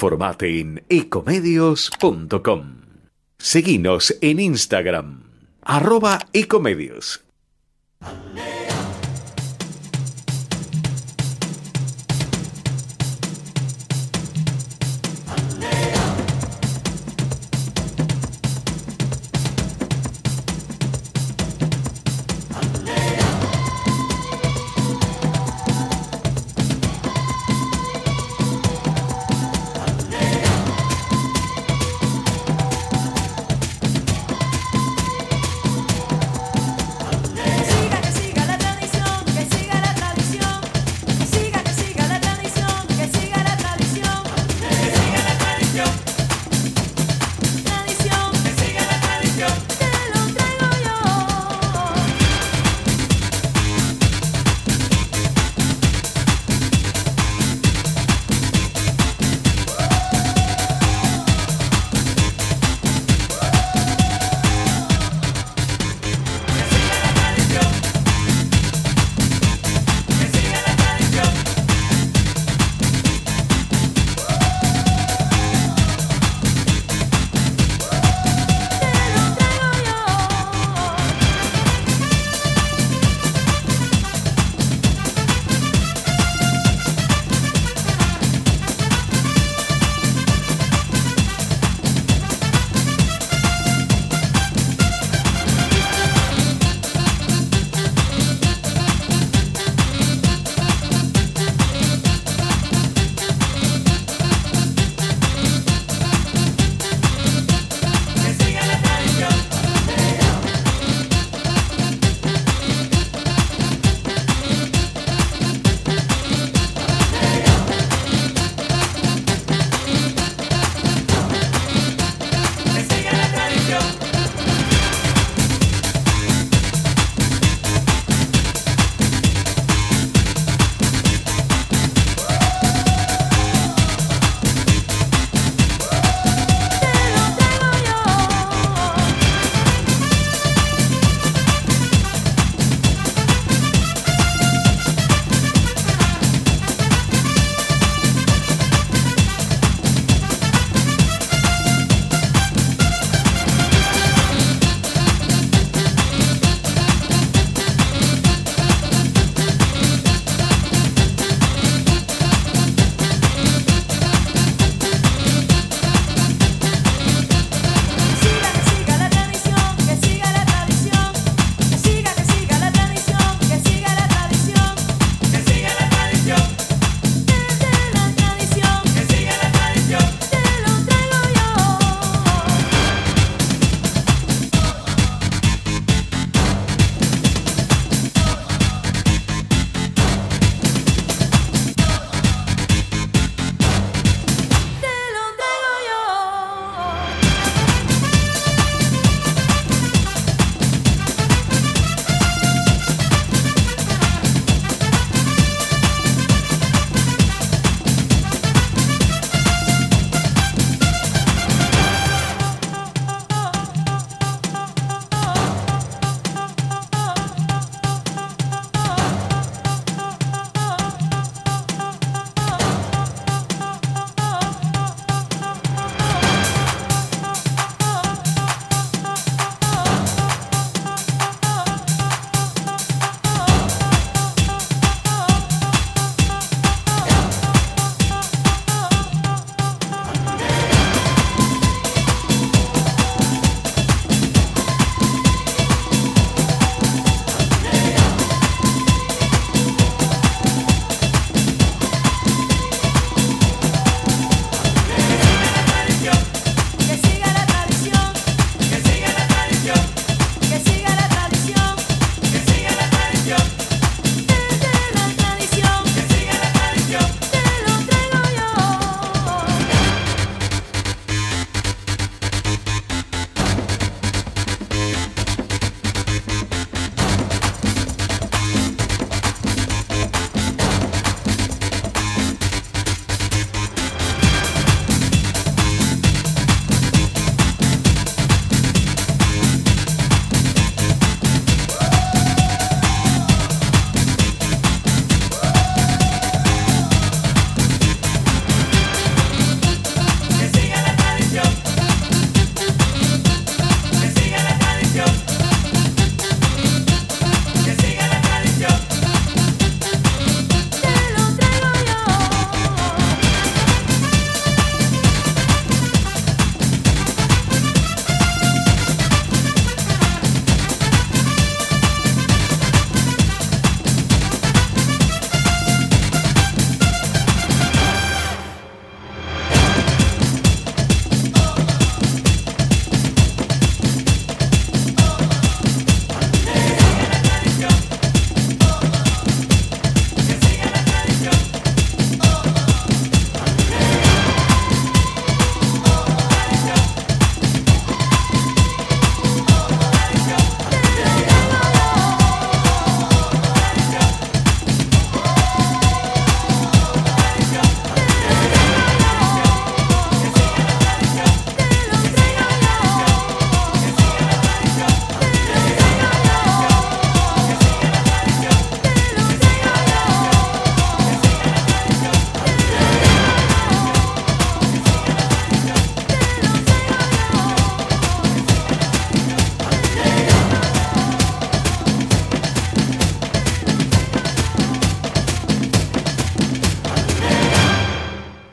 Informate 0.00 0.60
en 0.60 0.82
ecomedios.com. 0.88 2.62
Seguinos 3.36 4.16
en 4.22 4.40
Instagram, 4.40 5.24
arroba 5.60 6.20
ecomedios. 6.32 7.22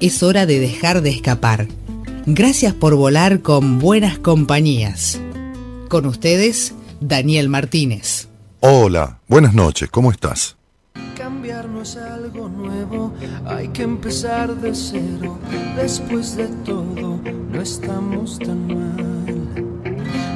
es 0.00 0.22
hora 0.22 0.46
de 0.46 0.58
dejar 0.58 1.02
de 1.02 1.10
escapar. 1.10 1.68
Gracias 2.26 2.74
por 2.74 2.94
volar 2.94 3.40
con 3.42 3.78
buenas 3.78 4.18
compañías. 4.18 5.20
Con 5.88 6.06
ustedes, 6.06 6.74
Daniel 7.00 7.48
Martínez. 7.48 8.28
Hola, 8.60 9.20
buenas 9.28 9.54
noches, 9.54 9.88
¿cómo 9.90 10.10
estás? 10.10 10.56
Cambiarnos 11.16 11.96
algo 11.96 12.48
nuevo, 12.48 13.14
hay 13.46 13.68
que 13.68 13.82
empezar 13.82 14.54
de 14.60 14.74
cero. 14.74 15.38
Después 15.76 16.36
de 16.36 16.46
todo, 16.64 17.20
no 17.52 17.60
estamos 17.60 18.38
tan 18.38 18.66
mal. 18.66 19.19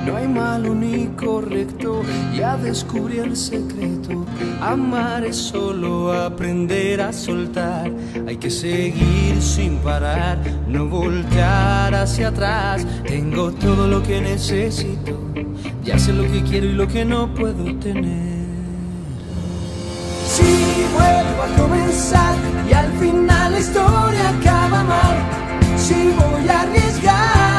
No 0.04 0.16
hay 0.16 0.28
malo 0.28 0.74
ni 0.74 1.06
correcto, 1.16 2.02
ya 2.36 2.56
descubrí 2.58 3.18
el 3.18 3.34
secreto. 3.36 4.26
Amar 4.60 5.24
es 5.24 5.36
solo 5.36 6.12
aprender 6.12 7.00
a 7.00 7.12
soltar. 7.12 7.90
Hay 8.26 8.36
que 8.36 8.50
seguir 8.50 9.40
sin 9.40 9.78
parar, 9.78 10.38
no 10.68 10.86
voltear 10.86 11.94
hacia 11.94 12.28
atrás. 12.28 12.86
Tengo 13.06 13.50
todo 13.52 13.86
lo 13.86 14.02
que 14.02 14.20
necesito, 14.20 15.18
ya 15.82 15.98
sé 15.98 16.12
lo 16.12 16.24
que 16.24 16.42
quiero 16.42 16.66
y 16.66 16.72
lo 16.72 16.86
que 16.86 17.04
no 17.04 17.32
puedo 17.34 17.64
tener. 17.78 18.34
Si 20.26 20.84
vuelvo 20.92 21.42
a 21.42 21.62
comenzar 21.62 22.34
y 22.68 22.72
al 22.74 22.92
final 22.92 23.52
la 23.52 23.58
historia 23.58 24.28
acaba 24.38 24.84
mal, 24.84 25.16
si 25.76 25.94
voy 25.94 26.48
a 26.48 26.62
arriesgar 26.62 27.53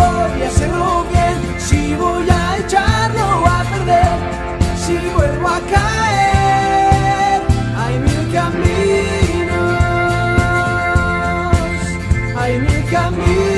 voy 0.00 0.42
a 0.42 0.48
hacerlo 0.48 1.04
bien, 1.10 1.36
si 1.58 1.94
voy 1.94 2.26
a 2.30 2.58
echarlo 2.58 3.46
a 3.46 3.64
perder, 3.70 4.18
si 4.76 4.96
vuelvo 5.14 5.48
a 5.48 5.60
caer, 5.60 7.42
hay 7.76 7.98
mil 7.98 8.32
caminos, 8.32 9.60
hay 12.36 12.58
mil 12.58 12.84
caminos. 12.90 13.50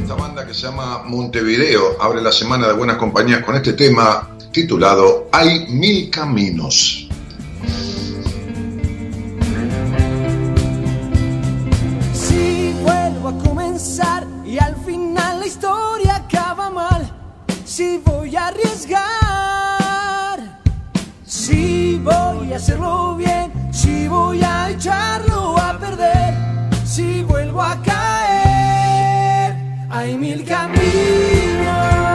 esta 0.00 0.14
banda 0.14 0.46
que 0.46 0.54
se 0.54 0.62
llama 0.62 1.02
Montevideo 1.04 1.96
abre 2.00 2.22
la 2.22 2.32
semana 2.32 2.68
de 2.68 2.74
buenas 2.74 2.96
compañías 2.96 3.42
con 3.44 3.54
este 3.56 3.72
tema 3.72 4.35
titulado 4.56 5.28
Hay 5.32 5.66
mil 5.68 6.08
caminos. 6.08 7.06
Si 12.14 12.72
vuelvo 12.82 13.28
a 13.28 13.38
comenzar 13.44 14.26
y 14.46 14.56
al 14.56 14.74
final 14.76 15.40
la 15.40 15.46
historia 15.46 16.16
acaba 16.16 16.70
mal, 16.70 17.02
si 17.66 18.00
voy 18.02 18.34
a 18.34 18.46
arriesgar, 18.46 18.98
si 21.26 22.00
voy 22.02 22.54
a 22.54 22.56
hacerlo 22.56 23.14
bien, 23.16 23.52
si 23.70 24.08
voy 24.08 24.40
a 24.42 24.70
echarlo 24.70 25.58
a 25.58 25.78
perder, 25.78 26.32
si 26.86 27.22
vuelvo 27.24 27.60
a 27.60 27.76
caer, 27.82 29.54
hay 29.90 30.16
mil 30.16 30.42
caminos. 30.46 32.05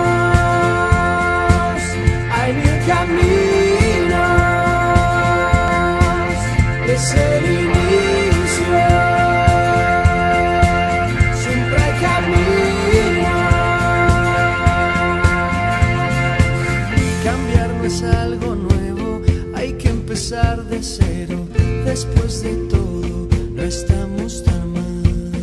Después 20.82 22.42
de 22.42 22.56
todo, 22.68 23.30
no 23.54 23.62
estamos 23.62 24.44
tan 24.44 24.74
mal. 24.74 25.34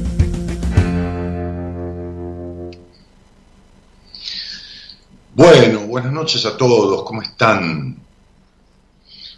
Bueno, 5.37 5.87
buenas 5.87 6.13
noches 6.13 6.45
a 6.45 6.57
todos, 6.57 7.05
¿cómo 7.05 7.23
están? 7.23 7.99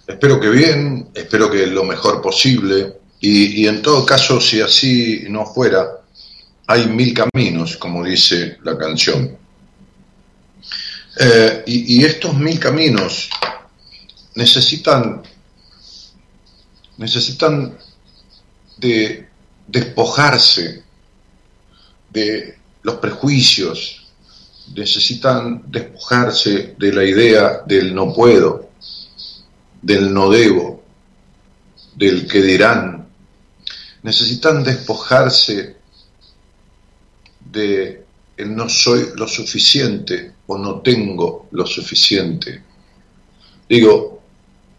Espero 0.07 0.40
que 0.40 0.49
bien, 0.49 1.11
espero 1.12 1.50
que 1.50 1.66
lo 1.66 1.85
mejor 1.85 2.23
posible 2.23 2.95
y, 3.21 3.66
en 3.66 3.83
todo 3.83 4.07
caso, 4.07 4.40
si 4.40 4.62
así 4.62 5.26
no 5.28 5.45
fuera, 5.45 5.87
hay 6.66 6.87
mil 6.87 7.12
caminos, 7.12 7.76
como 7.76 8.02
dice 8.04 8.57
la 8.62 8.78
canción. 8.78 9.37
Eh, 11.19 11.62
y, 11.66 12.02
estos 12.02 12.33
mil 12.38 12.59
caminos 12.59 13.28
necesitan, 14.35 15.21
necesitan 17.00 17.78
de 18.76 19.26
despojarse 19.66 20.85
de 22.11 22.59
los 22.83 22.97
prejuicios, 22.97 24.07
necesitan 24.76 25.62
despojarse 25.66 26.75
de 26.78 26.92
la 26.92 27.02
idea 27.02 27.62
del 27.66 27.95
no 27.95 28.12
puedo, 28.12 28.69
del 29.80 30.12
no 30.12 30.28
debo, 30.28 30.85
del 31.97 32.28
que 32.28 32.42
dirán. 32.42 33.09
Necesitan 34.02 34.62
despojarse 34.62 35.76
de 37.50 38.04
el 38.37 38.54
no 38.54 38.69
soy 38.69 39.12
lo 39.16 39.26
suficiente 39.26 40.35
o 40.47 40.59
no 40.59 40.80
tengo 40.80 41.49
lo 41.50 41.66
suficiente. 41.66 42.62
Digo, 43.66 44.21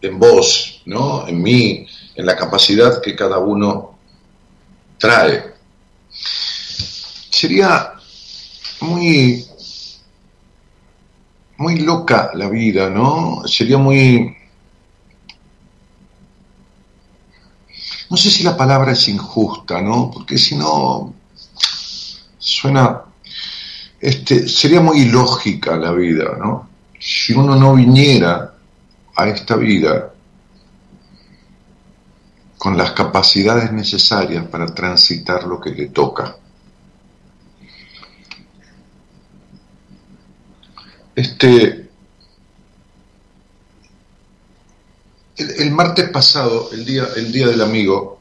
en 0.01 0.20
vos, 0.20 0.82
¿no? 0.86 1.28
En 1.28 1.42
mí, 1.42 1.88
en 2.15 2.25
la 2.25 2.36
capacidad 2.36 3.01
que 3.01 3.15
cada 3.15 3.38
uno 3.38 3.98
trae. 4.98 5.53
Sería 7.30 7.94
muy 8.82 9.46
muy 11.58 11.80
loca 11.80 12.32
la 12.34 12.50
vida, 12.50 12.89
¿no? 12.89 13.44
Sería 13.46 13.77
muy 13.77 14.36
no 18.12 18.18
sé 18.18 18.30
si 18.30 18.44
la 18.44 18.58
palabra 18.58 18.91
es 18.91 19.08
injusta, 19.08 19.82
¿no? 19.82 20.12
Porque 20.12 20.38
si 20.38 20.56
no, 20.56 21.13
suena, 22.38 23.03
este, 24.01 24.50
sería 24.50 24.82
muy 24.82 25.03
ilógica 25.03 25.77
la 25.77 25.94
vida, 25.94 26.36
¿no? 26.38 26.68
Si 27.00 27.32
uno 27.32 27.56
no 27.56 27.74
viniera 27.74 28.53
a 29.15 29.27
esta 29.30 29.56
vida 29.56 30.11
con 32.62 32.77
las 32.77 32.91
capacidades 32.91 33.72
necesarias 33.72 34.46
para 34.46 34.68
transitar 34.68 35.46
lo 35.46 35.60
que 35.60 35.72
le 35.72 35.88
toca. 35.88 36.38
Este, 41.15 41.89
el, 45.38 45.72
martes 45.72 46.12
pasado, 46.12 46.70
el 46.72 46.86
día, 46.86 47.08
el 47.15 47.32
día 47.32 47.48
del 47.48 47.63
amigo, 47.63 48.20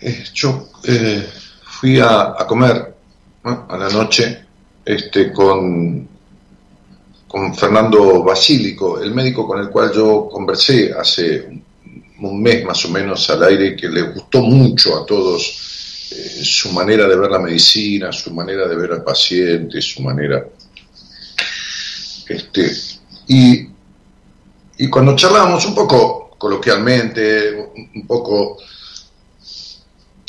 eh, 0.00 0.22
yo 0.32 0.68
eh, 0.84 1.28
fui 1.64 1.98
a, 1.98 2.36
comer 2.46 2.94
a 3.42 3.76
la 3.76 3.88
noche 3.88 4.46
este, 4.84 5.32
con, 5.32 6.08
con 7.26 7.52
Fernando 7.52 8.22
Basílico, 8.22 9.00
el 9.00 9.12
médico 9.12 9.44
con 9.44 9.58
el 9.58 9.70
cual 9.70 9.90
yo 9.92 10.28
conversé 10.30 10.92
hace 10.96 11.40
un 11.40 11.71
mes 12.30 12.64
más 12.64 12.84
o 12.84 12.90
menos 12.90 13.28
al 13.30 13.42
aire, 13.44 13.74
que 13.74 13.88
le 13.88 14.02
gustó 14.02 14.42
mucho 14.42 15.02
a 15.02 15.06
todos 15.06 16.10
eh, 16.10 16.44
su 16.44 16.70
manera 16.72 17.08
de 17.08 17.16
ver 17.16 17.30
la 17.30 17.38
medicina, 17.38 18.12
su 18.12 18.32
manera 18.32 18.68
de 18.68 18.76
ver 18.76 18.92
al 18.92 19.02
paciente, 19.02 19.80
su 19.80 20.02
manera... 20.02 20.46
Este, 22.28 22.70
y 23.26 23.72
y 24.82 24.88
cuando 24.88 25.14
charlábamos 25.14 25.64
un 25.66 25.76
poco 25.76 26.30
coloquialmente, 26.36 27.70
un 27.94 28.04
poco 28.04 28.58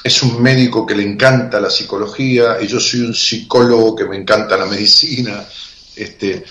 es 0.04 0.22
un 0.22 0.44
médico 0.44 0.86
que 0.86 0.94
le 0.94 1.02
encanta 1.02 1.60
la 1.60 1.72
psicología 1.72 2.58
y 2.62 2.68
yo 2.68 2.80
soy 2.80 3.00
un 3.02 3.16
psicólogo 3.16 3.96
que 3.96 4.06
me 4.06 4.18
encanta 4.18 4.56
la 4.56 4.68
medicina, 4.68 5.44
este, 5.96 6.44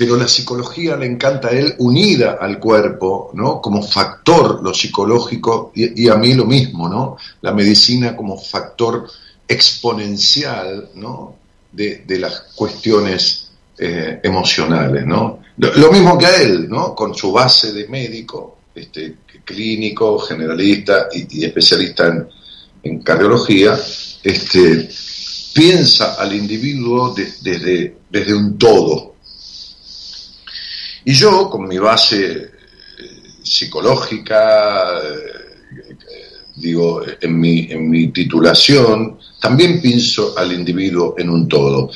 pero 0.00 0.16
la 0.16 0.28
psicología 0.28 0.96
le 0.96 1.04
encanta 1.04 1.48
a 1.48 1.50
él 1.50 1.74
unida 1.76 2.38
al 2.40 2.58
cuerpo, 2.58 3.32
¿no? 3.34 3.60
Como 3.60 3.82
factor 3.82 4.62
lo 4.62 4.72
psicológico 4.72 5.72
y, 5.74 6.08
a 6.08 6.14
mí 6.14 6.32
lo 6.32 6.46
mismo, 6.46 6.88
¿no? 6.88 7.18
La 7.42 7.52
medicina 7.52 8.16
como 8.16 8.38
factor 8.38 9.06
exponencial, 9.46 10.88
¿no? 10.94 11.36
De, 11.70 12.02
las 12.18 12.46
cuestiones 12.54 13.50
eh, 13.76 14.20
emocionales, 14.22 15.04
¿no? 15.04 15.40
Lo, 15.58 15.92
mismo 15.92 16.16
que 16.16 16.24
a 16.24 16.40
él, 16.40 16.70
¿no? 16.70 16.94
Con 16.94 17.14
su 17.14 17.30
base 17.30 17.74
de 17.74 17.86
médico, 17.86 18.56
este, 18.74 19.16
clínico, 19.44 20.18
generalista 20.20 21.08
y, 21.12 21.44
especialista 21.44 22.26
en, 22.82 23.00
cardiología, 23.00 23.78
este, 24.22 24.88
piensa 25.52 26.14
al 26.14 26.34
individuo 26.34 27.14
desde, 27.14 27.98
desde 28.08 28.34
un 28.34 28.56
todo. 28.56 29.09
Y 31.04 31.14
yo, 31.14 31.48
con 31.48 31.66
mi 31.66 31.78
base 31.78 32.32
eh, 32.32 32.50
psicológica, 33.42 34.98
eh, 34.98 35.40
digo, 36.56 37.02
en 37.20 37.40
mi, 37.40 37.70
en 37.70 37.88
mi 37.88 38.08
titulación, 38.08 39.18
también 39.40 39.80
pienso 39.80 40.36
al 40.36 40.52
individuo 40.52 41.14
en 41.16 41.30
un 41.30 41.48
todo. 41.48 41.90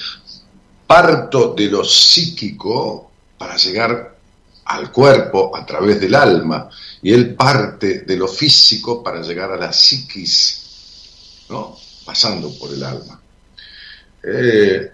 Parto 0.87 1.55
de 1.55 1.67
lo 1.67 1.85
psíquico 1.85 3.11
para 3.39 3.57
llegar 3.57 4.15
al 4.67 4.91
cuerpo 4.91 5.55
a 5.55 5.65
través 5.67 6.01
del 6.01 6.15
alma 6.15 6.71
y 7.03 7.13
él 7.13 7.35
parte 7.35 8.01
de 8.01 8.17
lo 8.17 8.27
físico 8.27 9.03
para 9.03 9.21
llegar 9.21 9.53
a 9.53 9.57
la 9.57 9.73
psiquis, 9.73 11.45
¿no? 11.51 11.77
pasando 12.05 12.51
por 12.59 12.73
el 12.73 12.83
alma. 12.83 13.21
Eh, 14.23 14.91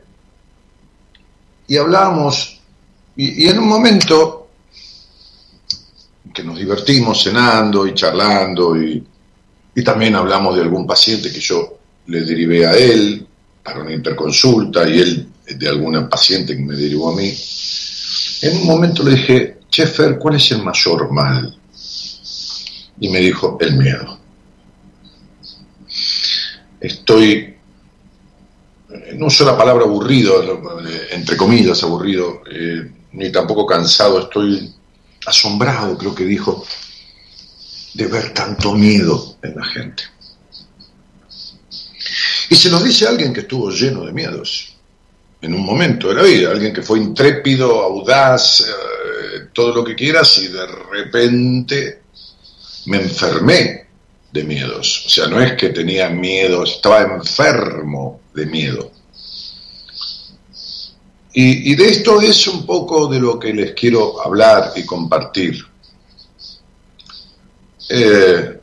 y 1.69 1.77
hablamos, 1.77 2.60
y, 3.17 3.47
en 3.49 3.59
un 3.59 3.69
momento 3.69 4.49
que 6.33 6.45
nos 6.45 6.59
divertimos 6.59 7.23
cenando 7.23 7.87
y 7.87 7.95
charlando, 7.95 8.81
y, 8.81 9.05
y 9.75 9.85
también 9.85 10.15
hablamos 10.15 10.55
de 10.57 10.63
algún 10.63 10.87
paciente 10.87 11.33
que 11.33 11.41
yo 11.41 11.79
le 12.07 12.23
derivé 12.23 12.67
a 12.67 12.77
él 12.77 13.27
para 13.63 13.81
una 13.81 13.93
interconsulta 13.93 14.89
y 14.89 15.01
él 15.01 15.29
de 15.47 15.69
alguna 15.69 16.09
paciente 16.09 16.57
que 16.57 16.63
me 16.63 16.75
derivó 16.75 17.13
a 17.13 17.17
mí. 17.17 17.33
En 18.43 18.57
un 18.59 18.67
momento 18.67 19.03
le 19.03 19.13
dije, 19.13 19.59
Chefer, 19.69 20.19
¿cuál 20.19 20.37
es 20.37 20.51
el 20.53 20.63
mayor 20.63 21.13
mal? 21.13 21.57
Y 23.01 23.09
me 23.09 23.21
dijo, 23.21 23.59
el 23.61 23.77
miedo. 23.77 24.19
Estoy, 26.81 27.57
no 29.15 29.27
uso 29.27 29.45
la 29.45 29.57
palabra 29.57 29.85
aburrido, 29.85 30.63
entre 31.11 31.37
comillas 31.37 31.83
aburrido, 31.83 32.43
eh, 32.51 32.91
ni 33.13 33.31
tampoco 33.33 33.67
cansado, 33.67 34.21
estoy 34.21 34.73
asombrado, 35.27 35.97
creo 35.99 36.15
que 36.15 36.25
dijo, 36.25 36.65
de 37.95 38.07
ver 38.07 38.33
tanto 38.33 38.75
miedo 38.75 39.37
en 39.43 39.57
la 39.57 39.65
gente. 39.65 40.05
Y 42.49 42.57
se 42.57 42.71
nos 42.71 42.83
dice 42.83 43.07
alguien 43.07 43.33
que 43.33 43.41
estuvo 43.41 43.71
lleno 43.71 44.05
de 44.05 44.13
miedos 44.13 44.75
en 45.43 45.55
un 45.55 45.65
momento 45.65 46.09
de 46.09 46.15
la 46.15 46.23
vida, 46.23 46.51
alguien 46.51 46.73
que 46.73 46.83
fue 46.83 46.99
intrépido, 46.99 47.81
audaz, 47.81 48.61
eh, 48.61 49.49
todo 49.53 49.75
lo 49.75 49.85
que 49.85 49.95
quieras, 49.95 50.39
y 50.39 50.49
de 50.49 50.67
repente 50.67 52.03
me 52.87 52.99
enfermé 52.99 53.87
de 54.33 54.45
miedos. 54.45 55.05
O 55.07 55.09
sea, 55.09 55.27
no 55.27 55.41
es 55.41 55.55
que 55.55 55.71
tenía 55.71 56.09
miedo, 56.11 56.65
estaba 56.65 57.03
enfermo 57.03 58.21
de 58.35 58.47
miedo. 58.47 58.93
Y, 61.33 61.75
de 61.77 61.89
esto 61.89 62.21
es 62.21 62.47
un 62.49 62.67
poco 62.67 63.07
de 63.07 63.21
lo 63.21 63.39
que 63.39 63.55
les 63.55 63.73
quiero 63.73 64.21
hablar 64.21 64.73
y 64.75 64.85
compartir. 64.85 65.65
Eh, 67.89 68.61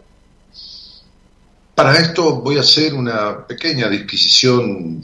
para 1.73 1.97
esto 1.97 2.41
voy 2.41 2.57
a 2.57 2.61
hacer 2.61 2.93
una 2.93 3.45
pequeña 3.45 3.87
disquisición 3.87 5.01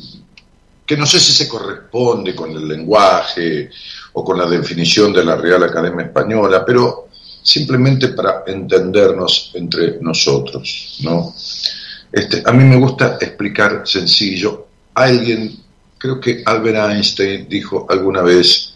que 0.85 0.97
no 0.97 1.05
sé 1.05 1.19
si 1.19 1.31
se 1.31 1.47
corresponde 1.47 2.35
con 2.35 2.51
el 2.51 2.67
lenguaje 2.67 3.69
o 4.13 4.23
con 4.23 4.37
la 4.37 4.45
definición 4.45 5.13
de 5.13 5.23
la 5.23 5.35
Real 5.37 5.63
Academia 5.63 6.05
Española, 6.05 6.65
pero 6.65 7.07
simplemente 7.41 8.09
para 8.09 8.43
entendernos 8.45 9.51
entre 9.53 9.99
nosotros, 10.01 10.97
¿no? 11.01 11.33
Este, 12.11 12.43
a 12.45 12.51
mí 12.51 12.63
me 12.63 12.77
gusta 12.77 13.17
explicar 13.19 13.83
sencillo. 13.85 14.67
Alguien, 14.93 15.62
creo 16.03 16.19
que 16.19 16.43
Albert 16.45 16.91
Einstein 16.91 17.47
dijo 17.47 17.87
alguna 17.89 18.21
vez, 18.21 18.73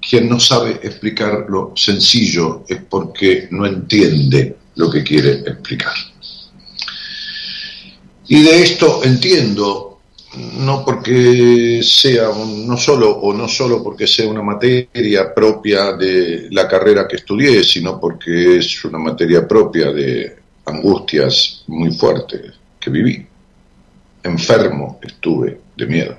quien 0.00 0.28
no 0.28 0.38
sabe 0.38 0.78
explicar 0.80 1.46
lo 1.48 1.72
sencillo 1.74 2.64
es 2.68 2.78
porque 2.88 3.48
no 3.50 3.66
entiende 3.66 4.56
lo 4.76 4.88
que 4.88 5.02
quiere 5.02 5.40
explicar. 5.40 5.94
Y 8.28 8.40
de 8.40 8.62
esto 8.62 9.00
entiendo 9.02 9.98
no 10.58 10.84
porque 10.84 11.80
sea 11.82 12.28
no 12.28 12.76
solo 12.76 13.10
o 13.10 13.34
no 13.34 13.48
solo 13.48 13.82
porque 13.82 14.06
sea 14.06 14.28
una 14.28 14.42
materia 14.42 15.34
propia 15.34 15.92
de 15.94 16.46
la 16.52 16.68
carrera 16.68 17.08
que 17.08 17.16
estudié, 17.16 17.64
sino 17.64 17.98
porque 17.98 18.58
es 18.58 18.84
una 18.84 18.98
materia 18.98 19.46
propia 19.48 19.90
de 19.90 20.36
angustias 20.66 21.64
muy 21.66 21.92
fuertes 21.92 22.52
que 22.78 22.90
viví. 22.90 23.26
Enfermo 24.22 25.00
estuve 25.02 25.61
de 25.76 25.86
miedo. 25.86 26.18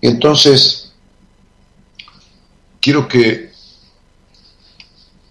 Entonces 0.00 0.92
quiero 2.80 3.08
que 3.08 3.50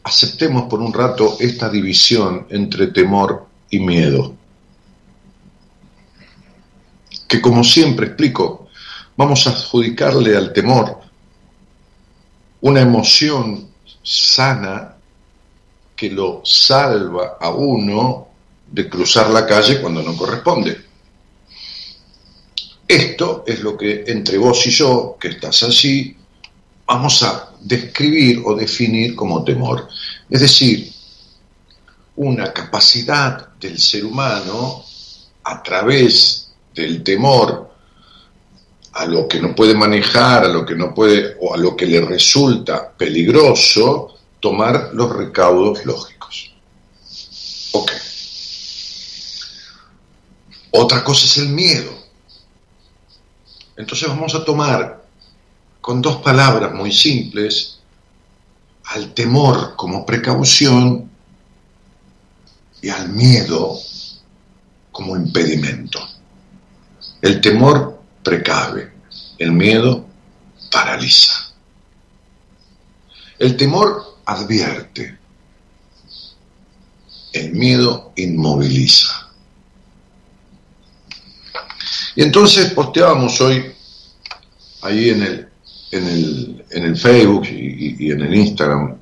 aceptemos 0.03 0.63
por 0.69 0.81
un 0.81 0.93
rato 0.93 1.37
esta 1.39 1.69
división 1.69 2.47
entre 2.49 2.87
temor 2.87 3.47
y 3.69 3.79
miedo 3.79 4.37
que 7.27 7.41
como 7.41 7.63
siempre 7.63 8.07
explico, 8.07 8.67
vamos 9.15 9.45
a 9.45 9.51
adjudicarle 9.51 10.35
al 10.37 10.53
temor 10.53 10.99
una 12.61 12.81
emoción 12.81 13.69
sana 14.01 14.95
que 15.95 16.09
lo 16.09 16.41
salva 16.43 17.37
a 17.39 17.49
uno 17.49 18.27
de 18.71 18.89
cruzar 18.89 19.29
la 19.29 19.45
calle 19.45 19.81
cuando 19.81 20.01
no 20.01 20.15
corresponde. 20.15 20.86
Esto 22.87 23.43
es 23.45 23.59
lo 23.61 23.77
que 23.77 24.05
entre 24.07 24.37
vos 24.37 24.65
y 24.65 24.69
yo, 24.69 25.17
que 25.19 25.29
estás 25.29 25.63
así, 25.63 26.15
vamos 26.85 27.21
a 27.23 27.51
describir 27.59 28.41
o 28.45 28.55
definir 28.55 29.15
como 29.15 29.43
temor. 29.43 29.87
Es 30.29 30.41
decir, 30.41 30.91
una 32.15 32.53
capacidad 32.53 33.49
del 33.59 33.77
ser 33.77 34.05
humano 34.05 34.83
a 35.43 35.61
través 35.61 36.53
del 36.73 37.03
temor 37.03 37.67
a 38.93 39.05
lo 39.05 39.27
que 39.27 39.39
no 39.39 39.53
puede 39.53 39.75
manejar, 39.75 40.45
a 40.45 40.47
lo 40.47 40.65
que 40.65 40.75
no 40.75 40.93
puede 40.93 41.37
o 41.41 41.53
a 41.53 41.57
lo 41.57 41.75
que 41.75 41.85
le 41.85 42.01
resulta 42.01 42.91
peligroso, 42.91 44.15
tomar 44.39 44.91
los 44.93 45.15
recaudos 45.15 45.85
lógicos. 45.85 46.53
Ok. 47.73 47.91
Otra 50.71 51.03
cosa 51.03 51.25
es 51.25 51.37
el 51.37 51.49
miedo. 51.49 52.06
Entonces 53.77 54.09
vamos 54.09 54.33
a 54.33 54.43
tomar 54.43 55.05
con 55.79 56.01
dos 56.01 56.17
palabras 56.17 56.73
muy 56.73 56.91
simples 56.91 57.79
al 58.85 59.13
temor 59.13 59.75
como 59.75 60.05
precaución 60.05 61.09
y 62.81 62.89
al 62.89 63.09
miedo 63.09 63.77
como 64.91 65.15
impedimento. 65.15 65.99
El 67.21 67.39
temor 67.39 68.01
precave, 68.23 68.93
el 69.37 69.51
miedo 69.51 70.05
paraliza. 70.71 71.53
El 73.37 73.55
temor 73.55 74.17
advierte, 74.25 75.19
el 77.33 77.53
miedo 77.53 78.11
inmoviliza. 78.15 79.26
Y 82.17 82.23
entonces 82.23 82.71
posteábamos 82.71 83.39
hoy, 83.41 83.63
ahí 84.81 85.11
en 85.11 85.21
el, 85.21 85.49
en 85.91 86.07
el, 86.07 86.65
en 86.71 86.83
el 86.85 86.97
Facebook 86.97 87.45
y, 87.45 88.09
en 88.09 88.21
el 88.21 88.33
Instagram, 88.33 88.97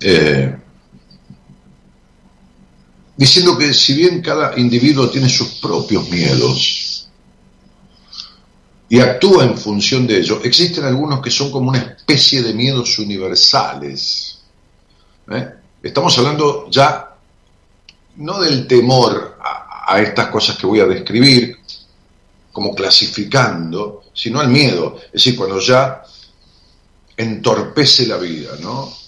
eh, 0.00 0.54
diciendo 3.16 3.56
que 3.56 3.72
si 3.72 3.94
bien 3.94 4.20
cada 4.20 4.58
individuo 4.58 5.08
tiene 5.08 5.30
sus 5.30 5.48
propios 5.62 6.10
miedos 6.10 7.08
y 8.90 9.00
actúa 9.00 9.44
en 9.44 9.56
función 9.56 10.06
de 10.06 10.18
ello, 10.18 10.42
existen 10.44 10.84
algunos 10.84 11.22
que 11.22 11.30
son 11.30 11.50
como 11.50 11.70
una 11.70 11.78
especie 11.78 12.42
de 12.42 12.52
miedos 12.52 12.98
universales. 12.98 14.42
¿eh? 15.30 15.48
Estamos 15.82 16.18
hablando 16.18 16.68
ya 16.68 17.16
no 18.16 18.42
del 18.42 18.66
temor 18.66 19.38
a, 19.90 20.00
estas 20.00 20.28
cosas 20.28 20.56
que 20.56 20.66
voy 20.66 20.80
a 20.80 20.86
describir, 20.86 21.56
como 22.52 22.74
clasificando, 22.74 24.04
sino 24.12 24.40
al 24.40 24.48
miedo. 24.48 24.98
Es 25.06 25.12
decir, 25.12 25.36
cuando 25.36 25.60
ya 25.60 26.02
entorpece 27.16 28.06
la 28.06 28.16
vida, 28.16 28.50
¿no? 28.60 29.00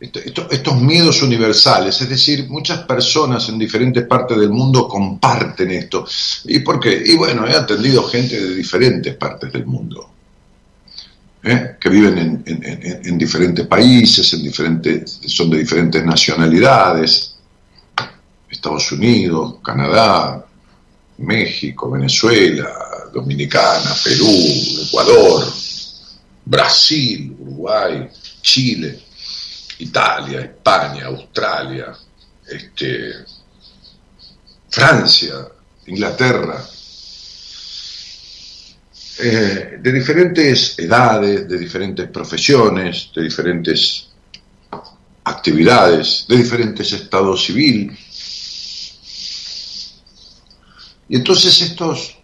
estos 0.00 0.80
miedos 0.80 1.22
universales, 1.22 2.00
es 2.00 2.08
decir, 2.08 2.48
muchas 2.48 2.84
personas 2.84 3.48
en 3.48 3.58
diferentes 3.58 4.06
partes 4.06 4.38
del 4.38 4.50
mundo 4.50 4.86
comparten 4.86 5.72
esto. 5.72 6.06
¿Y 6.44 6.60
por 6.60 6.78
qué? 6.78 7.02
Y 7.04 7.16
bueno, 7.16 7.46
he 7.46 7.54
atendido 7.54 8.04
gente 8.04 8.40
de 8.40 8.54
diferentes 8.54 9.16
partes 9.16 9.52
del 9.52 9.66
mundo, 9.66 10.08
¿eh? 11.42 11.76
que 11.80 11.88
viven 11.88 12.44
en, 12.46 13.18
diferentes 13.18 13.66
países, 13.66 14.32
en 14.34 14.44
diferentes, 14.44 15.20
son 15.26 15.50
de 15.50 15.58
diferentes 15.58 16.04
nacionalidades, 16.04 17.27
Estados 18.58 18.92
Unidos, 18.92 19.56
Canadá, 19.64 20.44
México, 21.18 21.90
Venezuela, 21.90 23.10
Dominicana, 23.12 23.94
Perú, 24.04 24.30
Ecuador, 24.86 25.52
Brasil, 26.44 27.36
Uruguay, 27.40 28.08
Chile 28.42 29.08
Italia, 29.78 30.40
España, 30.40 31.06
Australia, 31.06 31.96
este, 32.46 33.12
Francia, 34.68 35.48
Inglaterra, 35.86 36.64
eh, 39.20 39.78
de 39.80 39.92
diferentes 39.92 40.78
edades, 40.78 41.48
de 41.48 41.58
diferentes 41.58 42.08
profesiones, 42.08 43.10
de 43.14 43.22
diferentes 43.22 44.08
actividades, 45.24 46.26
de 46.28 46.36
diferentes 46.36 46.92
estados 46.92 47.44
civil. 47.44 47.96
Y 51.08 51.16
entonces 51.16 51.60
estos, 51.62 52.18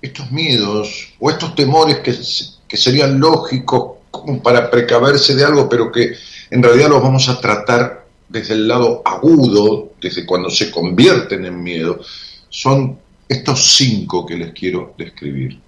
estos 0.00 0.30
miedos 0.30 1.14
o 1.18 1.30
estos 1.30 1.54
temores 1.54 1.98
que, 1.98 2.16
que 2.66 2.76
serían 2.76 3.20
lógicos 3.20 3.98
como 4.10 4.42
para 4.42 4.70
precaverse 4.70 5.34
de 5.34 5.44
algo, 5.44 5.68
pero 5.68 5.90
que 5.90 6.14
en 6.50 6.62
realidad 6.62 6.88
los 6.88 7.02
vamos 7.02 7.28
a 7.28 7.40
tratar 7.40 8.06
desde 8.28 8.54
el 8.54 8.68
lado 8.68 9.02
agudo, 9.04 9.92
desde 10.00 10.24
cuando 10.24 10.50
se 10.50 10.70
convierten 10.70 11.44
en 11.44 11.62
miedo, 11.62 12.00
son 12.48 12.98
estos 13.28 13.76
cinco 13.76 14.24
que 14.24 14.36
les 14.36 14.52
quiero 14.52 14.94
describir. 14.96 15.60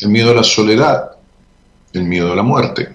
El 0.00 0.08
miedo 0.08 0.30
a 0.30 0.34
la 0.34 0.44
soledad, 0.44 1.10
el 1.92 2.04
miedo 2.04 2.32
a 2.32 2.36
la 2.36 2.42
muerte, 2.42 2.94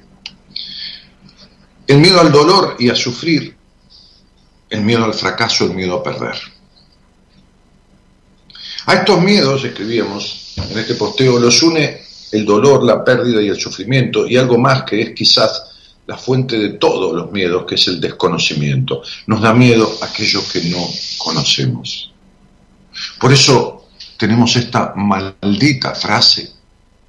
el 1.88 1.98
miedo 1.98 2.19
al 2.22 2.32
dolor 2.32 2.76
y 2.80 2.89
a 2.89 2.96
sufrir, 2.96 3.56
el 4.69 4.82
miedo 4.82 5.04
al 5.04 5.13
fracaso, 5.13 5.65
el 5.65 5.74
miedo 5.74 5.96
a 5.96 6.04
perder. 6.04 6.36
A 8.86 8.96
estos 8.96 9.22
miedos, 9.22 9.63
escribíamos 9.63 10.56
en 10.58 10.78
este 10.78 10.96
posteo, 10.96 11.39
los 11.39 11.63
une 11.63 12.04
el 12.32 12.46
dolor, 12.46 12.84
la 12.84 13.04
pérdida 13.04 13.41
y 13.41 13.48
el 13.48 13.60
sufrimiento, 13.60 14.28
y 14.28 14.38
algo 14.38 14.58
más 14.58 14.84
que 14.84 15.02
es 15.02 15.12
quizás 15.12 15.74
la 16.06 16.17
fuente 16.17 16.58
de 16.58 16.69
todos 16.72 17.15
los 17.15 17.32
miedos, 17.32 17.65
que 17.65 17.76
es 17.76 17.88
el 17.88 18.02
desconocimiento. 18.02 19.04
Nos 19.28 19.41
da 19.41 19.54
miedo 19.54 19.89
aquello 20.02 20.41
que 20.52 20.63
no 20.65 20.86
conocemos. 21.17 22.12
Por 23.19 23.32
eso 23.32 23.86
tenemos 24.17 24.56
esta 24.56 24.93
maldita 24.96 25.96
frase, 25.96 26.52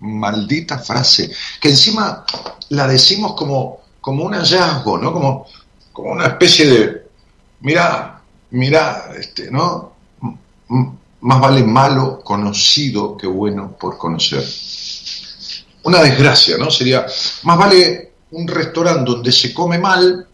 maldita 0.00 0.78
frase, 0.78 1.30
que 1.60 1.70
encima 1.70 2.24
la 2.68 2.87
decimos 2.87 3.34
como, 3.34 3.80
como 4.00 4.24
un 4.24 4.34
hallazgo, 4.34 4.98
¿no? 4.98 5.12
Como, 5.12 5.46
como 5.92 6.12
una 6.12 6.26
especie 6.26 6.66
de, 6.66 7.02
mirá, 7.60 8.22
mirá, 8.50 9.10
este, 9.18 9.50
¿no? 9.50 9.94
Más 11.24 11.40
vale 11.40 11.62
malo 11.62 12.20
conocido 12.22 13.16
que 13.16 13.26
bueno 13.26 13.76
por 13.80 13.96
conocer. 13.96 14.44
Una 15.84 16.02
desgracia, 16.02 16.58
¿no? 16.58 16.70
Sería, 16.70 17.06
más 17.44 17.58
vale 17.58 18.12
un 18.32 18.46
restaurante 18.46 19.10
donde 19.10 19.32
se 19.32 19.54
come 19.54 19.78
mal 19.78 20.26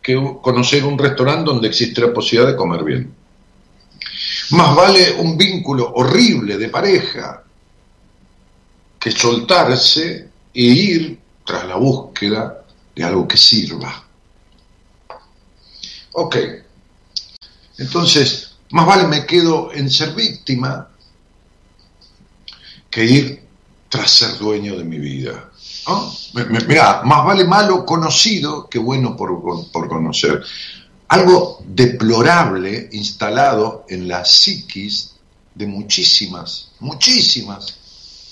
que 0.00 0.38
conocer 0.40 0.84
un 0.84 0.98
restaurante 0.98 1.44
donde 1.50 1.68
existe 1.68 2.00
la 2.00 2.14
posibilidad 2.14 2.50
de 2.50 2.56
comer 2.56 2.82
bien. 2.82 3.14
Más 4.52 4.74
vale 4.74 5.16
un 5.18 5.36
vínculo 5.36 5.92
horrible 5.96 6.56
de 6.56 6.68
pareja 6.70 7.42
que 8.98 9.10
soltarse 9.10 10.30
e 10.54 10.62
ir 10.62 11.18
tras 11.44 11.66
la 11.66 11.76
búsqueda 11.76 12.64
de 12.94 13.04
algo 13.04 13.28
que 13.28 13.36
sirva. 13.36 14.02
Ok, 16.12 16.36
entonces, 17.76 18.51
más 18.72 18.86
vale 18.86 19.06
me 19.06 19.26
quedo 19.26 19.72
en 19.72 19.90
ser 19.90 20.14
víctima 20.14 20.88
que 22.90 23.04
ir 23.04 23.42
tras 23.88 24.10
ser 24.10 24.38
dueño 24.38 24.76
de 24.76 24.84
mi 24.84 24.98
vida. 24.98 25.50
Mira, 26.66 27.02
más 27.04 27.24
vale 27.24 27.44
malo 27.44 27.84
conocido 27.84 28.68
que 28.68 28.78
bueno 28.78 29.16
por, 29.16 29.42
por, 29.70 29.88
conocer. 29.88 30.42
Algo 31.08 31.62
deplorable 31.66 32.88
instalado 32.92 33.84
en 33.88 34.08
la 34.08 34.24
psiquis 34.24 35.14
de 35.54 35.66
muchísimas, 35.66 36.70
muchísimas 36.80 37.76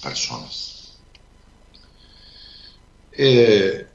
personas. 0.03 0.95
Eh, 3.13 3.90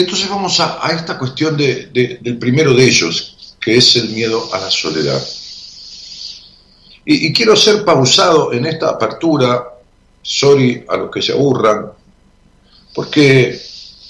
entonces 0.00 0.28
vamos 0.28 0.60
a, 0.60 0.80
esta 0.92 1.18
cuestión 1.18 1.56
del 1.56 2.38
primero 2.38 2.74
de 2.74 2.84
ellos, 2.84 3.56
que 3.60 3.76
es 3.76 3.96
el 3.96 4.10
miedo 4.10 4.48
a 4.52 4.58
la 4.58 4.70
soledad. 4.70 5.22
Y, 7.04 7.32
quiero 7.32 7.56
ser 7.56 7.84
pausado 7.86 8.52
en 8.52 8.66
esta 8.66 8.90
apertura, 8.90 9.64
sorry 10.20 10.84
a 10.88 10.96
los 10.98 11.10
que 11.10 11.22
se 11.22 11.32
aburran, 11.32 11.90
porque 12.94 13.58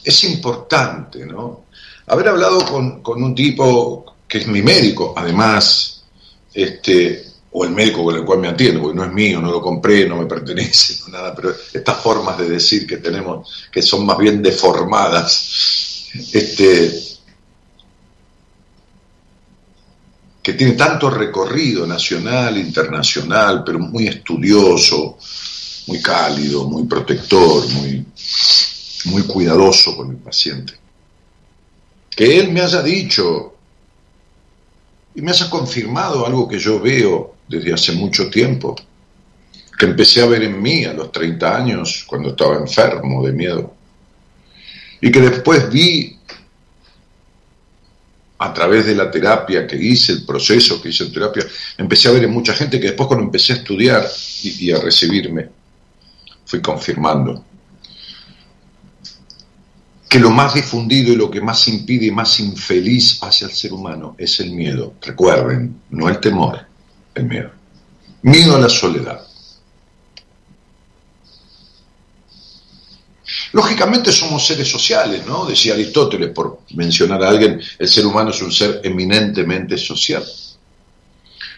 es 0.04 0.24
importante, 0.24 1.24
¿no? 1.24 1.66
Haber 2.08 2.28
hablado 2.28 2.64
con, 2.64 3.22
un 3.22 3.34
tipo 3.36 4.16
que 4.26 4.38
es 4.38 4.48
mi 4.48 4.62
médico, 4.62 5.14
además, 5.16 6.02
este, 6.52 7.27
o 7.58 7.64
el 7.64 7.72
médico 7.72 8.04
con 8.04 8.14
el 8.14 8.24
cual 8.24 8.38
me 8.38 8.46
atiendo, 8.46 8.80
porque 8.80 8.96
no 8.96 9.04
es 9.04 9.12
mío, 9.12 9.40
no 9.40 9.50
lo 9.50 9.60
compré, 9.60 10.08
no 10.08 10.16
me 10.16 10.26
pertenece, 10.26 11.00
no 11.06 11.18
nada, 11.18 11.34
pero 11.34 11.52
estas 11.72 12.00
formas 12.00 12.38
de 12.38 12.48
decir 12.48 12.86
que 12.86 12.98
tenemos, 12.98 13.68
que 13.72 13.82
son 13.82 14.06
más 14.06 14.16
bien 14.16 14.40
deformadas, 14.40 16.08
este, 16.32 17.02
que 20.40 20.52
tiene 20.52 20.74
tanto 20.74 21.10
recorrido 21.10 21.84
nacional, 21.84 22.56
internacional, 22.58 23.64
pero 23.66 23.80
muy 23.80 24.06
estudioso, 24.06 25.18
muy 25.88 26.00
cálido, 26.00 26.64
muy 26.64 26.84
protector, 26.84 27.68
muy, 27.70 28.06
muy 29.06 29.22
cuidadoso 29.24 29.96
con 29.96 30.10
el 30.10 30.18
paciente. 30.18 30.74
Que 32.08 32.38
él 32.38 32.52
me 32.52 32.60
haya 32.60 32.82
dicho 32.82 33.54
y 35.16 35.22
me 35.22 35.32
haya 35.32 35.50
confirmado 35.50 36.24
algo 36.24 36.46
que 36.46 36.60
yo 36.60 36.78
veo 36.78 37.37
desde 37.48 37.72
hace 37.72 37.92
mucho 37.92 38.28
tiempo, 38.28 38.76
que 39.78 39.86
empecé 39.86 40.22
a 40.22 40.26
ver 40.26 40.42
en 40.42 40.60
mí 40.60 40.84
a 40.84 40.92
los 40.92 41.12
30 41.12 41.56
años 41.56 42.04
cuando 42.06 42.30
estaba 42.30 42.56
enfermo 42.56 43.24
de 43.24 43.32
miedo, 43.32 43.74
y 45.00 45.10
que 45.10 45.20
después 45.20 45.70
vi 45.70 46.18
a 48.38 48.54
través 48.54 48.86
de 48.86 48.94
la 48.94 49.10
terapia 49.10 49.66
que 49.66 49.76
hice, 49.76 50.12
el 50.12 50.24
proceso 50.24 50.80
que 50.80 50.90
hice 50.90 51.04
en 51.04 51.12
terapia, 51.12 51.44
empecé 51.76 52.08
a 52.08 52.12
ver 52.12 52.24
en 52.24 52.30
mucha 52.30 52.54
gente 52.54 52.78
que 52.78 52.88
después 52.88 53.08
cuando 53.08 53.24
empecé 53.24 53.52
a 53.52 53.56
estudiar 53.56 54.08
y, 54.42 54.70
a 54.70 54.78
recibirme, 54.78 55.48
fui 56.44 56.60
confirmando 56.60 57.44
que 60.08 60.20
lo 60.20 60.30
más 60.30 60.54
difundido 60.54 61.12
y 61.12 61.16
lo 61.16 61.30
que 61.30 61.40
más 61.40 61.68
impide 61.68 62.06
y 62.06 62.10
más 62.10 62.40
infeliz 62.40 63.18
hacia 63.22 63.46
el 63.46 63.52
ser 63.52 63.72
humano 63.72 64.14
es 64.16 64.40
el 64.40 64.52
miedo. 64.52 64.94
Recuerden, 65.02 65.82
no 65.90 66.08
el 66.08 66.18
temor, 66.18 66.67
el 67.18 67.24
miedo. 67.26 67.50
Miedo 68.22 68.56
a 68.56 68.60
la 68.60 68.68
soledad. 68.68 69.24
Lógicamente 73.52 74.12
somos 74.12 74.46
seres 74.46 74.70
sociales, 74.70 75.26
¿no? 75.26 75.44
Decía 75.44 75.74
Aristóteles, 75.74 76.30
por 76.30 76.60
mencionar 76.74 77.22
a 77.22 77.28
alguien, 77.28 77.60
el 77.78 77.88
ser 77.88 78.06
humano 78.06 78.30
es 78.30 78.42
un 78.42 78.52
ser 78.52 78.80
eminentemente 78.84 79.76
social. 79.76 80.24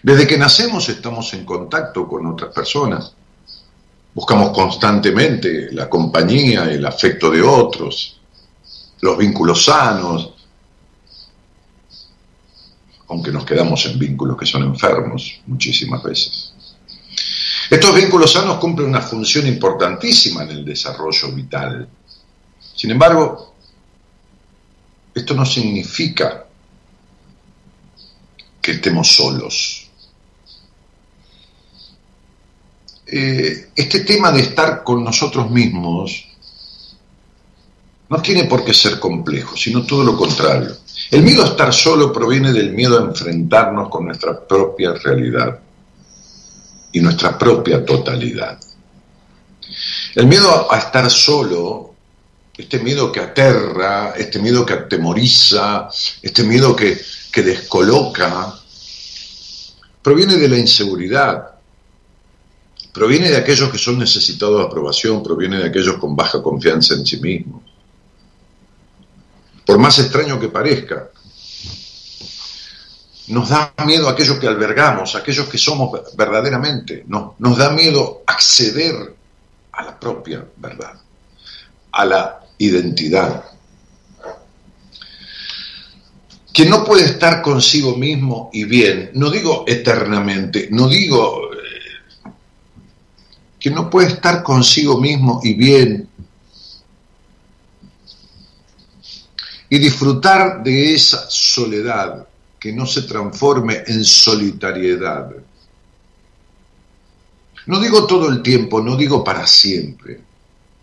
Desde 0.03 0.27
que 0.27 0.39
nacemos 0.39 0.89
estamos 0.89 1.33
en 1.35 1.45
contacto 1.45 2.07
con 2.09 2.27
otras 2.27 2.53
personas. 2.55 3.13
Buscamos 4.15 4.51
constantemente 4.51 5.69
la 5.73 5.89
compañía, 5.89 6.65
el 6.65 6.85
afecto 6.85 7.31
de 7.31 7.43
otros, 7.43 8.19
los 9.01 9.17
vínculos 9.17 9.65
sanos, 9.65 10.33
aunque 13.11 13.33
nos 13.33 13.45
quedamos 13.45 13.85
en 13.87 13.99
vínculos 13.99 14.37
que 14.39 14.47
son 14.47 14.63
enfermos 14.63 15.41
muchísimas 15.47 16.03
veces. 16.03 16.53
Estos 17.69 17.95
vínculos 17.95 18.33
sanos 18.33 18.59
cumplen 18.59 18.89
una 18.89 19.01
función 19.01 19.47
importantísima 19.47 20.45
en 20.45 20.51
el 20.51 20.65
desarrollo 20.65 21.33
vital. 21.33 21.89
Sin 22.75 22.91
embargo, 22.93 23.55
esto 25.15 25.35
no 25.35 25.45
significa 25.45 26.47
que 28.63 28.73
estemos 28.73 29.09
solos. 29.09 29.89
Eh, 33.07 33.71
este 33.75 34.01
tema 34.01 34.31
de 34.31 34.43
estar 34.43 34.85
con 34.85 35.03
nosotros 35.03 35.51
mismos 35.51 36.27
no 38.09 38.23
tiene 38.23 38.45
por 38.45 38.65
qué 38.65 38.73
ser 38.73 39.01
complejo, 39.01 39.57
sino 39.57 39.85
todo 39.85 40.05
lo 40.05 40.17
contrario. 40.17 40.77
El 41.11 41.23
miedo 41.23 41.43
a 41.43 41.47
estar 41.47 41.73
solo 41.73 42.13
proviene 42.13 42.53
del 42.53 42.73
miedo 42.73 42.99
a 42.99 43.05
enfrentarnos 43.05 43.89
con 43.89 44.07
nuestra 44.07 44.47
propia 44.47 44.93
realidad 44.93 45.59
y 46.93 47.01
nuestra 47.01 47.39
propia 47.39 47.85
totalidad. 47.85 48.59
El 50.15 50.27
miedo 50.27 50.71
a 50.71 50.79
estar 50.79 51.11
solo, 51.11 51.95
este 52.57 52.81
miedo 52.81 53.11
que 53.11 53.21
aterra, 53.21 54.15
este 54.17 54.39
miedo 54.39 54.67
que 54.67 54.75
atemoriza, 54.75 55.89
este 56.21 56.43
miedo 56.43 56.75
que, 56.75 57.01
descoloca, 57.43 58.55
proviene 60.03 60.37
de 60.37 60.49
la 60.49 60.59
inseguridad, 60.59 61.53
proviene 62.93 63.31
de 63.31 63.37
aquellos 63.37 63.71
que 63.71 63.79
son 63.79 63.99
necesitados 63.99 64.59
de 64.59 64.67
aprobación, 64.67 65.23
proviene 65.23 65.59
de 65.59 65.69
aquellos 65.69 65.97
con 65.97 66.17
baja 66.17 66.43
confianza 66.43 66.95
en 66.95 67.07
sí 67.07 67.19
mismos. 67.21 67.63
Por 69.71 69.79
más 69.79 70.01
extraño 70.01 70.41
que 70.41 70.49
parezca, 70.49 71.11
nos 73.29 73.51
da 73.51 73.73
miedo 73.87 74.09
aquello 74.09 74.41
que 74.41 74.49
albergamos, 74.49 75.15
aquellos 75.15 75.47
que 75.47 75.59
somos 75.59 75.93
verdaderamente, 76.17 77.05
no, 77.07 77.37
nos 77.39 77.57
da 77.57 77.71
miedo 77.71 78.25
acceder 78.27 79.15
a 79.71 79.85
la 79.85 80.01
propia 80.01 80.45
verdad, 80.57 80.95
a 81.93 82.05
la 82.05 82.41
identidad. 82.59 83.45
Quien 86.53 86.69
no 86.69 86.83
puede 86.83 87.05
estar 87.05 87.41
consigo 87.41 87.97
mismo 87.97 88.51
y 88.53 88.65
bien, 88.65 89.13
no 89.15 89.31
digo 89.31 89.63
eternamente, 89.69 90.67
no 90.73 90.89
digo 90.89 91.49
eh, 91.55 92.33
que 93.61 93.71
no 93.71 93.89
puede 93.89 94.09
estar 94.09 94.43
consigo 94.43 95.01
mismo 95.01 95.41
y 95.45 95.55
bien 95.55 96.00
y 99.71 99.79
disfrutar 99.79 100.65
de 100.65 100.95
esa 100.95 101.31
soledad 101.31 102.27
que 102.59 102.73
no 102.73 102.85
se 102.87 103.03
transforme 103.03 103.85
en 103.87 104.05
solitariedad. 104.05 105.31
No 107.67 107.81
digo 107.81 108.07
todo 108.07 108.29
el 108.29 108.43
tiempo, 108.43 108.83
no 108.83 108.97
digo 108.97 109.23
para 109.23 109.47
siempre, 109.47 110.21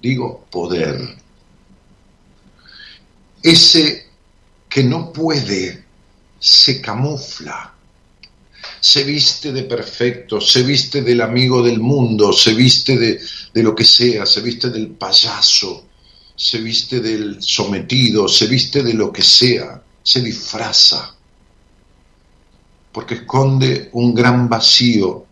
digo 0.01 0.45
poder. 0.49 1.17
Ese 3.43 4.07
que 4.69 4.83
no 4.83 5.11
puede 5.11 5.83
se 6.39 6.81
camufla, 6.81 7.73
se 8.79 9.03
viste 9.03 9.51
de 9.51 9.63
perfecto, 9.63 10.39
se 10.39 10.63
viste 10.63 11.01
del 11.01 11.19
amigo 11.21 11.61
del 11.61 11.79
mundo, 11.79 12.31
se 12.31 12.53
viste 12.53 12.97
de, 12.97 13.19
de 13.53 13.63
lo 13.63 13.75
que 13.75 13.83
sea, 13.83 14.25
se 14.25 14.39
viste 14.39 14.69
del 14.69 14.87
payaso, 14.91 15.86
se 16.37 16.59
viste 16.59 16.99
del 16.99 17.41
sometido, 17.41 18.27
se 18.27 18.45
viste 18.45 18.83
de 18.83 18.93
lo 18.93 19.11
que 19.11 19.23
sea, 19.23 19.81
se 20.03 20.21
disfraza, 20.21 21.15
porque 22.91 23.15
esconde 23.15 23.89
un 23.93 24.13
gran 24.13 24.47
vacío 24.47 25.25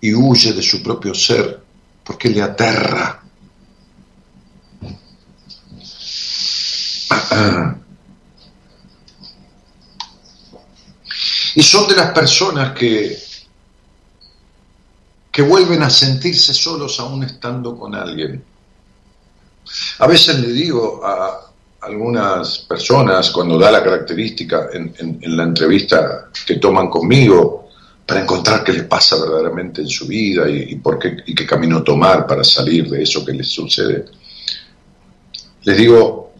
y 0.00 0.14
huye 0.14 0.52
de 0.52 0.62
su 0.62 0.80
propio 0.80 1.12
ser, 1.12 1.60
porque 2.04 2.28
le 2.28 2.40
aterra. 2.40 3.20
Y 11.56 11.62
son 11.64 11.88
de 11.88 11.96
las 11.96 12.12
personas 12.12 12.78
que, 12.78 13.18
que 15.32 15.42
vuelven 15.42 15.82
a 15.82 15.90
sentirse 15.90 16.54
solos 16.54 17.00
aún 17.00 17.24
estando 17.24 17.76
con 17.76 17.96
alguien. 17.96 18.44
A 19.98 20.06
veces 20.06 20.38
le 20.40 20.48
digo 20.48 21.00
a 21.04 21.48
algunas 21.82 22.58
personas 22.58 23.30
cuando 23.30 23.58
da 23.58 23.70
la 23.70 23.82
característica 23.82 24.68
en, 24.72 25.20
la 25.36 25.44
entrevista 25.44 26.30
que 26.46 26.56
toman 26.56 26.88
conmigo 26.88 27.68
para 28.06 28.22
encontrar 28.22 28.64
qué 28.64 28.72
les 28.72 28.84
pasa 28.84 29.16
verdaderamente 29.16 29.82
en 29.82 29.88
su 29.88 30.06
vida 30.06 30.48
y, 30.48 30.76
por 30.76 30.98
qué, 30.98 31.18
y 31.26 31.34
qué 31.34 31.46
camino 31.46 31.82
tomar 31.82 32.26
para 32.26 32.42
salir 32.42 32.88
de 32.88 33.02
eso 33.02 33.24
que 33.24 33.32
les 33.32 33.48
sucede, 33.48 34.06
les 35.62 35.76
digo, 35.76 36.32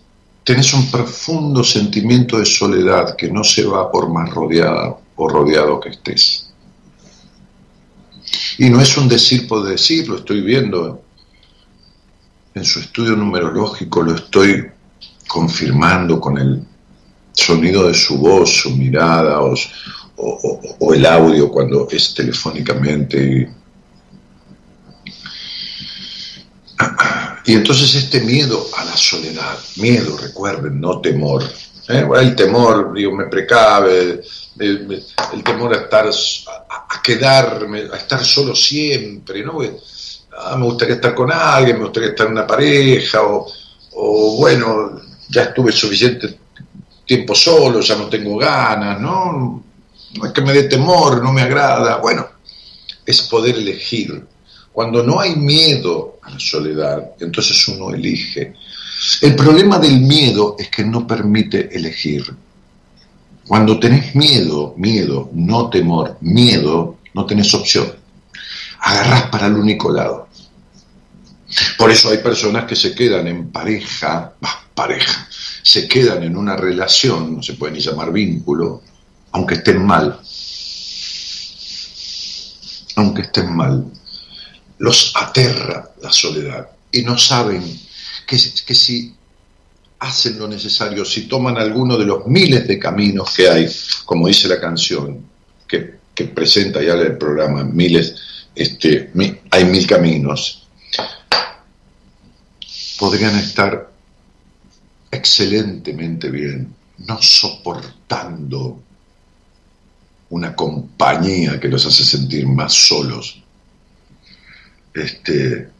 tenés 0.42 0.72
un 0.72 0.90
profundo 0.90 1.62
sentimiento 1.62 2.38
de 2.38 2.46
soledad 2.46 3.14
que 3.16 3.30
no 3.30 3.44
se 3.44 3.64
va 3.64 3.90
por 3.92 4.08
más 4.08 4.30
rodeada 4.30 4.96
o 5.16 5.28
rodeado 5.28 5.78
que 5.78 5.90
estés. 5.90 6.50
Y 8.56 8.70
no 8.70 8.80
es 8.80 8.96
un 8.96 9.08
decir 9.08 9.46
por 9.46 9.64
decir, 9.64 10.08
lo 10.08 10.16
estoy 10.16 10.40
viendo 10.40 11.02
en 12.58 12.64
su 12.64 12.80
estudio 12.80 13.16
numerológico, 13.16 14.02
lo 14.02 14.14
estoy 14.14 14.66
confirmando 15.26 16.20
con 16.20 16.38
el 16.38 16.62
sonido 17.32 17.86
de 17.86 17.94
su 17.94 18.18
voz, 18.18 18.50
su 18.50 18.70
mirada 18.70 19.40
o, 19.40 20.92
el 20.92 21.06
audio 21.06 21.48
cuando 21.48 21.86
es 21.90 22.12
telefónicamente. 22.14 23.48
Y 27.44 27.52
entonces 27.54 27.94
este 27.94 28.20
miedo 28.20 28.66
a 28.76 28.84
la 28.84 28.96
soledad, 28.96 29.58
miedo, 29.76 30.16
recuerden, 30.18 30.80
no 30.80 31.00
temor. 31.00 31.44
¿eh? 31.88 32.06
El 32.20 32.34
temor, 32.34 32.92
digo, 32.92 33.14
me 33.14 33.26
precave, 33.26 34.20
el, 34.58 35.04
temor 35.44 35.74
a 35.74 35.82
estar, 35.82 36.08
a, 36.08 37.02
quedarme, 37.02 37.84
a 37.92 37.96
estar 37.96 38.24
solo 38.24 38.54
siempre, 38.56 39.44
¿no? 39.44 39.62
Ah, 40.40 40.56
me 40.56 40.64
gustaría 40.64 40.94
estar 40.94 41.14
con 41.14 41.32
alguien, 41.32 41.78
me 41.78 41.84
gustaría 41.84 42.10
estar 42.10 42.26
en 42.26 42.32
una 42.32 42.46
pareja, 42.46 43.20
o, 43.22 44.36
bueno, 44.38 45.00
ya 45.28 45.42
estuve 45.44 45.72
suficiente 45.72 46.38
tiempo 47.04 47.34
solo, 47.34 47.80
ya 47.80 47.96
no 47.96 48.06
tengo 48.06 48.36
ganas, 48.36 49.00
¿no? 49.00 49.64
No 50.14 50.26
es 50.26 50.32
que 50.32 50.42
me 50.42 50.52
dé 50.52 50.64
temor, 50.64 51.22
no 51.22 51.32
me 51.32 51.42
agrada. 51.42 51.96
Bueno, 51.98 52.26
es 53.04 53.22
poder 53.22 53.56
elegir. 53.56 54.24
Cuando 54.72 55.02
no 55.02 55.18
hay 55.18 55.34
miedo 55.34 56.18
a 56.22 56.30
la 56.30 56.38
soledad, 56.38 57.12
entonces 57.18 57.66
uno 57.68 57.90
elige. 57.90 58.54
El 59.22 59.34
problema 59.34 59.78
del 59.78 60.00
miedo 60.00 60.56
es 60.58 60.68
que 60.68 60.84
no 60.84 61.06
permite 61.06 61.74
elegir. 61.74 62.34
Cuando 63.46 63.80
tenés 63.80 64.14
miedo, 64.14 64.74
miedo, 64.76 65.30
no 65.32 65.70
temor, 65.70 66.16
miedo, 66.20 66.98
no 67.14 67.26
tenés 67.26 67.52
opción. 67.54 67.92
Agarrás 68.80 69.30
para 69.30 69.46
el 69.46 69.54
único 69.54 69.90
lado. 69.90 70.27
Por 71.78 71.90
eso 71.90 72.10
hay 72.10 72.18
personas 72.18 72.64
que 72.64 72.76
se 72.76 72.94
quedan 72.94 73.28
en 73.28 73.50
pareja, 73.50 74.34
pareja, 74.74 75.28
se 75.62 75.86
quedan 75.86 76.24
en 76.24 76.36
una 76.36 76.56
relación, 76.56 77.36
no 77.36 77.42
se 77.42 77.54
puede 77.54 77.74
ni 77.74 77.80
llamar 77.80 78.12
vínculo, 78.12 78.82
aunque 79.32 79.54
estén 79.54 79.86
mal. 79.86 80.20
Aunque 82.96 83.22
estén 83.22 83.54
mal. 83.54 83.84
Los 84.78 85.12
aterra 85.14 85.90
la 86.02 86.10
soledad 86.10 86.68
y 86.90 87.02
no 87.02 87.16
saben 87.16 87.62
que, 88.26 88.36
que 88.66 88.74
si 88.74 89.14
hacen 90.00 90.38
lo 90.38 90.48
necesario, 90.48 91.04
si 91.04 91.22
toman 91.22 91.58
alguno 91.58 91.96
de 91.96 92.06
los 92.06 92.26
miles 92.26 92.66
de 92.66 92.78
caminos 92.78 93.34
que 93.34 93.48
hay, 93.48 93.68
como 94.04 94.28
dice 94.28 94.48
la 94.48 94.60
canción 94.60 95.24
que, 95.66 95.98
presenta 96.34 96.82
ya 96.82 96.94
el 96.94 97.16
programa, 97.16 97.62
miles, 97.62 98.16
este, 98.54 99.12
hay 99.50 99.64
mil 99.64 99.86
caminos, 99.86 100.67
podrían 102.98 103.38
estar 103.38 103.90
excelentemente 105.10 106.30
bien, 106.30 106.74
no 106.98 107.22
soportando 107.22 108.82
una 110.30 110.54
compañía 110.54 111.58
que 111.58 111.68
los 111.68 111.86
hace 111.86 112.04
sentir 112.04 112.46
más 112.46 112.74
solos, 112.74 113.40
este, 114.92 115.70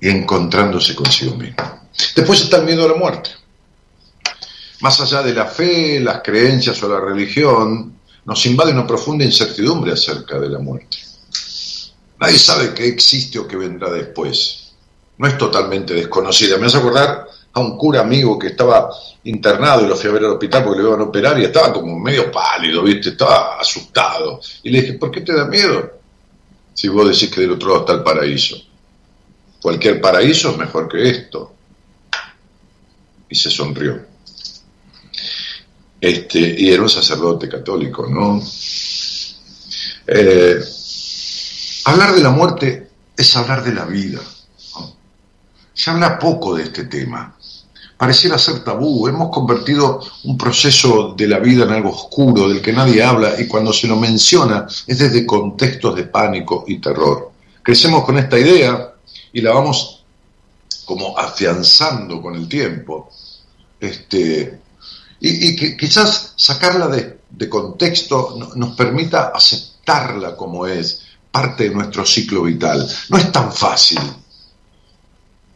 y 0.00 0.08
encontrándose 0.08 0.94
consigo 0.94 1.34
mismo. 1.34 1.56
Después 2.14 2.40
está 2.40 2.58
el 2.58 2.64
miedo 2.64 2.84
a 2.84 2.88
la 2.88 2.94
muerte. 2.94 3.30
Más 4.80 4.98
allá 5.00 5.22
de 5.22 5.34
la 5.34 5.46
fe, 5.46 6.00
las 6.00 6.22
creencias 6.22 6.82
o 6.82 6.88
la 6.88 7.00
religión, 7.00 7.98
nos 8.24 8.46
invade 8.46 8.72
una 8.72 8.86
profunda 8.86 9.24
incertidumbre 9.24 9.92
acerca 9.92 10.38
de 10.38 10.48
la 10.48 10.58
muerte. 10.58 10.98
Nadie 12.18 12.38
sabe 12.38 12.72
qué 12.72 12.86
existe 12.86 13.38
o 13.38 13.46
qué 13.46 13.56
vendrá 13.56 13.90
después 13.90 14.59
no 15.20 15.28
es 15.28 15.36
totalmente 15.36 15.92
desconocida. 15.92 16.56
Me 16.56 16.64
hace 16.64 16.78
acordar 16.78 17.28
a 17.52 17.60
un 17.60 17.76
cura 17.76 18.00
amigo 18.00 18.38
que 18.38 18.46
estaba 18.46 18.90
internado 19.24 19.84
y 19.84 19.88
lo 19.88 19.94
fui 19.94 20.08
a 20.08 20.14
ver 20.14 20.24
al 20.24 20.30
hospital 20.30 20.64
porque 20.64 20.80
le 20.80 20.88
iban 20.88 21.00
a 21.00 21.04
operar 21.04 21.38
y 21.38 21.44
estaba 21.44 21.74
como 21.74 21.98
medio 21.98 22.32
pálido, 22.32 22.82
¿viste? 22.82 23.10
Estaba 23.10 23.60
asustado. 23.60 24.40
Y 24.62 24.70
le 24.70 24.80
dije, 24.80 24.94
¿por 24.94 25.10
qué 25.10 25.20
te 25.20 25.34
da 25.34 25.44
miedo? 25.44 25.92
Si 26.72 26.88
vos 26.88 27.06
decís 27.06 27.28
que 27.28 27.42
del 27.42 27.50
otro 27.50 27.68
lado 27.68 27.80
está 27.80 27.92
el 27.92 28.02
paraíso. 28.02 28.56
Cualquier 29.60 30.00
paraíso 30.00 30.52
es 30.52 30.56
mejor 30.56 30.88
que 30.88 31.10
esto. 31.10 31.52
Y 33.28 33.34
se 33.34 33.50
sonrió. 33.50 34.00
este, 36.00 36.38
y 36.38 36.72
era 36.72 36.82
un 36.82 36.88
sacerdote 36.88 37.46
católico, 37.46 38.06
¿no? 38.06 38.42
Eh, 40.06 40.64
hablar 41.84 42.14
de 42.14 42.22
la 42.22 42.30
muerte 42.30 42.88
es 43.14 43.36
hablar 43.36 43.62
de 43.62 43.74
la 43.74 43.84
vida. 43.84 44.22
Se 45.80 45.88
habla 45.88 46.18
poco 46.18 46.56
de 46.56 46.64
este 46.64 46.84
tema. 46.84 47.34
Pareciera 47.96 48.36
ser 48.36 48.62
tabú. 48.62 49.08
Hemos 49.08 49.30
convertido 49.30 50.02
un 50.24 50.36
proceso 50.36 51.14
de 51.16 51.26
la 51.26 51.38
vida 51.38 51.64
en 51.64 51.70
algo 51.70 51.88
oscuro, 51.88 52.50
del 52.50 52.60
que 52.60 52.70
nadie 52.70 53.02
habla, 53.02 53.40
y 53.40 53.46
cuando 53.46 53.72
se 53.72 53.86
lo 53.86 53.96
menciona 53.96 54.66
es 54.86 54.98
desde 54.98 55.24
contextos 55.24 55.96
de 55.96 56.04
pánico 56.04 56.64
y 56.66 56.80
terror. 56.80 57.32
Crecemos 57.62 58.04
con 58.04 58.18
esta 58.18 58.38
idea 58.38 58.92
y 59.32 59.40
la 59.40 59.54
vamos 59.54 60.04
como 60.84 61.18
afianzando 61.18 62.20
con 62.20 62.34
el 62.34 62.46
tiempo. 62.46 63.08
Este, 63.80 64.60
y, 65.18 65.56
quizás 65.78 66.34
sacarla 66.36 66.88
de, 66.88 67.48
contexto 67.48 68.52
nos 68.54 68.76
permita 68.76 69.32
aceptarla 69.34 70.36
como 70.36 70.66
es, 70.66 71.00
parte 71.30 71.70
de 71.70 71.74
nuestro 71.74 72.04
ciclo 72.04 72.42
vital. 72.42 72.86
No 73.08 73.16
es 73.16 73.32
tan 73.32 73.50
fácil. 73.50 73.98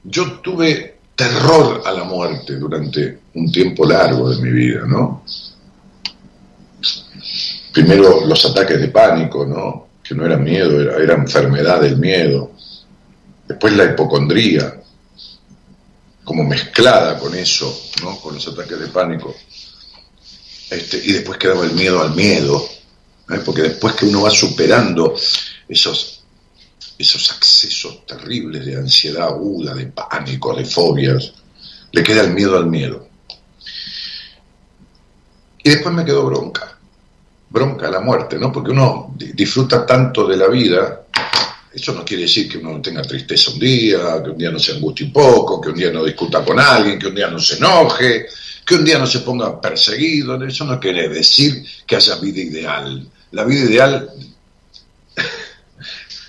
Yo 0.04 0.40
tuve 0.40 0.98
terror 1.16 1.82
a 1.84 1.92
la 1.92 2.04
muerte 2.04 2.56
durante 2.56 3.20
un 3.34 3.50
tiempo 3.50 3.86
largo 3.86 4.30
de 4.30 4.42
mi 4.42 4.50
vida, 4.50 4.82
¿no? 4.86 5.24
Primero 7.72 8.26
los 8.26 8.44
ataques 8.44 8.80
de 8.80 8.88
pánico, 8.88 9.46
¿no? 9.46 9.88
Que 10.02 10.14
no 10.14 10.26
era 10.26 10.36
miedo, 10.36 10.80
era, 10.80 11.14
enfermedad 11.14 11.80
del 11.80 11.96
miedo. 11.96 12.52
Después 13.48 13.72
la 13.74 13.84
hipocondría, 13.84 14.80
como 16.22 16.44
mezclada 16.44 17.18
con 17.18 17.34
eso, 17.34 17.74
¿no? 18.02 18.18
Con 18.20 18.34
los 18.34 18.46
ataques 18.46 18.78
de 18.78 18.88
pánico. 18.88 19.34
Este, 20.70 21.00
y 21.04 21.12
después 21.12 21.38
quedaba 21.38 21.64
el 21.64 21.72
miedo 21.72 22.02
al 22.02 22.14
miedo, 22.14 22.62
¿eh? 23.30 23.40
porque 23.44 23.62
después 23.62 23.94
que 23.94 24.06
uno 24.06 24.22
va 24.22 24.30
superando 24.30 25.14
esos, 25.68 26.13
esos 27.04 27.30
accesos 27.30 28.04
terribles 28.06 28.64
de 28.64 28.76
ansiedad 28.76 29.28
aguda, 29.28 29.74
de 29.74 29.86
pánico, 29.86 30.54
de 30.54 30.64
fobias, 30.64 31.32
le 31.92 32.02
queda 32.02 32.22
el 32.22 32.32
miedo 32.32 32.56
al 32.56 32.66
miedo. 32.66 33.08
Y 35.62 35.70
después 35.70 35.94
me 35.94 36.04
quedó 36.04 36.26
bronca, 36.26 36.78
bronca 37.50 37.88
a 37.88 37.90
la 37.90 38.00
muerte, 38.00 38.38
¿no? 38.38 38.50
Porque 38.50 38.72
uno 38.72 39.14
disfruta 39.16 39.86
tanto 39.86 40.26
de 40.26 40.36
la 40.36 40.48
vida, 40.48 41.06
eso 41.72 41.92
no 41.92 42.04
quiere 42.04 42.24
decir 42.24 42.48
que 42.48 42.58
uno 42.58 42.80
tenga 42.80 43.02
tristeza 43.02 43.50
un 43.50 43.58
día, 43.58 44.22
que 44.22 44.30
un 44.30 44.38
día 44.38 44.50
no 44.50 44.58
se 44.58 44.72
angustie 44.72 45.06
un 45.06 45.12
poco, 45.12 45.60
que 45.60 45.70
un 45.70 45.76
día 45.76 45.90
no 45.90 46.04
discuta 46.04 46.44
con 46.44 46.58
alguien, 46.58 46.98
que 46.98 47.06
un 47.06 47.14
día 47.14 47.28
no 47.28 47.38
se 47.38 47.56
enoje, 47.56 48.26
que 48.64 48.74
un 48.74 48.84
día 48.84 48.98
no 48.98 49.06
se 49.06 49.20
ponga 49.20 49.60
perseguido, 49.60 50.42
eso 50.44 50.64
no 50.64 50.80
quiere 50.80 51.08
decir 51.08 51.64
que 51.86 51.96
haya 51.96 52.16
vida 52.16 52.40
ideal. 52.40 53.06
La 53.32 53.44
vida 53.44 53.64
ideal, 53.64 54.10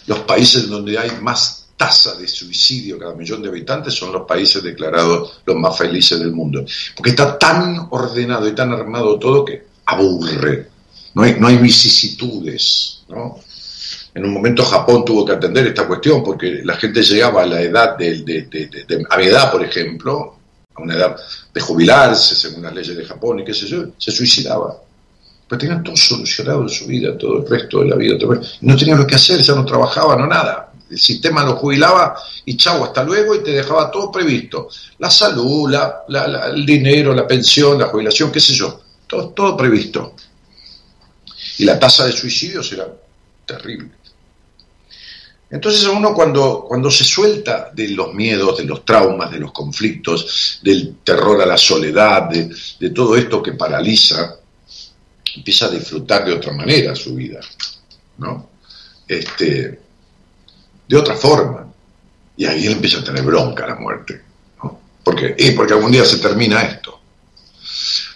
los 0.07 0.19
países 0.19 0.67
donde 0.67 0.97
hay 0.97 1.11
más 1.21 1.65
tasa 1.77 2.15
de 2.15 2.27
suicidio 2.27 2.97
cada 2.97 3.13
millón 3.15 3.41
de 3.41 3.49
habitantes 3.49 3.93
son 3.93 4.13
los 4.13 4.25
países 4.25 4.63
declarados 4.63 5.41
los 5.45 5.55
más 5.57 5.77
felices 5.77 6.19
del 6.19 6.31
mundo. 6.31 6.65
Porque 6.95 7.11
está 7.11 7.37
tan 7.37 7.87
ordenado 7.91 8.47
y 8.47 8.55
tan 8.55 8.71
armado 8.71 9.19
todo 9.19 9.43
que 9.43 9.65
aburre. 9.85 10.69
No 11.13 11.23
hay, 11.23 11.35
no 11.39 11.47
hay 11.47 11.57
vicisitudes. 11.57 13.03
¿no? 13.09 13.39
En 14.13 14.25
un 14.25 14.33
momento 14.33 14.63
Japón 14.63 15.03
tuvo 15.03 15.25
que 15.25 15.33
atender 15.33 15.67
esta 15.67 15.87
cuestión 15.87 16.23
porque 16.23 16.61
la 16.63 16.75
gente 16.77 17.03
llegaba 17.03 17.43
a 17.43 17.45
la 17.45 17.61
edad 17.61 17.97
de, 17.97 18.21
de 18.23 19.05
a 19.09 19.17
mi 19.17 19.25
edad, 19.25 19.51
por 19.51 19.63
ejemplo, 19.63 20.37
a 20.73 20.81
una 20.81 20.95
edad 20.95 21.17
de 21.53 21.61
jubilarse, 21.61 22.35
según 22.35 22.63
las 22.63 22.73
leyes 22.73 22.95
de 22.95 23.05
Japón 23.05 23.39
y 23.39 23.45
qué 23.45 23.53
sé 23.53 23.67
yo, 23.67 23.85
se 23.97 24.11
suicidaba. 24.11 24.77
Pero 25.47 25.59
tenían 25.59 25.83
todo 25.83 25.95
solucionado 25.95 26.63
en 26.63 26.69
su 26.69 26.87
vida, 26.87 27.17
todo 27.17 27.39
el 27.39 27.47
resto 27.47 27.79
de 27.79 27.89
la 27.89 27.95
vida. 27.95 28.17
no 28.61 28.75
tenían 28.75 28.97
lo 28.97 29.07
que 29.07 29.15
hacer, 29.15 29.41
ya 29.41 29.53
no 29.53 29.65
trabajaban 29.65 30.21
o 30.21 30.27
nada. 30.27 30.71
El 30.89 30.99
sistema 30.99 31.43
lo 31.43 31.55
jubilaba 31.55 32.15
y 32.45 32.57
chau, 32.57 32.83
hasta 32.83 33.03
luego 33.03 33.35
y 33.35 33.43
te 33.43 33.51
dejaba 33.51 33.91
todo 33.91 34.11
previsto. 34.11 34.69
La 34.99 35.09
salud, 35.09 35.73
el 36.53 36.65
dinero, 36.65 37.13
la 37.13 37.27
pensión, 37.27 37.79
la 37.79 37.87
jubilación, 37.87 38.31
qué 38.31 38.39
sé 38.39 38.53
yo. 38.53 38.81
Todo, 39.07 39.29
todo 39.29 39.57
previsto. 39.57 40.15
Y 41.57 41.65
la 41.65 41.79
tasa 41.79 42.05
de 42.05 42.11
suicidios 42.11 42.71
era 42.71 42.87
terrible. 43.45 43.91
Entonces 45.49 45.85
uno 45.85 46.13
cuando, 46.13 46.65
cuando 46.67 46.89
se 46.89 47.03
suelta 47.03 47.71
de 47.73 47.89
los 47.89 48.13
miedos, 48.13 48.57
de 48.57 48.65
los 48.65 48.83
traumas, 48.83 49.31
de 49.31 49.39
los 49.39 49.51
conflictos, 49.51 50.59
del 50.61 50.97
terror 51.03 51.41
a 51.41 51.45
la 51.45 51.57
soledad, 51.57 52.29
de, 52.29 52.89
todo 52.89 53.15
esto 53.15 53.43
que 53.43 53.53
paraliza, 53.53 54.37
empieza 55.35 55.65
a 55.65 55.71
disfrutar 55.71 56.25
de 56.25 56.33
otra 56.33 56.53
manera 56.53 56.95
su 56.95 57.15
vida, 57.15 57.39
¿no? 58.17 58.49
Este, 59.07 59.79
de 60.87 60.97
otra 60.97 61.15
forma. 61.15 61.67
Y 62.37 62.45
ahí 62.45 62.65
él 62.65 62.73
empieza 62.73 62.99
a 62.99 63.03
tener 63.03 63.23
bronca 63.23 63.67
la 63.67 63.75
muerte. 63.75 64.21
¿no? 64.61 64.79
Porque, 65.03 65.35
y 65.37 65.51
porque 65.51 65.73
algún 65.73 65.91
día 65.91 66.05
se 66.05 66.17
termina 66.17 66.61
esto. 66.63 66.99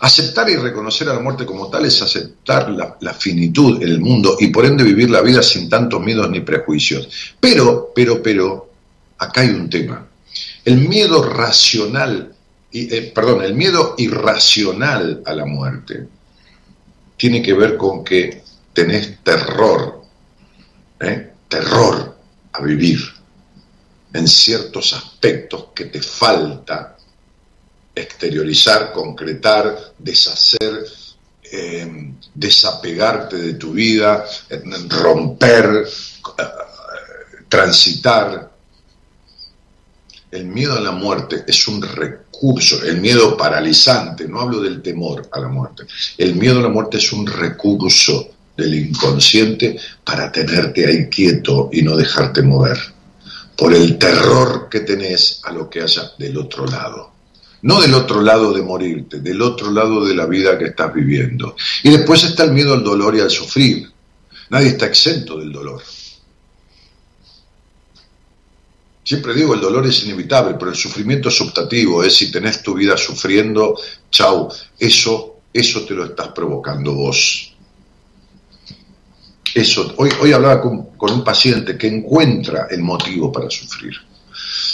Aceptar 0.02 0.50
y 0.50 0.56
reconocer 0.56 1.10
a 1.10 1.14
la 1.14 1.20
muerte 1.20 1.46
como 1.46 1.70
tal 1.70 1.86
es 1.86 2.02
aceptar 2.02 2.70
la, 2.70 3.14
finitud 3.14 3.82
en 3.82 3.90
el 3.90 4.00
mundo 4.00 4.38
y 4.40 4.48
por 4.48 4.66
ende 4.66 4.84
vivir 4.84 5.10
la 5.10 5.22
vida 5.22 5.44
sin 5.44 5.70
tantos 5.70 6.02
miedos 6.02 6.30
ni 6.30 6.40
prejuicios. 6.40 7.10
Pero, 7.40 7.92
pero, 7.94 8.24
pero, 8.24 8.72
acá 9.18 9.42
hay 9.42 9.50
un 9.50 9.70
tema. 9.70 10.08
El 10.64 10.78
miedo 10.88 11.24
racional, 11.24 12.34
eh, 12.72 13.12
perdón, 13.14 13.44
el 13.44 13.56
miedo 13.56 13.96
irracional 13.98 15.22
a 15.26 15.34
la 15.34 15.46
muerte 15.46 16.08
tiene 17.20 17.42
que 17.42 17.54
ver 17.54 17.76
con 17.76 18.02
que 18.02 18.42
tenés 18.72 19.22
terror, 19.22 20.02
¿eh? 21.02 21.34
terror 21.50 22.18
a 22.54 22.62
vivir 22.62 23.00
en 24.14 24.26
ciertos 24.26 24.94
aspectos 24.94 25.66
que 25.76 25.86
te 25.86 26.02
falta 26.02 26.96
exteriorizar, 27.94 28.94
concretar, 28.94 29.94
deshacer, 29.98 30.86
eh, 31.44 32.14
desapegarte 32.34 33.36
de 33.36 33.54
tu 33.56 33.74
vida, 33.74 34.26
romper, 34.88 35.86
eh, 36.38 36.44
transitar. 37.50 38.50
El 40.32 40.46
miedo 40.46 40.78
a 40.78 40.80
la 40.80 40.92
muerte 40.92 41.44
es 41.46 41.68
un 41.68 41.82
recurso, 41.82 42.29
el 42.86 43.02
miedo 43.02 43.36
paralizante, 43.36 44.28
no 44.28 44.42
hablo 44.42 44.62
del 44.62 44.82
temor 44.82 45.28
a 45.32 45.40
la 45.40 45.48
muerte, 45.48 45.84
el 46.18 46.36
miedo 46.36 46.60
a 46.60 46.64
la 46.64 46.70
muerte 46.70 46.98
es 46.98 47.12
un 47.12 47.28
recurso 47.28 48.30
del 48.56 48.74
inconsciente 48.76 49.78
para 50.04 50.32
tenerte 50.32 50.86
ahí 50.86 51.10
quieto 51.10 51.70
y 51.72 51.82
no 51.82 51.96
dejarte 51.96 52.42
mover, 52.42 52.78
por 53.56 53.74
el 53.74 53.98
terror 53.98 54.68
que 54.70 54.82
tenés 54.82 55.42
a 55.44 55.52
lo 55.52 55.70
que 55.70 55.82
haya 55.82 56.12
del 56.18 56.38
otro 56.38 56.66
lado 56.66 57.20
no 57.62 57.82
del 57.82 57.94
otro 57.94 58.22
lado 58.22 58.54
de 58.54 58.62
morirte, 58.62 59.20
del 59.20 59.42
otro 59.42 59.72
lado 59.72 60.06
de 60.06 60.16
la 60.16 60.26
vida 60.26 60.58
que 60.58 60.66
estás 60.66 60.94
viviendo. 60.94 61.56
Y 61.84 61.90
después 61.90 62.24
está 62.24 62.44
el 62.44 62.54
miedo 62.54 62.74
al 62.74 62.84
dolor 62.84 63.16
y 63.16 63.20
al 63.20 63.30
sufrir. 63.30 63.92
Nadie 64.50 64.70
está 64.70 64.86
exento 64.86 65.38
del 65.38 65.52
dolor. 65.52 65.82
Siempre 69.10 69.34
digo, 69.34 69.56
el 69.56 69.60
dolor 69.60 69.88
es 69.88 70.04
inevitable, 70.04 70.54
pero 70.54 70.70
el 70.70 70.78
sufrimiento 70.78 71.30
es 71.30 71.42
es 72.04 72.16
si 72.16 72.32
tenés 72.32 72.62
tu 72.62 72.76
vida 72.76 72.96
sufriendo, 72.96 73.76
chau, 74.12 74.50
eso, 74.78 75.40
eso 75.52 75.84
te 75.84 75.96
lo 75.96 76.06
estás 76.06 76.28
provocando 76.28 76.94
vos. 76.94 77.56
Eso, 79.56 79.96
hoy, 79.98 80.12
hoy 80.22 80.32
hablaba 80.32 80.62
con 80.62 81.12
un 81.12 81.24
paciente 81.24 81.76
que 81.76 81.88
encuentra 81.88 82.68
el 82.70 82.84
motivo 82.84 83.32
para 83.32 83.50
sufrir. 83.50 83.96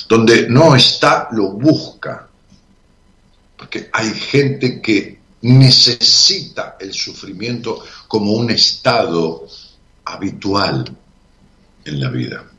Donde 0.10 0.50
no 0.50 0.76
está, 0.76 1.30
lo 1.32 1.52
busca 1.54 2.28
porque 3.56 3.90
hay 3.94 4.10
gente 4.10 4.82
que 4.82 5.18
necesita 5.44 6.76
el 6.78 6.94
sufrimiento 6.94 7.82
como 8.10 8.34
un 8.34 8.52
estado 8.52 9.48
habitual 10.04 10.94
en 11.86 12.00
la 12.02 12.10
vida. 12.10 12.52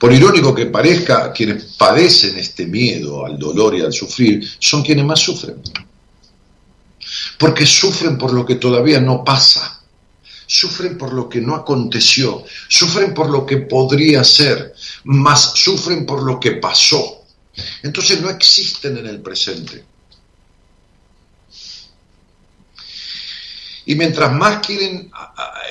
Por 0.00 0.14
irónico 0.14 0.54
que 0.54 0.64
parezca, 0.64 1.30
quienes 1.30 1.74
padecen 1.76 2.38
este 2.38 2.64
miedo 2.64 3.26
al 3.26 3.38
dolor 3.38 3.76
y 3.76 3.82
al 3.82 3.92
sufrir 3.92 4.48
son 4.58 4.82
quienes 4.82 5.04
más 5.04 5.20
sufren. 5.20 5.60
Porque 7.38 7.66
sufren 7.66 8.16
por 8.16 8.32
lo 8.32 8.46
que 8.46 8.54
todavía 8.54 8.98
no 8.98 9.22
pasa, 9.22 9.82
sufren 10.46 10.96
por 10.96 11.12
lo 11.12 11.28
que 11.28 11.42
no 11.42 11.54
aconteció, 11.54 12.44
sufren 12.66 13.12
por 13.12 13.28
lo 13.28 13.44
que 13.44 13.58
podría 13.58 14.24
ser, 14.24 14.74
más 15.04 15.52
sufren 15.56 16.06
por 16.06 16.22
lo 16.22 16.40
que 16.40 16.52
pasó. 16.52 17.26
Entonces 17.82 18.22
no 18.22 18.30
existen 18.30 18.96
en 18.96 19.06
el 19.06 19.20
presente. 19.20 19.84
Y 23.90 23.96
mientras 23.96 24.32
más 24.32 24.64
quieren 24.64 25.10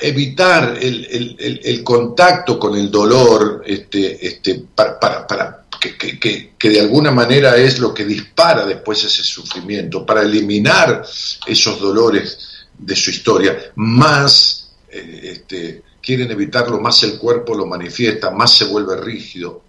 evitar 0.02 0.76
el, 0.78 1.80
contacto 1.82 2.58
con 2.58 2.76
el 2.76 2.90
dolor, 2.90 3.62
este, 3.64 4.26
este, 4.26 4.62
para, 4.74 5.64
que, 5.80 5.96
que, 5.96 6.52
que, 6.58 6.68
de 6.68 6.80
alguna 6.80 7.12
manera 7.12 7.56
es 7.56 7.78
lo 7.78 7.94
que 7.94 8.04
dispara 8.04 8.66
después 8.66 9.02
ese 9.04 9.22
sufrimiento, 9.22 10.04
para 10.04 10.20
eliminar 10.20 11.02
esos 11.46 11.80
dolores 11.80 12.66
de 12.76 12.94
su 12.94 13.08
historia, 13.08 13.56
más 13.76 14.68
eh, 14.90 15.20
este, 15.22 15.82
quieren 16.02 16.30
evitarlo, 16.30 16.78
más 16.78 17.02
el 17.04 17.16
cuerpo 17.16 17.54
lo 17.54 17.64
manifiesta, 17.64 18.30
más 18.30 18.54
se 18.54 18.66
vuelve 18.66 18.98
rígido 18.98 19.62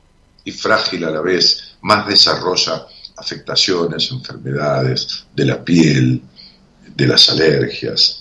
y 0.44 0.52
frágil 0.52 1.06
a 1.06 1.10
la 1.10 1.22
vez, 1.22 1.78
más 1.84 2.06
desarrolla 2.06 2.86
afectaciones, 3.16 4.12
enfermedades 4.12 5.24
de 5.34 5.46
la 5.46 5.64
piel, 5.64 6.22
de 6.94 7.08
las 7.08 7.30
alergias, 7.30 8.21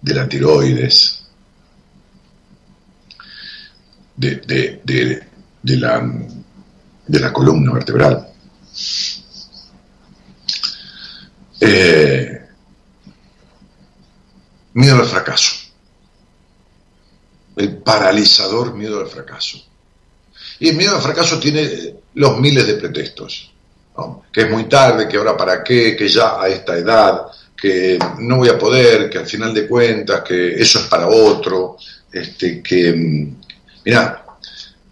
de 0.00 0.14
la 0.14 0.28
tiroides, 0.28 1.26
de, 4.16 4.80
de, 5.62 5.76
la, 5.76 6.12
de 7.06 7.20
la 7.20 7.32
columna 7.32 7.72
vertebral. 7.72 8.28
Eh, 11.60 12.46
miedo 14.74 14.96
al 14.96 15.06
fracaso. 15.06 15.56
El 17.56 17.78
paralizador 17.78 18.74
miedo 18.74 19.00
al 19.00 19.08
fracaso. 19.08 19.58
Y 20.60 20.68
el 20.68 20.76
miedo 20.76 20.96
al 20.96 21.02
fracaso 21.02 21.38
tiene 21.38 21.96
los 22.14 22.38
miles 22.38 22.66
de 22.66 22.74
pretextos. 22.74 23.52
Que 24.32 24.42
es 24.42 24.50
muy 24.50 24.68
tarde, 24.68 25.08
que 25.08 25.16
ahora 25.16 25.36
para 25.36 25.62
qué, 25.64 25.96
que 25.96 26.08
ya 26.08 26.40
a 26.40 26.48
esta 26.48 26.76
edad, 26.76 27.26
que 27.60 27.98
no 28.20 28.36
voy 28.36 28.48
a 28.48 28.58
poder, 28.58 29.10
que 29.10 29.18
al 29.18 29.26
final 29.26 29.52
de 29.52 29.66
cuentas, 29.66 30.22
que 30.22 30.54
eso 30.54 30.78
es 30.78 30.86
para 30.86 31.08
otro, 31.08 31.76
este, 32.12 32.62
que, 32.62 32.92
mm, 32.92 33.36
mira, 33.84 34.24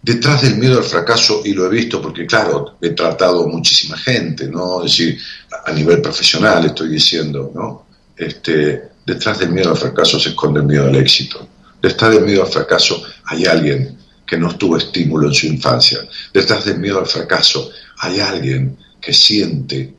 detrás 0.02 0.42
del 0.42 0.56
miedo 0.56 0.78
al 0.78 0.84
fracaso, 0.84 1.42
y 1.44 1.52
lo 1.52 1.66
he 1.66 1.68
visto 1.68 2.02
porque, 2.02 2.26
claro, 2.26 2.76
he 2.80 2.90
tratado 2.90 3.46
muchísima 3.46 3.96
gente, 3.96 4.48
¿no? 4.48 4.84
Es 4.84 4.92
decir, 4.92 5.18
a 5.64 5.72
nivel 5.72 6.00
profesional 6.02 6.64
estoy 6.66 6.88
diciendo, 6.88 7.52
¿no? 7.54 7.86
Este, 8.16 8.82
detrás 9.04 9.38
del 9.38 9.50
miedo 9.50 9.70
al 9.70 9.76
fracaso 9.76 10.18
se 10.18 10.30
esconde 10.30 10.60
el 10.60 10.66
miedo 10.66 10.86
al 10.86 10.96
éxito. 10.96 11.48
Detrás 11.80 12.14
del 12.14 12.24
miedo 12.24 12.42
al 12.42 12.52
fracaso 12.52 13.02
hay 13.26 13.44
alguien 13.46 13.96
que 14.26 14.36
no 14.36 14.56
tuvo 14.56 14.76
estímulo 14.76 15.28
en 15.28 15.34
su 15.34 15.46
infancia. 15.46 16.00
Detrás 16.32 16.64
del 16.64 16.78
miedo 16.78 16.98
al 16.98 17.06
fracaso 17.06 17.70
hay 17.98 18.18
alguien 18.18 18.76
que 19.00 19.12
siente 19.12 19.94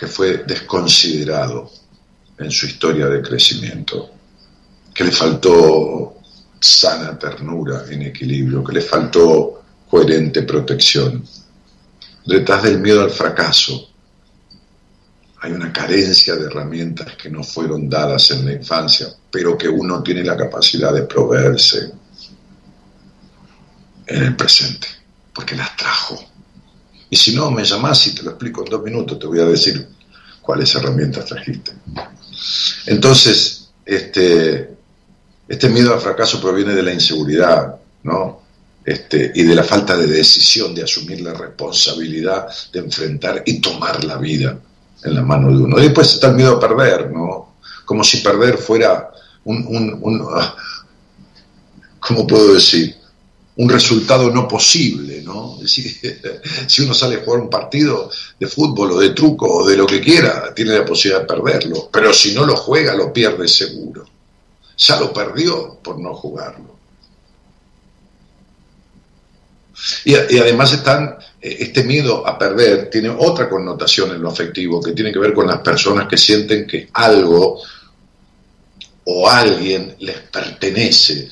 que 0.00 0.06
fue 0.06 0.44
desconsiderado 0.46 1.70
en 2.38 2.50
su 2.50 2.64
historia 2.64 3.06
de 3.06 3.20
crecimiento, 3.20 4.10
que 4.94 5.04
le 5.04 5.10
faltó 5.10 6.16
sana 6.58 7.18
ternura 7.18 7.84
en 7.86 8.00
equilibrio, 8.00 8.64
que 8.64 8.72
le 8.72 8.80
faltó 8.80 9.62
coherente 9.90 10.40
protección. 10.44 11.22
Detrás 12.24 12.62
del 12.62 12.78
miedo 12.78 13.02
al 13.02 13.10
fracaso 13.10 13.90
hay 15.42 15.52
una 15.52 15.70
carencia 15.70 16.34
de 16.34 16.46
herramientas 16.46 17.14
que 17.16 17.28
no 17.28 17.44
fueron 17.44 17.86
dadas 17.90 18.30
en 18.30 18.46
la 18.46 18.54
infancia, 18.54 19.06
pero 19.30 19.58
que 19.58 19.68
uno 19.68 20.02
tiene 20.02 20.24
la 20.24 20.34
capacidad 20.34 20.94
de 20.94 21.02
proveerse 21.02 21.92
en 24.06 24.22
el 24.22 24.34
presente, 24.34 24.86
porque 25.34 25.56
las 25.56 25.76
trajo. 25.76 26.18
Y 27.10 27.16
si 27.16 27.34
no, 27.34 27.50
me 27.50 27.64
llamás 27.64 28.06
y 28.06 28.14
te 28.14 28.22
lo 28.22 28.30
explico 28.30 28.64
en 28.64 28.70
dos 28.70 28.82
minutos, 28.82 29.18
te 29.18 29.26
voy 29.26 29.40
a 29.40 29.44
decir 29.44 29.86
cuáles 30.40 30.74
herramientas 30.74 31.26
trajiste. 31.26 31.72
Entonces, 32.86 33.68
este, 33.84 34.70
este 35.48 35.68
miedo 35.68 35.92
al 35.92 36.00
fracaso 36.00 36.40
proviene 36.40 36.74
de 36.74 36.82
la 36.82 36.92
inseguridad, 36.92 37.74
¿no? 38.04 38.40
Este, 38.84 39.32
y 39.34 39.42
de 39.42 39.54
la 39.54 39.64
falta 39.64 39.96
de 39.96 40.06
decisión 40.06 40.74
de 40.74 40.84
asumir 40.84 41.20
la 41.20 41.34
responsabilidad 41.34 42.46
de 42.72 42.78
enfrentar 42.78 43.42
y 43.44 43.60
tomar 43.60 44.02
la 44.04 44.16
vida 44.16 44.58
en 45.02 45.14
la 45.14 45.22
mano 45.22 45.48
de 45.48 45.64
uno. 45.64 45.78
Y 45.78 45.82
después 45.82 46.14
está 46.14 46.28
el 46.28 46.36
miedo 46.36 46.56
a 46.56 46.60
perder, 46.60 47.10
¿no? 47.10 47.56
Como 47.84 48.04
si 48.04 48.18
perder 48.18 48.56
fuera 48.56 49.10
un, 49.44 49.66
un, 49.66 49.98
un 50.00 50.28
ah, 50.32 50.54
¿cómo 51.98 52.26
puedo 52.26 52.54
decir? 52.54 52.96
Un 53.60 53.68
resultado 53.68 54.30
no 54.30 54.48
posible, 54.48 55.20
¿no? 55.22 55.58
Si 56.66 56.82
uno 56.82 56.94
sale 56.94 57.16
a 57.16 57.24
jugar 57.24 57.42
un 57.42 57.50
partido 57.50 58.10
de 58.38 58.46
fútbol 58.46 58.92
o 58.92 58.98
de 58.98 59.10
truco 59.10 59.46
o 59.46 59.68
de 59.68 59.76
lo 59.76 59.86
que 59.86 60.00
quiera, 60.00 60.54
tiene 60.54 60.78
la 60.78 60.84
posibilidad 60.84 61.20
de 61.20 61.26
perderlo, 61.26 61.90
pero 61.92 62.12
si 62.14 62.32
no 62.32 62.46
lo 62.46 62.56
juega, 62.56 62.94
lo 62.94 63.12
pierde 63.12 63.46
seguro. 63.46 64.06
Ya 64.78 64.98
lo 64.98 65.12
perdió 65.12 65.78
por 65.82 66.00
no 66.00 66.14
jugarlo. 66.14 66.74
Y, 70.06 70.14
además 70.14 70.72
están, 70.72 71.18
eh, 71.40 71.56
este 71.60 71.84
miedo 71.84 72.26
a 72.26 72.38
perder 72.38 72.88
tiene 72.88 73.10
otra 73.10 73.50
connotación 73.50 74.12
en 74.12 74.22
lo 74.22 74.30
afectivo, 74.30 74.80
que 74.80 74.92
tiene 74.92 75.12
que 75.12 75.18
ver 75.18 75.34
con 75.34 75.46
las 75.46 75.58
personas 75.58 76.08
que 76.08 76.16
sienten 76.16 76.66
que 76.66 76.88
algo 76.94 77.60
o 79.04 79.28
alguien 79.28 79.96
les 79.98 80.16
pertenece. 80.20 81.28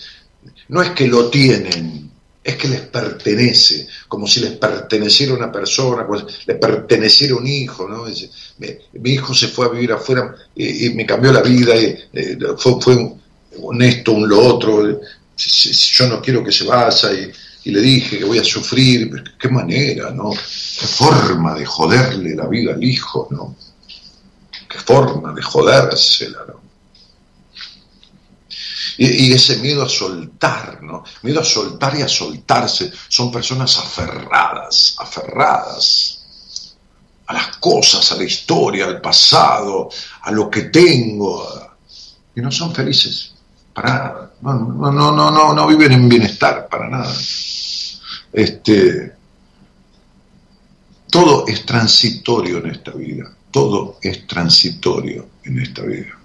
No 0.69 0.83
es 0.83 0.91
que 0.91 1.07
lo 1.07 1.31
tienen, 1.31 2.08
es 2.49 2.57
que 2.57 2.69
les 2.69 2.81
pertenece, 2.81 3.87
como 4.09 4.27
si 4.27 4.41
les 4.41 4.53
perteneciera 4.53 5.35
una 5.35 5.53
persona, 5.53 6.07
si 6.17 6.47
les 6.47 6.57
perteneciera 6.57 7.37
un 7.37 7.47
hijo, 7.47 7.87
¿no? 7.87 8.07
mi, 8.07 9.11
hijo 9.11 9.35
se 9.35 9.49
fue 9.49 9.67
a 9.67 9.69
vivir 9.69 9.93
afuera 9.93 10.35
y, 10.57 10.89
me 10.91 11.05
cambió 11.05 11.31
la 11.31 11.43
vida, 11.43 11.77
y, 11.77 11.95
eh, 12.15 12.39
fue, 12.57 12.81
fue, 12.81 13.19
un 13.59 13.83
esto, 13.83 14.13
un 14.13 14.27
lo 14.27 14.41
otro, 14.41 14.99
yo 15.37 16.09
no 16.09 16.23
quiero 16.23 16.43
que 16.43 16.51
se 16.51 16.65
vaya 16.65 17.13
y, 17.13 17.71
le 17.71 17.83
dije 17.83 18.19
que 18.19 18.25
voy 18.25 18.39
a 18.39 18.45
sufrir, 18.45 19.23
qué 19.39 19.51
manera, 19.51 20.11
¿no? 20.11 20.31
Qué 20.31 20.87
forma 20.87 21.55
de 21.55 21.67
joderle 21.67 22.35
la 22.35 22.47
vida 22.47 22.73
al 22.73 22.83
hijo, 22.83 23.29
¿no? 23.31 23.55
Qué 24.71 24.79
forma 24.79 25.35
de 25.35 25.43
jodérsela, 25.43 26.47
¿no? 26.49 26.58
Y, 29.01 29.33
ese 29.33 29.59
miedo 29.59 29.85
a 29.85 29.89
soltar, 29.89 30.83
¿no? 30.83 31.05
Miedo 31.23 31.41
a 31.41 31.45
soltar 31.45 31.97
y 31.97 32.03
a 32.03 32.09
soltarse. 32.09 32.91
Son 33.09 33.31
personas 33.31 33.79
aferradas, 33.79 34.97
aferradas 34.99 36.19
a 37.27 37.33
las 37.33 37.57
cosas, 37.59 38.11
a 38.11 38.17
la 38.17 38.25
historia, 38.25 38.87
al 38.87 39.01
pasado, 39.01 39.89
a 40.23 40.33
lo 40.33 40.51
que 40.51 40.63
tengo. 40.63 41.47
Y 42.35 42.41
no 42.41 42.51
son 42.51 42.75
felices, 42.75 43.35
para 43.73 43.89
nada. 43.89 44.33
No, 44.41 44.55
no, 44.91 45.13
no, 45.13 45.31
no, 45.31 45.53
no, 45.55 45.67
viven 45.69 45.93
en 45.93 46.09
bienestar, 46.09 46.67
para 46.69 46.89
nada. 46.89 47.15
Este, 48.33 49.13
todo 51.09 51.47
es 51.47 51.65
transitorio 51.65 52.59
en 52.59 52.71
esta 52.71 52.91
vida. 52.91 53.33
Todo 53.53 53.99
es 54.03 54.27
transitorio 54.27 55.29
en 55.45 55.61
esta 55.61 55.83
vida. 55.83 56.19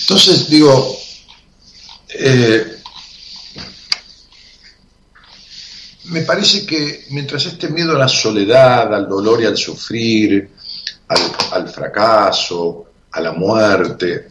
Entonces 0.00 0.48
digo, 0.48 0.96
eh, 2.14 2.76
me 6.04 6.22
parece 6.22 6.66
que 6.66 7.06
mientras 7.10 7.46
este 7.46 7.68
miedo 7.68 7.92
a 7.92 7.98
la 7.98 8.08
soledad, 8.08 8.92
al 8.92 9.08
dolor 9.08 9.42
y 9.42 9.46
al 9.46 9.56
sufrir, 9.56 10.50
al, 11.08 11.68
fracaso, 11.68 12.86
a 13.12 13.20
la 13.20 13.32
muerte, 13.32 14.28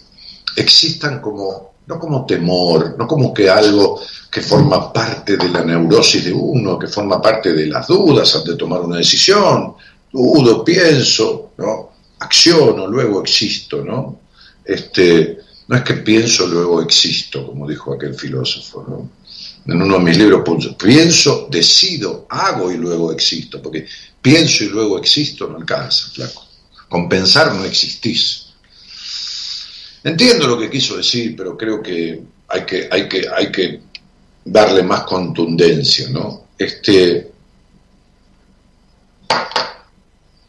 existan 0.55 1.21
como, 1.21 1.73
no 1.87 1.99
como 1.99 2.25
temor, 2.25 2.95
no 2.97 3.07
como 3.07 3.33
que 3.33 3.49
algo 3.49 4.01
que 4.29 4.41
forma 4.41 4.91
parte 4.91 5.37
de 5.37 5.49
la 5.49 5.63
neurosis 5.63 6.25
de 6.25 6.33
uno, 6.33 6.77
que 6.77 6.87
forma 6.87 7.21
parte 7.21 7.53
de 7.53 7.67
las 7.67 7.87
dudas 7.87 8.35
antes 8.35 8.51
de 8.51 8.57
tomar 8.57 8.81
una 8.81 8.97
decisión, 8.97 9.75
dudo, 10.11 10.63
pienso, 10.63 11.51
¿no? 11.57 11.89
acciono, 12.19 12.87
luego 12.87 13.21
existo, 13.21 13.83
¿no? 13.83 14.19
Este, 14.63 15.39
no 15.69 15.77
es 15.77 15.83
que 15.83 15.93
pienso, 15.93 16.47
luego 16.47 16.81
existo, 16.81 17.45
como 17.45 17.67
dijo 17.67 17.93
aquel 17.93 18.15
filósofo. 18.15 18.83
¿no? 18.87 19.11
En 19.71 19.79
uno 19.79 19.99
de 19.99 20.03
mis 20.03 20.17
libros 20.17 20.43
pienso, 20.79 21.47
decido, 21.51 22.25
hago 22.27 22.71
y 22.71 22.77
luego 22.77 23.11
existo, 23.11 23.61
porque 23.61 23.85
pienso 24.19 24.63
y 24.63 24.69
luego 24.69 24.97
existo 24.97 25.47
no 25.47 25.57
alcanza, 25.57 26.09
flaco. 26.09 26.43
Con 26.89 27.07
pensar 27.07 27.53
no 27.53 27.63
existís. 27.65 28.47
Entiendo 30.03 30.47
lo 30.47 30.57
que 30.57 30.71
quiso 30.71 30.97
decir, 30.97 31.35
pero 31.37 31.55
creo 31.55 31.83
que 31.83 32.19
hay 32.47 32.65
que, 32.65 32.89
hay 32.89 33.07
que, 33.07 33.27
hay 33.29 33.51
que 33.51 33.81
darle 34.43 34.81
más 34.81 35.03
contundencia, 35.03 36.09
¿no? 36.09 36.47
Este, 36.57 37.31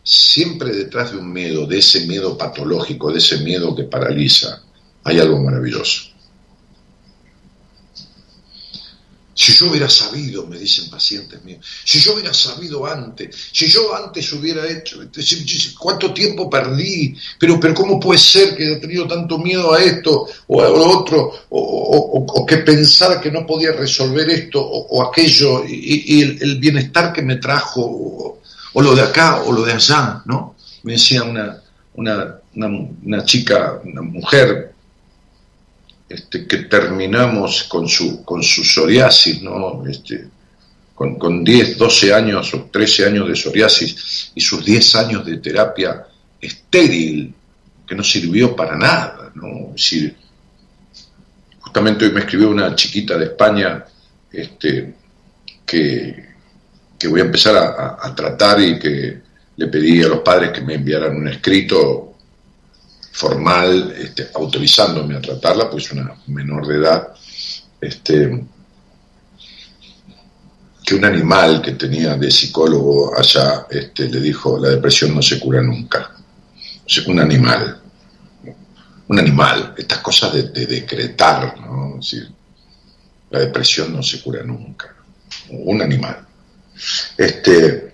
siempre 0.02 0.74
detrás 0.74 1.12
de 1.12 1.18
un 1.18 1.30
miedo, 1.30 1.66
de 1.66 1.76
ese 1.76 2.06
miedo 2.06 2.38
patológico, 2.38 3.12
de 3.12 3.18
ese 3.18 3.40
miedo 3.40 3.76
que 3.76 3.84
paraliza, 3.84 4.62
hay 5.04 5.18
algo 5.18 5.38
maravilloso. 5.40 6.10
Si 9.40 9.54
yo 9.54 9.70
hubiera 9.70 9.88
sabido, 9.88 10.46
me 10.46 10.58
dicen 10.58 10.90
pacientes 10.90 11.42
míos, 11.42 11.64
si 11.86 11.98
yo 11.98 12.12
hubiera 12.12 12.34
sabido 12.34 12.84
antes, 12.84 13.34
si 13.50 13.68
yo 13.68 13.94
antes 13.96 14.30
hubiera 14.34 14.68
hecho, 14.68 14.98
¿cuánto 15.78 16.12
tiempo 16.12 16.50
perdí? 16.50 17.16
Pero, 17.38 17.58
pero 17.58 17.72
¿cómo 17.72 17.98
puede 17.98 18.18
ser 18.18 18.54
que 18.54 18.66
haya 18.66 18.80
tenido 18.80 19.08
tanto 19.08 19.38
miedo 19.38 19.72
a 19.72 19.82
esto 19.82 20.26
o 20.46 20.60
a 20.60 20.68
lo 20.68 20.84
otro? 20.84 21.32
O, 21.48 22.44
que 22.46 22.58
pensara 22.58 23.18
que 23.18 23.30
no 23.30 23.46
podía 23.46 23.72
resolver 23.72 24.28
esto 24.28 24.60
o, 24.62 25.02
aquello 25.02 25.64
y, 25.66 26.20
el, 26.20 26.58
bienestar 26.58 27.10
que 27.10 27.22
me 27.22 27.36
trajo, 27.36 27.80
o, 28.74 28.82
lo 28.82 28.94
de 28.94 29.00
acá 29.00 29.40
o 29.42 29.52
lo 29.52 29.64
de 29.64 29.72
allá, 29.72 30.20
¿no? 30.26 30.54
Me 30.82 30.92
decía 30.92 31.22
una, 31.22 31.62
una, 31.94 32.40
una 32.54 33.24
chica, 33.24 33.80
una 33.84 34.02
mujer 34.02 34.69
este, 36.10 36.44
que 36.44 36.64
terminamos 36.64 37.62
con 37.62 37.88
su, 37.88 38.24
con 38.24 38.42
su 38.42 38.64
psoriasis, 38.64 39.40
¿no? 39.42 39.86
Este, 39.86 40.26
con, 40.92 41.14
con 41.14 41.44
10, 41.44 41.78
12 41.78 42.12
años 42.12 42.52
o 42.52 42.64
13 42.64 43.06
años 43.06 43.28
de 43.28 43.36
psoriasis 43.36 44.32
y 44.34 44.40
sus 44.40 44.64
10 44.64 44.96
años 44.96 45.24
de 45.24 45.36
terapia 45.36 46.04
estéril, 46.40 47.32
que 47.86 47.94
no 47.94 48.02
sirvió 48.02 48.56
para 48.56 48.76
nada. 48.76 49.30
¿no? 49.36 49.72
justamente 51.60 52.04
hoy 52.04 52.10
me 52.12 52.20
escribió 52.20 52.50
una 52.50 52.74
chiquita 52.74 53.16
de 53.16 53.26
España 53.26 53.84
este, 54.32 54.92
que, 55.64 56.24
que 56.98 57.06
voy 57.06 57.20
a 57.20 57.24
empezar 57.24 57.54
a 57.56 58.14
tratar 58.16 58.60
y 58.60 58.80
que 58.80 59.20
le 59.56 59.66
pedí 59.68 60.02
a 60.02 60.08
los 60.08 60.20
padres 60.20 60.50
que 60.50 60.62
me 60.62 60.74
enviaran 60.74 61.14
un 61.14 61.28
escrito 61.28 62.09
formal 63.12 63.94
este, 63.98 64.28
autorizándome 64.34 65.16
a 65.16 65.20
tratarla, 65.20 65.68
pues 65.70 65.90
una 65.92 66.14
menor 66.28 66.66
de 66.66 66.76
edad, 66.76 67.08
este, 67.80 68.44
que 70.84 70.94
un 70.94 71.04
animal 71.04 71.60
que 71.62 71.72
tenía 71.72 72.16
de 72.16 72.30
psicólogo 72.30 73.16
allá 73.16 73.66
este, 73.70 74.08
le 74.08 74.20
dijo, 74.20 74.58
la 74.58 74.70
depresión 74.70 75.14
no 75.14 75.22
se 75.22 75.38
cura 75.38 75.62
nunca. 75.62 76.16
un 77.06 77.20
animal, 77.20 77.80
un 79.08 79.18
animal, 79.18 79.74
estas 79.76 79.98
cosas 79.98 80.32
de, 80.32 80.66
decretar, 80.66 81.58
¿no? 81.60 81.98
la 83.30 83.38
depresión 83.40 83.92
no 83.92 84.02
se 84.02 84.20
cura 84.22 84.42
nunca. 84.42 84.94
Un 85.50 85.82
animal. 85.82 86.26
Este, 87.16 87.90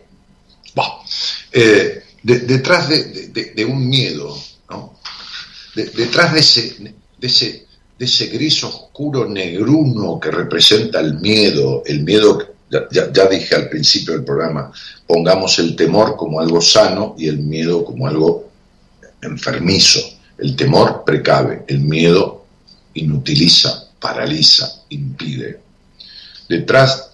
eh, 1.53 2.05
detrás 2.23 2.89
de, 2.89 3.65
un 3.67 3.89
miedo, 3.89 4.37
detrás 5.77 6.33
de 6.33 6.41
ese, 6.41 6.95
de, 7.19 7.27
ese, 7.27 7.67
de 7.99 8.05
ese 8.05 8.27
gris 8.29 8.65
oscuro 8.65 9.29
negruno 9.29 10.19
que 10.19 10.31
representa 10.31 11.01
el 11.01 11.15
miedo, 11.21 11.83
el 11.85 12.03
miedo, 12.03 12.55
ya, 12.71 12.89
ya, 13.13 13.27
dije 13.27 13.55
al 13.55 13.69
principio 13.69 14.15
del 14.15 14.25
programa, 14.25 14.73
pongamos 15.07 15.59
el 15.59 15.77
temor 15.77 16.17
como 16.17 16.41
algo 16.41 16.61
sano 16.61 17.15
y 17.19 17.29
el 17.29 17.39
miedo 17.39 17.85
como 17.85 18.07
algo 18.07 18.51
enfermizo. 19.23 20.01
El 20.39 20.57
temor 20.57 21.03
precave, 21.05 21.65
el 21.67 21.81
miedo 21.81 22.45
inutiliza, 22.95 23.89
paraliza, 23.99 24.83
impide. 24.91 25.61
Detrás, 26.49 27.11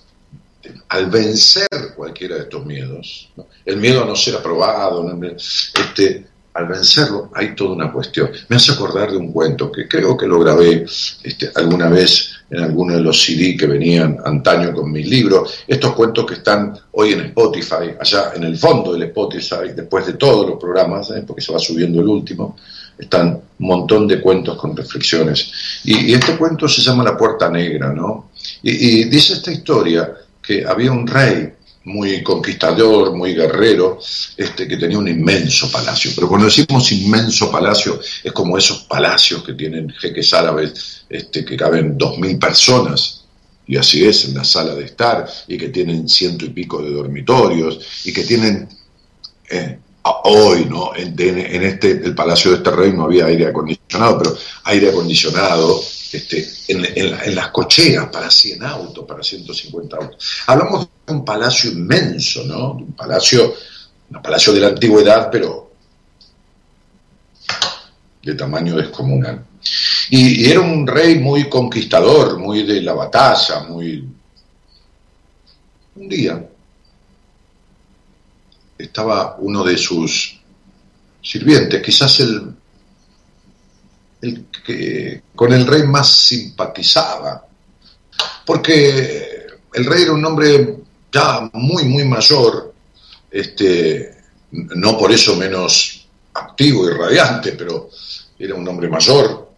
al 0.88 1.06
vencer 1.06 1.68
cualquiera 1.96 2.36
de 2.36 2.42
estos 2.42 2.64
miedos, 2.66 3.28
el 3.64 3.76
miedo 3.76 4.02
a 4.02 4.06
no 4.06 4.16
ser 4.16 4.36
aprobado, 4.36 5.08
este, 5.34 6.26
al 6.54 6.66
vencerlo 6.66 7.30
hay 7.34 7.54
toda 7.54 7.74
una 7.74 7.92
cuestión. 7.92 8.30
Me 8.48 8.56
hace 8.56 8.72
acordar 8.72 9.10
de 9.10 9.16
un 9.16 9.32
cuento 9.32 9.72
que 9.72 9.88
creo 9.88 10.16
que 10.16 10.26
lo 10.26 10.38
grabé 10.38 10.84
este, 11.22 11.50
alguna 11.54 11.88
vez 11.88 12.30
en 12.50 12.62
alguno 12.62 12.94
de 12.94 13.00
los 13.00 13.22
CD 13.22 13.56
que 13.56 13.66
venían 13.66 14.18
antaño 14.24 14.74
con 14.74 14.92
mis 14.92 15.08
libros. 15.08 15.64
Estos 15.66 15.94
cuentos 15.94 16.26
que 16.26 16.34
están 16.34 16.78
hoy 16.92 17.12
en 17.12 17.20
Spotify, 17.20 17.94
allá 17.98 18.32
en 18.34 18.44
el 18.44 18.58
fondo 18.58 18.92
del 18.92 19.04
Spotify, 19.04 19.72
después 19.74 20.06
de 20.06 20.14
todos 20.14 20.48
los 20.48 20.58
programas, 20.58 21.10
¿eh? 21.10 21.24
porque 21.26 21.42
se 21.42 21.52
va 21.52 21.58
subiendo 21.58 22.00
el 22.00 22.08
último, 22.08 22.56
están 22.98 23.40
un 23.58 23.66
montón 23.66 24.06
de 24.06 24.20
cuentos 24.20 24.58
con 24.58 24.76
reflexiones. 24.76 25.50
Y, 25.84 26.12
este 26.12 26.36
cuento 26.36 26.68
se 26.68 26.82
llama 26.82 27.02
La 27.02 27.16
Puerta 27.16 27.48
Negra, 27.48 27.92
¿no? 27.92 28.30
y 28.62 29.04
dice 29.04 29.34
esta 29.34 29.50
historia 29.50 30.12
que 30.42 30.64
había 30.66 30.92
un 30.92 31.06
rey 31.06 31.52
muy 31.84 32.22
conquistador, 32.22 33.14
muy 33.14 33.34
guerrero, 33.34 33.98
este, 34.36 34.68
que 34.68 34.76
tenía 34.76 34.98
un 34.98 35.08
inmenso 35.08 35.70
palacio. 35.70 36.12
Pero 36.14 36.28
cuando 36.28 36.46
decimos 36.46 36.92
inmenso 36.92 37.50
palacio, 37.50 38.00
es 38.22 38.32
como 38.32 38.56
esos 38.56 38.84
palacios 38.84 39.42
que 39.42 39.54
tienen 39.54 39.90
jeques 39.90 40.32
árabes 40.32 41.04
este, 41.08 41.44
que 41.44 41.56
caben 41.56 41.98
dos 41.98 42.18
mil 42.18 42.38
personas, 42.38 43.24
y 43.66 43.76
así 43.76 44.04
es 44.04 44.24
en 44.26 44.34
la 44.34 44.44
sala 44.44 44.74
de 44.74 44.84
estar, 44.84 45.26
y 45.48 45.56
que 45.58 45.68
tienen 45.68 46.08
ciento 46.08 46.44
y 46.44 46.50
pico 46.50 46.82
de 46.82 46.90
dormitorios, 46.90 47.80
y 48.04 48.12
que 48.12 48.24
tienen... 48.24 48.68
Eh, 49.50 49.78
hoy, 50.24 50.64
¿no? 50.64 50.94
En, 50.96 51.14
en, 51.16 51.62
este, 51.62 51.92
el 51.92 52.14
palacio 52.14 52.50
de 52.50 52.56
este 52.56 52.70
rey 52.70 52.92
no 52.92 53.04
había 53.04 53.26
aire 53.26 53.46
acondicionado, 53.46 54.18
pero 54.18 54.36
aire 54.64 54.88
acondicionado 54.90 55.80
este, 56.12 56.46
en, 56.68 57.34
las 57.34 57.48
cocheras 57.48 58.08
para 58.10 58.30
100 58.30 58.62
autos, 58.64 59.04
para 59.06 59.22
150 59.22 59.96
autos. 59.96 60.42
Hablamos 60.46 60.88
de 61.06 61.12
un 61.14 61.24
palacio 61.24 61.70
inmenso, 61.70 62.44
¿no? 62.44 62.72
Un 62.72 62.92
palacio, 62.92 63.54
un 64.10 64.22
palacio 64.22 64.52
de 64.52 64.60
la 64.60 64.68
antigüedad, 64.68 65.30
pero 65.30 65.72
de 68.22 68.34
tamaño 68.34 68.76
descomunal. 68.76 69.44
Y, 70.10 70.50
era 70.50 70.60
un 70.60 70.86
rey 70.86 71.18
muy 71.18 71.48
conquistador, 71.48 72.38
muy 72.38 72.64
de 72.64 72.82
la 72.82 72.92
batalla, 72.92 73.60
muy... 73.64 74.08
Un 75.94 76.08
día 76.08 76.46
estaba 78.78 79.36
uno 79.38 79.62
de 79.62 79.76
sus 79.78 80.40
sirvientes, 81.22 81.82
quizás 81.82 82.20
el 82.20 82.54
el 84.22 84.46
que 84.64 85.22
con 85.34 85.52
el 85.52 85.66
rey 85.66 85.82
más 85.82 86.08
simpatizaba, 86.08 87.44
porque 88.46 89.46
el 89.74 89.84
rey 89.84 90.02
era 90.02 90.12
un 90.12 90.24
hombre 90.24 90.76
ya 91.12 91.50
muy, 91.52 91.84
muy 91.84 92.04
mayor, 92.04 92.72
este, 93.30 94.16
no 94.52 94.96
por 94.96 95.10
eso 95.12 95.36
menos 95.36 96.06
activo 96.34 96.88
y 96.88 96.92
radiante, 96.92 97.52
pero 97.52 97.90
era 98.38 98.54
un 98.54 98.66
hombre 98.66 98.88
mayor, 98.88 99.50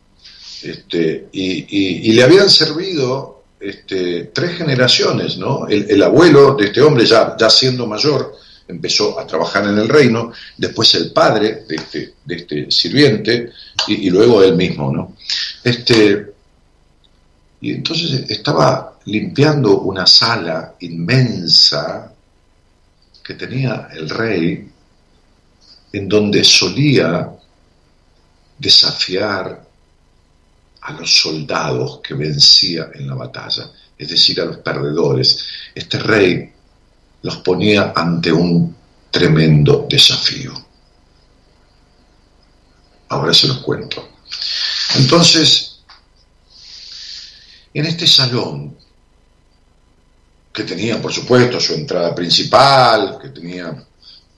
este, 0.63 1.29
y, 1.33 2.13
le 2.13 2.23
habían 2.23 2.49
servido 2.49 3.45
este, 3.61 4.31
tres 4.33 4.57
generaciones, 4.57 5.37
¿no? 5.37 5.69
El, 5.69 5.91
el, 5.91 6.03
abuelo 6.03 6.55
de 6.55 6.67
este 6.67 6.81
hombre, 6.81 7.05
ya, 7.05 7.37
ya 7.39 7.51
siendo 7.51 7.87
mayor, 7.87 8.35
empezó 8.67 9.19
a 9.19 9.27
trabajar 9.27 9.65
en 9.65 9.79
el 9.79 9.89
reino, 9.89 10.33
después 10.57 10.95
el 10.95 11.13
padre 11.13 11.65
de 11.69 11.77
este, 11.77 12.15
de 12.25 12.35
este 12.35 12.71
sirviente 12.71 13.51
y, 13.89 14.09
luego 14.11 14.43
él 14.43 14.57
mismo, 14.57 14.91
¿no? 14.91 15.17
Este, 15.63 16.33
y 17.61 17.73
entonces 17.73 18.31
estaba 18.31 18.99
limpiando 19.07 19.81
una 19.81 20.07
sala 20.07 20.75
inmensa 20.81 22.13
que 23.23 23.35
tenía 23.35 23.89
el 23.93 24.09
rey, 24.11 24.69
en 25.93 26.09
donde 26.09 26.45
solía 26.45 27.31
desafiar 28.59 29.65
a 30.83 30.93
los 30.93 31.17
soldados 31.17 32.01
que 32.03 32.15
vencía 32.15 32.91
en 32.95 33.07
la 33.09 33.15
batalla, 33.15 33.71
es 33.97 34.09
decir, 34.09 34.41
a 34.41 34.45
los 34.45 34.59
perdedores. 34.59 35.47
Este 35.75 35.99
rey 35.99 36.54
los 37.25 37.39
ponía 37.39 37.93
ante 37.97 38.31
un 38.31 38.77
tremendo 39.11 39.87
desafío. 39.89 40.53
Ahora 43.09 43.33
se 43.33 43.49
los 43.49 43.59
cuento. 43.59 44.11
Entonces, 44.97 45.81
en 47.73 47.87
este 47.87 48.07
salón, 48.07 48.77
que 50.53 50.65
tenía, 50.65 51.01
por 51.01 51.15
supuesto, 51.15 51.59
su 51.59 51.73
entrada 51.73 52.15
principal, 52.15 53.19
que 53.21 53.31
tenía, 53.31 53.75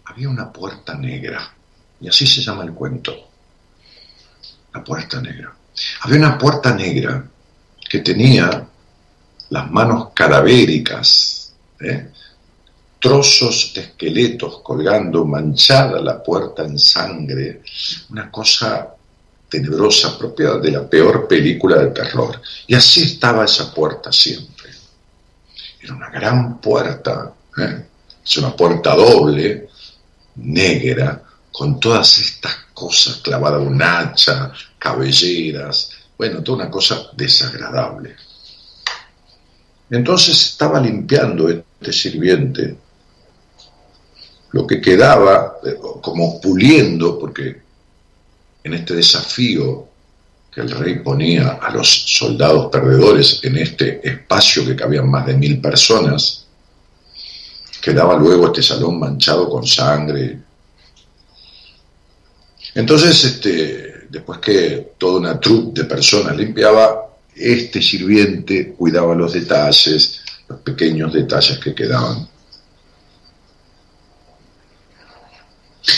había 0.05 0.29
una 0.29 0.53
puerta 0.53 0.95
negra, 0.95 1.55
y 2.01 2.09
así 2.09 2.25
se 2.25 2.41
llama 2.41 2.63
el 2.63 2.73
cuento, 2.73 3.31
la 4.73 4.85
puerta 4.85 5.21
negra. 5.21 5.53
Había 6.03 6.19
una 6.19 6.39
puerta 6.39 6.73
negra 6.73 7.29
que 7.91 7.99
tenía 7.99 8.65
las 9.51 9.71
manos 9.73 10.11
cadavéricas, 10.15 11.53
¿eh? 11.81 12.13
Trozos 12.99 13.73
de 13.75 13.83
esqueletos 13.83 14.61
colgando, 14.63 15.25
manchada 15.25 16.01
la 16.01 16.23
puerta 16.23 16.65
en 16.65 16.79
sangre, 16.79 17.63
una 18.11 18.31
cosa 18.31 18.95
tenebrosa, 19.49 20.19
propia 20.19 20.55
de 20.55 20.73
la 20.73 20.89
peor 20.89 21.29
película 21.29 21.77
de 21.77 21.91
terror. 21.91 22.41
Y 22.67 22.75
así 22.75 23.03
estaba 23.03 23.45
esa 23.45 23.73
puerta 23.73 24.11
siempre. 24.13 24.71
Era 25.81 25.95
una 25.95 26.11
gran 26.11 26.61
puerta, 26.61 27.33
¿eh? 27.59 27.87
es 28.25 28.37
una 28.39 28.57
puerta 28.57 28.95
doble, 28.95 29.69
negra, 30.37 31.23
con 31.53 31.79
todas 31.79 32.19
estas 32.19 32.55
cosas 32.75 33.17
clavadas, 33.17 33.63
un 33.63 33.81
hacha, 33.81 34.53
cabelleras, 34.79 35.91
bueno, 36.19 36.43
toda 36.43 36.65
una 36.65 36.71
cosa 36.71 37.11
desagradable. 37.17 38.17
Entonces 39.89 40.49
estaba 40.49 40.81
limpiando 40.81 41.49
este 41.49 41.93
sirviente 41.93 42.77
lo 44.57 44.67
que 44.67 44.81
quedaba, 44.81 45.59
eh, 45.63 45.77
como 46.01 46.41
puliendo, 46.41 47.19
porque 47.19 47.61
en 48.65 48.73
este 48.73 48.95
desafío 48.95 49.87
que 50.51 50.63
el 50.63 50.71
rey 50.71 51.01
ponía 51.01 51.59
a 51.61 51.71
los 51.71 51.87
soldados 52.17 52.71
perdedores 52.73 53.41
en 53.43 53.59
este 53.59 54.01
espacio 54.09 54.65
que 54.65 54.75
cabían 54.75 55.11
más 55.11 55.27
de 55.27 55.35
mil 55.35 55.61
personas, 55.61 56.47
quedaba 57.83 58.17
luego 58.17 58.47
este 58.47 58.63
salón 58.63 58.99
manchado 58.99 59.51
con 59.51 59.67
sangre. 59.67 60.39
Entonces, 62.75 63.25
este, 63.25 64.07
después 64.09 64.39
que 64.39 64.93
toda 64.97 65.19
una 65.21 65.39
troupe 65.39 65.83
de 65.83 65.87
personas 65.87 66.35
limpiaba, 66.35 67.11
este 67.35 67.83
sirviente 67.83 68.73
cuidaba 68.73 69.15
los 69.15 69.35
detalles, 69.35 70.23
los 70.49 70.61
pequeños 70.61 71.13
detalles 71.13 71.59
que 71.59 71.75
quedaban. 71.75 72.36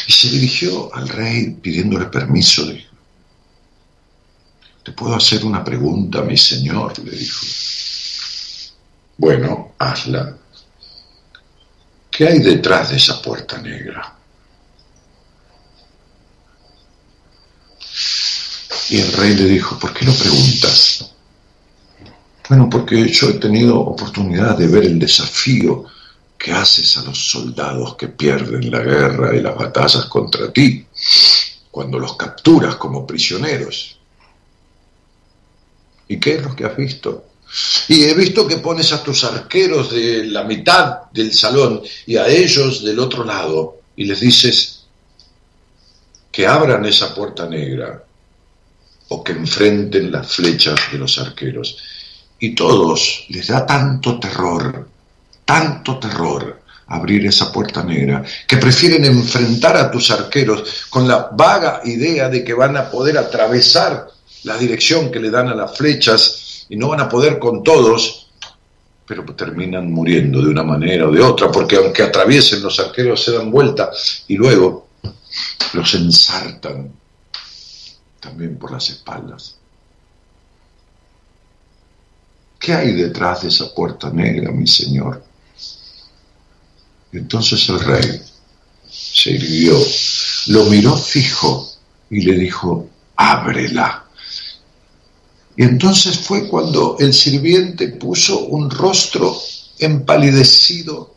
Y 0.06 0.12
se 0.12 0.28
dirigió 0.28 0.94
al 0.94 1.08
rey 1.08 1.50
pidiéndole 1.62 2.06
permiso. 2.06 2.66
Le 2.66 2.86
¿Te 4.82 4.92
puedo 4.92 5.14
hacer 5.14 5.44
una 5.44 5.62
pregunta, 5.62 6.22
mi 6.22 6.36
señor? 6.36 6.98
le 6.98 7.10
dijo. 7.10 7.46
Bueno, 9.18 9.72
hazla. 9.78 10.36
¿Qué 12.10 12.26
hay 12.26 12.38
detrás 12.38 12.90
de 12.90 12.96
esa 12.96 13.20
puerta 13.20 13.58
negra? 13.58 14.14
Y 18.90 18.98
el 18.98 19.12
rey 19.12 19.34
le 19.34 19.44
dijo, 19.44 19.78
¿por 19.78 19.92
qué 19.92 20.06
lo 20.06 20.14
preguntas? 20.14 21.10
Bueno, 22.48 22.70
porque 22.70 23.06
yo 23.08 23.28
he 23.28 23.34
tenido 23.34 23.78
oportunidad 23.78 24.56
de 24.56 24.68
ver 24.68 24.84
el 24.84 24.98
desafío 24.98 25.84
que 26.38 26.52
haces 26.52 26.96
a 26.96 27.02
los 27.02 27.30
soldados 27.30 27.96
que 27.96 28.08
pierden 28.08 28.70
la 28.70 28.78
guerra 28.78 29.36
y 29.36 29.40
las 29.40 29.56
batallas 29.56 30.04
contra 30.04 30.52
ti, 30.52 30.86
cuando 31.70 31.98
los 31.98 32.16
capturas 32.16 32.76
como 32.76 33.06
prisioneros. 33.06 33.98
¿Y 36.06 36.18
qué 36.18 36.36
es 36.36 36.42
lo 36.42 36.54
que 36.54 36.64
has 36.64 36.76
visto? 36.76 37.24
Y 37.88 38.04
he 38.04 38.14
visto 38.14 38.46
que 38.46 38.58
pones 38.58 38.92
a 38.92 39.02
tus 39.02 39.24
arqueros 39.24 39.90
de 39.90 40.26
la 40.26 40.44
mitad 40.44 41.10
del 41.12 41.32
salón 41.32 41.82
y 42.06 42.16
a 42.16 42.28
ellos 42.28 42.84
del 42.84 42.98
otro 43.00 43.24
lado 43.24 43.80
y 43.96 44.04
les 44.04 44.20
dices 44.20 44.84
que 46.30 46.46
abran 46.46 46.84
esa 46.84 47.14
puerta 47.14 47.46
negra 47.46 48.04
o 49.08 49.24
que 49.24 49.32
enfrenten 49.32 50.12
las 50.12 50.34
flechas 50.34 50.78
de 50.92 50.98
los 50.98 51.18
arqueros. 51.18 51.78
Y 52.38 52.54
todos 52.54 53.24
les 53.30 53.48
da 53.48 53.66
tanto 53.66 54.20
terror 54.20 54.88
tanto 55.48 55.98
terror 55.98 56.60
abrir 56.88 57.24
esa 57.24 57.50
puerta 57.50 57.82
negra, 57.82 58.22
que 58.46 58.58
prefieren 58.58 59.02
enfrentar 59.06 59.78
a 59.78 59.90
tus 59.90 60.10
arqueros 60.10 60.86
con 60.90 61.08
la 61.08 61.30
vaga 61.32 61.80
idea 61.84 62.28
de 62.28 62.44
que 62.44 62.52
van 62.52 62.76
a 62.76 62.90
poder 62.90 63.16
atravesar 63.16 64.08
la 64.44 64.58
dirección 64.58 65.10
que 65.10 65.20
le 65.20 65.30
dan 65.30 65.48
a 65.48 65.54
las 65.54 65.74
flechas 65.74 66.66
y 66.68 66.76
no 66.76 66.88
van 66.88 67.00
a 67.00 67.08
poder 67.08 67.38
con 67.38 67.62
todos, 67.62 68.28
pero 69.06 69.24
terminan 69.34 69.90
muriendo 69.90 70.42
de 70.42 70.50
una 70.50 70.62
manera 70.62 71.08
o 71.08 71.10
de 71.10 71.22
otra, 71.22 71.50
porque 71.50 71.76
aunque 71.76 72.02
atraviesen 72.02 72.62
los 72.62 72.78
arqueros 72.78 73.24
se 73.24 73.32
dan 73.32 73.50
vuelta 73.50 73.90
y 74.26 74.36
luego 74.36 74.88
los 75.72 75.94
ensartan 75.94 76.92
también 78.20 78.58
por 78.58 78.70
las 78.70 78.90
espaldas. 78.90 79.56
¿Qué 82.58 82.74
hay 82.74 82.92
detrás 82.92 83.42
de 83.42 83.48
esa 83.48 83.74
puerta 83.74 84.10
negra, 84.10 84.50
mi 84.50 84.66
Señor? 84.66 85.27
Entonces 87.12 87.68
el 87.68 87.80
rey 87.80 88.22
se 88.90 89.30
irguió, 89.30 89.78
lo 90.46 90.64
miró 90.64 90.96
fijo 90.96 91.68
y 92.10 92.22
le 92.22 92.34
dijo, 92.38 92.88
ábrela. 93.16 94.04
Y 95.56 95.62
entonces 95.64 96.18
fue 96.18 96.48
cuando 96.48 96.96
el 97.00 97.12
sirviente 97.12 97.88
puso 97.88 98.46
un 98.46 98.70
rostro 98.70 99.36
empalidecido, 99.78 101.14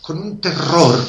con 0.00 0.18
un 0.18 0.40
terror 0.40 1.08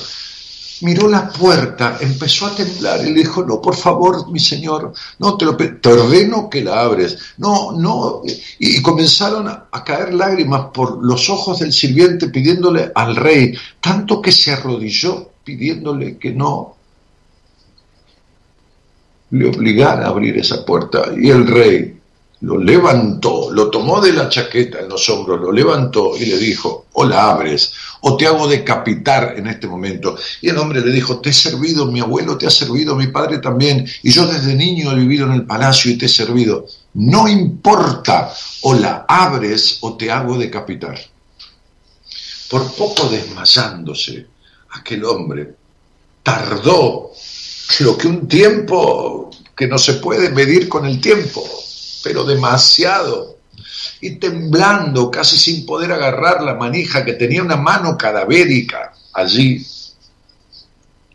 miró 0.84 1.08
la 1.08 1.30
puerta, 1.30 1.98
empezó 2.02 2.46
a 2.46 2.56
temblar 2.56 3.02
y 3.02 3.12
le 3.12 3.20
dijo, 3.20 3.44
no, 3.44 3.62
por 3.62 3.76
favor, 3.76 4.30
mi 4.32 4.40
señor, 4.40 4.94
no, 5.20 5.38
te 5.38 5.46
lo 5.46 5.58
te 5.58 5.90
ordeno 5.90 6.50
que 6.50 6.64
la 6.64 6.82
abres. 6.82 7.18
No, 7.38 7.72
no. 7.72 8.22
Y, 8.60 8.82
comenzaron 8.82 9.48
a, 9.48 9.66
a, 9.72 9.84
caer 9.84 10.14
lágrimas 10.14 10.68
por 10.74 11.04
los 11.04 11.30
ojos 11.30 11.60
del 11.60 11.74
sirviente 11.74 12.30
pidiéndole 12.30 12.92
al 12.94 13.16
rey, 13.16 13.54
tanto 13.82 14.22
que 14.22 14.32
se 14.32 14.52
arrodilló 14.52 15.32
pidiéndole 15.44 16.18
que 16.18 16.32
no 16.32 16.76
le 19.32 19.50
obligara 19.50 20.06
a 20.06 20.10
abrir 20.10 20.38
esa 20.38 20.66
puerta. 20.66 21.12
Y 21.18 21.30
el 21.30 21.48
rey 21.48 22.00
lo 22.44 22.58
levantó, 22.58 23.50
lo 23.52 23.70
tomó 23.70 24.02
de 24.02 24.12
la 24.12 24.28
chaqueta 24.28 24.80
en 24.82 24.90
los 24.90 25.08
hombros, 25.08 25.40
lo 25.40 25.50
levantó 25.50 26.18
y 26.18 26.26
le 26.26 26.38
dijo, 26.38 26.88
o 26.92 27.06
la 27.06 27.32
abres, 27.32 27.72
o 28.02 28.18
te 28.18 28.28
hago 28.28 28.50
decapitar 28.50 29.36
en 29.38 29.48
este 29.48 29.66
momento. 29.66 30.18
Y 30.42 30.50
el 30.50 30.58
hombre 30.58 30.82
le 30.82 30.92
dijo, 30.92 31.22
te 31.22 31.30
he 31.30 31.34
servido, 31.34 31.86
mi 31.86 32.02
abuelo 32.02 32.38
te 32.38 32.46
ha 32.46 32.50
servido, 32.50 32.98
mi 32.98 33.08
padre 33.08 33.38
también, 33.38 33.88
y 34.04 34.12
yo 34.12 34.28
desde 34.28 34.56
niño 34.56 34.92
he 34.92 34.96
vivido 34.96 35.26
en 35.26 35.32
el 35.32 35.46
palacio 35.46 35.90
y 35.90 35.98
te 35.98 36.08
he 36.08 36.10
servido. 36.10 36.66
No 36.96 37.30
importa, 37.30 38.34
o 38.64 38.74
la 38.74 39.06
abres 39.08 39.78
o 39.80 39.96
te 39.96 40.12
hago 40.12 40.38
decapitar. 40.38 41.00
Por 42.50 42.74
poco 42.74 43.08
desmayándose, 43.08 44.28
aquel 44.72 45.06
hombre 45.06 45.56
tardó 46.22 47.12
lo 47.80 47.98
que 47.98 48.08
un 48.08 48.28
tiempo 48.28 49.32
que 49.56 49.66
no 49.66 49.78
se 49.78 49.94
puede 49.94 50.30
medir 50.30 50.68
con 50.68 50.86
el 50.86 51.00
tiempo 51.00 51.42
pero 52.04 52.26
demasiado. 52.26 53.38
Y 54.02 54.18
temblando, 54.18 55.10
casi 55.10 55.38
sin 55.38 55.66
poder 55.66 55.92
agarrar 55.92 56.44
la 56.44 56.54
manija, 56.54 57.06
que 57.06 57.14
tenía 57.14 57.42
una 57.42 57.56
mano 57.56 57.98
cadavérica 57.98 58.94
allí, 59.14 59.66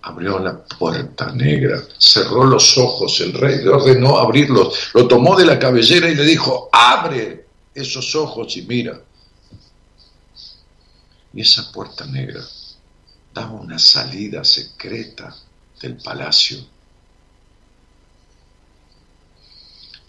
abrió 0.03 0.39
la 0.39 0.59
puerta 0.64 1.30
negra, 1.32 1.82
cerró 1.99 2.45
los 2.45 2.78
ojos, 2.78 3.20
el 3.20 3.34
rey 3.34 3.59
le 3.59 3.68
ordenó 3.68 4.18
abrirlos, 4.18 4.91
lo 4.95 5.07
tomó 5.07 5.36
de 5.36 5.45
la 5.45 5.59
cabellera 5.59 6.09
y 6.09 6.14
le 6.14 6.24
dijo, 6.24 6.70
abre 6.72 7.47
esos 7.74 8.14
ojos 8.14 8.57
y 8.57 8.62
mira. 8.62 8.99
Y 11.34 11.43
esa 11.43 11.70
puerta 11.70 12.07
negra 12.07 12.41
daba 13.34 13.53
una 13.53 13.78
salida 13.78 14.43
secreta 14.45 15.36
del 15.80 15.97
palacio 15.99 16.59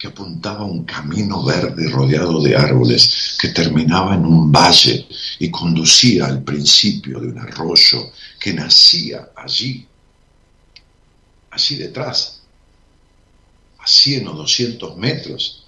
que 0.00 0.08
apuntaba 0.08 0.60
a 0.60 0.64
un 0.64 0.84
camino 0.84 1.44
verde 1.44 1.86
rodeado 1.90 2.40
de 2.40 2.56
árboles 2.56 3.36
que 3.38 3.48
terminaba 3.48 4.14
en 4.14 4.24
un 4.24 4.50
valle 4.50 5.06
y 5.38 5.50
conducía 5.50 6.24
al 6.24 6.42
principio 6.42 7.20
de 7.20 7.28
un 7.28 7.38
arroyo 7.38 8.10
que 8.40 8.54
nacía 8.54 9.28
allí, 9.36 9.86
allí 11.50 11.76
detrás, 11.76 12.40
a 13.78 13.86
100 13.86 14.28
o 14.28 14.32
200 14.32 14.96
metros 14.96 15.66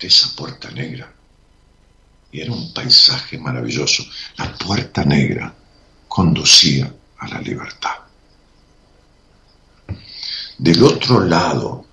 de 0.00 0.06
esa 0.08 0.34
puerta 0.34 0.70
negra. 0.70 1.12
Y 2.32 2.40
era 2.40 2.52
un 2.52 2.72
paisaje 2.72 3.36
maravilloso. 3.36 4.06
La 4.38 4.56
puerta 4.56 5.04
negra 5.04 5.54
conducía 6.08 6.90
a 7.18 7.28
la 7.28 7.42
libertad. 7.42 7.96
Del 10.56 10.82
otro 10.82 11.20
lado 11.20 11.85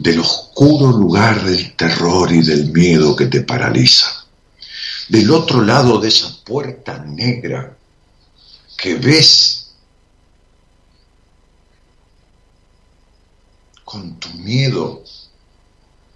del 0.00 0.20
oscuro 0.20 0.90
lugar 0.92 1.44
del 1.44 1.76
terror 1.76 2.32
y 2.32 2.40
del 2.40 2.72
miedo 2.72 3.14
que 3.14 3.26
te 3.26 3.42
paraliza. 3.42 4.06
Del 5.10 5.30
otro 5.30 5.60
lado 5.60 6.00
de 6.00 6.08
esa 6.08 6.34
puerta 6.42 7.04
negra 7.04 7.76
que 8.78 8.94
ves 8.94 9.72
con 13.84 14.18
tu 14.18 14.30
miedo 14.38 15.04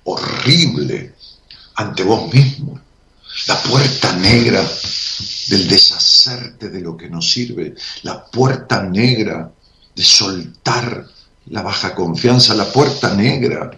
horrible 0.05 1.15
ante 1.75 2.05
vos 2.05 2.33
mismo. 2.33 2.81
La 3.49 3.63
puerta 3.65 4.17
negra 4.17 4.67
del 5.49 5.69
deshacerte 5.69 6.71
de 6.71 6.81
lo 6.81 6.97
que 6.97 7.11
nos 7.11 7.31
sirve. 7.31 7.75
La 8.03 8.25
puerta 8.25 8.83
negra 8.83 9.53
de 9.95 10.03
soltar 10.03 11.07
la 11.47 11.63
baja 11.63 11.95
confianza, 11.95 12.55
la 12.55 12.65
puerta 12.65 13.15
negra 13.15 13.71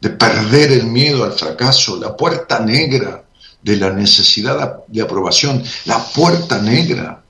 de 0.00 0.10
perder 0.10 0.72
el 0.72 0.86
miedo 0.86 1.24
al 1.24 1.32
fracaso, 1.32 1.96
la 1.96 2.16
puerta 2.16 2.60
negra 2.60 3.24
de 3.62 3.76
la 3.76 3.90
necesidad 3.90 4.84
de 4.86 5.02
aprobación, 5.02 5.62
la 5.86 5.98
puerta 5.98 6.60
negra 6.60 7.22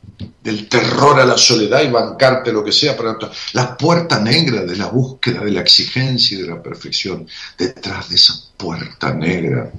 del 0.42 0.68
terror 0.68 1.20
a 1.20 1.26
la 1.26 1.36
soledad 1.36 1.82
y 1.82 1.90
bancarte 1.90 2.52
lo 2.52 2.64
que 2.64 2.72
sea, 2.72 2.96
para 2.96 3.16
la 3.52 3.76
puerta 3.76 4.18
negra 4.20 4.62
de 4.62 4.76
la 4.76 4.86
búsqueda 4.86 5.40
de 5.40 5.50
la 5.50 5.60
exigencia 5.60 6.38
y 6.38 6.42
de 6.42 6.48
la 6.48 6.62
perfección, 6.62 7.26
detrás 7.58 8.08
de 8.08 8.16
esa 8.16 8.34
puerta 8.56 9.12
negra 9.12 9.70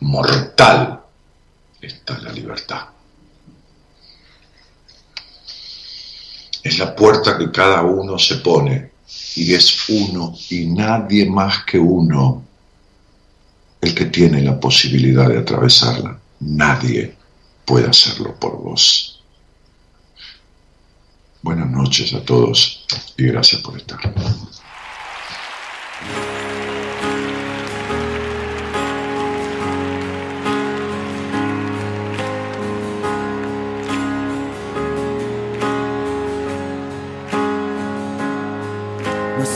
mortal 0.00 1.00
está 1.80 2.18
la 2.18 2.32
libertad. 2.32 2.86
Es 6.62 6.78
la 6.78 6.94
puerta 6.94 7.36
que 7.36 7.50
cada 7.50 7.82
uno 7.82 8.18
se 8.18 8.36
pone 8.36 8.92
y 9.36 9.54
es 9.54 9.88
uno 9.88 10.34
y 10.50 10.66
nadie 10.66 11.28
más 11.28 11.64
que 11.64 11.78
uno 11.78 12.44
el 13.80 13.94
que 13.94 14.06
tiene 14.06 14.40
la 14.42 14.58
posibilidad 14.60 15.28
de 15.28 15.38
atravesarla. 15.38 16.18
Nadie 16.40 17.16
puede 17.64 17.88
hacerlo 17.88 18.34
por 18.38 18.56
vos. 18.62 19.20
Buenas 21.42 21.68
noches 21.68 22.14
a 22.14 22.24
todos 22.24 22.86
y 23.16 23.24
gracias 23.24 23.60
por 23.62 23.76
estar. 23.76 23.98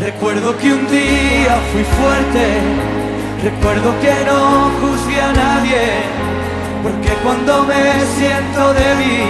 Recuerdo 0.00 0.56
que 0.58 0.72
un 0.72 0.86
día 0.86 1.58
fui 1.72 1.82
fuerte, 1.82 2.60
recuerdo 3.42 3.98
que 4.00 4.14
no 4.26 4.70
juzgué 4.80 5.20
a 5.20 5.32
nadie, 5.32 6.04
porque 6.84 7.12
cuando 7.24 7.64
me 7.64 7.82
siento 8.16 8.74
débil, 8.74 9.26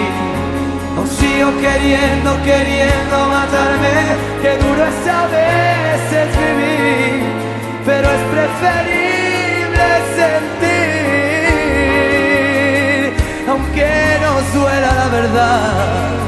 aún 0.94 1.08
sigo 1.08 1.56
queriendo, 1.58 2.36
queriendo 2.44 3.28
matarme, 3.30 4.14
que 4.42 4.58
duro 4.58 4.84
es 4.84 5.08
a 5.08 5.26
veces 5.28 6.28
vivir, 6.36 7.22
pero 7.86 8.06
es 8.10 8.22
preferible 8.34 9.86
sentir, 10.20 11.08
aunque 13.48 13.88
nos 14.20 14.42
duela 14.52 14.90
la 14.92 15.08
verdad. 15.08 16.27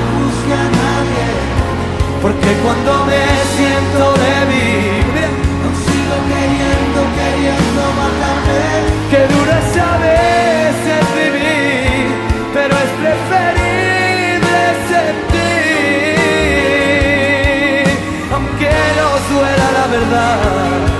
Porque 2.21 2.53
cuando 2.63 3.05
me 3.05 3.23
siento 3.57 4.13
débil, 4.13 5.25
no 5.63 5.69
sigo 5.85 6.15
queriendo, 6.29 6.99
queriendo 7.17 7.81
matarme. 7.99 8.63
Que 9.09 9.21
duro 9.33 9.51
es 9.51 9.71
a 9.77 9.97
veces 9.97 11.01
vivir, 11.15 12.05
pero 12.53 12.73
es 12.77 12.91
preferible 13.01 14.59
sentir, 14.91 15.49
aunque 18.31 18.71
nos 18.99 19.19
duela 19.33 19.67
la 19.77 19.85
verdad. 19.87 20.90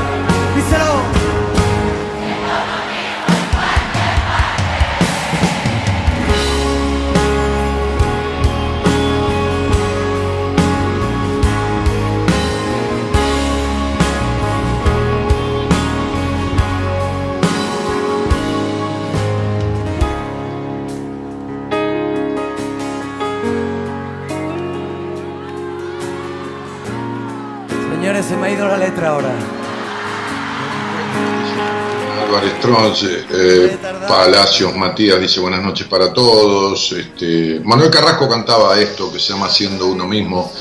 Eh, 32.63 33.77
Palacios 34.07 34.75
Matías 34.75 35.19
dice 35.19 35.39
buenas 35.39 35.63
noches 35.63 35.87
para 35.87 36.13
todos. 36.13 36.91
Este, 36.91 37.59
Manuel 37.63 37.89
Carrasco 37.89 38.29
cantaba 38.29 38.79
esto 38.79 39.11
que 39.11 39.19
se 39.19 39.33
llama 39.33 39.49
Siendo 39.49 39.87
uno 39.87 40.07
mismo. 40.07 40.51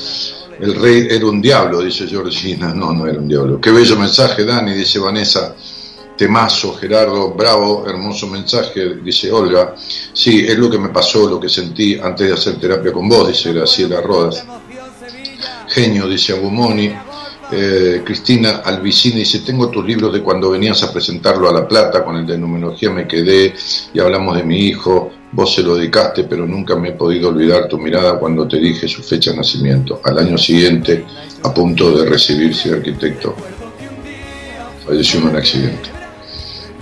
El 0.59 0.75
rey 0.75 1.07
era 1.11 1.25
un 1.27 1.39
diablo, 1.41 1.81
dice 1.81 2.07
Georgina. 2.07 2.73
No, 2.73 2.91
no 2.91 3.05
era 3.05 3.19
un 3.19 3.27
diablo. 3.27 3.61
Qué 3.61 3.69
bello 3.69 3.97
mensaje, 3.97 4.43
Dani, 4.43 4.73
dice 4.73 4.97
Vanessa. 4.97 5.55
Temazo, 6.17 6.75
Gerardo, 6.75 7.33
bravo, 7.33 7.85
hermoso 7.87 8.27
mensaje, 8.27 8.95
dice 9.03 9.31
Olga. 9.31 9.75
Sí, 10.13 10.45
es 10.47 10.57
lo 10.57 10.69
que 10.69 10.79
me 10.79 10.89
pasó, 10.89 11.29
lo 11.29 11.39
que 11.39 11.49
sentí 11.49 11.99
antes 11.99 12.27
de 12.27 12.33
hacer 12.33 12.59
terapia 12.59 12.91
con 12.91 13.07
vos, 13.07 13.27
dice 13.27 13.53
Graciela 13.53 14.01
Rodas. 14.01 14.43
Genio, 15.67 16.07
dice 16.07 16.33
Agumoni. 16.33 16.93
Eh, 17.53 18.01
Cristina 18.05 18.61
Albicini 18.63 19.17
dice, 19.17 19.39
tengo 19.39 19.69
tus 19.69 19.85
libros 19.85 20.13
de 20.13 20.21
cuando 20.21 20.51
venías 20.51 20.81
a 20.83 20.93
presentarlo 20.93 21.49
a 21.49 21.53
La 21.53 21.67
Plata, 21.67 22.03
con 22.03 22.15
el 22.15 22.25
de 22.25 22.37
numerología 22.37 22.89
me 22.89 23.05
quedé 23.05 23.53
y 23.93 23.99
hablamos 23.99 24.37
de 24.37 24.43
mi 24.43 24.59
hijo, 24.59 25.11
vos 25.33 25.53
se 25.53 25.61
lo 25.61 25.75
dedicaste, 25.75 26.23
pero 26.23 26.47
nunca 26.47 26.77
me 26.77 26.89
he 26.89 26.93
podido 26.93 27.27
olvidar 27.27 27.67
tu 27.67 27.77
mirada 27.77 28.17
cuando 28.17 28.47
te 28.47 28.57
dije 28.57 28.87
su 28.87 29.03
fecha 29.03 29.31
de 29.31 29.37
nacimiento. 29.37 29.99
Al 30.03 30.19
año 30.19 30.37
siguiente, 30.37 31.05
a 31.43 31.53
punto 31.53 31.91
de 31.97 32.09
recibirse 32.09 32.69
de 32.69 32.77
arquitecto, 32.77 33.35
falleció 34.85 35.19
en 35.19 35.27
un 35.27 35.35
accidente. 35.35 35.89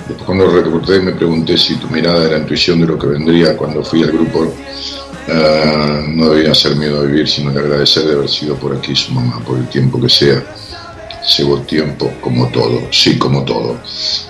Después 0.08 0.26
cuando 0.26 0.50
recordé 0.50 1.00
me 1.00 1.14
pregunté 1.14 1.58
si 1.58 1.76
tu 1.76 1.88
mirada 1.88 2.26
era 2.26 2.38
intuición 2.38 2.80
de 2.82 2.88
lo 2.88 2.98
que 2.98 3.08
vendría 3.08 3.58
cuando 3.58 3.84
fui 3.84 4.04
al 4.04 4.12
grupo. 4.12 4.54
Eh, 5.32 6.06
no 6.08 6.30
debía 6.32 6.56
ser 6.56 6.76
miedo 6.76 7.02
a 7.02 7.04
vivir, 7.04 7.28
sino 7.28 7.52
de 7.52 7.60
agradecer 7.60 8.04
de 8.04 8.14
haber 8.14 8.30
sido 8.30 8.56
por 8.56 8.76
aquí 8.76 8.96
su 8.96 9.12
mamá, 9.12 9.40
por 9.46 9.60
el 9.60 9.68
tiempo 9.68 10.02
que 10.02 10.10
sea. 10.10 10.44
Llevo 11.38 11.62
tiempo 11.62 12.12
como 12.20 12.48
todo, 12.50 12.82
sí, 12.92 13.18
como 13.20 13.44
todo. 13.44 13.78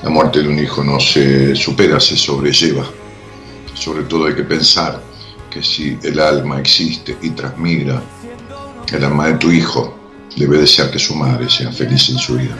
La 0.03 0.09
muerte 0.09 0.41
de 0.41 0.49
un 0.49 0.59
hijo 0.59 0.83
no 0.83 0.99
se 0.99 1.55
supera, 1.55 1.99
se 1.99 2.17
sobrelleva. 2.17 2.85
Sobre 3.73 4.03
todo 4.03 4.25
hay 4.25 4.35
que 4.35 4.43
pensar 4.43 5.01
que 5.49 5.63
si 5.63 5.97
el 6.03 6.19
alma 6.19 6.59
existe 6.59 7.15
y 7.21 7.29
transmigra, 7.29 8.01
el 8.91 9.03
alma 9.03 9.27
de 9.27 9.35
tu 9.35 9.51
hijo 9.51 9.97
debe 10.35 10.57
desear 10.57 10.91
que 10.91 10.99
su 10.99 11.15
madre 11.15 11.49
sea 11.49 11.71
feliz 11.71 12.09
en 12.09 12.17
su 12.17 12.35
vida. 12.35 12.57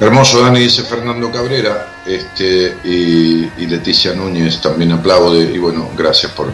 Hermoso 0.00 0.40
Dani, 0.40 0.60
dice 0.60 0.82
Fernando 0.84 1.30
Cabrera, 1.30 1.86
este, 2.06 2.74
y, 2.84 3.66
Leticia 3.66 4.14
Núñez 4.14 4.58
también 4.62 4.92
aplaude, 4.92 5.42
y 5.54 5.58
bueno, 5.58 5.90
gracias 5.94 6.32
por, 6.32 6.48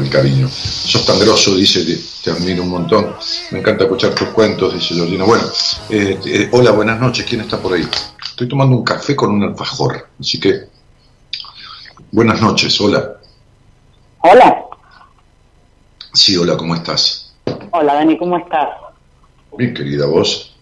el 0.00 0.08
cariño. 0.08 0.48
Sos 0.48 1.04
tan 1.04 1.18
grosso, 1.18 1.56
dice, 1.56 1.84
te, 2.22 2.30
admiro 2.30 2.62
un 2.62 2.68
montón. 2.68 3.16
Me 3.50 3.58
encanta 3.58 3.82
escuchar 3.82 4.14
tus 4.14 4.28
cuentos, 4.28 4.74
dice 4.74 4.94
Georgina. 4.94 5.24
Bueno, 5.24 5.42
este, 5.90 6.48
hola, 6.52 6.70
buenas 6.70 7.00
noches, 7.00 7.26
¿quién 7.28 7.40
está 7.40 7.58
por 7.58 7.72
ahí? 7.72 7.84
Estoy 8.30 8.46
tomando 8.46 8.76
un 8.76 8.84
café 8.84 9.16
con 9.16 9.32
un 9.32 9.42
alfajor, 9.42 10.06
así 10.20 10.38
que 10.38 10.68
buenas 12.12 12.40
noches, 12.40 12.80
hola. 12.80 13.16
Hola. 14.20 14.66
Sí, 16.12 16.36
hola, 16.36 16.56
¿cómo 16.56 16.76
estás? 16.76 17.34
Hola, 17.72 17.94
Dani, 17.94 18.16
¿cómo 18.16 18.38
estás? 18.38 18.68
Bien, 19.58 19.74
querida, 19.74 20.06
¿vos? 20.06 20.54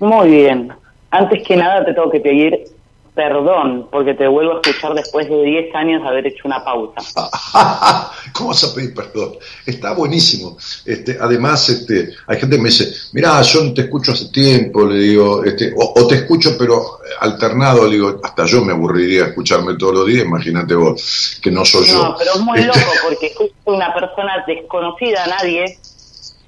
Muy 0.00 0.30
bien. 0.30 0.72
Antes 1.10 1.46
que 1.46 1.56
nada 1.56 1.84
te 1.84 1.94
tengo 1.94 2.10
que 2.10 2.20
pedir 2.20 2.78
perdón, 3.18 3.88
porque 3.90 4.14
te 4.14 4.28
vuelvo 4.28 4.52
a 4.52 4.60
escuchar 4.60 4.94
después 4.94 5.28
de 5.28 5.42
10 5.42 5.74
años 5.74 6.06
haber 6.06 6.28
hecho 6.28 6.42
una 6.44 6.64
pausa. 6.64 7.00
¿Cómo 8.32 8.50
vas 8.50 8.62
a 8.62 8.72
pedir 8.72 8.94
perdón? 8.94 9.32
Está 9.66 9.92
buenísimo. 9.92 10.56
Este, 10.86 11.18
además, 11.20 11.68
este, 11.68 12.10
hay 12.28 12.38
gente 12.38 12.54
que 12.54 12.62
me 12.62 12.68
dice, 12.68 12.88
mira, 13.12 13.42
yo 13.42 13.64
no 13.64 13.74
te 13.74 13.80
escucho 13.80 14.12
hace 14.12 14.28
tiempo, 14.28 14.86
le 14.86 15.00
digo, 15.00 15.42
este, 15.42 15.74
o, 15.76 16.06
te 16.06 16.14
escucho 16.14 16.56
pero 16.56 17.00
alternado, 17.18 17.88
le 17.88 17.94
digo, 17.94 18.20
hasta 18.22 18.46
yo 18.46 18.64
me 18.64 18.72
aburriría 18.72 19.24
escucharme 19.24 19.76
todos 19.76 19.94
los 19.94 20.06
días, 20.06 20.24
imagínate 20.24 20.76
vos, 20.76 21.40
que 21.42 21.50
no 21.50 21.64
soy 21.64 21.86
yo. 21.86 22.00
No, 22.00 22.14
pero 22.16 22.34
es 22.36 22.40
muy 22.40 22.60
este 22.60 22.68
loco 22.68 22.92
porque 23.02 23.34
justo 23.36 23.54
una 23.64 23.92
persona 23.92 24.44
desconocida 24.46 25.24
a 25.24 25.26
nadie 25.26 25.76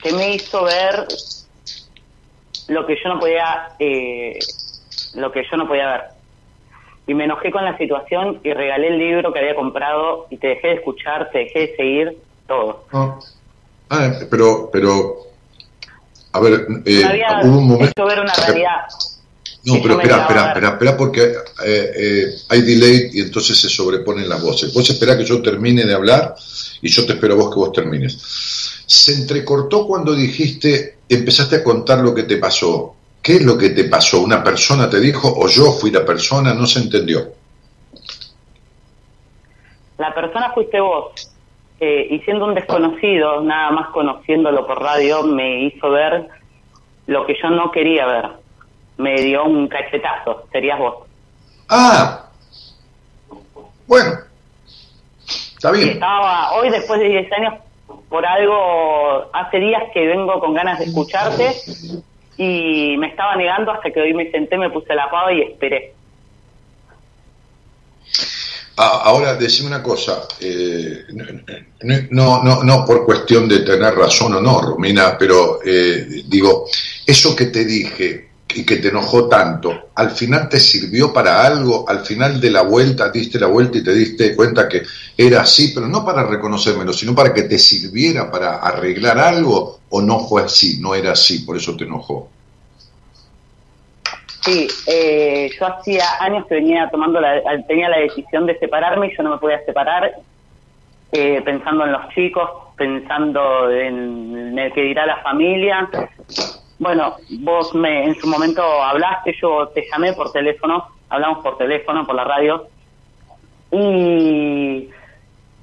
que 0.01 0.13
me 0.13 0.37
hizo 0.37 0.63
ver 0.63 1.09
lo 2.71 2.87
que 2.87 2.97
yo 3.03 3.09
no 3.09 3.19
podía 3.19 3.71
eh, 3.79 4.39
lo 5.15 5.33
que 5.33 5.43
yo 5.51 5.57
no 5.57 5.67
podía 5.67 5.91
ver. 5.91 6.03
Y 7.07 7.15
me 7.15 7.25
enojé 7.25 7.51
con 7.51 7.65
la 7.65 7.77
situación 7.77 8.41
y 8.45 8.53
regalé 8.53 8.89
el 8.89 8.99
libro 8.99 9.33
que 9.33 9.41
había 9.41 9.57
comprado 9.57 10.27
y 10.31 10.37
te 10.37 10.49
dejé 10.49 10.69
de 10.69 10.75
escuchar 10.75 11.31
te 11.31 11.41
dejé 11.41 11.59
de 11.61 11.77
seguir 11.77 12.19
todo. 12.47 12.85
Ah, 12.93 13.19
ah 13.91 14.13
pero 14.31 14.71
pero 14.73 15.17
a 16.33 16.41
ver 16.41 16.67
eh, 16.87 17.03
hubo 17.43 17.59
un 17.59 17.69
momento 17.69 18.07
ver 18.07 18.21
una 18.21 18.33
realidad 18.35 18.87
no, 19.65 19.75
pero 19.83 19.95
espera, 20.01 20.23
espera, 20.23 20.49
espera, 20.49 20.69
espera, 20.71 20.97
porque 20.97 21.23
eh, 21.23 21.93
eh, 21.97 22.35
hay 22.49 22.63
delay 22.63 23.11
y 23.13 23.21
entonces 23.21 23.59
se 23.59 23.69
sobreponen 23.69 24.29
las 24.29 24.43
voces. 24.43 24.73
Vos 24.73 24.89
esperá 24.89 25.19
que 25.19 25.25
yo 25.25 25.43
termine 25.43 25.85
de 25.85 25.95
hablar 25.95 26.35
y 26.81 26.89
yo 26.89 27.05
te 27.05 27.13
espero 27.13 27.35
a 27.35 27.37
vos 27.37 27.51
que 27.51 27.61
vos 27.61 27.73
termines. 27.73 28.83
Se 28.87 29.13
entrecortó 29.13 29.87
cuando 29.87 30.15
dijiste 30.15 31.01
empezaste 31.09 31.57
a 31.57 31.65
contar 31.65 31.99
lo 31.99 32.15
que 32.15 32.23
te 32.23 32.39
pasó. 32.39 32.95
¿Qué 33.23 33.37
es 33.37 33.45
lo 33.45 33.59
que 33.59 33.71
te 33.71 33.85
pasó? 33.85 34.23
¿Una 34.23 34.43
persona 34.43 34.89
te 34.89 34.99
dijo 34.99 35.29
o 35.29 35.47
yo 35.49 35.73
fui 35.73 35.91
la 35.91 36.07
persona? 36.07 36.55
No 36.55 36.67
se 36.67 36.79
entendió. 36.79 37.33
La 39.99 40.15
persona 40.15 40.53
fuiste 40.53 40.81
vos. 40.81 41.31
Eh, 41.81 42.09
y 42.11 42.21
siendo 42.21 42.47
un 42.47 42.55
desconocido, 42.55 43.43
nada 43.43 43.71
más 43.73 43.89
conociéndolo 43.91 44.67
por 44.67 44.81
radio, 44.81 45.23
me 45.25 45.65
hizo 45.65 45.91
ver 45.91 46.29
lo 47.07 47.27
que 47.27 47.37
yo 47.43 47.51
no 47.51 47.71
quería 47.71 48.07
ver. 48.07 48.40
Me 49.01 49.15
dio 49.23 49.45
un 49.45 49.67
cachetazo, 49.67 50.45
serías 50.53 50.79
vos. 50.79 51.07
Ah, 51.71 52.27
bueno, 53.87 54.13
está 55.27 55.71
bien. 55.71 55.89
estaba, 55.91 56.53
hoy 56.53 56.69
después 56.69 57.01
de 57.01 57.09
10 57.09 57.33
años 57.33 57.55
por 58.11 58.27
algo, 58.27 59.31
hace 59.33 59.59
días 59.59 59.85
que 59.95 60.07
vengo 60.07 60.39
con 60.39 60.53
ganas 60.53 60.79
de 60.79 60.85
escucharte 60.85 61.57
y 62.37 62.97
me 62.99 63.07
estaba 63.07 63.37
negando 63.37 63.73
hasta 63.73 63.91
que 63.91 64.01
hoy 64.03 64.13
me 64.13 64.31
senté, 64.31 64.59
me 64.59 64.69
puse 64.69 64.95
la 64.95 65.11
pava 65.11 65.33
y 65.33 65.41
esperé. 65.41 65.95
Ah, 68.77 69.01
ahora, 69.05 69.35
decime 69.35 69.69
una 69.69 69.83
cosa, 69.83 70.29
eh, 70.41 71.05
no, 72.11 72.43
no, 72.43 72.63
no 72.63 72.85
por 72.85 73.07
cuestión 73.07 73.49
de 73.49 73.61
tener 73.61 73.95
razón 73.95 74.35
o 74.35 74.41
no, 74.43 74.61
Romina, 74.61 75.17
pero 75.19 75.59
eh, 75.65 76.23
digo, 76.27 76.67
eso 77.07 77.35
que 77.35 77.47
te 77.47 77.65
dije, 77.65 78.30
y 78.55 78.65
que 78.65 78.77
te 78.77 78.89
enojó 78.89 79.29
tanto, 79.29 79.91
al 79.95 80.11
final 80.11 80.49
te 80.49 80.59
sirvió 80.59 81.13
para 81.13 81.45
algo, 81.45 81.85
al 81.89 82.01
final 82.01 82.41
de 82.41 82.51
la 82.51 82.63
vuelta 82.63 83.11
diste 83.11 83.39
la 83.39 83.47
vuelta 83.47 83.79
y 83.79 83.85
te 83.85 83.95
diste 83.95 84.35
cuenta 84.35 84.69
que 84.69 84.83
era 85.17 85.43
así, 85.43 85.73
pero 85.75 85.87
no 85.87 86.05
para 86.05 86.25
reconocérmelo, 86.25 86.93
sino 86.93 87.15
para 87.15 87.33
que 87.33 87.43
te 87.43 87.59
sirviera 87.59 88.31
para 88.31 88.57
arreglar 88.57 89.19
algo, 89.19 89.81
o 89.89 90.01
no 90.01 90.21
fue 90.21 90.43
así, 90.43 90.79
no 90.81 90.95
era 90.95 91.13
así, 91.13 91.41
por 91.41 91.57
eso 91.57 91.77
te 91.77 91.85
enojó. 91.85 92.29
Sí, 94.43 94.67
eh, 94.87 95.51
yo 95.59 95.67
hacía 95.67 96.05
años 96.21 96.47
que 96.47 96.55
venía 96.55 96.89
tomando 96.91 97.21
la, 97.21 97.43
tenía 97.69 97.91
la 97.91 97.99
decisión 97.99 98.47
de 98.47 98.59
separarme 98.59 99.09
y 99.09 99.17
yo 99.17 99.23
no 99.23 99.33
me 99.33 99.39
podía 99.39 99.63
separar, 99.65 100.13
eh, 101.13 101.43
pensando 101.45 101.85
en 101.85 101.93
los 101.93 102.09
chicos, 102.15 102.49
pensando 102.77 103.71
en, 103.71 104.37
en 104.37 104.59
el 104.59 104.73
que 104.73 104.83
dirá 104.83 105.05
la 105.05 105.19
familia, 105.19 105.89
bueno, 106.81 107.17
vos 107.41 107.75
me 107.75 108.07
en 108.07 108.15
su 108.15 108.27
momento 108.27 108.63
hablaste, 108.63 109.37
yo 109.41 109.69
te 109.69 109.85
llamé 109.93 110.15
por 110.15 110.33
teléfono, 110.33 110.87
hablamos 111.11 111.45
por 111.45 111.59
teléfono, 111.59 112.07
por 112.07 112.15
la 112.15 112.25
radio, 112.25 112.69
y 113.71 114.89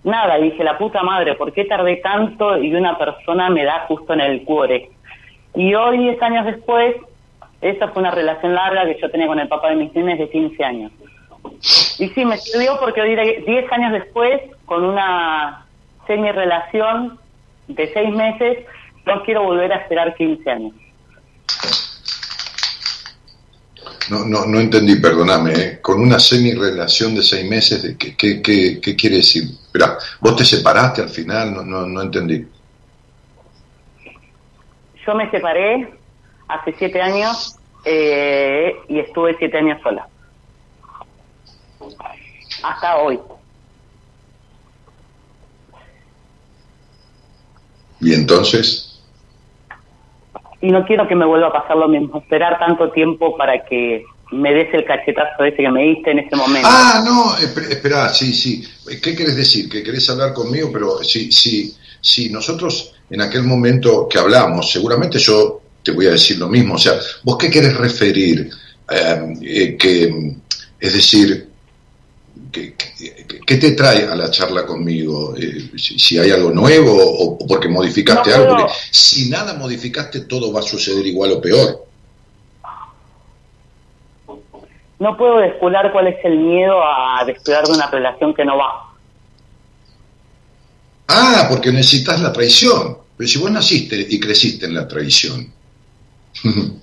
nada, 0.04 0.38
dije, 0.38 0.64
la 0.64 0.78
puta 0.78 1.02
madre, 1.02 1.34
¿por 1.34 1.52
qué 1.54 1.66
tardé 1.66 1.98
tanto 1.98 2.58
y 2.58 2.74
una 2.74 3.00
persona 3.00 3.50
me 3.50 3.66
da 3.66 3.86
justo 3.88 4.14
en 4.14 4.22
el 4.22 4.44
cuore? 4.44 4.92
Y 5.56 5.74
hoy, 5.74 5.98
10 5.98 6.22
años 6.22 6.46
después, 6.46 6.96
esa 7.62 7.88
fue 7.88 8.04
una 8.04 8.12
relación 8.12 8.54
larga 8.54 8.86
que 8.86 9.02
yo 9.02 9.10
tenía 9.10 9.26
con 9.26 9.40
el 9.40 9.48
papá 9.48 9.70
de 9.70 9.76
mis 9.78 9.96
niños 9.96 10.20
de 10.20 10.30
15 10.30 10.64
años. 10.64 10.92
Y 11.98 12.10
sí, 12.10 12.26
me 12.26 12.38
sirvió 12.38 12.78
porque 12.80 13.02
hoy, 13.02 13.16
10 13.16 13.72
años 13.72 13.92
después, 13.92 14.40
con 14.66 14.84
una 14.84 15.66
semi-relación 16.06 17.18
de 17.70 17.92
6 17.92 18.10
meses, 18.12 18.60
no 19.08 19.24
quiero 19.24 19.46
volver 19.46 19.74
a 19.74 19.78
esperar 19.78 20.14
15 20.14 20.52
años. 20.52 20.74
No, 24.10 24.26
no, 24.26 24.46
no 24.46 24.60
entendí, 24.60 24.96
perdóname. 24.96 25.54
¿eh? 25.54 25.80
Con 25.82 26.00
una 26.00 26.20
semi-relación 26.20 27.16
de 27.16 27.24
seis 27.24 27.50
meses, 27.50 27.84
de 27.84 27.98
¿qué, 27.98 28.16
qué, 28.16 28.42
qué, 28.42 28.96
quiere 28.96 29.18
decir? 29.18 29.44
Espera, 29.44 29.98
¿vos 30.22 30.36
te 30.36 30.46
separaste 30.46 31.02
al 31.02 31.10
final? 31.10 31.54
No, 31.54 31.64
no, 31.64 31.86
no 31.86 32.02
entendí. 32.02 32.48
Yo 35.06 35.16
me 35.16 35.30
separé 35.30 35.94
hace 36.48 36.76
siete 36.78 37.02
años 37.02 37.56
eh, 37.86 38.76
y 38.88 39.00
estuve 39.00 39.36
siete 39.38 39.58
años 39.58 39.82
sola. 39.82 40.08
Hasta 42.64 42.98
hoy. 42.98 43.20
¿Y 48.00 48.14
entonces? 48.14 48.97
Y 50.62 50.70
no 50.72 50.86
quiero 50.86 51.08
que 51.08 51.16
me 51.16 51.26
vuelva 51.26 51.48
a 51.48 51.54
pasar 51.54 51.78
lo 51.78 51.88
mismo, 51.88 52.20
esperar 52.20 52.58
tanto 52.60 52.92
tiempo 52.92 53.38
para 53.38 53.64
que 53.66 54.04
me 54.32 54.54
des 54.54 54.74
el 54.74 54.86
cachetazo 54.86 55.44
ese 55.44 55.58
que 55.58 55.72
me 55.72 55.84
diste 55.84 56.12
en 56.12 56.20
ese 56.20 56.36
momento. 56.36 56.68
Ah, 56.70 57.02
no, 57.06 57.38
espera, 57.38 58.10
sí, 58.10 58.34
sí. 58.34 58.64
¿Qué 59.02 59.16
querés 59.16 59.36
decir? 59.36 59.70
¿Que 59.70 59.84
querés 59.84 60.10
hablar 60.10 60.34
conmigo? 60.34 60.70
Pero 60.72 61.04
sí, 61.04 61.32
sí, 61.32 61.74
sí, 62.02 62.30
nosotros 62.30 62.94
en 63.10 63.22
aquel 63.22 63.44
momento 63.44 64.08
que 64.10 64.20
hablamos, 64.20 64.72
seguramente 64.72 65.18
yo 65.18 65.62
te 65.84 65.92
voy 65.92 66.08
a 66.08 66.12
decir 66.12 66.38
lo 66.38 66.50
mismo. 66.50 66.76
O 66.76 66.78
sea, 66.78 66.94
¿vos 67.24 67.38
qué 67.38 67.50
querés 67.50 67.78
referir? 67.78 68.50
Eh, 68.90 69.34
eh, 69.42 69.78
que, 69.78 70.34
es 70.80 70.94
decir, 70.94 71.50
¿Qué, 72.52 73.58
te 73.58 73.72
trae 73.72 74.08
a 74.08 74.16
la 74.16 74.30
charla 74.32 74.66
conmigo? 74.66 75.36
Eh, 75.36 75.72
si, 75.78 76.18
hay 76.18 76.32
algo 76.32 76.52
nuevo 76.52 76.96
o, 76.96 77.48
porque 77.48 77.68
modificaste 77.68 78.34
algo. 78.34 78.56
Porque 78.56 78.74
si 78.92 79.30
nada 79.30 79.54
modificaste, 79.54 80.22
todo 80.22 80.52
va 80.52 80.62
a 80.62 80.64
suceder 80.64 81.06
igual 81.06 81.34
o 81.34 81.42
peor. 81.42 81.86
No 85.00 85.16
puedo 85.16 85.38
descular 85.40 85.92
cuál 85.92 86.08
es 86.08 86.26
el 86.26 86.38
miedo 86.38 86.82
a 86.84 87.24
descuidar 87.26 87.66
de 87.66 87.74
una 87.74 87.90
relación 87.90 88.34
que 88.34 88.44
no 88.44 88.58
va. 88.58 88.94
Ah, 91.08 91.48
porque 91.50 91.72
necesitas 91.72 92.20
la 92.20 92.34
traición. 92.34 92.98
Pero 93.16 93.28
si 93.28 93.38
vos 93.40 93.52
naciste 93.52 94.08
y 94.10 94.20
creciste 94.20 94.66
en 94.66 94.74
la 94.74 94.88
traición. 94.88 95.52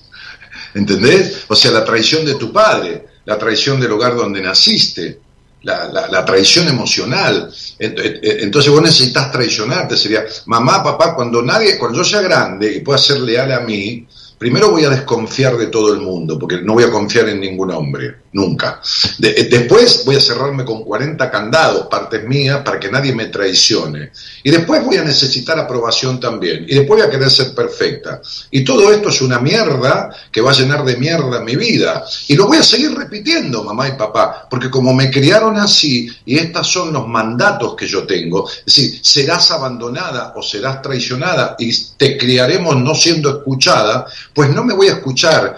¿Entendés? 0.75 1.45
O 1.49 1.55
sea, 1.55 1.71
la 1.73 1.85
traición 1.85 2.25
de 2.25 2.35
tu 2.35 2.53
padre 2.53 3.15
la 3.25 3.39
traición 3.39 3.81
del 3.81 3.93
hogar 3.93 4.15
donde 4.15 4.41
naciste, 4.43 5.21
la, 5.65 6.09
la, 6.09 6.25
traición 6.25 6.69
emocional. 6.69 7.53
Entonces 7.79 8.71
vos 8.71 8.83
necesitas 8.83 9.33
traicionarte, 9.33 9.97
sería, 9.97 10.25
mamá, 10.47 10.83
papá, 10.83 11.15
cuando 11.15 11.43
nadie, 11.43 11.79
cuando 11.79 11.99
yo 11.99 12.05
sea 12.05 12.21
grande 12.21 12.73
y 12.73 12.81
pueda 12.81 12.99
ser 12.99 13.21
leal 13.21 13.51
a 13.53 13.61
mí, 13.61 14.07
primero 14.39 14.71
voy 14.71 14.85
a 14.85 14.91
desconfiar 14.91 15.57
de 15.57 15.69
todo 15.69 15.93
el 15.93 16.01
mundo, 16.01 16.39
porque 16.39 16.61
no 16.61 16.75
voy 16.75 16.85
a 16.85 16.91
confiar 16.91 17.29
en 17.29 17.41
ningún 17.41 17.71
hombre, 17.71 18.17
nunca. 18.33 18.81
Eh, 19.23 19.49
después 19.51 20.05
voy 20.05 20.17
a 20.17 20.21
cerrarme 20.21 20.65
con 20.65 20.85
40 20.85 21.31
candados, 21.31 21.87
partes 21.87 22.25
mías, 22.25 22.63
para 22.65 22.79
que 22.79 22.91
nadie 22.91 23.15
me 23.15 23.27
traicione. 23.27 24.11
Y 24.43 24.51
después 24.51 24.85
voy 24.85 24.97
a 24.97 25.05
necesitar 25.05 25.59
aprobación 25.59 26.21
también. 26.21 26.67
Y 26.69 26.75
después 26.75 27.01
voy 27.01 27.09
a 27.09 27.11
querer 27.11 27.31
ser 27.31 27.55
perfecta. 27.55 28.21
Y 28.51 28.65
todo 28.65 28.93
esto 28.93 29.09
es 29.09 29.21
una 29.23 29.39
mierda 29.39 30.11
que 30.31 30.41
va 30.41 30.51
a 30.51 30.55
llenar 30.55 30.85
de 30.85 30.97
mierda 30.97 31.41
mi 31.41 31.57
vida. 31.57 32.05
Y 32.29 32.35
lo 32.35 32.47
voy 32.47 32.59
a 32.59 32.63
seguir 32.63 32.95
repitiendo, 32.95 33.63
mamá 33.65 33.89
y 33.89 33.93
papá, 33.93 34.47
porque 34.51 34.71
como 34.71 34.93
me 34.93 35.11
criaron 35.11 35.57
así, 35.57 36.09
y 36.25 36.39
estos 36.39 36.69
son 36.71 36.93
los 36.93 37.07
mandatos 37.07 37.75
que 37.77 37.87
yo 37.87 38.07
tengo, 38.07 38.49
es 38.49 38.65
decir, 38.67 39.01
serás 39.03 39.51
abandonada 39.51 40.33
o 40.37 40.43
serás 40.43 40.83
traicionada 40.83 41.57
y 41.59 41.73
te 41.97 42.17
criaremos 42.19 42.77
no 42.77 42.95
siendo 42.95 43.31
escuchada, 43.31 44.07
pues 44.35 44.51
no 44.51 44.65
me 44.65 44.75
voy 44.75 44.89
a 44.89 44.95
escuchar, 44.95 45.57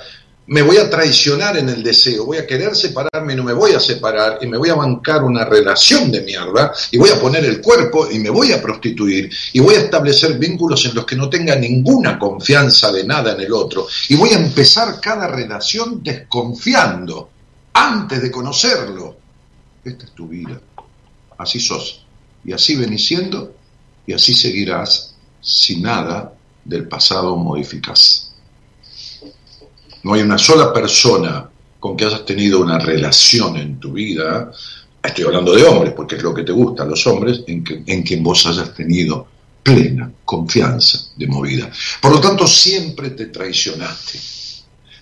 me 0.49 0.63
voy 0.63 0.77
a 0.77 0.89
traicionar 0.89 1.57
en 1.57 1.69
el 1.69 1.83
deseo, 1.83 2.27
voy 2.27 2.39
a 2.39 2.47
querer 2.47 2.77
separarme 2.77 3.17
no 3.35 3.43
me 3.43 3.53
voy 3.53 3.73
a 3.73 3.81
separar 3.81 4.39
y 4.41 4.47
me 4.47 4.57
voy 4.57 4.69
a 4.69 4.75
bancar 4.75 5.25
una 5.25 5.45
relación 5.45 6.11
de 6.13 6.21
mierda 6.23 6.73
y 6.91 6.99
voy 6.99 7.11
a 7.11 7.21
poner 7.21 7.45
el 7.45 7.61
cuerpo 7.61 8.09
y 8.11 8.19
me 8.19 8.31
voy 8.31 8.53
a 8.53 8.63
prostituir 8.63 9.31
y 9.53 9.61
voy 9.61 9.75
a 9.75 9.81
establecer 9.81 10.39
vínculos 10.39 10.85
en 10.85 10.95
los 10.95 11.05
que 11.05 11.17
no 11.17 11.29
tenga 11.29 11.57
ninguna 11.57 12.19
confianza 12.19 12.93
de 12.93 13.05
nada 13.05 13.33
en 13.33 13.41
el 13.41 13.53
otro 13.53 13.87
y 14.09 14.17
voy 14.17 14.31
a 14.31 14.39
empezar 14.39 15.01
cada 15.01 15.27
relación 15.27 16.03
desconfiando 16.03 17.31
antes 17.73 18.23
de 18.23 18.31
conocerlo. 18.31 19.17
Esta 19.85 20.05
es 20.05 20.13
tu 20.13 20.29
vida, 20.29 20.61
así 21.39 21.61
sos 21.61 22.05
y 22.45 22.53
así 22.53 22.77
venís 22.77 23.07
siendo 23.07 23.55
y 24.07 24.13
así 24.13 24.35
seguirás 24.35 25.15
si 25.41 25.81
nada 25.81 26.33
del 26.65 26.89
pasado 26.89 27.37
modificás. 27.37 28.26
No 30.07 30.15
hay 30.15 30.23
una 30.23 30.39
sola 30.39 30.73
persona 30.73 31.51
con 31.81 31.97
que 31.97 32.05
hayas 32.05 32.25
tenido 32.25 32.61
una 32.61 32.79
relación 32.79 33.57
en 33.57 33.81
tu 33.81 33.95
vida, 33.95 34.53
estoy 35.03 35.25
hablando 35.25 35.53
de 35.53 35.65
hombres, 35.65 35.95
porque 35.95 36.15
es 36.15 36.23
lo 36.23 36.33
que 36.33 36.45
te 36.45 36.53
gusta, 36.53 36.85
los 36.85 37.05
hombres, 37.09 37.43
en, 37.49 37.65
que, 37.65 37.83
en 37.85 38.05
quien 38.05 38.23
vos 38.23 38.47
hayas 38.47 38.73
tenido 38.73 39.27
plena 39.65 40.09
confianza 40.25 41.09
de 41.17 41.27
movida. 41.27 41.69
Por 42.01 42.13
lo 42.13 42.21
tanto, 42.21 42.47
siempre 42.47 43.11
te 43.11 43.27
traicionaste 43.27 44.21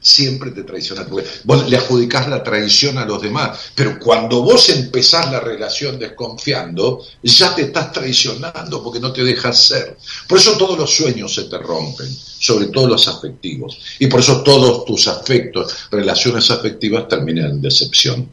siempre 0.05 0.51
te 0.51 0.65
traicionas. 0.65 1.09
vos 1.09 1.69
le 1.69 1.79
adjudicás 1.79 2.29
la 2.29 2.43
traición 2.43 2.99
a 2.99 3.07
los 3.07 3.23
demás, 3.23 3.59
pero 3.75 3.99
cuando 3.99 4.43
vos 4.43 4.69
empezás 4.69 5.33
la 5.33 5.41
relación 5.41 5.99
desconfiando, 5.99 7.03
ya 7.23 7.55
te 7.55 7.63
estás 7.63 7.91
traicionando 7.91 8.85
porque 8.85 9.01
no 9.01 9.15
te 9.15 9.25
dejas 9.25 9.65
ser. 9.65 9.97
Por 10.29 10.37
eso 10.37 10.59
todos 10.59 10.79
los 10.79 10.95
sueños 10.95 11.35
se 11.35 11.45
te 11.45 11.57
rompen, 11.57 12.07
sobre 12.07 12.67
todo 12.67 12.87
los 12.87 13.09
afectivos. 13.09 13.79
Y 13.99 14.07
por 14.07 14.21
eso 14.21 14.43
todos 14.43 14.85
tus 14.85 15.09
afectos, 15.09 15.89
relaciones 15.91 16.51
afectivas 16.51 17.09
terminan 17.09 17.53
en 17.53 17.63
decepción. 17.63 18.29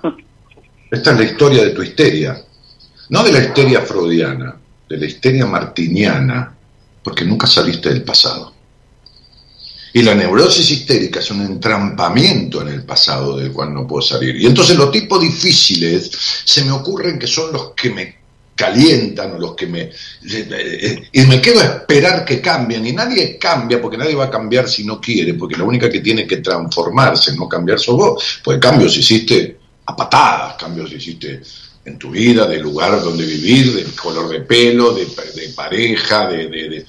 Esta 0.92 1.10
es 1.10 1.18
la 1.18 1.24
historia 1.24 1.64
de 1.64 1.70
tu 1.70 1.82
histeria. 1.82 2.40
No 3.08 3.24
de 3.24 3.32
la 3.32 3.40
histeria 3.40 3.80
freudiana, 3.80 4.56
de 4.88 4.96
la 4.96 5.06
histeria 5.06 5.44
martiniana, 5.44 6.56
porque 7.02 7.24
nunca 7.24 7.48
saliste 7.48 7.88
del 7.88 8.04
pasado. 8.04 8.59
Y 9.92 10.02
la 10.02 10.14
neurosis 10.14 10.70
histérica 10.70 11.20
es 11.20 11.30
un 11.30 11.42
entrampamiento 11.42 12.62
en 12.62 12.68
el 12.68 12.84
pasado 12.84 13.36
del 13.36 13.52
cual 13.52 13.74
no 13.74 13.86
puedo 13.86 14.02
salir. 14.02 14.36
Y 14.36 14.46
entonces 14.46 14.76
los 14.76 14.90
tipos 14.90 15.20
difíciles 15.20 16.10
se 16.44 16.64
me 16.64 16.70
ocurren 16.70 17.18
que 17.18 17.26
son 17.26 17.52
los 17.52 17.72
que 17.74 17.90
me 17.90 18.20
calientan 18.54 19.32
o 19.32 19.38
los 19.38 19.54
que 19.56 19.66
me... 19.66 19.90
Y 21.12 21.20
me 21.22 21.40
quedo 21.40 21.60
a 21.60 21.64
esperar 21.64 22.24
que 22.24 22.40
cambien. 22.40 22.86
Y 22.86 22.92
nadie 22.92 23.38
cambia, 23.38 23.80
porque 23.80 23.96
nadie 23.96 24.14
va 24.14 24.26
a 24.26 24.30
cambiar 24.30 24.68
si 24.68 24.84
no 24.84 25.00
quiere, 25.00 25.34
porque 25.34 25.56
la 25.56 25.64
única 25.64 25.88
que 25.88 26.00
tiene 26.00 26.26
que 26.26 26.36
transformarse, 26.36 27.34
no 27.34 27.48
cambiar 27.48 27.80
sos 27.80 27.96
vos. 27.96 28.40
Pues 28.44 28.58
cambios 28.58 28.96
hiciste 28.96 29.58
a 29.86 29.96
patadas, 29.96 30.54
cambios 30.54 30.92
hiciste 30.92 31.40
en 31.84 31.98
tu 31.98 32.10
vida, 32.10 32.46
del 32.46 32.62
lugar 32.62 33.02
donde 33.02 33.24
vivir, 33.24 33.74
del 33.74 33.94
color 33.94 34.28
de 34.28 34.40
pelo, 34.40 34.92
de, 34.92 35.06
pareja, 35.54 36.28
de, 36.28 36.84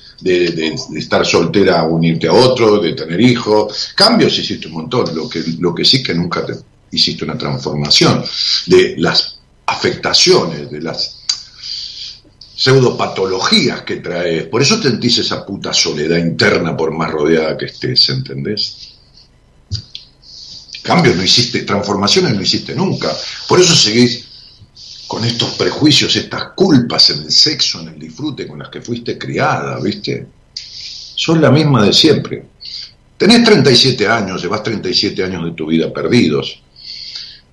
estar 0.96 1.26
soltera 1.26 1.84
unirte 1.84 2.28
a 2.28 2.34
otro, 2.34 2.80
de 2.80 2.94
tener 2.94 3.20
hijos. 3.22 3.94
Cambios 3.96 4.38
hiciste 4.38 4.68
un 4.68 4.74
montón, 4.74 5.16
lo 5.16 5.30
que, 5.30 5.44
lo 5.60 5.74
que 5.74 5.86
sí 5.86 6.04
que 6.04 6.14
nunca 6.14 6.46
te, 6.46 6.54
hiciste 6.92 7.24
una 7.24 7.38
transformación 7.38 8.24
de 8.68 8.96
las 8.98 9.40
afectaciones, 9.66 10.70
de 10.70 10.82
las 10.82 11.18
pseudopatologías 12.56 13.82
que 13.82 13.98
traes. 13.98 14.44
Por 14.48 14.62
eso 14.62 14.80
te 14.80 14.90
sentís 14.90 15.20
esa 15.20 15.46
puta 15.46 15.74
soledad 15.74 16.18
interna 16.18 16.76
por 16.76 16.92
más 16.92 17.10
rodeada 17.10 17.58
que 17.58 17.66
estés, 17.66 18.10
¿entendés? 18.10 18.90
Cambios 20.84 21.16
no 21.16 21.24
hiciste, 21.24 21.62
transformaciones 21.62 22.36
no 22.36 22.42
hiciste 22.42 22.76
nunca. 22.76 23.16
Por 23.48 23.60
eso 23.60 23.74
seguís 23.74 24.26
con 25.12 25.26
estos 25.26 25.56
prejuicios, 25.56 26.16
estas 26.16 26.52
culpas 26.56 27.10
en 27.10 27.24
el 27.24 27.32
sexo, 27.32 27.82
en 27.82 27.90
el 27.90 28.00
disfrute 28.00 28.48
con 28.48 28.60
las 28.60 28.70
que 28.70 28.80
fuiste 28.80 29.18
criada, 29.18 29.78
¿viste? 29.84 30.26
Son 30.54 31.42
la 31.42 31.52
misma 31.52 31.84
de 31.84 31.92
siempre. 31.92 32.46
Tenés 33.18 33.44
37 33.44 34.08
años, 34.08 34.42
llevas 34.42 34.64
37 34.64 35.22
años 35.22 35.44
de 35.44 35.52
tu 35.52 35.66
vida 35.66 35.92
perdidos. 35.92 36.64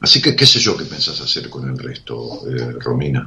Así 0.00 0.22
que, 0.22 0.36
¿qué 0.36 0.46
sé 0.46 0.60
yo 0.60 0.76
qué 0.76 0.84
pensás 0.84 1.20
hacer 1.20 1.50
con 1.50 1.68
el 1.68 1.76
resto, 1.76 2.42
eh, 2.48 2.76
Romina? 2.78 3.26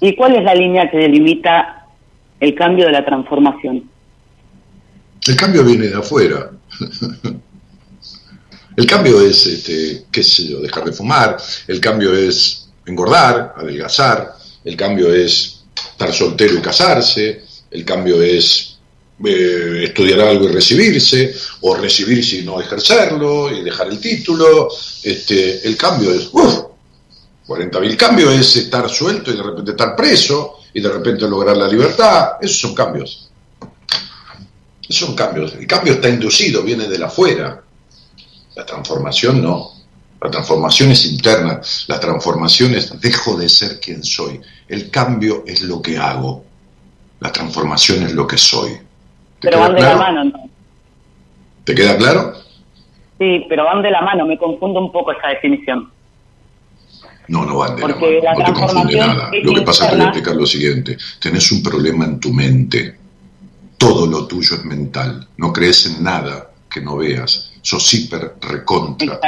¿Y 0.00 0.16
cuál 0.16 0.34
es 0.34 0.42
la 0.42 0.56
línea 0.56 0.90
que 0.90 0.96
delimita 0.96 1.86
el 2.40 2.52
cambio 2.56 2.86
de 2.86 2.92
la 2.92 3.04
transformación? 3.04 3.88
El 5.24 5.36
cambio 5.36 5.62
viene 5.62 5.86
de 5.86 5.94
afuera. 5.94 6.50
El 8.80 8.86
cambio 8.86 9.20
es, 9.20 9.44
este, 9.44 10.06
qué 10.10 10.22
sé 10.22 10.48
yo, 10.48 10.58
dejar 10.58 10.86
de 10.86 10.92
fumar, 10.92 11.36
el 11.68 11.78
cambio 11.80 12.16
es 12.16 12.66
engordar, 12.86 13.52
adelgazar, 13.54 14.34
el 14.64 14.74
cambio 14.74 15.12
es 15.12 15.64
estar 15.92 16.10
soltero 16.14 16.54
y 16.54 16.62
casarse, 16.62 17.44
el 17.70 17.84
cambio 17.84 18.22
es 18.22 18.78
eh, 19.22 19.82
estudiar 19.84 20.20
algo 20.20 20.48
y 20.48 20.52
recibirse, 20.52 21.34
o 21.60 21.74
recibirse 21.74 22.36
y 22.36 22.42
no 22.42 22.58
ejercerlo, 22.58 23.54
y 23.54 23.62
dejar 23.62 23.88
el 23.88 24.00
título, 24.00 24.70
este, 25.02 25.68
el 25.68 25.76
cambio 25.76 26.14
es, 26.14 26.30
uff, 26.32 26.64
40.000, 27.48 27.84
el 27.84 27.96
cambio 27.98 28.30
es 28.30 28.56
estar 28.56 28.88
suelto 28.88 29.30
y 29.30 29.36
de 29.36 29.42
repente 29.42 29.72
estar 29.72 29.94
preso, 29.94 30.60
y 30.72 30.80
de 30.80 30.88
repente 30.88 31.28
lograr 31.28 31.54
la 31.54 31.68
libertad, 31.68 32.38
esos 32.40 32.58
son 32.58 32.74
cambios. 32.74 33.28
Esos 34.88 35.06
son 35.06 35.14
cambios. 35.14 35.52
El 35.52 35.66
cambio 35.66 35.92
está 35.92 36.08
inducido, 36.08 36.62
viene 36.62 36.88
de 36.88 36.98
la 36.98 37.08
afuera. 37.08 37.64
La 38.60 38.66
transformación 38.66 39.42
no. 39.42 39.70
La 40.20 40.30
transformación 40.30 40.90
es 40.90 41.06
interna. 41.06 41.62
La 41.86 41.98
transformación 41.98 42.74
es 42.74 43.00
dejo 43.00 43.38
de 43.38 43.48
ser 43.48 43.80
quien 43.80 44.04
soy. 44.04 44.38
El 44.68 44.90
cambio 44.90 45.44
es 45.46 45.62
lo 45.62 45.80
que 45.80 45.96
hago. 45.96 46.44
La 47.20 47.32
transformación 47.32 48.02
es 48.02 48.12
lo 48.12 48.26
que 48.26 48.36
soy. 48.36 48.72
Pero 49.40 49.60
van 49.60 49.74
de 49.74 49.80
la 49.80 49.96
mano, 49.96 50.24
¿no? 50.24 50.50
¿Te 51.64 51.74
queda 51.74 51.96
claro? 51.96 52.34
Sí, 53.18 53.46
pero 53.48 53.64
van 53.64 53.80
de 53.80 53.92
la 53.92 54.02
mano. 54.02 54.26
Me 54.26 54.36
confundo 54.36 54.78
un 54.78 54.92
poco 54.92 55.12
esa 55.12 55.28
definición. 55.28 55.90
No, 57.28 57.46
no 57.46 57.56
van 57.56 57.76
de 57.76 57.80
la 57.80 57.88
mano. 57.88 58.00
no 58.38 58.44
te 58.44 58.52
confunde 58.52 58.96
nada. 58.96 59.30
Lo 59.42 59.54
que 59.54 59.62
pasa 59.62 59.84
es 59.84 59.90
que 59.90 59.96
voy 59.96 60.04
a 60.04 60.08
explicar 60.08 60.36
lo 60.36 60.44
siguiente. 60.44 60.98
Tenés 61.18 61.50
un 61.50 61.62
problema 61.62 62.04
en 62.04 62.20
tu 62.20 62.30
mente. 62.30 62.98
Todo 63.78 64.06
lo 64.06 64.26
tuyo 64.26 64.54
es 64.54 64.64
mental. 64.66 65.26
No 65.38 65.50
crees 65.50 65.86
en 65.86 66.04
nada 66.04 66.50
que 66.68 66.82
no 66.82 66.98
veas 66.98 67.49
sos 67.62 67.94
hiper 67.94 68.36
recontra 68.40 69.20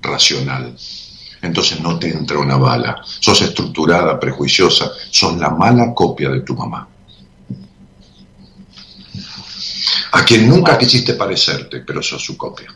racional. 0.00 0.76
Entonces 1.42 1.80
no 1.80 1.98
te 1.98 2.08
entra 2.08 2.38
una 2.38 2.56
bala. 2.56 3.02
Sos 3.04 3.42
estructurada, 3.42 4.18
prejuiciosa, 4.18 4.92
sos 5.10 5.36
la 5.38 5.50
mala 5.50 5.92
copia 5.92 6.30
de 6.30 6.40
tu 6.40 6.54
mamá. 6.54 6.88
A 10.12 10.24
quien 10.24 10.48
nunca 10.48 10.78
quisiste 10.78 11.14
parecerte, 11.14 11.80
pero 11.80 12.02
sos 12.02 12.22
su 12.22 12.36
copia. 12.36 12.68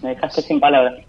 Me 0.00 0.10
dejaste 0.10 0.42
sin 0.42 0.60
palabras. 0.60 1.04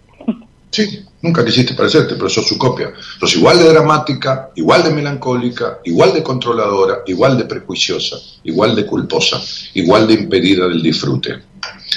Sí, 0.72 1.06
nunca 1.22 1.46
quisiste 1.46 1.74
parecerte, 1.74 2.16
pero 2.16 2.30
sos 2.30 2.48
su 2.48 2.58
copia. 2.58 2.92
Sos 3.20 3.36
igual 3.36 3.60
de 3.60 3.70
dramática, 3.70 4.52
igual 4.56 4.84
de 4.84 4.90
melancólica, 4.92 5.80
igual 5.86 6.14
de 6.14 6.22
controladora, 6.22 7.04
igual 7.08 7.38
de 7.38 7.46
prejuiciosa, 7.46 8.18
igual 8.44 8.76
de 8.76 8.86
culposa, 8.86 9.42
igual 9.74 10.08
de 10.08 10.16
impedida 10.16 10.68
del 10.68 10.82
disfrute, 10.82 11.44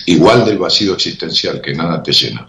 igual 0.06 0.44
del 0.44 0.58
vacío 0.58 0.94
existencial 0.94 1.60
que 1.60 1.74
nada 1.74 2.02
te 2.02 2.12
llena. 2.12 2.48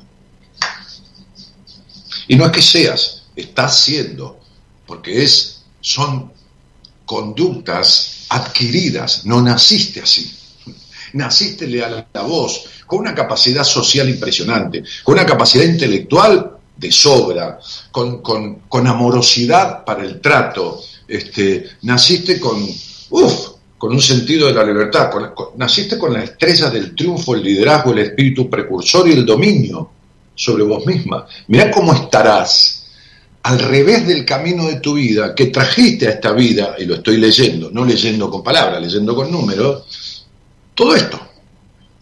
Y 2.28 2.36
no 2.36 2.46
es 2.46 2.52
que 2.52 2.62
seas, 2.62 3.24
estás 3.36 3.80
siendo. 3.80 4.38
porque 4.86 5.24
es, 5.24 5.62
son 5.82 6.32
conductas 7.06 8.26
adquiridas, 8.30 9.26
no 9.26 9.42
naciste 9.42 10.02
así. 10.02 10.39
Naciste 11.14 11.84
a 11.84 12.06
la 12.14 12.22
voz, 12.22 12.66
con 12.86 13.00
una 13.00 13.14
capacidad 13.14 13.64
social 13.64 14.10
impresionante, 14.10 14.84
con 15.04 15.14
una 15.14 15.26
capacidad 15.26 15.66
intelectual 15.66 16.58
de 16.76 16.92
sobra, 16.92 17.60
con, 17.92 18.22
con, 18.22 18.88
amorosidad 18.88 19.84
para 19.84 20.04
el 20.04 20.22
trato, 20.22 20.82
este, 21.08 21.66
naciste 21.82 22.40
con, 22.40 22.66
uf, 23.10 23.50
con 23.78 23.92
un 23.92 24.02
sentido 24.02 24.48
de 24.48 24.54
la 24.54 24.64
libertad, 24.64 25.10
naciste 25.58 25.98
con 25.98 26.14
la 26.14 26.24
estrella 26.24 26.70
del 26.70 26.96
triunfo, 26.96 27.36
el 27.36 27.44
liderazgo, 27.44 27.92
el 27.92 28.00
espíritu 28.00 28.50
precursor 28.50 29.08
y 29.10 29.14
el 29.14 29.26
dominio 29.26 29.90
sobre 30.36 30.64
vos 30.64 30.86
misma. 30.86 31.26
Mirá 31.48 31.70
cómo 31.70 31.94
estarás 31.94 32.86
al 33.44 33.60
revés 33.60 34.08
del 34.08 34.26
camino 34.26 34.68
de 34.68 34.80
tu 34.80 34.94
vida 34.94 35.34
que 35.36 35.48
trajiste 35.48 36.08
a 36.08 36.12
esta 36.12 36.32
vida, 36.32 36.76
y 36.78 36.86
lo 36.86 36.96
estoy 36.96 37.18
leyendo, 37.18 37.70
no 37.72 37.84
leyendo 37.86 38.30
con 38.30 38.44
palabras, 38.44 38.82
leyendo 38.82 39.16
con 39.16 39.32
números, 39.32 39.84
todo 40.80 40.96
esto. 40.96 41.20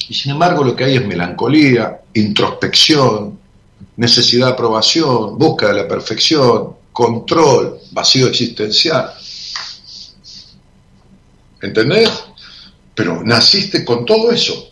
Y 0.07 0.13
sin 0.13 0.34
embargo 0.34 0.63
lo 0.63 0.75
que 0.75 0.84
hay 0.84 0.97
es 0.97 1.05
melancolía, 1.05 2.01
introspección, 2.13 3.39
necesidad 3.95 4.45
de 4.45 4.53
aprobación, 4.53 5.36
búsqueda 5.36 5.69
de 5.69 5.82
la 5.82 5.88
perfección, 5.88 6.75
control, 6.93 7.80
vacío 7.89 8.28
existencial. 8.28 9.11
¿Entendés? 11.59 12.11
Pero 12.93 13.23
naciste 13.23 13.84
con 13.84 14.05
todo 14.05 14.32
eso. 14.32 14.69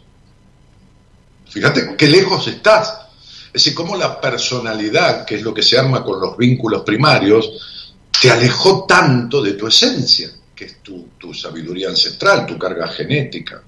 Fíjate 1.49 1.95
qué 1.97 2.07
lejos 2.07 2.47
estás. 2.47 3.07
Es 3.47 3.53
decir, 3.53 3.73
cómo 3.73 3.95
la 3.95 4.21
personalidad, 4.21 5.25
que 5.25 5.33
es 5.33 5.41
lo 5.41 5.51
que 5.51 5.63
se 5.63 5.79
arma 5.79 6.03
con 6.03 6.21
los 6.21 6.37
vínculos 6.37 6.83
primarios, 6.83 8.11
te 8.21 8.29
alejó 8.29 8.85
tanto 8.85 9.41
de 9.41 9.53
tu 9.53 9.65
esencia, 9.65 10.29
que 10.55 10.65
es 10.65 10.83
tu, 10.83 11.07
tu 11.17 11.33
sabiduría 11.33 11.89
ancestral, 11.89 12.45
tu 12.45 12.59
carga 12.59 12.87
genética. 12.87 13.63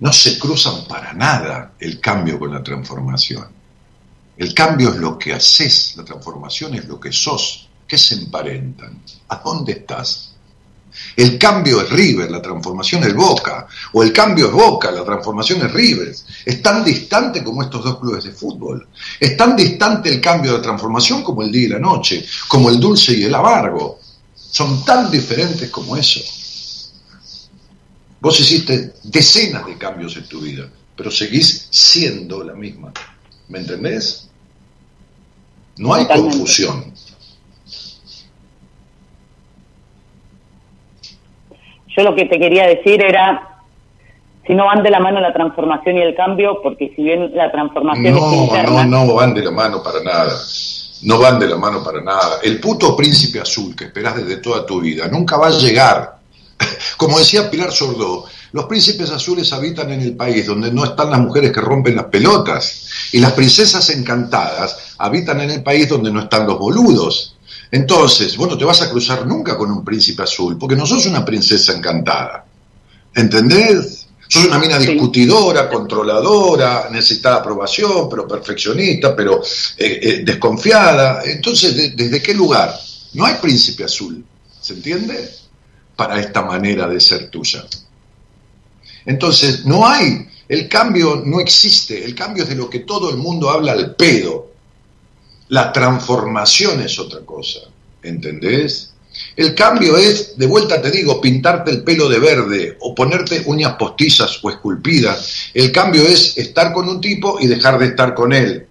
No 0.00 0.12
se 0.12 0.38
cruzan 0.38 0.86
para 0.86 1.12
nada 1.12 1.72
el 1.78 2.00
cambio 2.00 2.38
con 2.38 2.52
la 2.52 2.62
transformación. 2.62 3.46
El 4.36 4.52
cambio 4.52 4.90
es 4.90 4.96
lo 4.96 5.16
que 5.18 5.32
haces, 5.32 5.94
la 5.96 6.04
transformación 6.04 6.74
es 6.74 6.86
lo 6.86 6.98
que 6.98 7.12
sos. 7.12 7.68
¿Qué 7.86 7.96
se 7.98 8.14
emparentan? 8.14 9.02
¿A 9.28 9.36
dónde 9.36 9.72
estás? 9.72 10.34
El 11.16 11.38
cambio 11.38 11.80
es 11.80 11.90
River, 11.90 12.30
la 12.30 12.40
transformación 12.40 13.04
es 13.04 13.14
Boca. 13.14 13.66
O 13.92 14.02
el 14.02 14.12
cambio 14.12 14.46
es 14.46 14.52
Boca, 14.52 14.90
la 14.90 15.04
transformación 15.04 15.64
es 15.66 15.72
River. 15.72 16.14
Es 16.44 16.62
tan 16.62 16.84
distante 16.84 17.44
como 17.44 17.62
estos 17.62 17.84
dos 17.84 17.98
clubes 17.98 18.24
de 18.24 18.32
fútbol. 18.32 18.88
Es 19.20 19.36
tan 19.36 19.54
distante 19.54 20.08
el 20.08 20.20
cambio 20.20 20.54
de 20.54 20.60
transformación 20.60 21.22
como 21.22 21.42
el 21.42 21.52
día 21.52 21.64
y 21.66 21.68
la 21.68 21.78
noche, 21.78 22.24
como 22.48 22.70
el 22.70 22.80
dulce 22.80 23.12
y 23.12 23.24
el 23.24 23.34
amargo. 23.34 24.00
Son 24.34 24.84
tan 24.84 25.10
diferentes 25.10 25.70
como 25.70 25.96
eso. 25.96 26.20
Vos 28.24 28.40
hiciste 28.40 28.94
decenas 29.02 29.66
de 29.66 29.76
cambios 29.76 30.16
en 30.16 30.26
tu 30.26 30.40
vida, 30.40 30.64
pero 30.96 31.10
seguís 31.10 31.68
siendo 31.70 32.42
la 32.42 32.54
misma. 32.54 32.90
¿Me 33.48 33.58
entendés? 33.58 34.30
No 35.76 35.92
hay 35.92 36.06
confusión. 36.06 36.94
Yo 41.94 42.02
lo 42.02 42.14
que 42.16 42.24
te 42.24 42.38
quería 42.38 42.66
decir 42.66 43.04
era, 43.04 43.60
si 44.46 44.54
no 44.54 44.64
van 44.64 44.82
de 44.82 44.88
la 44.88 45.00
mano 45.00 45.20
la 45.20 45.34
transformación 45.34 45.98
y 45.98 46.00
el 46.00 46.14
cambio, 46.14 46.62
porque 46.62 46.94
si 46.96 47.02
bien 47.02 47.30
la 47.36 47.52
transformación 47.52 48.14
no, 48.14 48.32
es 48.32 48.38
interna... 48.38 48.86
No, 48.86 49.04
no 49.04 49.14
van 49.16 49.34
de 49.34 49.44
la 49.44 49.50
mano 49.50 49.82
para 49.82 50.02
nada. 50.02 50.32
No 51.02 51.18
van 51.18 51.38
de 51.38 51.46
la 51.46 51.58
mano 51.58 51.84
para 51.84 52.00
nada. 52.00 52.38
El 52.42 52.58
puto 52.58 52.96
príncipe 52.96 53.38
azul 53.38 53.76
que 53.76 53.84
esperás 53.84 54.16
desde 54.16 54.38
toda 54.38 54.64
tu 54.64 54.80
vida 54.80 55.08
nunca 55.08 55.36
va 55.36 55.48
a 55.48 55.50
llegar. 55.50 56.23
Como 56.96 57.18
decía 57.18 57.50
Pilar 57.50 57.72
Sordo, 57.72 58.26
los 58.52 58.66
príncipes 58.66 59.10
azules 59.10 59.52
habitan 59.52 59.90
en 59.90 60.00
el 60.00 60.16
país 60.16 60.46
donde 60.46 60.70
no 60.70 60.84
están 60.84 61.10
las 61.10 61.20
mujeres 61.20 61.52
que 61.52 61.60
rompen 61.60 61.96
las 61.96 62.06
pelotas. 62.06 62.86
Y 63.12 63.18
las 63.18 63.32
princesas 63.32 63.90
encantadas 63.90 64.94
habitan 64.98 65.40
en 65.40 65.50
el 65.50 65.62
país 65.62 65.88
donde 65.88 66.12
no 66.12 66.20
están 66.20 66.46
los 66.46 66.58
boludos. 66.58 67.36
Entonces, 67.70 68.36
bueno, 68.36 68.56
te 68.56 68.64
vas 68.64 68.80
a 68.82 68.90
cruzar 68.90 69.26
nunca 69.26 69.58
con 69.58 69.70
un 69.70 69.84
príncipe 69.84 70.22
azul, 70.22 70.56
porque 70.56 70.76
no 70.76 70.86
sos 70.86 71.06
una 71.06 71.24
princesa 71.24 71.72
encantada. 71.72 72.44
¿Entendés? 73.12 74.06
Sos 74.28 74.46
una 74.46 74.58
mina 74.58 74.78
discutidora, 74.78 75.68
controladora, 75.68 76.88
necesitada 76.90 77.36
aprobación, 77.36 78.08
pero 78.08 78.26
perfeccionista, 78.28 79.14
pero 79.16 79.42
eh, 79.76 80.00
eh, 80.02 80.22
desconfiada. 80.24 81.22
Entonces, 81.24 81.96
¿desde 81.96 82.22
qué 82.22 82.34
lugar? 82.34 82.72
No 83.14 83.24
hay 83.26 83.34
príncipe 83.42 83.84
azul, 83.84 84.24
¿se 84.60 84.74
entiende? 84.74 85.43
Para 85.96 86.18
esta 86.18 86.42
manera 86.42 86.88
de 86.88 87.00
ser 87.00 87.30
tuya. 87.30 87.64
Entonces, 89.06 89.64
no 89.64 89.86
hay, 89.86 90.28
el 90.48 90.68
cambio 90.68 91.22
no 91.24 91.40
existe, 91.40 92.04
el 92.04 92.14
cambio 92.14 92.44
es 92.44 92.48
de 92.48 92.56
lo 92.56 92.68
que 92.68 92.80
todo 92.80 93.10
el 93.10 93.16
mundo 93.16 93.50
habla 93.50 93.72
al 93.72 93.94
pedo. 93.94 94.52
La 95.48 95.72
transformación 95.72 96.80
es 96.80 96.98
otra 96.98 97.20
cosa, 97.20 97.60
¿entendés? 98.02 98.94
El 99.36 99.54
cambio 99.54 99.96
es, 99.96 100.36
de 100.36 100.46
vuelta 100.46 100.82
te 100.82 100.90
digo, 100.90 101.20
pintarte 101.20 101.70
el 101.70 101.82
pelo 101.82 102.08
de 102.08 102.18
verde 102.18 102.76
o 102.80 102.94
ponerte 102.94 103.42
uñas 103.46 103.74
postizas 103.78 104.38
o 104.42 104.50
esculpidas. 104.50 105.50
El 105.54 105.70
cambio 105.70 106.02
es 106.02 106.36
estar 106.36 106.72
con 106.72 106.88
un 106.88 107.00
tipo 107.00 107.38
y 107.40 107.46
dejar 107.46 107.78
de 107.78 107.86
estar 107.86 108.14
con 108.14 108.32
él. 108.32 108.66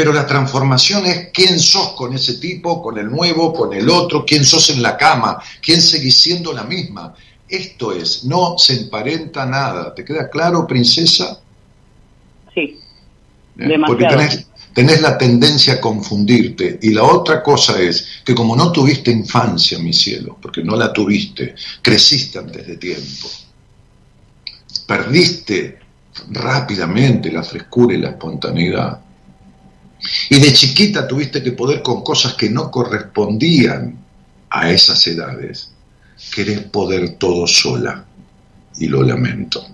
Pero 0.00 0.14
la 0.14 0.26
transformación 0.26 1.04
es 1.04 1.28
quién 1.30 1.60
sos 1.60 1.90
con 1.90 2.14
ese 2.14 2.38
tipo, 2.38 2.80
con 2.80 2.96
el 2.96 3.10
nuevo, 3.10 3.52
con 3.52 3.74
el 3.74 3.90
otro, 3.90 4.24
quién 4.24 4.46
sos 4.46 4.70
en 4.70 4.80
la 4.80 4.96
cama, 4.96 5.42
quién 5.60 5.78
seguís 5.82 6.16
siendo 6.16 6.54
la 6.54 6.64
misma. 6.64 7.14
Esto 7.46 7.92
es, 7.92 8.24
no 8.24 8.56
se 8.56 8.80
emparenta 8.80 9.44
nada. 9.44 9.94
¿Te 9.94 10.02
queda 10.02 10.30
claro, 10.30 10.66
princesa? 10.66 11.42
Sí. 12.54 12.78
Porque 13.86 14.06
tenés, 14.72 15.02
la 15.02 15.18
tendencia 15.18 15.74
a 15.74 15.80
confundirte. 15.82 16.78
Y 16.80 16.94
la 16.94 17.02
otra 17.02 17.42
cosa 17.42 17.78
es 17.78 18.22
que 18.24 18.34
como 18.34 18.56
no 18.56 18.72
tuviste 18.72 19.10
infancia, 19.10 19.78
mi 19.78 19.92
cielo, 19.92 20.38
porque 20.40 20.64
no 20.64 20.76
la 20.76 20.94
tuviste, 20.94 21.54
creciste 21.82 22.38
antes 22.38 22.66
de 22.66 22.78
tiempo, 22.78 23.28
perdiste 24.86 25.78
rápidamente 26.30 27.30
la 27.30 27.42
frescura 27.42 27.94
y 27.94 27.98
la 27.98 28.08
espontaneidad. 28.08 29.09
Y 30.30 30.38
de 30.38 30.52
chiquita 30.52 31.06
tuviste 31.06 31.42
que 31.42 31.52
poder 31.52 31.82
con 31.82 32.02
cosas 32.02 32.34
que 32.34 32.48
no 32.48 32.70
correspondían 32.70 33.98
a 34.50 34.70
esas 34.70 35.06
edades 35.06 35.70
querés 36.34 36.60
poder 36.64 37.16
todo 37.16 37.46
sola. 37.46 38.04
Y 38.78 38.86
lo 38.86 39.02
lamento. 39.02 39.66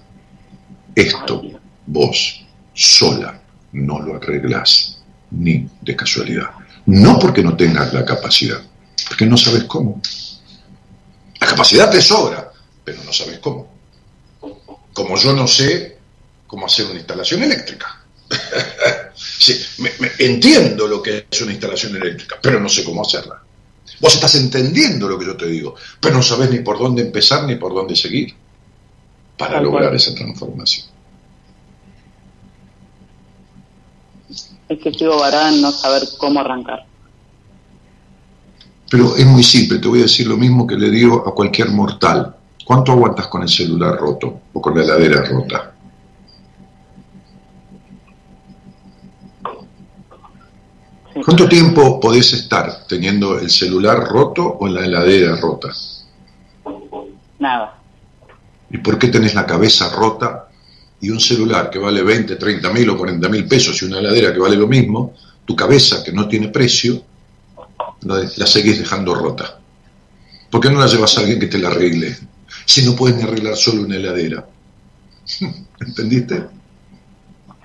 Esto 0.94 1.42
vos 1.86 2.44
sola 2.72 3.40
no 3.72 4.00
lo 4.00 4.16
arreglás 4.16 4.98
ni 5.30 5.68
de 5.82 5.96
casualidad. 5.96 6.50
No 6.86 7.18
porque 7.18 7.42
no 7.42 7.56
tengas 7.56 7.92
la 7.92 8.04
capacidad, 8.04 8.60
porque 9.08 9.26
no 9.26 9.36
sabes 9.36 9.64
cómo. 9.64 10.00
La 11.40 11.46
capacidad 11.46 11.90
te 11.90 12.00
sobra, 12.00 12.50
pero 12.84 13.02
no 13.04 13.12
sabes 13.12 13.38
cómo. 13.38 13.68
Como 14.92 15.16
yo 15.16 15.34
no 15.34 15.46
sé 15.46 15.98
cómo 16.46 16.66
hacer 16.66 16.86
una 16.86 16.96
instalación 16.96 17.42
eléctrica. 17.42 18.02
sí, 19.38 19.54
entiendo 20.18 20.86
lo 20.86 21.02
que 21.02 21.26
es 21.30 21.40
una 21.42 21.52
instalación 21.52 21.96
eléctrica, 21.96 22.36
pero 22.40 22.60
no 22.60 22.68
sé 22.68 22.84
cómo 22.84 23.02
hacerla. 23.02 23.42
Vos 24.00 24.14
estás 24.14 24.34
entendiendo 24.34 25.08
lo 25.08 25.18
que 25.18 25.26
yo 25.26 25.36
te 25.36 25.46
digo, 25.46 25.74
pero 26.00 26.16
no 26.16 26.22
sabes 26.22 26.50
ni 26.50 26.58
por 26.60 26.78
dónde 26.78 27.02
empezar 27.02 27.44
ni 27.44 27.56
por 27.56 27.74
dónde 27.74 27.96
seguir 27.96 28.34
para 29.38 29.60
lograr 29.60 29.94
esa 29.94 30.14
transformación. 30.14 30.86
Es 34.68 34.78
que 34.80 34.92
sigo 34.92 35.18
varada 35.18 35.50
en 35.52 35.62
no 35.62 35.70
saber 35.70 36.02
cómo 36.18 36.40
arrancar. 36.40 36.84
Pero 38.90 39.16
es 39.16 39.26
muy 39.26 39.42
simple, 39.42 39.78
te 39.78 39.88
voy 39.88 40.00
a 40.00 40.02
decir 40.02 40.26
lo 40.26 40.36
mismo 40.36 40.66
que 40.66 40.76
le 40.76 40.90
digo 40.90 41.24
a 41.26 41.34
cualquier 41.34 41.70
mortal. 41.70 42.34
¿Cuánto 42.64 42.92
aguantas 42.92 43.28
con 43.28 43.42
el 43.42 43.48
celular 43.48 43.96
roto 43.96 44.40
o 44.52 44.60
con 44.60 44.76
la 44.76 44.82
heladera 44.82 45.24
rota? 45.24 45.75
¿Cuánto 51.24 51.48
tiempo 51.48 51.98
podés 51.98 52.32
estar 52.34 52.86
teniendo 52.86 53.38
el 53.38 53.50
celular 53.50 54.06
roto 54.06 54.58
o 54.60 54.68
la 54.68 54.84
heladera 54.84 55.36
rota? 55.36 55.72
Nada. 57.38 57.78
¿Y 58.70 58.78
por 58.78 58.98
qué 58.98 59.08
tenés 59.08 59.34
la 59.34 59.46
cabeza 59.46 59.90
rota 59.90 60.48
y 61.00 61.10
un 61.10 61.20
celular 61.20 61.70
que 61.70 61.78
vale 61.78 62.02
20, 62.02 62.36
30 62.36 62.72
mil 62.72 62.90
o 62.90 62.98
40 62.98 63.28
mil 63.28 63.46
pesos 63.46 63.80
y 63.80 63.84
una 63.86 63.98
heladera 63.98 64.32
que 64.32 64.40
vale 64.40 64.56
lo 64.56 64.66
mismo, 64.66 65.14
tu 65.44 65.54
cabeza 65.54 66.02
que 66.04 66.12
no 66.12 66.28
tiene 66.28 66.48
precio, 66.48 67.02
la, 68.02 68.46
seguís 68.46 68.78
dejando 68.78 69.14
rota? 69.14 69.58
¿Por 70.50 70.60
qué 70.60 70.70
no 70.70 70.78
la 70.78 70.86
llevas 70.86 71.16
a 71.16 71.20
alguien 71.20 71.40
que 71.40 71.46
te 71.46 71.58
la 71.58 71.68
arregle? 71.68 72.16
Si 72.64 72.84
no 72.84 72.94
puedes 72.94 73.16
ni 73.16 73.22
arreglar 73.22 73.56
solo 73.56 73.82
una 73.82 73.96
heladera. 73.96 74.46
¿Entendiste? 75.80 76.44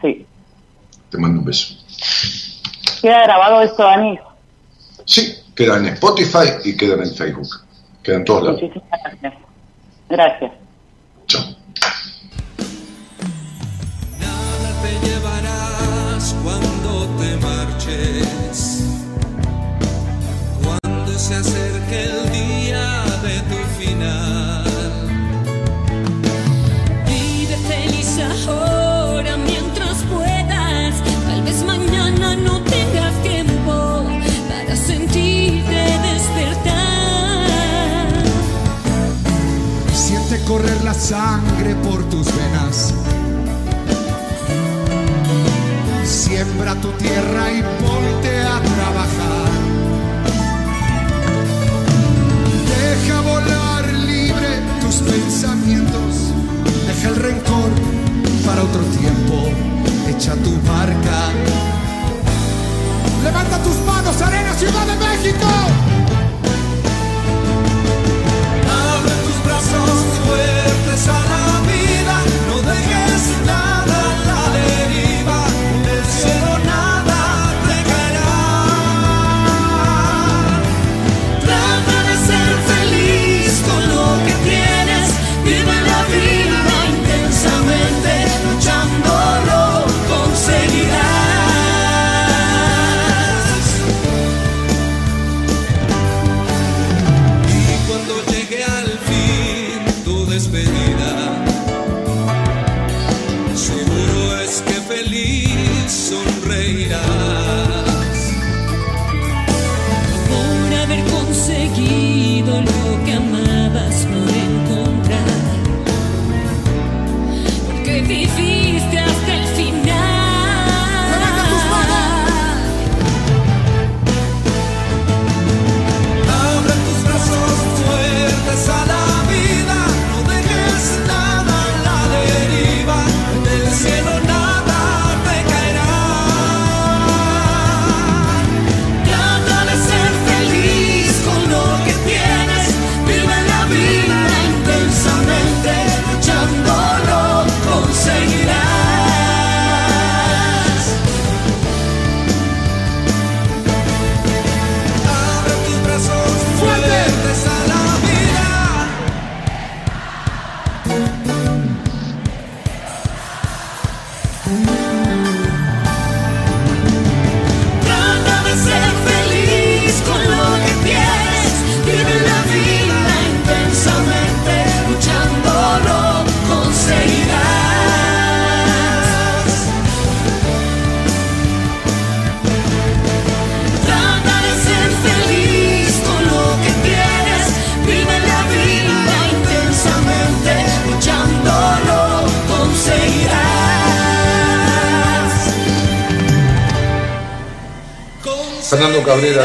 Sí. 0.02 0.26
Te 1.10 1.18
mando 1.18 1.40
un 1.40 1.46
beso. 1.46 1.76
¿Queda 3.02 3.24
grabado 3.24 3.62
esto, 3.62 3.84
Dani? 3.84 4.20
Sí, 5.06 5.36
queda 5.56 5.78
en 5.78 5.88
Spotify 5.88 6.50
y 6.64 6.78
queda 6.78 7.04
en 7.04 7.14
Facebook. 7.16 7.48
Queda 8.04 8.18
en 8.18 8.26
todos 8.26 8.44
lados. 8.44 8.62
Muchísimas 8.62 9.02
gracias. 9.04 9.34
Gracias. 10.10 10.52
Chao. 11.28 11.44
Nada 14.20 14.82
te 14.82 15.08
llevarás 15.08 16.36
cuando 16.44 17.08
te 17.18 17.36
marches. 17.38 18.11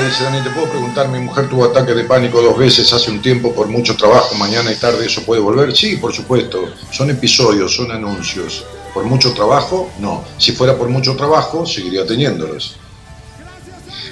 Dice, 0.05 0.25
Dani, 0.25 0.43
¿te 0.43 0.51
puedo 0.51 0.69
preguntar? 0.69 1.09
Mi 1.09 1.19
mujer 1.19 1.49
tuvo 1.49 1.65
ataque 1.65 1.95
de 1.95 2.05
pánico 2.05 2.43
dos 2.43 2.59
veces 2.59 2.93
hace 2.93 3.11
un 3.11 3.23
tiempo 3.23 3.55
por 3.55 3.69
mucho 3.69 3.97
trabajo, 3.97 4.35
mañana 4.35 4.71
y 4.71 4.77
tarde, 4.77 5.07
¿eso 5.07 5.23
puede 5.23 5.41
volver? 5.41 5.75
Sí, 5.75 5.97
por 5.97 6.13
supuesto. 6.13 6.69
Son 6.91 7.09
episodios, 7.09 7.75
son 7.75 7.91
anuncios. 7.91 8.67
¿Por 8.93 9.05
mucho 9.05 9.33
trabajo? 9.33 9.91
No. 9.99 10.23
Si 10.37 10.53
fuera 10.53 10.77
por 10.77 10.91
mucho 10.91 11.17
trabajo, 11.17 11.65
seguiría 11.65 12.07
teniéndolos. 12.07 12.77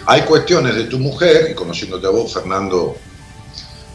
Hay 0.06 0.22
cuestiones 0.22 0.74
de 0.74 0.84
tu 0.84 0.98
mujer, 0.98 1.50
y 1.50 1.54
conociéndote 1.54 2.06
a 2.06 2.10
vos, 2.10 2.32
Fernando, 2.32 2.96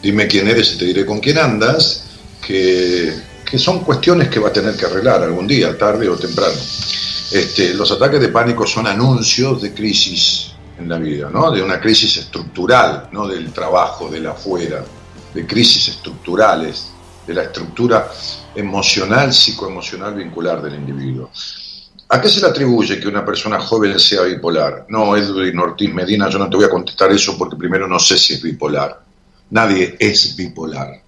dime 0.00 0.28
quién 0.28 0.46
eres 0.46 0.72
y 0.74 0.78
te 0.78 0.84
diré 0.84 1.04
con 1.04 1.18
quién 1.18 1.38
andas, 1.38 2.04
que, 2.46 3.12
que 3.44 3.58
son 3.58 3.80
cuestiones 3.80 4.28
que 4.28 4.38
va 4.38 4.50
a 4.50 4.52
tener 4.52 4.76
que 4.76 4.86
arreglar 4.86 5.24
algún 5.24 5.48
día, 5.48 5.76
tarde 5.76 6.08
o 6.08 6.16
temprano. 6.16 6.60
Este, 7.32 7.74
los 7.74 7.90
ataques 7.90 8.20
de 8.20 8.28
pánico 8.28 8.64
son 8.64 8.86
anuncios 8.86 9.60
de 9.60 9.74
crisis 9.74 10.49
en 10.80 10.88
la 10.88 10.98
vida, 10.98 11.30
¿no? 11.30 11.50
De 11.50 11.62
una 11.62 11.80
crisis 11.80 12.16
estructural, 12.16 13.08
no 13.12 13.26
del 13.26 13.52
trabajo, 13.52 14.08
del 14.08 14.26
afuera, 14.26 14.84
de 15.34 15.46
crisis 15.46 15.88
estructurales, 15.88 16.90
de 17.26 17.34
la 17.34 17.42
estructura 17.44 18.10
emocional, 18.54 19.32
psicoemocional 19.32 20.14
vincular 20.14 20.60
del 20.62 20.74
individuo. 20.74 21.30
¿A 22.08 22.20
qué 22.20 22.28
se 22.28 22.40
le 22.40 22.48
atribuye 22.48 22.98
que 22.98 23.06
una 23.06 23.24
persona 23.24 23.60
joven 23.60 23.98
sea 24.00 24.22
bipolar? 24.22 24.86
No, 24.88 25.16
Edwin 25.16 25.58
Ortiz 25.60 25.94
Medina, 25.94 26.28
yo 26.28 26.38
no 26.38 26.50
te 26.50 26.56
voy 26.56 26.64
a 26.64 26.70
contestar 26.70 27.12
eso 27.12 27.38
porque 27.38 27.56
primero 27.56 27.86
no 27.86 28.00
sé 28.00 28.18
si 28.18 28.34
es 28.34 28.42
bipolar. 28.42 29.00
Nadie 29.50 29.96
es 29.98 30.34
bipolar. 30.34 31.02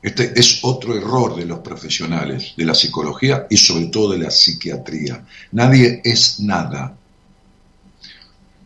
Este 0.00 0.32
es 0.38 0.60
otro 0.62 0.94
error 0.94 1.34
de 1.34 1.44
los 1.44 1.58
profesionales 1.58 2.54
de 2.56 2.64
la 2.64 2.74
psicología 2.74 3.48
y 3.50 3.56
sobre 3.56 3.86
todo 3.86 4.12
de 4.12 4.18
la 4.18 4.30
psiquiatría. 4.30 5.24
Nadie 5.50 6.00
es 6.04 6.38
nada. 6.38 6.94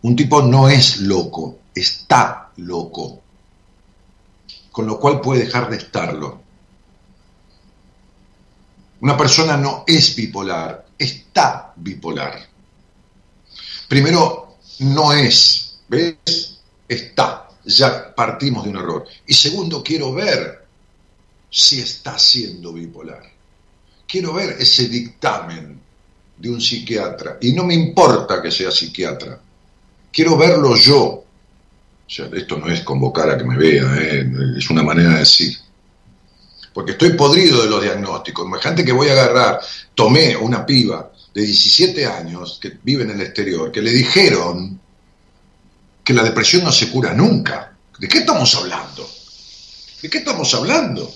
Un 0.03 0.17
tipo 0.17 0.43
no 0.43 0.69
es 0.69 0.99
loco, 0.99 1.59
está 1.75 2.51
loco. 2.57 3.21
Con 4.71 4.87
lo 4.87 4.99
cual 4.99 5.21
puede 5.21 5.45
dejar 5.45 5.71
de 5.71 5.77
estarlo. 5.77 6.41
Una 9.01 9.17
persona 9.17 9.57
no 9.57 9.85
es 9.87 10.15
bipolar, 10.15 10.87
está 10.99 11.73
bipolar. 11.77 12.49
Primero, 13.89 14.57
no 14.81 15.13
es, 15.13 15.79
¿ves? 15.89 16.61
Está, 16.89 17.49
ya 17.65 18.15
partimos 18.15 18.65
de 18.65 18.71
un 18.71 18.77
error. 18.77 19.07
Y 19.27 19.35
segundo, 19.35 19.83
quiero 19.83 20.13
ver 20.13 20.67
si 21.51 21.81
está 21.81 22.19
siendo 22.19 22.73
bipolar. 22.73 23.23
Quiero 24.07 24.33
ver 24.33 24.57
ese 24.59 24.89
dictamen 24.89 25.81
de 26.37 26.51
un 26.51 26.61
psiquiatra. 26.61 27.39
Y 27.41 27.53
no 27.53 27.65
me 27.65 27.75
importa 27.75 28.43
que 28.43 28.51
sea 28.51 28.71
psiquiatra. 28.71 29.41
Quiero 30.13 30.37
verlo 30.37 30.77
yo. 30.77 31.05
O 31.05 32.15
sea, 32.15 32.29
esto 32.35 32.59
no 32.59 32.69
es 32.69 32.83
convocar 32.83 33.31
a 33.31 33.39
que 33.39 33.45
me 33.45 33.57
vea, 33.57 33.85
¿eh? 33.97 34.31
es 34.59 34.69
una 34.69 34.83
manera 34.83 35.15
de 35.15 35.19
decir. 35.21 35.57
Porque 36.75 36.93
estoy 36.93 37.15
podrido 37.15 37.63
de 37.63 37.71
los 37.71 37.83
diagnósticos. 37.83 38.47
Imagínate 38.47 38.85
que 38.85 38.93
voy 38.93 39.09
a 39.09 39.13
agarrar, 39.13 39.61
tomé 39.95 40.37
una 40.37 40.67
piba 40.67 41.11
de 41.35 41.43
17 41.43 42.07
años 42.07 42.59
que 42.61 42.79
vive 42.83 43.05
en 43.05 43.11
el 43.11 43.21
exterior, 43.23 43.73
que 43.73 43.81
le 43.81 43.91
dijeron 43.91 44.79
que 46.05 46.13
la 46.13 46.23
depresión 46.23 46.65
no 46.65 46.73
se 46.73 46.91
cura 46.91 47.15
nunca. 47.15 47.75
¿De 47.99 48.09
qué 48.09 48.19
estamos 48.19 48.55
hablando? 48.55 49.09
¿De 50.03 50.11
qué 50.11 50.19
estamos 50.19 50.53
hablando? 50.55 51.11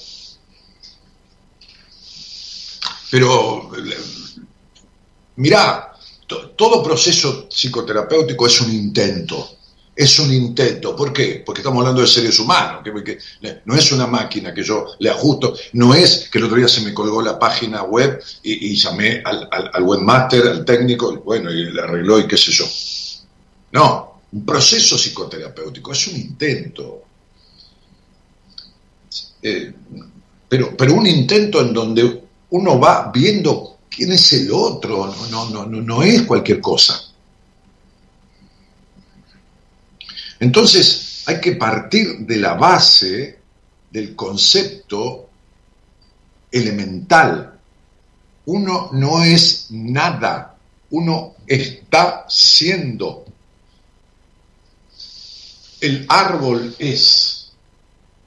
Pero, 3.10 3.70
mirá, 5.36 5.95
to- 6.27 6.51
todo 6.51 6.82
proceso 6.82 7.48
psicoterapéutico 7.48 8.47
es 8.47 8.61
un 8.61 8.73
intento. 8.73 9.51
Es 9.94 10.19
un 10.19 10.31
intento. 10.32 10.94
¿Por 10.94 11.11
qué? 11.11 11.43
Porque 11.44 11.62
estamos 11.62 11.81
hablando 11.81 12.03
de 12.03 12.07
seres 12.07 12.39
humanos. 12.39 12.82
No 13.65 13.74
es 13.74 13.93
una 13.93 14.07
máquina 14.07 14.53
que 14.53 14.62
yo 14.62 14.85
le 14.98 15.09
ajusto. 15.09 15.55
No 15.73 15.94
es 15.94 16.28
que 16.31 16.36
el 16.36 16.44
otro 16.44 16.59
día 16.59 16.69
se 16.69 16.82
me 16.82 16.93
colgó 16.93 17.23
la 17.23 17.39
página 17.39 17.82
web 17.82 18.23
y, 18.43 18.77
llamé 18.77 19.23
al, 19.24 19.48
al, 19.51 19.82
webmaster, 19.82 20.47
al 20.48 20.65
técnico, 20.66 21.16
bueno, 21.24 21.51
y 21.51 21.73
le 21.73 21.81
arregló 21.81 22.19
y 22.20 22.27
qué 22.28 22.36
sé 22.36 22.53
yo. 22.53 22.66
No, 23.73 24.20
un 24.32 24.44
proceso 24.44 24.98
psicoterapéutico 24.98 25.93
es 25.93 26.07
un 26.09 26.16
intento. 26.16 27.03
Eh, 29.43 29.73
pero, 30.48 30.77
pero 30.77 30.93
un 30.94 31.07
intento 31.07 31.61
en 31.62 31.73
donde 31.73 32.23
uno 32.51 32.78
va 32.78 33.11
viendo 33.12 33.76
quién 33.90 34.12
es 34.12 34.32
el 34.32 34.50
otro, 34.52 35.14
no, 35.30 35.50
no, 35.50 35.66
no, 35.66 35.80
no, 35.80 36.02
es 36.02 36.22
cualquier 36.22 36.60
cosa. 36.60 37.02
Entonces 40.38 41.24
hay 41.26 41.40
que 41.40 41.52
partir 41.52 42.18
de 42.18 42.36
la 42.36 42.54
base 42.54 43.38
del 43.90 44.14
concepto 44.14 45.28
elemental. 46.50 47.58
Uno 48.46 48.90
no 48.92 49.24
es 49.24 49.66
nada, 49.70 50.56
uno 50.90 51.34
está 51.46 52.26
siendo. 52.28 53.24
El 55.80 56.06
árbol 56.08 56.74
es 56.78 57.36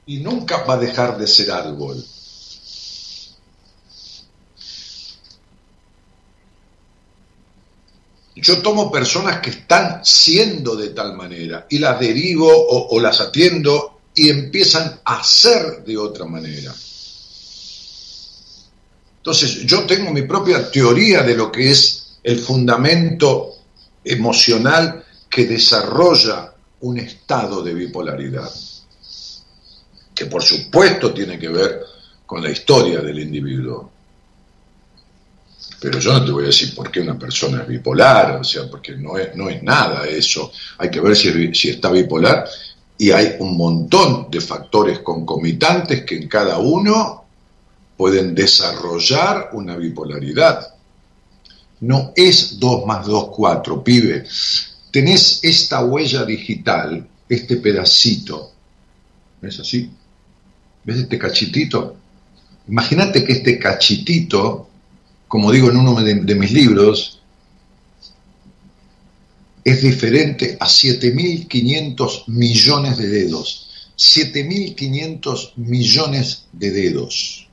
y 0.06 0.18
nunca 0.18 0.64
va 0.64 0.74
a 0.74 0.78
dejar 0.78 1.16
de 1.18 1.26
ser 1.28 1.52
árbol. 1.52 2.04
Yo 8.36 8.62
tomo 8.62 8.90
personas 8.90 9.40
que 9.40 9.50
están 9.50 10.04
siendo 10.04 10.76
de 10.76 10.90
tal 10.90 11.16
manera 11.16 11.66
y 11.68 11.78
las 11.78 11.98
derivo 11.98 12.48
o, 12.50 13.00
las 13.00 13.20
atiendo 13.20 14.00
y 14.14 14.28
empiezan 14.28 15.00
a 15.04 15.22
ser 15.24 15.84
de 15.84 15.96
otra 15.96 16.26
manera. 16.26 16.72
Entonces, 19.16 19.66
yo 19.66 19.84
tengo 19.84 20.12
mi 20.12 20.22
propia 20.22 20.70
teoría 20.70 21.22
de 21.22 21.36
lo 21.36 21.50
que 21.50 21.70
es 21.70 22.18
el 22.22 22.38
fundamento 22.38 23.54
emocional 24.04 25.04
que 25.28 25.44
desarrolla 25.46 26.54
un 26.80 26.98
estado 26.98 27.62
de 27.62 27.74
bipolaridad, 27.74 28.50
que 30.14 30.26
por 30.26 30.42
supuesto 30.42 31.12
tiene 31.12 31.38
que 31.38 31.48
ver 31.48 31.80
con 32.24 32.42
la 32.42 32.50
historia 32.50 33.00
del 33.00 33.18
individuo. 33.18 33.90
Pero 35.80 35.98
yo 35.98 36.12
no 36.12 36.24
te 36.24 36.30
voy 36.30 36.44
a 36.44 36.48
decir 36.48 36.74
por 36.74 36.90
qué 36.90 37.00
una 37.00 37.18
persona 37.18 37.62
es 37.62 37.68
bipolar, 37.68 38.36
o 38.36 38.44
sea, 38.44 38.68
porque 38.70 38.96
no 38.96 39.16
es, 39.16 39.34
no 39.34 39.48
es 39.48 39.62
nada 39.62 40.06
eso. 40.06 40.52
Hay 40.78 40.90
que 40.90 41.00
ver 41.00 41.16
si, 41.16 41.54
si 41.54 41.70
está 41.70 41.90
bipolar 41.90 42.46
y 42.98 43.10
hay 43.12 43.36
un 43.38 43.56
montón 43.56 44.30
de 44.30 44.40
factores 44.40 44.98
concomitantes 45.00 46.04
que 46.04 46.16
en 46.16 46.28
cada 46.28 46.58
uno 46.58 47.24
pueden 47.96 48.34
desarrollar 48.34 49.50
una 49.52 49.76
bipolaridad. 49.76 50.74
No 51.80 52.12
es 52.16 52.58
2 52.58 52.86
más 52.86 53.06
2, 53.06 53.28
4, 53.36 53.84
pibe. 53.84 54.24
Tenés 54.90 55.40
esta 55.42 55.84
huella 55.84 56.24
digital, 56.24 57.06
este 57.28 57.56
pedacito. 57.56 58.52
¿Ves 59.40 59.60
así? 59.60 59.90
¿Ves 60.84 60.96
este 60.98 61.18
cachitito? 61.18 61.96
Imagínate 62.68 63.22
que 63.22 63.32
este 63.32 63.58
cachitito, 63.58 64.69
como 65.30 65.50
digo 65.52 65.70
en 65.70 65.76
uno 65.76 65.94
de, 66.02 66.34
mis 66.34 66.50
libros, 66.50 67.20
es 69.62 69.80
diferente 69.80 70.56
a 70.58 70.66
7.500 70.66 72.24
millones 72.26 72.98
de 72.98 73.06
dedos. 73.06 73.92
7.500 73.96 75.52
millones 75.54 76.46
de 76.50 76.72
dedos. 76.72 77.46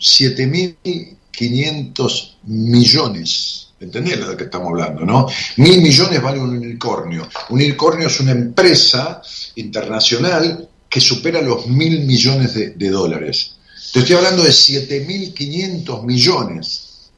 7.500 0.00 2.34
millones. 2.46 3.68
¿Entendés 3.78 4.18
de 4.18 4.26
lo 4.26 4.36
que 4.36 4.42
estamos 4.42 4.70
hablando, 4.70 5.04
no? 5.04 5.28
Mil 5.58 5.80
millones 5.80 6.20
vale 6.20 6.40
un 6.40 6.56
unicornio. 6.56 7.28
Un 7.50 7.60
unicornio 7.60 8.08
es 8.08 8.18
una 8.18 8.32
empresa 8.32 9.22
internacional 9.54 10.68
que 10.90 11.00
supera 11.00 11.40
los 11.40 11.68
mil 11.68 12.00
millones 12.00 12.54
de 12.54 12.90
dólares. 12.90 13.52
Te 13.92 13.98
estoy 13.98 14.16
hablando 14.16 14.42
de 14.42 14.48
7.500 14.48 16.02
millones. 16.04 17.10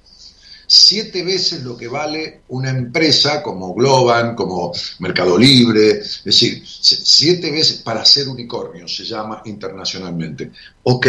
Siete 0.66 1.22
veces 1.22 1.62
lo 1.62 1.76
que 1.76 1.86
vale 1.86 2.40
una 2.48 2.70
empresa 2.70 3.44
como 3.44 3.72
Globan, 3.74 4.34
como 4.34 4.72
Mercado 4.98 5.38
Libre, 5.38 6.00
es 6.00 6.22
decir, 6.24 6.64
siete 6.66 7.52
veces 7.52 7.76
para 7.76 8.04
ser 8.04 8.26
unicornio 8.28 8.88
se 8.88 9.04
llama 9.04 9.40
internacionalmente. 9.44 10.50
Ok, 10.82 11.06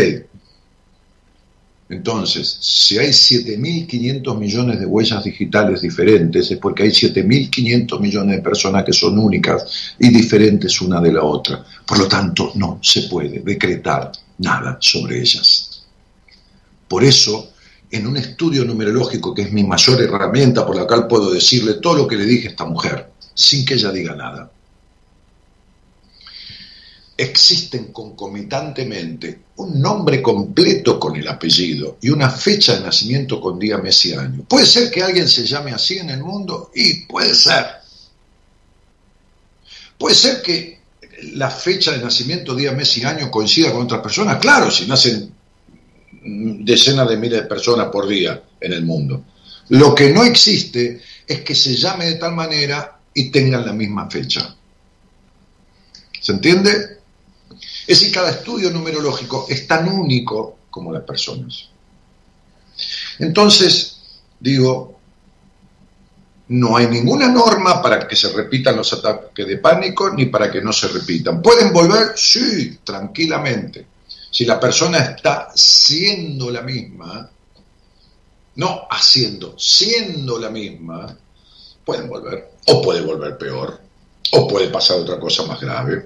entonces, 1.90 2.58
si 2.62 3.00
hay 3.00 3.10
7.500 3.10 4.38
millones 4.38 4.80
de 4.80 4.86
huellas 4.86 5.24
digitales 5.24 5.82
diferentes, 5.82 6.52
es 6.52 6.58
porque 6.60 6.84
hay 6.84 6.90
7.500 6.90 8.00
millones 8.00 8.36
de 8.36 8.42
personas 8.44 8.84
que 8.84 8.94
son 8.94 9.18
únicas 9.18 9.96
y 9.98 10.10
diferentes 10.10 10.80
una 10.82 11.02
de 11.02 11.14
la 11.14 11.24
otra. 11.24 11.66
Por 11.88 11.98
lo 11.98 12.08
tanto, 12.08 12.52
no 12.54 12.78
se 12.84 13.04
puede 13.04 13.40
decretar 13.40 14.12
nada 14.38 14.78
sobre 14.80 15.20
ellas. 15.20 15.84
Por 16.88 17.04
eso, 17.04 17.54
en 17.92 18.08
un 18.08 18.18
estudio 18.18 18.64
numerológico, 18.66 19.34
que 19.34 19.44
es 19.44 19.52
mi 19.52 19.64
mayor 19.64 20.02
herramienta 20.02 20.66
por 20.66 20.76
la 20.76 20.86
cual 20.86 21.08
puedo 21.08 21.32
decirle 21.32 21.76
todo 21.76 21.96
lo 21.96 22.08
que 22.08 22.16
le 22.16 22.26
dije 22.26 22.48
a 22.48 22.52
esta 22.52 22.66
mujer, 22.66 23.12
sin 23.34 23.66
que 23.66 23.76
ella 23.76 23.92
diga 23.92 24.16
nada, 24.16 24.52
existen 27.18 27.92
concomitantemente 27.94 29.46
un 29.58 29.80
nombre 29.80 30.22
completo 30.22 31.00
con 31.00 31.16
el 31.16 31.28
apellido 31.28 31.98
y 32.02 32.10
una 32.10 32.30
fecha 32.30 32.76
de 32.76 32.82
nacimiento 32.82 33.40
con 33.40 33.58
día, 33.58 33.78
mes 33.78 34.06
y 34.06 34.14
año. 34.14 34.44
¿Puede 34.48 34.66
ser 34.66 34.92
que 34.92 35.02
alguien 35.02 35.28
se 35.28 35.46
llame 35.46 35.72
así 35.72 35.98
en 35.98 36.10
el 36.10 36.22
mundo? 36.22 36.72
Y 36.76 37.06
puede 37.06 37.34
ser. 37.34 37.66
Puede 39.98 40.16
ser 40.16 40.42
que 40.42 40.82
la 41.34 41.50
fecha 41.50 41.92
de 41.92 42.00
nacimiento, 42.00 42.56
día, 42.56 42.72
mes 42.72 42.98
y 42.98 43.04
año 43.04 43.32
coincida 43.32 43.72
con 43.72 43.84
otras 43.84 44.02
personas. 44.02 44.38
Claro, 44.38 44.70
si 44.70 44.86
nacen 44.86 45.34
decenas 46.26 47.08
de 47.08 47.18
miles 47.18 47.42
de 47.42 47.48
personas 47.48 47.88
por 47.88 48.08
día 48.08 48.42
en 48.60 48.74
el 48.74 48.84
mundo. 48.84 49.24
Lo 49.70 49.94
que 49.94 50.12
no 50.12 50.24
existe 50.24 51.02
es 51.28 51.42
que 51.42 51.56
se 51.56 51.76
llame 51.76 52.06
de 52.06 52.16
tal 52.16 52.34
manera 52.34 53.00
y 53.14 53.30
tengan 53.30 53.66
la 53.66 53.74
misma 53.74 54.10
fecha. 54.10 54.56
¿Se 56.20 56.32
entiende? 56.32 57.00
Es 57.88 58.00
decir, 58.00 58.12
cada 58.12 58.32
estudio 58.32 58.72
numerológico 58.72 59.46
es 59.50 59.68
tan 59.68 59.88
único 59.88 60.58
como 60.70 60.92
las 60.92 61.04
personas. 61.04 61.70
Entonces, 63.20 63.98
digo, 64.40 64.95
no 66.48 66.78
hay 66.78 66.88
ninguna 66.88 67.28
norma 67.28 67.82
para 67.82 68.08
que 68.08 68.16
se 68.16 68.32
repitan 68.32 68.76
los 68.76 68.94
ataques 68.94 69.48
de 69.48 69.58
pánico 69.58 70.12
ni 70.12 70.28
para 70.28 70.52
que 70.52 70.62
no 70.62 70.72
se 70.72 70.88
repitan. 70.88 71.42
¿Pueden 71.42 71.74
volver? 71.74 72.14
Sí, 72.16 72.80
tranquilamente. 72.84 73.88
Si 74.30 74.46
la 74.46 74.60
persona 74.60 75.00
está 75.00 75.50
siendo 75.56 76.52
la 76.52 76.62
misma, 76.62 77.30
no 78.56 78.88
haciendo, 78.90 79.58
siendo 79.58 80.38
la 80.38 80.50
misma, 80.50 81.18
pueden 81.84 82.08
volver. 82.08 82.52
O 82.68 82.82
puede 82.82 83.02
volver 83.02 83.38
peor. 83.38 83.80
O 84.32 84.48
puede 84.48 84.68
pasar 84.68 84.98
otra 84.98 85.20
cosa 85.20 85.44
más 85.44 85.60
grave. 85.60 86.06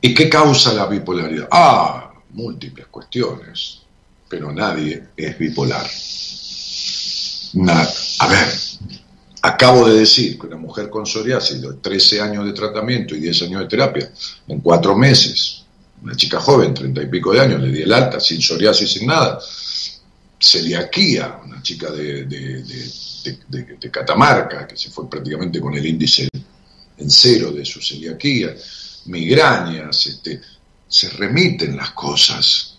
¿Y 0.00 0.14
qué 0.14 0.28
causa 0.28 0.72
la 0.72 0.86
bipolaridad? 0.86 1.48
Ah, 1.50 2.12
múltiples 2.30 2.86
cuestiones, 2.86 3.82
pero 4.28 4.52
nadie 4.52 5.08
es 5.16 5.38
bipolar. 5.38 5.86
Nada. 7.54 8.05
A 8.18 8.28
ver, 8.28 8.48
acabo 9.42 9.88
de 9.88 9.98
decir 9.98 10.38
que 10.38 10.46
una 10.46 10.56
mujer 10.56 10.88
con 10.88 11.06
psoriasis 11.06 11.60
de 11.60 11.74
13 11.74 12.20
años 12.20 12.46
de 12.46 12.52
tratamiento 12.52 13.14
y 13.14 13.20
10 13.20 13.42
años 13.42 13.60
de 13.62 13.68
terapia, 13.68 14.10
en 14.48 14.60
cuatro 14.60 14.96
meses, 14.96 15.64
una 16.02 16.14
chica 16.14 16.40
joven, 16.40 16.74
30 16.74 17.02
y 17.02 17.06
pico 17.06 17.32
de 17.32 17.40
años, 17.40 17.60
le 17.60 17.70
di 17.70 17.82
el 17.82 17.92
alta, 17.92 18.20
sin 18.20 18.40
psoriasis, 18.40 18.92
sin 18.92 19.06
nada, 19.06 19.38
celiaquía, 20.38 21.40
una 21.44 21.62
chica 21.62 21.90
de, 21.90 22.24
de, 22.24 23.90
Catamarca, 23.90 24.66
que 24.66 24.76
se 24.76 24.90
fue 24.90 25.08
prácticamente 25.08 25.60
con 25.60 25.74
el 25.74 25.84
índice 25.84 26.28
en 26.98 27.10
cero 27.10 27.50
de 27.50 27.64
su 27.64 27.80
celiaquía, 27.80 28.54
migrañas, 29.06 30.06
este, 30.06 30.40
se 30.88 31.08
remiten 31.10 31.76
las 31.76 31.90
cosas, 31.90 32.78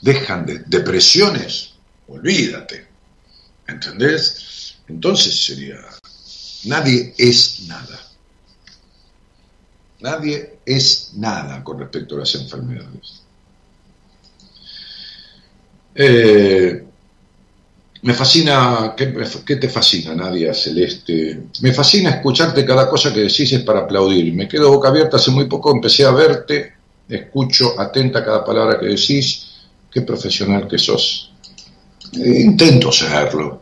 dejan 0.00 0.46
de 0.46 0.60
depresiones, 0.66 1.74
olvídate, 2.08 2.87
¿entendés? 3.68 4.76
Entonces 4.88 5.44
sería 5.44 5.76
Nadie 6.64 7.14
es 7.16 7.66
nada. 7.68 8.00
Nadie 10.00 10.58
es 10.64 11.12
nada 11.16 11.62
con 11.62 11.78
respecto 11.78 12.16
a 12.16 12.20
las 12.20 12.34
enfermedades. 12.34 13.22
Eh, 15.94 16.84
me 18.02 18.14
fascina, 18.14 18.94
¿qué, 18.96 19.12
qué 19.44 19.56
te 19.56 19.68
fascina, 19.68 20.14
Nadia 20.14 20.54
Celeste? 20.54 21.42
Me 21.60 21.72
fascina 21.72 22.10
escucharte 22.10 22.64
cada 22.64 22.88
cosa 22.88 23.12
que 23.12 23.20
decís 23.20 23.52
es 23.52 23.62
para 23.62 23.80
aplaudir. 23.80 24.32
Me 24.34 24.48
quedo 24.48 24.70
boca 24.70 24.88
abierta 24.88 25.16
hace 25.16 25.30
muy 25.30 25.46
poco, 25.46 25.72
empecé 25.72 26.04
a 26.04 26.10
verte, 26.10 26.74
escucho 27.08 27.78
atenta 27.78 28.24
cada 28.24 28.44
palabra 28.44 28.78
que 28.78 28.86
decís. 28.86 29.44
Qué 29.90 30.02
profesional 30.02 30.68
que 30.68 30.78
sos. 30.78 31.27
Eh, 32.14 32.40
intento 32.40 32.90
serlo, 32.92 33.60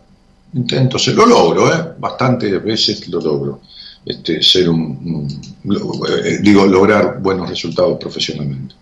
intento 0.55 0.99
ser, 0.99 1.15
lo 1.15 1.27
logro, 1.27 1.73
¿eh? 1.73 1.95
bastantes 1.99 2.63
veces 2.63 3.09
lo 3.09 3.21
logro. 3.21 3.61
Este, 4.05 4.41
ser 4.41 4.69
un, 4.69 5.27
lo- 5.65 6.07
eh, 6.07 6.39
digo, 6.41 6.65
lograr 6.65 7.21
buenos 7.21 7.49
resultados 7.49 7.99
profesionalmente. 7.99 8.75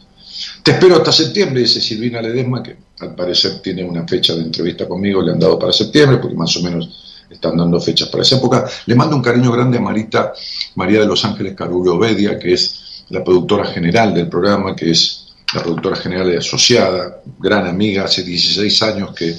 Te 0.62 0.72
espero 0.72 0.96
hasta 0.96 1.12
septiembre, 1.12 1.60
dice 1.62 1.80
Silvina 1.80 2.20
Ledesma, 2.20 2.62
que 2.62 2.76
al 3.00 3.14
parecer 3.14 3.60
tiene 3.62 3.84
una 3.84 4.06
fecha 4.06 4.34
de 4.34 4.42
entrevista 4.42 4.86
conmigo, 4.86 5.22
le 5.22 5.32
han 5.32 5.38
dado 5.38 5.58
para 5.58 5.72
septiembre, 5.72 6.18
porque 6.18 6.36
más 6.36 6.54
o 6.58 6.62
menos 6.62 7.24
están 7.30 7.56
dando 7.56 7.80
fechas 7.80 8.08
para 8.08 8.22
esa 8.22 8.36
época. 8.36 8.68
Le 8.84 8.94
mando 8.94 9.16
un 9.16 9.22
cariño 9.22 9.50
grande 9.50 9.78
a 9.78 9.80
Marita, 9.80 10.34
María 10.74 11.00
de 11.00 11.06
los 11.06 11.24
Ángeles 11.24 11.54
Carullo 11.54 11.94
Obedia, 11.94 12.38
que 12.38 12.52
es 12.52 13.04
la 13.08 13.24
productora 13.24 13.64
general 13.66 14.12
del 14.12 14.28
programa, 14.28 14.76
que 14.76 14.90
es 14.90 15.23
la 15.54 15.62
productora 15.62 15.96
general 15.96 16.30
de 16.30 16.38
Asociada, 16.38 17.20
gran 17.38 17.66
amiga, 17.66 18.04
hace 18.04 18.22
16 18.22 18.82
años 18.82 19.14
que, 19.14 19.34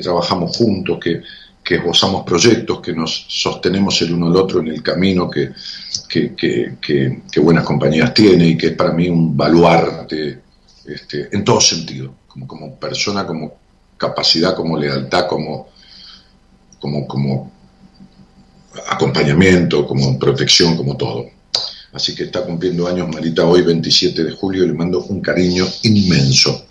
trabajamos 0.00 0.56
juntos, 0.56 0.98
que, 0.98 1.22
que 1.62 1.74
esbozamos 1.76 2.24
proyectos, 2.24 2.80
que 2.80 2.94
nos 2.94 3.26
sostenemos 3.28 4.00
el 4.00 4.14
uno 4.14 4.28
al 4.28 4.36
otro 4.36 4.60
en 4.60 4.68
el 4.68 4.82
camino 4.82 5.28
que- 5.30 5.52
que 6.08 7.40
buenas 7.40 7.64
compañías 7.64 8.14
tiene 8.14 8.48
y 8.48 8.56
que 8.56 8.68
es 8.68 8.72
para 8.72 8.92
mí 8.92 9.08
un 9.08 9.36
baluarte 9.36 10.40
este, 10.86 11.28
en 11.30 11.44
todo 11.44 11.60
sentido, 11.60 12.14
como, 12.26 12.46
como 12.46 12.74
persona, 12.76 13.26
como 13.26 13.54
capacidad, 13.98 14.54
como 14.56 14.76
lealtad, 14.78 15.26
como, 15.28 15.68
como, 16.80 17.06
como 17.06 17.52
acompañamiento, 18.88 19.86
como 19.86 20.18
protección, 20.18 20.76
como 20.76 20.96
todo. 20.96 21.26
Así 21.92 22.14
que 22.14 22.24
está 22.24 22.42
cumpliendo 22.44 22.86
años 22.88 23.08
Marita 23.08 23.44
hoy, 23.44 23.62
27 23.62 24.24
de 24.24 24.32
julio, 24.32 24.64
y 24.64 24.68
le 24.68 24.72
mando 24.72 25.02
un 25.04 25.20
cariño 25.20 25.66
inmenso. 25.82 26.66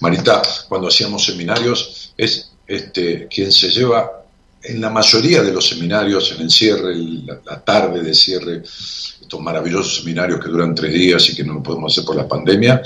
Marita, 0.00 0.42
cuando 0.68 0.88
hacíamos 0.88 1.24
seminarios, 1.24 2.12
es 2.16 2.50
este, 2.66 3.28
quien 3.28 3.50
se 3.50 3.70
lleva 3.70 4.24
en 4.62 4.80
la 4.80 4.90
mayoría 4.90 5.42
de 5.42 5.52
los 5.52 5.68
seminarios, 5.68 6.32
en 6.36 6.42
el 6.42 6.50
cierre, 6.50 6.94
la, 6.96 7.60
tarde 7.64 8.02
de 8.02 8.14
cierre, 8.14 8.62
estos 8.62 9.40
maravillosos 9.40 9.96
seminarios 9.96 10.38
que 10.40 10.48
duran 10.50 10.74
tres 10.74 10.92
días 10.92 11.28
y 11.30 11.34
que 11.34 11.42
no 11.44 11.54
lo 11.54 11.62
podemos 11.62 11.92
hacer 11.92 12.04
por 12.04 12.16
la 12.16 12.28
pandemia, 12.28 12.80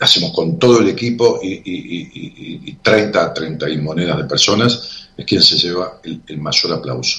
hacemos 0.00 0.32
con 0.32 0.58
todo 0.58 0.80
el 0.80 0.88
equipo 0.88 1.40
y, 1.42 1.54
y- 1.54 1.60
y- 1.64 2.10
y- 2.14 2.60
y 2.70 2.72
30, 2.74 3.34
30 3.34 3.68
y 3.68 3.78
monedas 3.78 4.16
de 4.18 4.24
personas, 4.24 5.08
es 5.16 5.24
quien 5.24 5.42
se 5.42 5.56
lleva 5.56 5.98
el, 6.04 6.20
el 6.28 6.38
mayor 6.38 6.74
aplauso. 6.74 7.18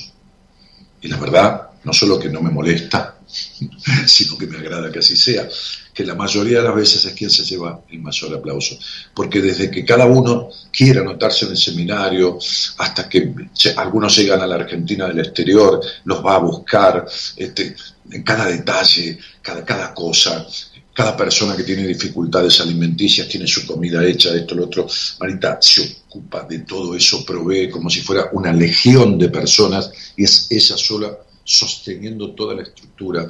Y 1.02 1.08
la 1.10 1.18
verdad, 1.18 1.70
no 1.84 1.92
solo 1.92 2.18
que 2.20 2.30
no 2.30 2.42
me 2.42 2.52
molesta, 2.52 3.16
sino 4.08 4.38
que 4.38 4.48
me 4.48 4.58
agrada 4.58 4.92
que 4.92 5.00
así 5.00 5.16
sea, 5.16 5.48
que 5.94 6.04
la 6.04 6.16
mayoría 6.16 6.60
de 6.60 6.64
las 6.64 6.76
veces 6.76 7.06
es 7.06 7.14
quien 7.14 7.30
se 7.30 7.44
lleva 7.44 7.82
el 7.90 8.00
mayor 8.00 8.36
aplauso. 8.36 8.78
Porque 9.14 9.42
desde 9.42 9.70
que 9.70 9.86
cada 9.86 10.06
uno 10.06 10.50
quiere 10.72 11.02
anotarse 11.02 11.46
en 11.46 11.52
el 11.52 11.58
seminario, 11.58 12.40
hasta 12.78 13.08
que 13.08 13.34
algunos 13.76 14.18
llegan 14.18 14.42
a 14.42 14.48
la 14.48 14.56
Argentina 14.56 15.08
del 15.08 15.20
exterior, 15.20 15.82
los 16.06 16.26
va 16.26 16.36
a 16.36 16.40
buscar, 16.40 17.06
este, 17.36 17.76
en 18.12 18.24
cada 18.24 18.46
detalle, 18.46 19.20
cada, 19.42 19.64
cada 19.64 19.94
cosa, 19.94 20.46
cada 20.94 21.16
persona 21.16 21.56
que 21.56 21.64
tiene 21.64 21.88
dificultades 21.88 22.60
alimenticias 22.60 23.28
tiene 23.28 23.48
su 23.48 23.66
comida 23.66 24.04
hecha, 24.06 24.36
esto, 24.36 24.56
lo 24.56 24.66
otro. 24.66 24.88
Marita 25.20 25.58
se 25.62 25.98
ocupa 26.08 26.44
de 26.44 26.60
todo 26.60 26.96
eso, 26.96 27.24
provee 27.26 27.70
como 27.70 27.90
si 27.90 28.02
fuera 28.02 28.30
una 28.34 28.52
legión 28.52 29.18
de 29.18 29.30
personas 29.30 29.92
y 30.18 30.26
es 30.26 30.48
ella 30.50 30.76
sola 30.76 31.18
sosteniendo 31.50 32.32
toda 32.32 32.54
la 32.54 32.62
estructura. 32.62 33.28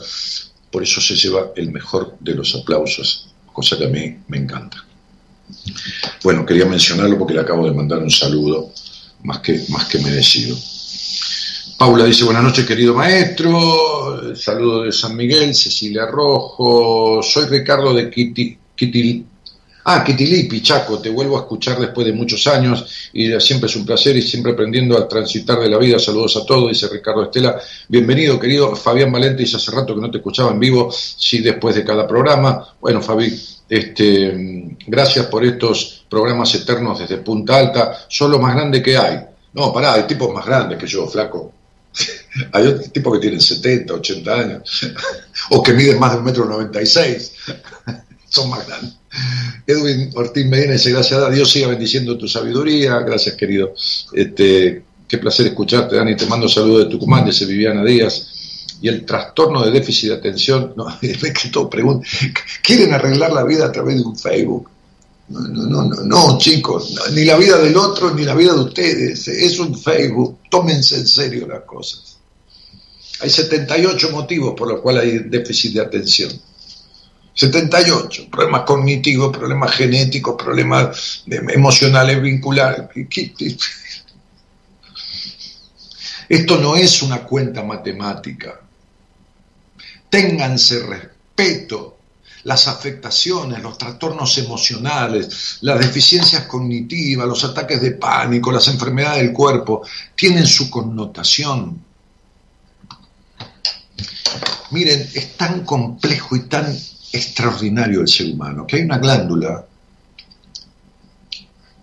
Por 0.69 0.83
eso 0.83 0.99
se 0.99 1.15
lleva 1.15 1.51
el 1.55 1.71
mejor 1.71 2.17
de 2.19 2.35
los 2.35 2.53
aplausos, 2.53 3.29
cosa 3.53 3.77
que 3.77 3.85
a 3.85 3.89
mí 3.89 4.17
me 4.27 4.37
encanta. 4.37 4.85
Bueno, 6.23 6.45
quería 6.45 6.65
mencionarlo 6.65 7.17
porque 7.17 7.33
le 7.33 7.39
acabo 7.39 7.65
de 7.65 7.73
mandar 7.73 7.99
un 7.99 8.11
saludo 8.11 8.71
más 9.23 9.39
que, 9.39 9.63
más 9.69 9.85
que 9.85 9.99
merecido. 9.99 10.55
Paula 11.77 12.03
dice, 12.05 12.25
buenas 12.25 12.43
noches 12.43 12.65
querido 12.65 12.93
maestro, 12.93 14.35
saludo 14.35 14.83
de 14.83 14.91
San 14.91 15.15
Miguel, 15.15 15.55
Cecilia 15.55 16.05
Rojo, 16.07 17.23
soy 17.23 17.45
Ricardo 17.45 17.93
de 17.93 18.11
Quitil- 18.11 19.25
ah, 19.89 20.03
Quitilipi, 20.03 20.61
Chaco, 20.61 20.99
te 20.99 21.09
vuelvo 21.09 21.35
a 21.37 21.41
escuchar 21.41 21.79
después 21.79 22.05
de 22.05 22.13
muchos 22.13 22.45
años 22.45 23.09
y 23.11 23.27
siempre 23.39 23.67
es 23.67 23.75
un 23.75 23.85
placer 23.85 24.15
y 24.15 24.21
siempre 24.21 24.51
aprendiendo 24.51 24.95
a 24.95 25.07
transitar 25.07 25.59
de 25.59 25.67
la 25.67 25.79
vida, 25.79 25.97
saludos 25.97 26.37
a 26.37 26.45
todos, 26.45 26.69
dice 26.69 26.87
Ricardo 26.87 27.23
Estela, 27.23 27.59
bienvenido 27.87 28.39
querido 28.39 28.75
Fabián 28.75 29.11
Valente, 29.11 29.41
dice 29.41 29.57
hace 29.57 29.71
rato 29.71 29.95
que 29.95 30.01
no 30.01 30.11
te 30.11 30.17
escuchaba 30.17 30.51
en 30.51 30.59
vivo, 30.59 30.91
sí 30.91 31.39
después 31.39 31.75
de 31.75 31.83
cada 31.83 32.07
programa, 32.07 32.75
bueno 32.79 33.01
Fabi, 33.01 33.33
este, 33.67 34.77
gracias 34.85 35.25
por 35.25 35.43
estos 35.43 36.05
programas 36.07 36.53
eternos 36.53 36.99
desde 36.99 37.17
Punta 37.17 37.57
Alta, 37.57 38.05
son 38.07 38.31
lo 38.31 38.37
más 38.37 38.53
grande 38.53 38.83
que 38.83 38.95
hay, 38.95 39.19
no, 39.53 39.73
pará, 39.73 39.93
hay 39.93 40.03
tipos 40.03 40.31
más 40.31 40.45
grandes 40.45 40.77
que 40.77 40.85
yo, 40.85 41.07
flaco. 41.07 41.53
Hay 42.53 42.87
tipos 42.93 43.13
que 43.13 43.19
tienen 43.19 43.41
70, 43.41 43.95
80 43.95 44.31
años, 44.31 44.93
o 45.49 45.63
que 45.63 45.73
miden 45.73 45.99
más 45.99 46.11
de 46.11 46.19
un 46.19 46.23
metro 46.23 46.45
noventa 46.45 46.79
y 46.79 46.85
seis, 46.85 47.33
son 48.29 48.51
más 48.51 48.67
grandes. 48.67 48.98
Edwin 49.65 50.11
Ortiz 50.15 50.45
Medina 50.45 50.73
dice, 50.73 50.91
gracias 50.91 51.19
a 51.21 51.29
Dios 51.29 51.51
siga 51.51 51.67
bendiciendo 51.67 52.17
tu 52.17 52.27
sabiduría, 52.27 52.99
gracias 52.99 53.35
querido. 53.35 53.73
Este, 54.13 54.83
qué 55.07 55.17
placer 55.17 55.47
escucharte, 55.47 55.95
Dani, 55.95 56.15
te 56.15 56.25
mando 56.27 56.47
saludos 56.47 56.85
de 56.85 56.91
Tucumán, 56.91 57.25
dice 57.25 57.45
Viviana 57.45 57.83
Díaz. 57.83 58.27
Y 58.81 58.87
el 58.87 59.05
trastorno 59.05 59.63
de 59.65 59.71
déficit 59.71 60.09
de 60.09 60.15
atención, 60.15 60.73
no, 60.77 60.87
es 61.01 61.33
que 61.33 61.49
todo 61.49 61.69
pregunta, 61.69 62.07
quieren 62.63 62.93
arreglar 62.93 63.33
la 63.33 63.43
vida 63.43 63.65
a 63.65 63.71
través 63.71 63.95
de 63.95 64.03
un 64.03 64.17
Facebook. 64.17 64.69
No, 65.27 65.41
no, 65.41 65.83
no, 65.83 66.03
no, 66.05 66.37
chicos, 66.39 66.95
ni 67.13 67.23
la 67.23 67.37
vida 67.37 67.59
del 67.59 67.77
otro, 67.77 68.15
ni 68.15 68.23
la 68.23 68.33
vida 68.33 68.53
de 68.53 68.61
ustedes, 68.61 69.27
es 69.27 69.59
un 69.59 69.77
Facebook, 69.77 70.39
tómense 70.49 70.95
en 70.95 71.07
serio 71.07 71.47
las 71.47 71.61
cosas. 71.65 72.17
Hay 73.21 73.29
78 73.29 74.09
motivos 74.11 74.55
por 74.57 74.69
los 74.69 74.81
cuales 74.81 75.03
hay 75.03 75.19
déficit 75.19 75.73
de 75.73 75.81
atención. 75.81 76.31
78, 77.39 78.29
problemas 78.29 78.63
cognitivos, 78.63 79.35
problemas 79.35 79.71
genéticos, 79.71 80.35
problemas 80.37 81.23
emocionales, 81.25 82.21
vinculares. 82.21 82.89
¿Qué- 83.09 83.31
qué- 83.33 83.57
Esto 86.27 86.57
no 86.57 86.75
es 86.75 87.01
una 87.01 87.23
cuenta 87.23 87.63
matemática. 87.63 88.59
Ténganse 90.09 90.85
respeto 90.85 91.97
las 92.43 92.67
afectaciones, 92.67 93.61
los 93.63 93.77
trastornos 93.77 94.37
emocionales, 94.37 95.59
las 95.61 95.79
deficiencias 95.79 96.43
cognitivas, 96.43 97.25
los 97.25 97.43
ataques 97.45 97.81
de 97.81 97.91
pánico, 97.91 98.51
las 98.51 98.67
enfermedades 98.67 99.21
del 99.23 99.31
cuerpo, 99.33 99.81
tienen 100.15 100.45
su 100.45 100.69
connotación. 100.69 101.85
Miren, 104.71 105.09
es 105.13 105.37
tan 105.37 105.63
complejo 105.65 106.35
y 106.35 106.41
tan 106.41 106.77
extraordinario 107.11 108.01
el 108.01 108.07
ser 108.07 108.27
humano 108.27 108.65
que 108.67 108.77
hay 108.77 108.83
una 108.83 108.97
glándula 108.97 109.65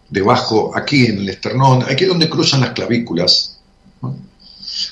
debajo, 0.09 0.73
aquí 0.75 1.07
en 1.07 1.19
el 1.19 1.29
esternón, 1.29 1.83
aquí 1.83 2.05
donde 2.05 2.29
cruzan 2.29 2.61
las 2.61 2.71
clavículas, 2.71 3.59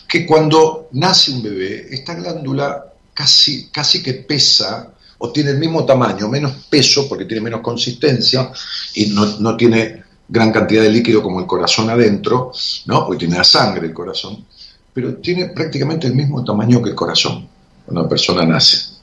que 0.09 0.27
cuando 0.27 0.89
nace 0.93 1.32
un 1.32 1.43
bebé, 1.43 1.86
esta 1.90 2.15
glándula 2.15 2.93
casi, 3.12 3.69
casi 3.69 4.02
que 4.02 4.15
pesa 4.15 4.93
o 5.19 5.31
tiene 5.31 5.51
el 5.51 5.59
mismo 5.59 5.85
tamaño, 5.85 6.28
menos 6.28 6.52
peso 6.69 7.09
porque 7.09 7.24
tiene 7.24 7.43
menos 7.43 7.61
consistencia 7.61 8.51
y 8.94 9.06
no, 9.06 9.39
no 9.39 9.56
tiene 9.56 10.02
gran 10.28 10.52
cantidad 10.52 10.82
de 10.82 10.90
líquido 10.90 11.23
como 11.23 11.40
el 11.40 11.47
corazón 11.47 11.90
adentro, 11.90 12.52
¿no? 12.86 13.06
porque 13.06 13.20
tiene 13.20 13.36
la 13.36 13.44
sangre 13.44 13.86
el 13.86 13.94
corazón, 13.94 14.44
pero 14.93 15.16
tiene 15.16 15.47
prácticamente 15.47 16.06
el 16.06 16.15
mismo 16.15 16.43
tamaño 16.44 16.82
que 16.82 16.90
el 16.90 16.94
corazón 16.94 17.48
cuando 17.85 18.01
una 18.01 18.09
persona 18.09 18.44
nace. 18.44 18.94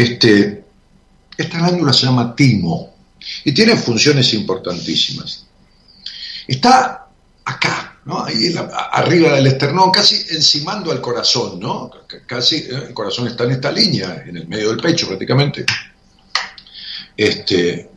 Este, 0.00 0.64
esta 1.36 1.58
glándula 1.58 1.92
se 1.92 2.06
llama 2.06 2.34
timo 2.34 2.94
y 3.44 3.52
tiene 3.52 3.76
funciones 3.76 4.32
importantísimas. 4.32 5.44
Está 6.48 7.06
acá, 7.44 8.00
¿no? 8.06 8.24
Ahí 8.24 8.54
arriba 8.92 9.32
del 9.34 9.48
esternón, 9.48 9.90
casi 9.90 10.16
encimando 10.34 10.90
al 10.90 11.02
corazón, 11.02 11.60
¿no? 11.60 11.90
Casi 12.26 12.56
eh, 12.56 12.86
el 12.88 12.94
corazón 12.94 13.26
está 13.26 13.44
en 13.44 13.50
esta 13.50 13.70
línea, 13.70 14.24
en 14.26 14.38
el 14.38 14.48
medio 14.48 14.70
del 14.70 14.80
pecho 14.80 15.06
prácticamente. 15.06 15.66
Este, 17.14 17.90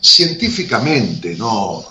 científicamente, 0.00 1.36
¿no? 1.36 1.84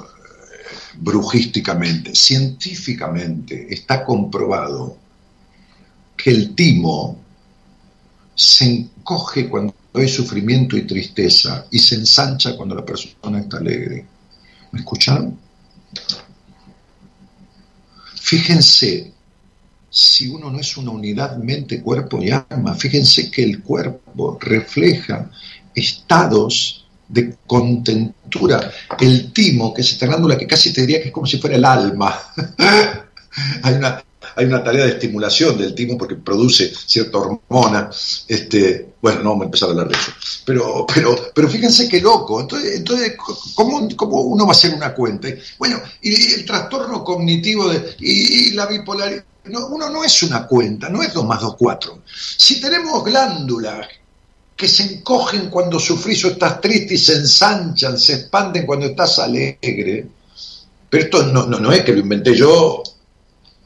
brujísticamente, 0.96 2.16
científicamente 2.16 3.68
está 3.70 4.04
comprobado 4.04 5.01
que 6.24 6.30
el 6.30 6.56
timo 6.56 7.18
se 8.36 8.66
encoge 8.66 9.50
cuando 9.50 9.74
hay 9.94 10.08
sufrimiento 10.08 10.78
y 10.78 10.84
tristeza 10.84 11.66
y 11.72 11.80
se 11.80 11.96
ensancha 11.96 12.56
cuando 12.56 12.76
la 12.76 12.86
persona 12.86 13.40
está 13.40 13.58
alegre. 13.58 14.06
¿Me 14.72 14.80
escucharon? 14.80 15.38
Fíjense, 18.16 19.12
si 19.90 20.30
uno 20.30 20.50
no 20.50 20.60
es 20.60 20.78
una 20.78 20.92
unidad 20.92 21.38
mente, 21.38 21.82
cuerpo 21.82 22.22
y 22.22 22.32
alma, 22.32 22.74
fíjense 22.76 23.30
que 23.30 23.44
el 23.44 23.62
cuerpo 23.62 24.38
refleja 24.40 25.30
estados 25.76 26.88
de 27.10 27.36
contentura. 27.46 28.72
El 29.00 29.34
timo, 29.34 29.74
que 29.74 29.82
es 29.82 29.92
esta 29.92 30.06
glándula 30.06 30.38
que 30.38 30.48
casi 30.48 30.72
te 30.72 30.82
diría 30.82 31.02
que 31.02 31.10
es 31.10 31.14
como 31.14 31.28
si 31.28 31.40
fuera 31.40 31.58
el 31.58 31.66
alma. 31.66 32.18
hay, 33.64 33.74
una, 33.74 34.02
hay 34.36 34.46
una 34.46 34.64
tarea 34.64 34.86
de 34.86 34.92
estimulación 34.92 35.58
del 35.58 35.76
timo 35.76 35.98
porque 35.98 36.16
produce 36.16 36.74
cierta 36.86 37.18
hormona. 37.18 37.90
Este, 38.28 38.94
bueno, 39.02 39.24
no 39.24 39.30
vamos 39.32 39.44
a 39.44 39.46
empezar 39.46 39.70
a 39.70 39.72
hablar 39.72 39.88
de 39.88 39.96
eso. 39.96 40.12
Pero, 40.46 40.86
pero, 40.94 41.16
pero 41.34 41.50
fíjense 41.50 41.90
qué 41.90 42.02
loco. 42.02 42.42
Entonces, 42.42 42.78
entonces 42.78 43.16
¿cómo, 43.56 43.88
¿cómo 43.96 44.22
uno 44.22 44.46
va 44.46 44.52
a 44.52 44.56
hacer 44.56 44.74
una 44.74 44.94
cuenta? 44.94 45.28
Bueno, 45.58 45.82
y 46.02 46.34
el 46.34 46.46
trastorno 46.46 47.04
cognitivo 47.04 47.68
de, 47.70 47.96
y, 48.00 48.52
la 48.52 48.66
bipolaridad. 48.68 49.24
No, 49.46 49.68
uno 49.68 49.90
no 49.90 50.04
es 50.04 50.22
una 50.22 50.46
cuenta, 50.46 50.88
no 50.88 51.02
es 51.02 51.14
2 51.14 51.26
más 51.26 51.42
2, 51.42 51.56
4. 51.58 52.04
Si 52.38 52.62
tenemos 52.62 53.04
glándulas 53.04 53.88
que 54.56 54.68
se 54.68 54.84
encogen 54.84 55.50
cuando 55.50 55.80
sufrís 55.80 56.24
o 56.26 56.28
estás 56.28 56.62
triste 56.62 56.94
y 56.94 56.98
se 57.00 57.14
ensanchan, 57.14 57.98
se 57.98 58.14
expanden 58.14 58.68
cuando 58.68 58.86
estás 58.86 59.18
alegre, 59.18 60.08
pero 60.92 61.04
esto 61.04 61.26
no, 61.26 61.48
no, 61.48 61.60
no 61.60 61.72
es 61.72 61.84
que 61.84 61.94
lo 61.94 62.02
inventé 62.02 62.36
yo 62.36 62.84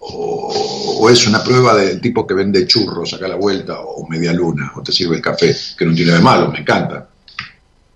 o, 0.07 1.09
es 1.09 1.27
una 1.27 1.43
prueba 1.43 1.75
del 1.75 2.01
tipo 2.01 2.25
que 2.25 2.33
vende 2.33 2.67
churros 2.67 3.13
acá 3.13 3.25
a 3.25 3.29
la 3.29 3.35
vuelta 3.35 3.79
o 3.79 4.07
media 4.07 4.33
luna 4.33 4.71
o 4.75 4.81
te 4.81 4.91
sirve 4.91 5.17
el 5.17 5.21
café, 5.21 5.55
que 5.77 5.85
no 5.85 5.93
tiene 5.93 6.13
de 6.13 6.19
malo, 6.19 6.51
me 6.51 6.59
encanta. 6.59 7.09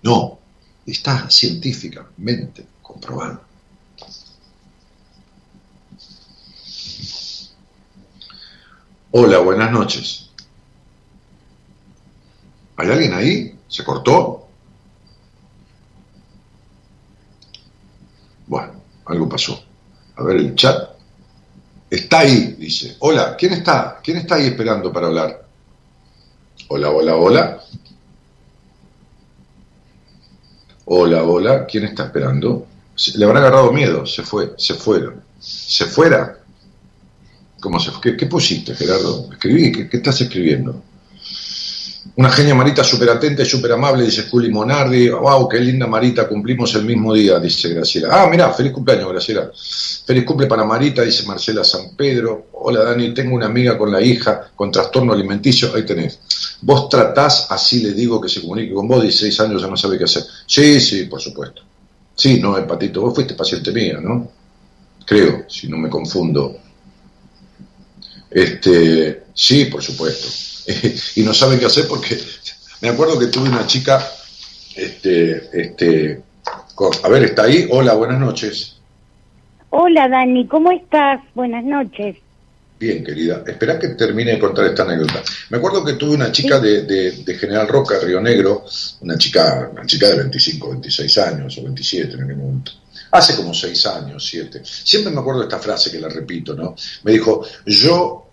No, 0.02 0.38
está 0.86 1.28
científicamente 1.28 2.66
comprobado. 2.82 3.42
Hola, 9.12 9.38
buenas 9.38 9.72
noches. 9.72 10.30
¿Hay 12.76 12.88
alguien 12.88 13.12
ahí? 13.12 13.58
¿Se 13.68 13.84
cortó? 13.84 14.48
Bueno, 18.46 18.72
algo 19.06 19.28
pasó. 19.28 19.62
A 20.16 20.22
ver 20.22 20.36
el 20.36 20.54
chat. 20.54 20.89
Está 21.90 22.20
ahí, 22.20 22.54
dice. 22.56 22.96
Hola, 23.00 23.36
¿quién 23.36 23.52
está? 23.52 23.98
¿Quién 24.02 24.18
está 24.18 24.36
ahí 24.36 24.46
esperando 24.46 24.92
para 24.92 25.08
hablar? 25.08 25.44
Hola, 26.68 26.90
hola, 26.90 27.16
hola. 27.16 27.60
Hola, 30.84 31.24
hola, 31.24 31.66
¿quién 31.66 31.84
está 31.84 32.04
esperando? 32.04 32.66
Le 33.14 33.24
habrá 33.24 33.40
agarrado 33.40 33.72
miedo, 33.72 34.06
se 34.06 34.22
fue, 34.22 34.52
se 34.56 34.74
fueron. 34.74 35.22
¿Se 35.40 35.86
fuera? 35.86 36.38
¿Cómo 37.60 37.80
se 37.80 37.90
fue? 37.90 38.00
¿Qué, 38.00 38.16
qué 38.16 38.26
pusiste, 38.26 38.74
Gerardo? 38.74 39.28
Escribí, 39.32 39.72
¿qué, 39.72 39.88
qué 39.88 39.96
estás 39.96 40.20
escribiendo? 40.20 40.82
Una 42.16 42.30
genia 42.30 42.54
Marita 42.54 42.82
súper 42.82 43.08
atenta 43.08 43.42
y 43.42 43.46
súper 43.46 43.72
amable, 43.72 44.04
dice 44.04 44.28
Juli 44.28 44.50
Monardi. 44.50 45.08
¡Wow, 45.08 45.48
qué 45.48 45.60
linda 45.60 45.86
Marita! 45.86 46.28
Cumplimos 46.28 46.74
el 46.74 46.84
mismo 46.84 47.14
día, 47.14 47.38
dice 47.38 47.68
Graciela. 47.68 48.08
Ah, 48.10 48.26
mirá, 48.28 48.52
feliz 48.52 48.72
cumpleaños, 48.72 49.10
Graciela. 49.10 49.50
Feliz 50.04 50.24
cumple 50.24 50.46
para 50.46 50.64
Marita, 50.64 51.02
dice 51.02 51.24
Marcela 51.24 51.62
San 51.62 51.94
Pedro. 51.96 52.48
Hola, 52.52 52.82
Dani, 52.82 53.14
tengo 53.14 53.36
una 53.36 53.46
amiga 53.46 53.78
con 53.78 53.92
la 53.92 54.02
hija 54.02 54.50
con 54.56 54.72
trastorno 54.72 55.12
alimenticio. 55.12 55.74
Ahí 55.74 55.86
tenés. 55.86 56.18
Vos 56.62 56.88
tratás, 56.88 57.46
así 57.48 57.80
le 57.80 57.92
digo 57.92 58.20
que 58.20 58.28
se 58.28 58.42
comunique 58.42 58.74
con 58.74 58.88
vos, 58.88 59.02
16 59.02 59.40
años 59.40 59.62
ya 59.62 59.68
no 59.68 59.76
sabe 59.76 59.96
qué 59.96 60.04
hacer. 60.04 60.24
Sí, 60.46 60.80
sí, 60.80 61.04
por 61.04 61.20
supuesto. 61.20 61.62
Sí, 62.14 62.40
no, 62.40 62.54
Patito, 62.66 63.00
vos 63.00 63.14
fuiste 63.14 63.34
paciente 63.34 63.70
mía, 63.70 63.98
¿no? 64.02 64.30
Creo, 65.06 65.44
si 65.48 65.68
no 65.68 65.78
me 65.78 65.88
confundo. 65.88 66.58
Este, 68.30 69.24
sí, 69.32 69.66
por 69.66 69.82
supuesto. 69.82 70.28
y 71.16 71.22
no 71.22 71.34
saben 71.34 71.58
qué 71.58 71.66
hacer 71.66 71.86
porque 71.88 72.18
me 72.80 72.88
acuerdo 72.88 73.18
que 73.18 73.26
tuve 73.26 73.48
una 73.48 73.66
chica, 73.66 74.06
este, 74.74 75.50
este, 75.52 76.22
con, 76.74 76.92
a 77.02 77.08
ver, 77.08 77.24
está 77.24 77.42
ahí. 77.44 77.68
Hola, 77.70 77.94
buenas 77.94 78.18
noches. 78.18 78.76
Hola 79.70 80.08
Dani, 80.08 80.46
¿cómo 80.48 80.72
estás? 80.72 81.20
Buenas 81.34 81.64
noches. 81.64 82.16
Bien, 82.78 83.04
querida. 83.04 83.44
Espera 83.46 83.78
que 83.78 83.88
termine 83.88 84.32
de 84.32 84.38
contar 84.38 84.64
esta 84.64 84.84
anécdota. 84.84 85.22
Me 85.50 85.58
acuerdo 85.58 85.84
que 85.84 85.92
tuve 85.92 86.14
una 86.14 86.32
chica 86.32 86.58
de, 86.58 86.82
de, 86.82 87.12
de, 87.12 87.34
General 87.34 87.68
Roca, 87.68 87.98
Río 88.00 88.22
Negro, 88.22 88.64
una 89.02 89.18
chica, 89.18 89.68
una 89.70 89.84
chica 89.84 90.08
de 90.08 90.16
25, 90.16 90.70
26 90.70 91.18
años 91.18 91.58
o 91.58 91.62
27 91.62 92.14
en 92.14 92.22
aquel 92.22 92.36
momento. 92.36 92.72
Hace 93.10 93.36
como 93.36 93.52
6 93.52 93.86
años, 93.86 94.26
7. 94.26 94.62
Siempre 94.64 95.12
me 95.12 95.20
acuerdo 95.20 95.40
de 95.40 95.46
esta 95.48 95.58
frase 95.58 95.90
que 95.90 96.00
la 96.00 96.08
repito, 96.08 96.54
¿no? 96.54 96.74
Me 97.02 97.12
dijo, 97.12 97.44
yo 97.66 98.29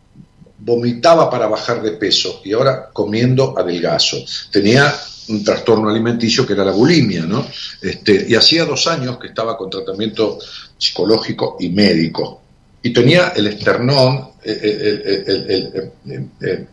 vomitaba 0.60 1.30
para 1.30 1.48
bajar 1.48 1.82
de 1.82 1.92
peso 1.92 2.42
y 2.44 2.54
ahora 2.54 2.90
comiendo 2.92 3.58
adelgazo. 3.58 4.18
Tenía 4.52 4.94
un 5.30 5.44
trastorno 5.44 5.90
alimenticio 5.90 6.46
que 6.46 6.54
era 6.54 6.66
la 6.66 6.72
bulimia, 6.72 7.26
¿no? 7.26 7.46
Este, 7.82 8.26
y 8.28 8.36
hacía 8.36 8.66
dos 8.66 8.88
años 8.88 9.18
que 9.18 9.28
estaba 9.28 9.58
con 9.58 9.70
tratamiento 9.70 10.40
psicológico 10.78 11.58
y 11.60 11.70
médico. 11.70 12.42
Y 12.82 12.92
tenía 12.92 13.34
el 13.36 13.48
esternón 13.48 14.30
el, 14.44 14.56
el, 14.56 15.92
el, 16.42 16.68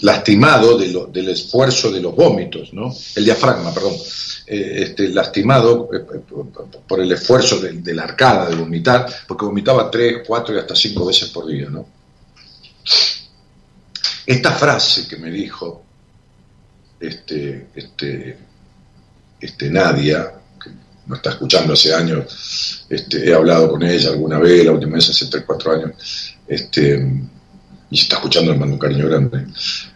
lastimado 0.00 0.78
de 0.78 0.88
lo, 0.88 1.06
del 1.06 1.28
esfuerzo 1.30 1.90
de 1.90 2.00
los 2.00 2.14
vómitos, 2.14 2.72
¿no? 2.72 2.94
El 3.16 3.24
diafragma, 3.24 3.74
perdón. 3.74 3.94
Este, 4.46 5.08
lastimado 5.08 5.90
por 6.86 7.00
el 7.00 7.12
esfuerzo 7.12 7.60
de, 7.60 7.72
de 7.72 7.94
la 7.94 8.04
arcada 8.04 8.48
de 8.48 8.56
vomitar, 8.56 9.06
porque 9.26 9.44
vomitaba 9.44 9.90
tres, 9.90 10.22
cuatro 10.26 10.54
y 10.54 10.58
hasta 10.58 10.74
cinco 10.74 11.04
veces 11.04 11.28
por 11.28 11.46
día, 11.46 11.68
¿no? 11.68 11.86
Esta 14.28 14.52
frase 14.52 15.08
que 15.08 15.16
me 15.16 15.30
dijo 15.30 15.82
este, 17.00 17.68
este, 17.74 18.38
este 19.40 19.70
Nadia, 19.70 20.34
que 20.62 20.70
no 21.06 21.16
está 21.16 21.30
escuchando 21.30 21.72
hace 21.72 21.94
años, 21.94 22.84
este, 22.90 23.26
he 23.26 23.32
hablado 23.32 23.70
con 23.70 23.82
ella 23.82 24.10
alguna 24.10 24.38
vez, 24.38 24.66
la 24.66 24.72
última 24.72 24.96
vez 24.96 25.08
hace 25.08 25.28
3, 25.28 25.44
4 25.46 25.72
años, 25.72 26.36
este, 26.46 27.10
y 27.90 27.96
se 27.96 28.02
está 28.02 28.16
escuchando, 28.16 28.52
le 28.52 28.58
mando 28.58 28.74
un 28.74 28.78
cariño 28.78 29.08
grande. 29.08 29.46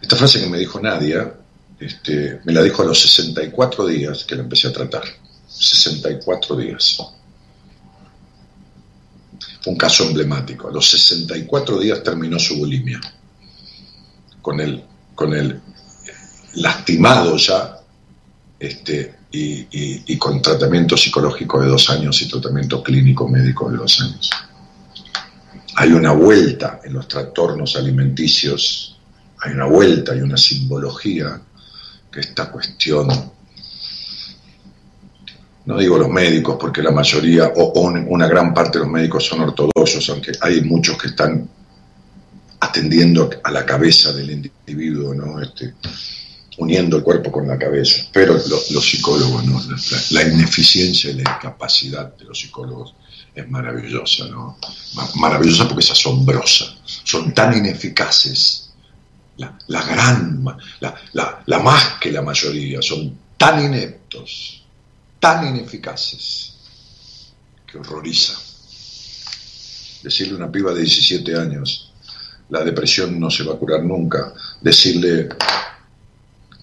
Esta 0.01 0.15
frase 0.15 0.39
que 0.39 0.49
me 0.49 0.57
dijo 0.57 0.79
Nadia, 0.79 1.31
este, 1.79 2.39
me 2.43 2.53
la 2.53 2.63
dijo 2.63 2.81
a 2.81 2.85
los 2.85 2.99
64 3.03 3.85
días 3.85 4.23
que 4.23 4.35
la 4.35 4.41
empecé 4.41 4.67
a 4.67 4.73
tratar. 4.73 5.03
64 5.47 6.55
días. 6.55 6.97
Fue 9.61 9.73
un 9.73 9.77
caso 9.77 10.05
emblemático. 10.05 10.69
A 10.69 10.71
los 10.71 10.89
64 10.89 11.79
días 11.79 12.01
terminó 12.01 12.39
su 12.39 12.57
bulimia 12.57 12.99
con 14.43 14.59
el, 14.59 14.83
con 15.15 15.33
el 15.33 15.59
lastimado 16.55 17.37
ya 17.37 17.79
este, 18.59 19.15
y, 19.31 19.65
y, 19.71 20.17
con 20.17 20.41
tratamiento 20.41 20.95
psicológico 20.95 21.59
de 21.59 21.69
dos 21.69 21.89
años 21.89 22.21
y 22.21 22.29
tratamiento 22.29 22.83
clínico 22.83 23.27
médico 23.27 23.71
de 23.71 23.77
dos 23.77 23.99
años. 24.01 24.29
Hay 25.75 25.91
una 25.91 26.11
vuelta 26.11 26.79
en 26.83 26.93
los 26.93 27.07
trastornos 27.07 27.75
alimenticios, 27.75 28.99
hay 29.41 29.53
una 29.53 29.65
vuelta, 29.65 30.11
hay 30.11 30.21
una 30.21 30.37
simbología 30.37 31.41
que 32.11 32.19
esta 32.19 32.51
cuestión, 32.51 33.07
no 35.65 35.77
digo 35.79 35.97
los 35.97 36.09
médicos 36.09 36.57
porque 36.59 36.83
la 36.83 36.91
mayoría 36.91 37.51
o 37.55 37.81
una 37.81 38.27
gran 38.27 38.53
parte 38.53 38.77
de 38.77 38.85
los 38.85 38.93
médicos 38.93 39.25
son 39.25 39.41
ortodoxos, 39.41 40.07
aunque 40.09 40.33
hay 40.41 40.61
muchos 40.61 40.95
que 40.95 41.07
están 41.07 41.49
atendiendo 42.73 43.29
a 43.43 43.51
la 43.51 43.67
cabeza 43.67 44.11
del 44.13 44.31
individuo, 44.31 45.13
¿no? 45.13 45.39
Este, 45.39 45.75
uniendo 46.57 46.97
el 46.97 47.03
cuerpo 47.03 47.31
con 47.31 47.47
la 47.47 47.55
cabeza. 47.55 48.07
Pero 48.11 48.33
lo, 48.33 48.57
los 48.71 48.89
psicólogos, 48.89 49.45
¿no? 49.45 49.61
la, 49.61 50.01
la, 50.09 50.33
ineficiencia 50.33 51.11
y 51.11 51.13
la 51.13 51.21
incapacidad 51.21 52.17
de 52.17 52.25
los 52.25 52.39
psicólogos 52.39 52.95
es 53.35 53.47
maravillosa, 53.47 54.25
¿no? 54.25 54.57
Maravillosa 55.15 55.67
porque 55.67 55.83
es 55.83 55.91
asombrosa. 55.91 56.75
Son 57.03 57.31
tan 57.31 57.55
ineficaces, 57.55 58.71
la, 59.37 59.55
la 59.67 59.83
gran, 59.83 60.43
la, 60.79 61.43
la 61.45 61.59
más 61.59 61.99
que 62.01 62.11
la 62.11 62.23
mayoría, 62.23 62.81
son 62.81 63.15
tan 63.37 63.63
ineptos, 63.63 64.63
tan 65.19 65.47
ineficaces, 65.47 66.53
que 67.67 67.77
horroriza. 67.77 68.33
Decirle 70.01 70.33
a 70.33 70.37
una 70.37 70.51
piba 70.51 70.73
de 70.73 70.81
17 70.81 71.35
años, 71.37 71.92
la 72.49 72.63
depresión 72.63 73.19
no 73.19 73.29
se 73.29 73.43
va 73.43 73.53
a 73.53 73.57
curar 73.57 73.83
nunca. 73.83 74.33
Decirle, 74.61 75.29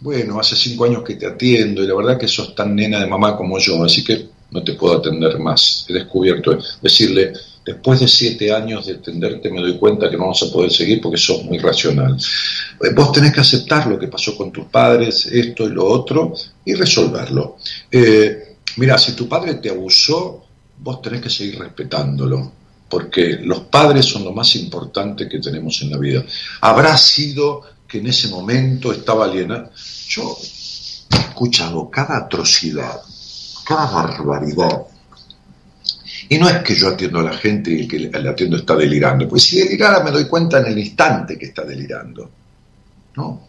bueno, 0.01 0.41
hace 0.41 0.57
cinco 0.57 0.85
años 0.85 1.03
que 1.05 1.17
te 1.17 1.27
atiendo 1.27 1.83
y 1.83 1.87
la 1.87 1.95
verdad 1.95 2.19
que 2.19 2.29
sos 2.29 2.55
tan 2.55 2.75
nena 2.75 3.01
de 3.01 3.07
mamá 3.07 3.37
como 3.37 3.59
yo, 3.59 3.83
así 3.85 4.03
que 4.03 4.29
no 4.51 4.63
te 4.63 4.75
puedo 4.75 4.97
atender 4.97 5.39
más. 5.39 5.87
He 5.89 5.93
descubierto, 5.93 6.59
decirle, 6.81 7.33
después 7.65 8.01
de 8.01 8.09
siete 8.09 8.53
años 8.53 8.87
de 8.87 8.95
atenderte 8.95 9.51
me 9.51 9.61
doy 9.61 9.79
cuenta 9.79 10.11
que 10.11 10.17
no 10.17 10.25
vamos 10.25 10.43
a 10.43 10.53
poder 10.53 10.71
seguir 10.71 11.01
porque 11.01 11.19
sos 11.19 11.45
muy 11.45 11.59
racional. 11.59 12.17
Eh, 12.83 12.93
Vos 12.95 13.13
tenés 13.13 13.33
que 13.33 13.41
aceptar 13.41 13.87
lo 13.87 13.99
que 13.99 14.09
pasó 14.09 14.37
con 14.37 14.51
tus 14.51 14.67
padres, 14.67 15.27
esto 15.27 15.65
y 15.65 15.71
lo 15.71 15.87
otro, 15.87 16.35
y 16.65 16.75
resolverlo. 16.75 17.57
Eh, 17.91 18.57
mira, 18.77 18.97
si 18.99 19.13
tu 19.13 19.29
padre 19.29 19.55
te 19.55 19.71
abusó, 19.71 20.45
vos 20.79 21.03
tenés 21.03 21.21
que 21.21 21.31
seguir 21.31 21.59
respetándolo, 21.59 22.53
porque 22.91 23.39
los 23.41 23.61
padres 23.61 24.05
son 24.05 24.25
lo 24.25 24.33
más 24.33 24.57
importante 24.57 25.29
que 25.29 25.39
tenemos 25.39 25.81
en 25.81 25.91
la 25.91 25.97
vida. 25.97 26.25
Habrá 26.61 26.97
sido 26.99 27.63
que 27.87 27.99
en 27.99 28.09
ese 28.09 28.29
momento 28.29 28.93
estaba 28.93 29.27
alienado. 29.27 29.71
Yo 30.09 30.37
he 31.13 31.17
escuchado 31.17 31.89
cada 31.89 32.19
atrocidad, 32.19 33.01
cada 33.65 33.89
barbaridad. 33.91 34.83
Y 36.29 36.39
no 36.39 36.49
es 36.49 36.63
que 36.65 36.75
yo 36.75 36.89
atiendo 36.89 37.21
a 37.21 37.23
la 37.23 37.33
gente 37.33 37.71
y 37.71 37.83
el 37.83 37.89
que 37.89 37.99
le 37.99 38.29
atiendo 38.29 38.57
está 38.57 38.75
delirando, 38.75 39.29
pues 39.29 39.45
si 39.45 39.61
delirara 39.61 40.03
me 40.03 40.11
doy 40.11 40.27
cuenta 40.27 40.59
en 40.59 40.67
el 40.67 40.79
instante 40.79 41.39
que 41.39 41.47
está 41.47 41.63
delirando. 41.63 42.29
No, 43.17 43.49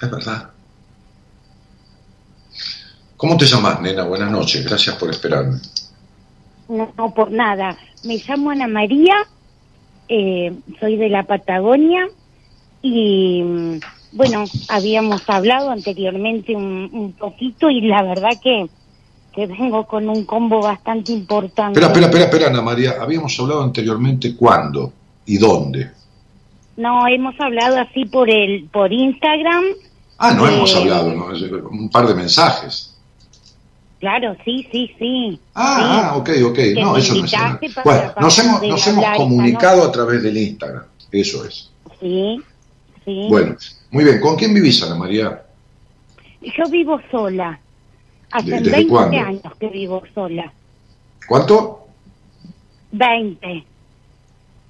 es 0.00 0.10
verdad. 0.10 0.50
¿Cómo 3.16 3.36
te 3.36 3.46
llamas, 3.46 3.80
nena? 3.80 4.04
Buenas 4.04 4.30
noches, 4.30 4.64
gracias 4.64 4.94
por 4.96 5.10
esperarme. 5.10 5.58
No, 6.70 6.92
no, 6.96 7.12
por 7.12 7.30
nada. 7.32 7.76
Me 8.04 8.16
llamo 8.16 8.50
Ana 8.50 8.68
María, 8.68 9.16
eh, 10.08 10.52
soy 10.78 10.96
de 10.96 11.08
la 11.08 11.24
Patagonia 11.24 12.06
y 12.80 13.42
mm, 13.42 13.80
bueno, 14.12 14.44
habíamos 14.68 15.22
hablado 15.28 15.70
anteriormente 15.70 16.54
un, 16.54 16.88
un 16.92 17.12
poquito 17.12 17.68
y 17.70 17.80
la 17.82 18.02
verdad 18.02 18.30
que, 18.42 18.66
que 19.34 19.46
vengo 19.46 19.84
con 19.86 20.08
un 20.08 20.24
combo 20.24 20.62
bastante 20.62 21.12
importante. 21.12 21.78
Espera, 21.80 21.88
espera, 21.88 22.06
espera, 22.06 22.24
espera, 22.24 22.46
Ana 22.48 22.62
María. 22.62 22.94
Habíamos 23.00 23.38
hablado 23.40 23.62
anteriormente 23.64 24.36
cuándo 24.36 24.92
y 25.26 25.38
dónde. 25.38 25.90
No, 26.76 27.06
hemos 27.08 27.34
hablado 27.40 27.78
así 27.78 28.04
por 28.06 28.30
el 28.30 28.64
por 28.72 28.92
Instagram. 28.92 29.64
Ah, 30.18 30.32
no 30.34 30.46
hemos 30.46 30.72
Eh, 30.74 30.78
hablado, 30.78 31.12
¿no? 31.14 31.26
Un 31.70 31.90
par 31.90 32.06
de 32.06 32.14
mensajes. 32.14 32.89
Claro, 34.00 34.34
sí, 34.44 34.66
sí, 34.72 34.90
sí. 34.98 35.38
Ah, 35.54 36.10
ah, 36.12 36.16
ok, 36.16 36.30
ok. 36.46 36.54
Que 36.54 36.74
No, 36.74 36.96
eso 36.96 37.14
no 37.14 37.24
es 37.26 37.32
nada. 37.32 37.60
Bueno, 37.84 38.14
nos 38.18 38.38
hemos, 38.38 38.62
nos 38.62 38.86
hemos 38.86 39.04
comunicado 39.16 39.84
a 39.84 39.92
través 39.92 40.22
del 40.22 40.38
Instagram. 40.38 40.84
Eso 41.12 41.44
es. 41.44 41.70
Sí, 42.00 42.40
sí. 43.04 43.26
Bueno, 43.28 43.56
muy 43.90 44.04
bien. 44.04 44.18
¿Con 44.20 44.36
quién 44.36 44.54
vivís, 44.54 44.82
Ana 44.82 44.94
María? 44.94 45.42
Yo 46.40 46.64
vivo 46.70 46.98
sola. 47.10 47.60
Hace 48.30 48.50
¿Desde 48.52 48.70
20 48.70 48.88
cuándo? 48.88 49.18
años 49.18 49.52
que 49.58 49.68
vivo 49.68 50.02
sola. 50.14 50.50
¿Cuánto? 51.28 51.86
20. 52.92 53.64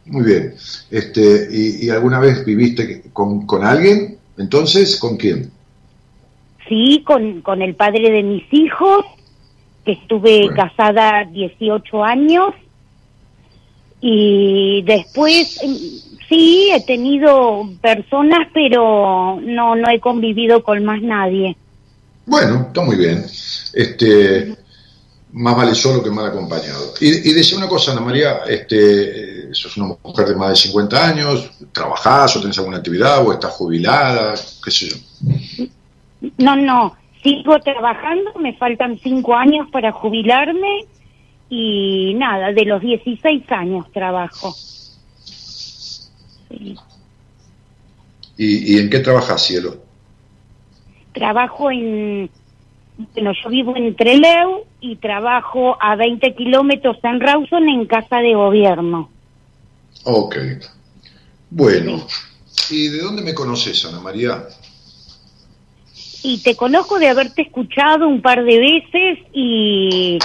Muy 0.06 0.24
bien. 0.24 0.54
Este, 0.90 1.48
¿y, 1.52 1.86
y 1.86 1.90
alguna 1.90 2.18
vez 2.18 2.44
viviste 2.44 3.02
con, 3.12 3.46
con 3.46 3.64
alguien? 3.64 4.18
Entonces, 4.38 4.96
¿con 4.98 5.16
quién? 5.16 5.52
Sí, 6.68 7.04
con, 7.06 7.42
con 7.42 7.62
el 7.62 7.74
padre 7.74 8.10
de 8.10 8.22
mis 8.22 8.44
hijos, 8.52 9.04
estuve 9.92 10.46
Bueno. 10.46 10.54
casada 10.56 11.24
18 11.24 12.04
años. 12.04 12.54
Y 14.00 14.82
después, 14.82 15.62
em, 15.62 15.76
sí, 16.28 16.70
he 16.72 16.80
tenido 16.84 17.68
personas, 17.82 18.48
pero 18.54 19.38
no, 19.42 19.76
no 19.76 19.90
he 19.90 20.00
convivido 20.00 20.62
con 20.62 20.84
más 20.84 21.02
nadie. 21.02 21.56
Bueno, 22.26 22.66
está 22.68 22.82
muy 22.82 22.96
bien. 22.96 23.24
Este, 23.74 24.56
más 25.32 25.56
vale 25.56 25.74
solo 25.74 26.02
que 26.02 26.10
mal 26.10 26.26
acompañado. 26.26 26.94
Y, 27.00 27.30
y 27.30 27.34
decía 27.34 27.58
una 27.58 27.68
cosa, 27.68 27.92
Ana 27.92 28.00
María, 28.00 28.40
este, 28.48 29.50
eh, 29.50 29.54
sos 29.54 29.76
una 29.76 29.96
mujer 30.02 30.28
de 30.28 30.36
más 30.36 30.50
de 30.50 30.56
50 30.56 31.06
años, 31.08 31.50
trabajás 31.72 32.36
o 32.36 32.40
tenés 32.40 32.58
alguna 32.58 32.78
actividad 32.78 33.26
o 33.26 33.32
estás 33.32 33.52
jubilada, 33.52 34.34
qué 34.64 34.70
sé 34.70 34.88
yo. 34.88 35.68
No, 36.38 36.56
no, 36.56 36.96
sigo 37.22 37.58
trabajando, 37.60 38.32
me 38.38 38.54
faltan 38.54 38.98
cinco 38.98 39.34
años 39.34 39.68
para 39.70 39.92
jubilarme 39.92 40.86
y 41.48 42.14
nada, 42.14 42.52
de 42.52 42.64
los 42.64 42.80
16 42.80 43.50
años 43.50 43.90
trabajo. 43.92 44.52
Sí. 46.48 46.76
¿Y, 48.36 48.74
y 48.74 48.78
en 48.78 48.88
qué 48.90 49.00
trabajas, 49.00 49.42
cielo? 49.44 49.82
Trabajo 51.12 51.70
en, 51.70 52.30
bueno, 53.14 53.32
yo 53.42 53.50
vivo 53.50 53.76
en 53.76 53.94
Treleu 53.94 54.64
y 54.80 54.96
trabajo 54.96 55.76
a 55.80 55.96
20 55.96 56.34
kilómetros 56.34 56.98
en 57.02 57.20
Rawson 57.20 57.68
en 57.68 57.86
casa 57.86 58.18
de 58.18 58.34
gobierno. 58.34 59.10
Ok. 60.04 60.36
Bueno. 61.50 62.06
¿Y 62.70 62.88
de 62.88 63.00
dónde 63.00 63.22
me 63.22 63.34
conoces, 63.34 63.84
Ana 63.84 64.00
María? 64.00 64.46
Y 66.22 66.42
te 66.42 66.56
conozco 66.56 66.98
de 66.98 67.08
haberte 67.08 67.42
escuchado 67.42 68.06
un 68.06 68.20
par 68.20 68.44
de 68.44 68.58
veces 68.58 69.18
y 69.32 70.18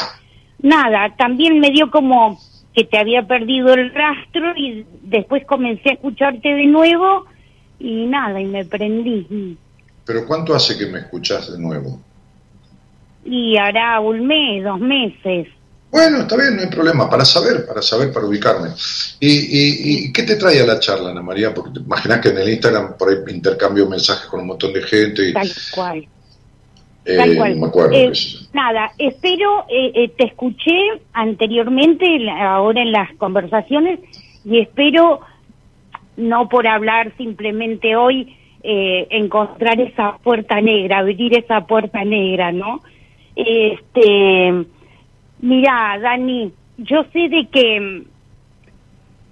nada, 0.59 1.15
también 1.17 1.59
me 1.59 1.69
dio 1.69 1.89
como 1.89 2.39
que 2.73 2.83
te 2.83 2.97
había 2.97 3.25
perdido 3.25 3.73
el 3.73 3.93
rastro 3.93 4.55
y 4.57 4.85
después 5.03 5.45
comencé 5.45 5.89
a 5.89 5.93
escucharte 5.93 6.49
de 6.49 6.65
nuevo 6.65 7.25
y 7.79 8.05
nada, 8.05 8.39
y 8.41 8.45
me 8.45 8.65
prendí. 8.65 9.57
¿Pero 10.05 10.25
cuánto 10.27 10.53
hace 10.53 10.77
que 10.77 10.85
me 10.85 10.99
escuchás 10.99 11.51
de 11.51 11.59
nuevo? 11.59 11.99
Y 13.23 13.57
hará 13.57 13.99
un 14.01 14.27
mes, 14.27 14.63
dos 14.63 14.79
meses. 14.79 15.47
Bueno, 15.91 16.19
está 16.21 16.35
bien, 16.35 16.57
no 16.57 16.61
hay 16.63 16.67
problema, 16.67 17.09
para 17.09 17.23
saber, 17.23 17.65
para 17.65 17.81
saber, 17.81 18.11
para 18.11 18.25
ubicarme. 18.25 18.69
¿Y, 19.19 19.29
y, 19.29 20.05
y 20.07 20.13
qué 20.13 20.23
te 20.23 20.35
trae 20.35 20.61
a 20.61 20.65
la 20.65 20.79
charla, 20.79 21.11
Ana 21.11 21.21
María? 21.21 21.53
Porque 21.53 21.71
te 21.71 21.79
imaginas 21.79 22.19
que 22.19 22.29
en 22.29 22.37
el 22.39 22.49
Instagram 22.49 22.97
por 22.97 23.09
ahí 23.09 23.15
intercambio 23.33 23.87
mensajes 23.87 24.25
con 24.27 24.41
un 24.41 24.47
montón 24.47 24.73
de 24.73 24.81
gente 24.81 25.29
y 25.29 25.33
Tal 25.33 25.49
cual. 25.73 26.05
eh, 27.05 27.15
Tal 27.17 27.35
cual. 27.37 27.55
no 27.55 27.61
me 27.61 27.67
acuerdo. 27.67 27.93
Eh, 27.95 28.11
nada, 28.51 28.91
espero, 28.97 29.65
eh, 29.69 29.91
eh, 29.95 30.09
te 30.17 30.25
escuché 30.25 30.75
anteriormente, 31.13 32.05
ahora 32.29 32.81
en 32.81 32.91
las 32.91 33.13
conversaciones, 33.15 33.99
y 34.43 34.59
espero, 34.59 35.21
no 36.17 36.49
por 36.49 36.67
hablar 36.67 37.13
simplemente 37.17 37.95
hoy, 37.95 38.35
eh, 38.63 39.07
encontrar 39.11 39.79
esa 39.79 40.17
puerta 40.17 40.59
negra, 40.59 40.97
abrir 40.99 41.37
esa 41.37 41.65
puerta 41.65 42.03
negra, 42.03 42.51
¿no? 42.51 42.81
Este, 43.35 44.65
mira, 45.39 45.97
Dani, 46.01 46.51
yo 46.77 47.03
sé 47.13 47.29
de 47.29 47.47
que, 47.51 48.03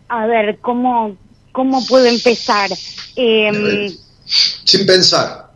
a 0.10 0.26
ver, 0.28 0.58
¿cómo, 0.60 1.18
cómo 1.52 1.86
puedo 1.88 2.06
empezar? 2.06 2.70
Em, 3.16 3.90
Sin 4.26 4.86
pensar. 4.86 5.52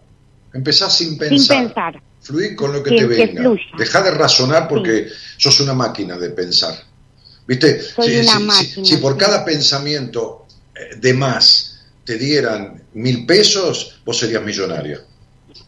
Empezás 0.53 0.97
sin 0.97 1.17
pensar. 1.17 1.57
sin 1.57 1.65
pensar. 1.67 2.01
Fluir 2.21 2.55
con 2.55 2.73
lo 2.73 2.83
que, 2.83 2.89
Que- 2.91 2.97
te 2.97 3.05
venga. 3.05 3.43
Deja 3.77 4.01
de 4.01 4.11
razonar 4.11 4.67
porque 4.67 5.07
sos 5.37 5.59
una 5.61 5.73
máquina 5.73 6.17
de 6.17 6.29
pensar. 6.31 6.73
¿Viste? 7.47 7.81
Soy 7.81 8.23
si, 8.25 8.39
máquina, 8.43 8.85
si 8.85 8.97
por 8.97 9.13
sí. 9.13 9.19
cada 9.19 9.45
pensamiento 9.45 10.45
eh, 10.75 10.95
de 10.97 11.13
más 11.13 11.85
te 12.03 12.17
dieran 12.17 12.81
mil 12.93 13.25
pesos, 13.25 14.01
vos 14.05 14.17
serías 14.17 14.43
millonario. 14.43 14.99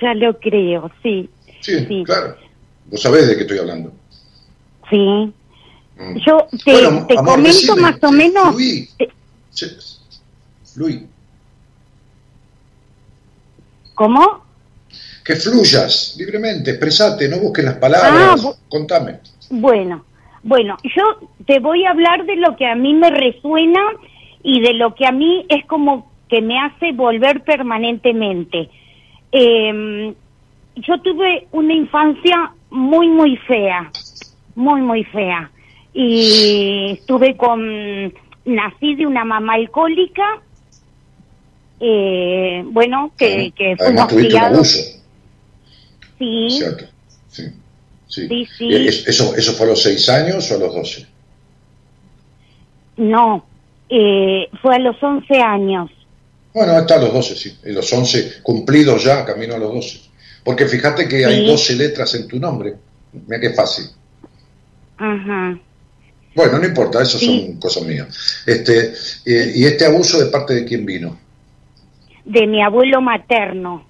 ya 0.00 0.14
lo 0.14 0.38
creo, 0.38 0.90
sí, 1.02 1.28
Sí, 1.60 1.84
Sí. 1.88 2.02
claro. 2.04 2.36
Vos 2.90 3.00
sabés 3.02 3.26
de 3.28 3.34
qué 3.36 3.42
estoy 3.42 3.58
hablando. 3.58 3.92
sí. 4.90 5.32
Mm. 5.98 6.16
Yo 6.26 6.46
te, 6.62 6.72
Bueno, 6.72 7.06
te 7.06 7.16
amor, 7.18 7.36
comento 7.36 7.48
decime, 7.56 7.80
más 7.80 8.04
o 8.04 8.12
menos. 8.12 8.54
fluí. 8.54 8.88
te-. 8.98 9.10
¿Cómo? 13.94 14.44
Que 15.24 15.36
fluyas 15.36 16.14
libremente, 16.18 16.70
expresate, 16.72 17.28
no 17.28 17.38
busques 17.38 17.64
las 17.64 17.76
Ah, 17.76 17.80
palabras. 17.80 18.42
bu- 18.44 18.56
Contame. 18.68 19.20
Bueno, 19.50 20.04
bueno, 20.42 20.76
yo 20.84 21.28
te 21.46 21.58
voy 21.60 21.84
a 21.84 21.90
hablar 21.90 22.26
de 22.26 22.36
lo 22.36 22.56
que 22.56 22.66
a 22.66 22.74
mí 22.74 22.94
me 22.94 23.10
resuena 23.10 23.80
y 24.42 24.60
de 24.60 24.74
lo 24.74 24.94
que 24.94 25.06
a 25.06 25.12
mí 25.12 25.46
es 25.48 25.64
como 25.66 26.12
que 26.28 26.42
me 26.42 26.58
hace 26.60 26.92
volver 26.92 27.42
permanentemente. 27.42 28.68
Eh, 29.32 30.14
yo 30.76 31.00
tuve 31.00 31.48
una 31.52 31.72
infancia 31.72 32.52
muy, 32.76 33.08
muy 33.08 33.36
fea, 33.38 33.90
muy, 34.54 34.80
muy 34.82 35.04
fea. 35.04 35.50
Y 35.92 36.92
estuve 37.00 37.36
con, 37.36 38.12
nací 38.44 38.94
de 38.94 39.06
una 39.06 39.24
mamá 39.24 39.54
alcohólica, 39.54 40.42
eh, 41.80 42.62
bueno, 42.66 43.12
que, 43.16 43.52
que 43.56 43.76
Además 43.78 44.06
fuimos 44.12 44.26
criados, 44.28 44.52
abuso, 44.54 44.78
sí, 46.18 46.48
¿cierto? 46.50 46.84
Sí. 47.28 47.42
Sí. 48.08 48.28
Sí, 48.28 48.46
sí. 48.56 48.64
¿Y 48.68 48.88
es- 48.88 49.06
¿Eso, 49.08 49.34
¿Eso 49.36 49.52
fue 49.52 49.66
a 49.66 49.70
los 49.70 49.82
seis 49.82 50.08
años 50.08 50.50
o 50.50 50.54
a 50.54 50.58
los 50.58 50.74
doce? 50.74 51.06
no, 52.98 53.44
eh, 53.90 54.48
fue 54.62 54.74
a 54.76 54.78
los 54.78 55.00
11 55.02 55.38
años. 55.40 55.90
Bueno, 56.54 56.72
hasta 56.72 56.96
los 56.98 57.12
12, 57.12 57.36
sí. 57.36 57.58
En 57.64 57.74
los 57.74 57.92
11 57.92 58.40
cumplidos 58.42 59.04
ya, 59.04 59.24
camino 59.24 59.54
a 59.54 59.58
los 59.58 59.72
12. 59.72 60.00
Porque 60.46 60.64
fíjate 60.66 61.08
que 61.08 61.26
hay 61.26 61.40
Sí. 61.40 61.46
12 61.48 61.74
letras 61.74 62.14
en 62.14 62.28
tu 62.28 62.38
nombre. 62.38 62.76
Mira 63.12 63.40
qué 63.40 63.50
fácil. 63.50 63.86
Ajá. 64.96 65.58
Bueno, 66.36 66.58
no 66.60 66.64
importa, 66.66 67.02
eso 67.02 67.18
Sí. 67.18 67.26
son 67.48 67.56
cosas 67.60 67.82
mías. 67.82 68.06
Este, 68.46 68.92
eh, 69.24 69.52
¿Y 69.56 69.64
este 69.64 69.86
abuso 69.86 70.18
de 70.20 70.26
parte 70.26 70.54
de 70.54 70.64
quién 70.64 70.86
vino? 70.86 71.18
De 72.24 72.46
mi 72.46 72.62
abuelo 72.62 73.00
materno. 73.00 73.84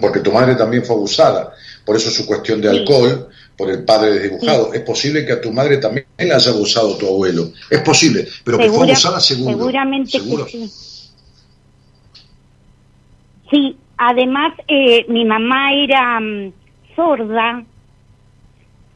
Porque 0.00 0.20
tu 0.20 0.32
madre 0.32 0.54
también 0.56 0.82
fue 0.84 0.96
abusada, 0.96 1.52
por 1.84 1.94
eso 1.94 2.10
su 2.10 2.26
cuestión 2.26 2.60
de 2.60 2.70
Sí. 2.70 2.78
alcohol, 2.78 3.28
por 3.56 3.70
el 3.70 3.84
padre 3.84 4.12
desdibujado. 4.14 4.72
Es 4.72 4.80
posible 4.80 5.24
que 5.26 5.32
a 5.32 5.40
tu 5.40 5.52
madre 5.52 5.76
también 5.76 6.06
le 6.18 6.32
haya 6.32 6.50
abusado 6.50 6.96
tu 6.96 7.06
abuelo. 7.06 7.52
Es 7.70 7.80
posible, 7.82 8.26
pero 8.44 8.58
que 8.58 8.68
fue 8.70 8.84
abusada 8.90 9.20
seguro. 9.20 9.56
Seguramente 9.56 10.10
Seguro. 10.18 10.44
que 10.46 10.50
sí. 10.52 10.72
Sí, 13.50 13.76
además 13.98 14.54
eh, 14.68 15.04
mi 15.08 15.24
mamá 15.24 15.72
era 15.74 16.20
mm, 16.20 16.52
sorda, 16.96 17.64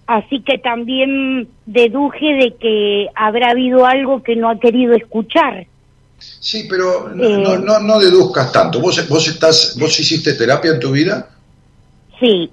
así 0.07 0.41
que 0.43 0.59
también 0.59 1.49
deduje 1.67 2.27
de 2.35 2.55
que 2.59 3.09
habrá 3.15 3.51
habido 3.51 3.85
algo 3.87 4.23
que 4.23 4.37
no 4.37 4.49
ha 4.51 4.59
querido 4.59 4.95
escuchar. 4.95 5.67
Sí, 6.19 6.67
pero 6.71 7.09
no, 7.09 7.25
Eh. 7.25 7.43
no, 7.43 7.59
no, 7.59 7.79
no 7.81 7.99
deduzcas 7.99 8.53
tanto. 8.53 8.81
¿Vos, 8.81 9.07
vos, 9.09 9.27
estás, 9.29 9.77
¿Vos 9.79 9.99
hiciste 9.99 10.35
terapia 10.35 10.71
en 10.73 10.81
tu 10.81 10.93
vida? 10.93 11.29
Sí, 12.21 12.51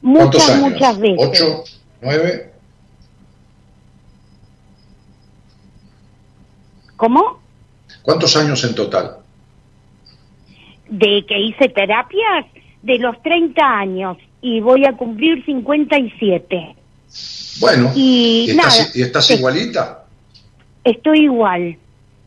¿Cuántos 0.00 0.40
muchas, 0.42 0.50
años? 0.50 0.70
muchas 0.70 0.98
veces. 1.00 1.18
¿Ocho? 1.28 1.64
¿Nueve? 2.00 2.52
¿Cómo? 6.96 7.40
¿Cuántos 8.02 8.36
años 8.36 8.62
en 8.64 8.74
total? 8.74 9.17
De 10.88 11.24
que 11.26 11.38
hice 11.38 11.68
terapias 11.68 12.46
de 12.82 12.98
los 12.98 13.20
30 13.22 13.62
años 13.62 14.16
y 14.40 14.60
voy 14.60 14.84
a 14.86 14.92
cumplir 14.92 15.44
57. 15.44 16.74
Bueno, 17.60 17.92
Y 17.94 18.50
estás, 18.50 18.78
nada, 18.78 18.90
¿y 18.94 19.02
estás 19.02 19.30
igualita? 19.32 20.04
Estoy 20.84 21.20
igual. 21.24 21.76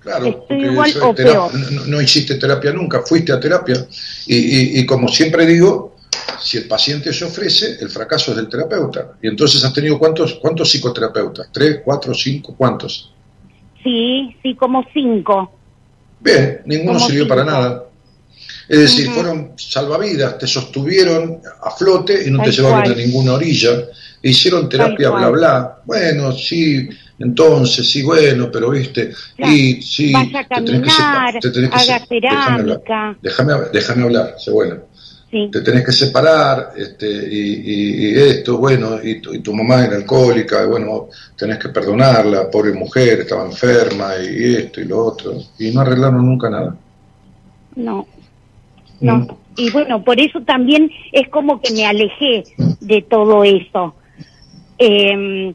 Claro, 0.02 0.26
Estoy 0.26 0.66
igual 0.66 0.90
eso 0.90 1.00
es 1.00 1.06
o 1.06 1.14
terapia. 1.14 1.48
peor. 1.50 1.72
No, 1.72 1.86
no 1.86 2.02
hiciste 2.02 2.36
terapia 2.36 2.72
nunca, 2.74 3.02
fuiste 3.02 3.32
a 3.32 3.40
terapia. 3.40 3.76
Y, 4.28 4.36
y- 4.36 4.80
y 4.80 4.86
como 4.86 5.08
siempre 5.08 5.46
digo, 5.46 5.96
si 6.40 6.58
el 6.58 6.68
paciente 6.68 7.14
se 7.14 7.24
ofrece, 7.26 7.78
el 7.80 7.90
fracaso 7.90 8.32
es 8.32 8.38
del 8.38 8.50
terapeuta. 8.50 9.14
Y 9.22 9.28
entonces 9.28 9.64
has 9.64 9.74
tenido 9.74 9.98
cuántos, 10.00 10.34
cuántos 10.36 10.70
psicoterapeutas? 10.72 11.50
¿Tres, 11.52 11.82
cuatro, 11.86 12.14
cinco? 12.14 12.54
¿Cuántos? 12.58 13.12
Sí, 13.84 14.36
sí, 14.44 14.56
como 14.56 14.84
cinco. 14.94 15.52
Bien, 16.20 16.62
ninguno 16.66 16.94
Como 16.94 17.08
sirvió 17.08 17.28
para 17.28 17.46
nada. 17.46 17.86
Es 18.72 18.80
decir, 18.80 19.10
fueron 19.12 19.52
salvavidas, 19.58 20.38
te 20.38 20.48
sostuvieron 20.48 21.42
a 21.62 21.72
flote 21.72 22.24
y 22.26 22.32
no 22.32 22.42
te 22.42 22.52
llevaron 22.52 22.82
cual. 22.84 22.94
a 22.94 22.96
ninguna 22.96 23.34
orilla. 23.34 23.72
E 24.24 24.30
hicieron 24.30 24.70
terapia, 24.70 25.10
bla, 25.10 25.30
bla. 25.30 25.78
Bueno, 25.84 26.32
sí, 26.32 26.88
entonces, 27.20 27.90
sí, 27.90 28.02
bueno, 28.04 28.50
pero 28.52 28.70
viste, 28.70 29.12
Claro. 29.36 29.52
y 29.54 29.82
sí, 29.82 30.14
a 30.16 30.22
te 30.24 30.62
tenés 30.64 30.82
que 30.84 30.90
separar, 30.92 31.40
te 31.42 31.50
tenés 31.52 31.70
que 31.70 31.80
se- 31.80 31.86
déjame 32.10 32.60
hablar. 32.62 32.82
cerámica. 32.82 33.18
Déjame, 33.22 33.54
déjame 33.74 34.04
hablar, 34.04 34.36
sé 34.38 34.52
bueno. 34.52 34.76
Sí, 35.30 35.50
Te 35.52 35.62
tenés 35.62 35.86
que 35.86 35.92
separar, 35.94 36.74
este, 36.78 37.08
y, 37.10 37.40
y- 37.74 38.08
y 38.12 38.16
esto, 38.18 38.58
bueno, 38.58 39.00
y 39.04 39.20
tu, 39.22 39.34
y 39.34 39.40
tu 39.40 39.54
mamá 39.54 39.86
era 39.86 39.96
alcohólica, 39.98 40.64
y 40.64 40.68
bueno, 40.68 41.08
tenés 41.38 41.58
que 41.58 41.70
perdonarla, 41.70 42.50
pobre 42.50 42.74
mujer, 42.74 43.22
estaba 43.22 43.46
enferma, 43.46 44.12
y 44.18 44.56
esto 44.56 44.80
y 44.82 44.86
lo 44.86 45.06
otro, 45.06 45.34
y 45.60 45.72
no 45.72 45.82
arreglaron 45.82 46.26
nunca 46.26 46.50
nada. 46.50 46.76
no, 47.76 48.06
no. 49.02 49.18
Mm. 49.18 49.28
Y 49.58 49.70
bueno, 49.72 50.04
por 50.04 50.20
eso 50.20 50.42
también 50.42 50.90
es 51.12 51.28
como 51.30 51.60
que 51.62 51.74
me 51.74 51.86
alejé 51.86 52.44
de 52.80 53.02
todo 53.02 53.44
eso. 53.44 53.96
Eh, 54.80 55.54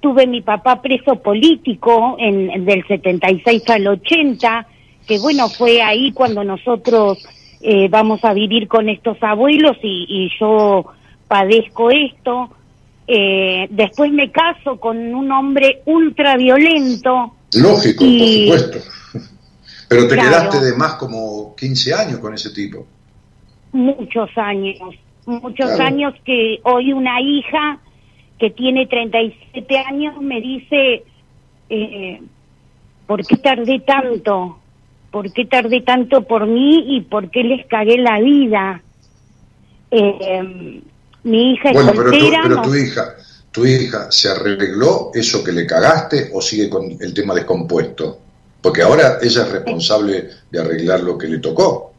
tuve 0.00 0.26
mi 0.26 0.40
papá 0.40 0.80
preso 0.80 1.16
político 1.16 2.16
en, 2.18 2.64
del 2.64 2.86
76 2.86 3.62
al 3.70 3.86
80, 3.88 4.66
que 5.06 5.18
bueno, 5.18 5.48
fue 5.48 5.82
ahí 5.82 6.12
cuando 6.12 6.44
nosotros 6.44 7.18
eh, 7.60 7.88
vamos 7.88 8.24
a 8.24 8.32
vivir 8.32 8.68
con 8.68 8.88
estos 8.88 9.16
abuelos 9.22 9.76
y, 9.82 10.06
y 10.08 10.30
yo 10.40 10.86
padezco 11.28 11.90
esto. 11.90 12.50
Eh, 13.08 13.66
después 13.70 14.10
me 14.12 14.30
caso 14.30 14.80
con 14.80 14.96
un 15.14 15.30
hombre 15.30 15.82
ultraviolento. 15.84 17.34
Lógico, 17.54 18.04
Y- 18.04 18.48
por 18.48 18.58
supuesto. 18.58 18.90
Pero 19.88 20.08
te 20.08 20.14
Claro. 20.14 20.28
quedaste 20.50 20.60
de 20.66 20.76
más 20.76 20.94
como 20.94 21.54
15 21.56 21.94
años 21.94 22.18
con 22.18 22.34
ese 22.34 22.50
tipo. 22.50 22.86
muchos 23.72 24.30
años, 24.36 24.78
muchos 25.26 25.66
Claro. 25.66 25.84
años 25.84 26.14
que 26.24 26.60
hoy 26.62 26.92
una 26.94 27.20
hija 27.20 27.78
que 28.38 28.48
tiene 28.50 28.86
37 28.86 29.78
años 29.78 30.18
me 30.22 30.40
dice, 30.40 31.04
eh, 31.68 32.22
¿por 33.06 33.26
qué 33.26 33.36
tardé 33.36 33.80
tanto? 33.80 34.58
¿Por 35.10 35.30
qué 35.32 35.44
tardé 35.44 35.82
tanto 35.82 36.22
por 36.22 36.46
mí 36.46 36.96
y 36.96 37.02
por 37.02 37.30
qué 37.30 37.42
les 37.44 37.66
cagué 37.66 37.98
la 37.98 38.18
vida? 38.20 38.80
Eh, 39.90 40.80
mi 41.24 41.52
hija 41.52 41.72
Bueno, 41.72 41.90
es 41.90 41.96
pero, 41.96 42.10
tú- 42.10 42.18
soltera, 42.18 42.40
pero 42.44 42.54
no- 42.56 42.62
tu 42.62 42.74
hija, 42.74 43.14
tu 43.52 43.66
hija, 43.66 44.10
¿se 44.10 44.28
arregló 44.30 45.10
eso 45.14 45.44
que 45.44 45.52
le 45.52 45.66
cagaste 45.66 46.30
o 46.32 46.40
sigue 46.40 46.68
con 46.70 46.84
el 47.00 47.12
tema 47.14 47.34
descompuesto? 47.34 48.20
Porque 48.66 48.82
ahora 48.82 49.18
ella 49.22 49.42
es 49.42 49.52
responsable 49.52 50.28
de 50.50 50.60
arreglar 50.60 50.98
lo 50.98 51.16
que 51.16 51.28
le 51.28 51.38
tocó. 51.38 51.92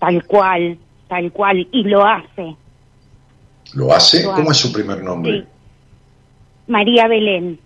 tal 0.00 0.26
cual, 0.26 0.76
tal 1.06 1.30
cual, 1.30 1.68
y 1.70 1.84
lo 1.84 2.04
hace. 2.04 2.56
¿Lo 3.74 3.92
hace? 3.92 4.24
Lo 4.24 4.34
¿Cómo 4.34 4.50
es 4.50 4.56
su 4.56 4.72
primer 4.72 5.00
nombre? 5.00 5.42
Sí. 5.42 5.46
María 6.66 7.06
Belén. 7.06 7.60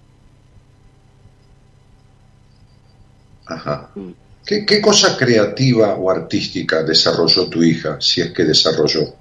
Ajá. 3.46 3.88
Mm. 3.94 4.10
¿Qué, 4.44 4.66
qué 4.66 4.82
cosa 4.82 5.16
creativa 5.16 5.94
o 5.94 6.10
artística 6.10 6.82
desarrolló 6.82 7.48
tu 7.48 7.62
hija, 7.62 7.98
si 8.02 8.20
es 8.20 8.32
que 8.32 8.44
desarrolló? 8.44 9.14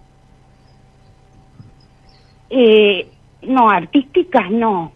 Eh, 2.50 3.08
no, 3.44 3.70
artísticas 3.70 4.52
no. 4.52 4.92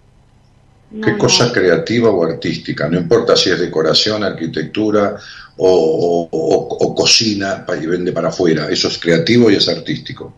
¿Qué 1.04 1.18
cosa 1.18 1.52
creativa 1.52 2.10
o 2.10 2.24
artística? 2.24 2.88
No 2.88 2.98
importa 2.98 3.36
si 3.36 3.50
es 3.50 3.60
decoración, 3.60 4.24
arquitectura 4.24 5.18
o, 5.58 5.70
o- 5.70 6.30
o- 6.32 6.78
o 6.80 6.96
cocina 6.96 7.66
y 7.82 7.86
vende 7.86 8.14
para 8.14 8.30
afuera. 8.30 8.68
Eso 8.70 8.88
es 8.88 8.98
creativo 8.98 9.52
y 9.52 9.56
es 9.56 9.68
artístico. 9.68 10.34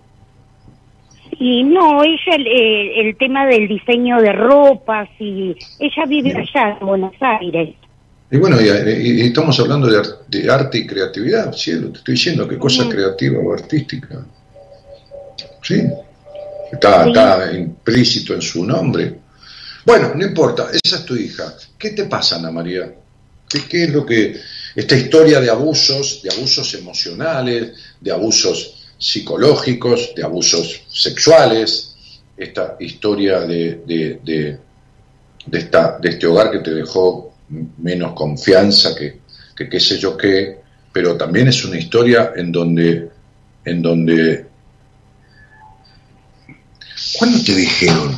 Y 1.40 1.64
no, 1.64 2.04
ella, 2.04 2.36
el, 2.36 2.48
eh, 2.48 3.00
el 3.02 3.16
tema 3.18 3.46
del 3.46 3.68
diseño 3.68 4.20
de 4.22 4.34
ropas, 4.34 5.08
y 5.20 5.56
ella 5.80 6.06
vive 6.08 6.32
allá 6.36 6.78
en 6.82 6.86
Buenos 6.88 7.14
Aires. 7.22 7.76
Y 8.32 8.38
bueno, 8.38 8.58
y, 8.60 8.66
y- 8.68 9.22
y 9.22 9.28
estamos 9.28 9.60
hablando 9.60 9.88
de, 9.88 9.98
ar- 10.00 10.20
de 10.28 10.52
arte 10.52 10.80
y 10.80 10.88
creatividad, 10.88 11.54
cielo, 11.54 11.92
te 11.92 12.00
estoy 12.00 12.16
diciendo 12.16 12.48
qué 12.48 12.58
cosa 12.58 12.90
creativa 12.90 13.40
o 13.40 13.54
artística. 13.54 14.26
¿Sí? 15.62 15.84
Está, 16.72 17.04
Sí. 17.04 17.10
está 17.12 17.52
implícito 17.54 18.34
en 18.34 18.42
su 18.42 18.66
nombre. 18.66 19.16
Bueno, 19.86 20.14
no 20.16 20.26
importa, 20.26 20.70
esa 20.84 20.98
es 20.98 21.06
tu 21.06 21.16
hija. 21.16 21.54
¿Qué 21.78 21.92
te 21.92 22.06
pasa, 22.06 22.36
Ana 22.38 22.52
María? 22.52 22.94
¿Qué, 23.48 23.84
es 23.86 23.90
lo 23.92 24.06
que... 24.06 24.40
Esta 24.76 24.96
historia 24.96 25.40
de 25.42 25.50
abusos, 25.50 26.22
de 26.22 26.30
abusos 26.32 26.74
emocionales, 26.76 27.72
de 28.00 28.12
abusos 28.12 28.86
psicológicos, 28.98 30.14
de 30.16 30.24
abusos 30.24 30.82
sexuales, 30.92 31.96
esta 32.38 32.76
historia 32.80 33.42
de, 33.42 33.82
de, 33.86 34.20
de- 34.24 34.58
de 35.46 35.58
esta, 35.58 35.98
de 36.00 36.10
este 36.10 36.28
hogar 36.28 36.52
que 36.52 36.60
te 36.60 36.72
dejó 36.72 37.34
menos 37.78 38.14
confianza 38.14 38.94
que, 38.96 39.20
que 39.56 39.68
qué 39.68 39.80
sé 39.80 39.98
yo 39.98 40.16
qué, 40.16 40.60
pero 40.94 41.18
también 41.18 41.48
es 41.48 41.64
una 41.66 41.78
historia 41.80 42.34
en 42.36 42.52
donde, 42.52 43.10
en 43.66 43.82
donde 43.82 44.46
¿Cuándo 47.18 47.42
te 47.44 47.56
dijeron? 47.56 48.16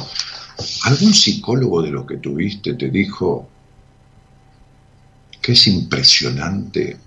¿Algún 0.84 1.14
psicólogo 1.14 1.82
de 1.82 1.92
lo 1.92 2.06
que 2.06 2.18
tuviste 2.18 2.74
te 2.74 2.90
dijo 2.90 3.50
que 5.42 5.54
es 5.54 5.68
impresionante 5.68 6.98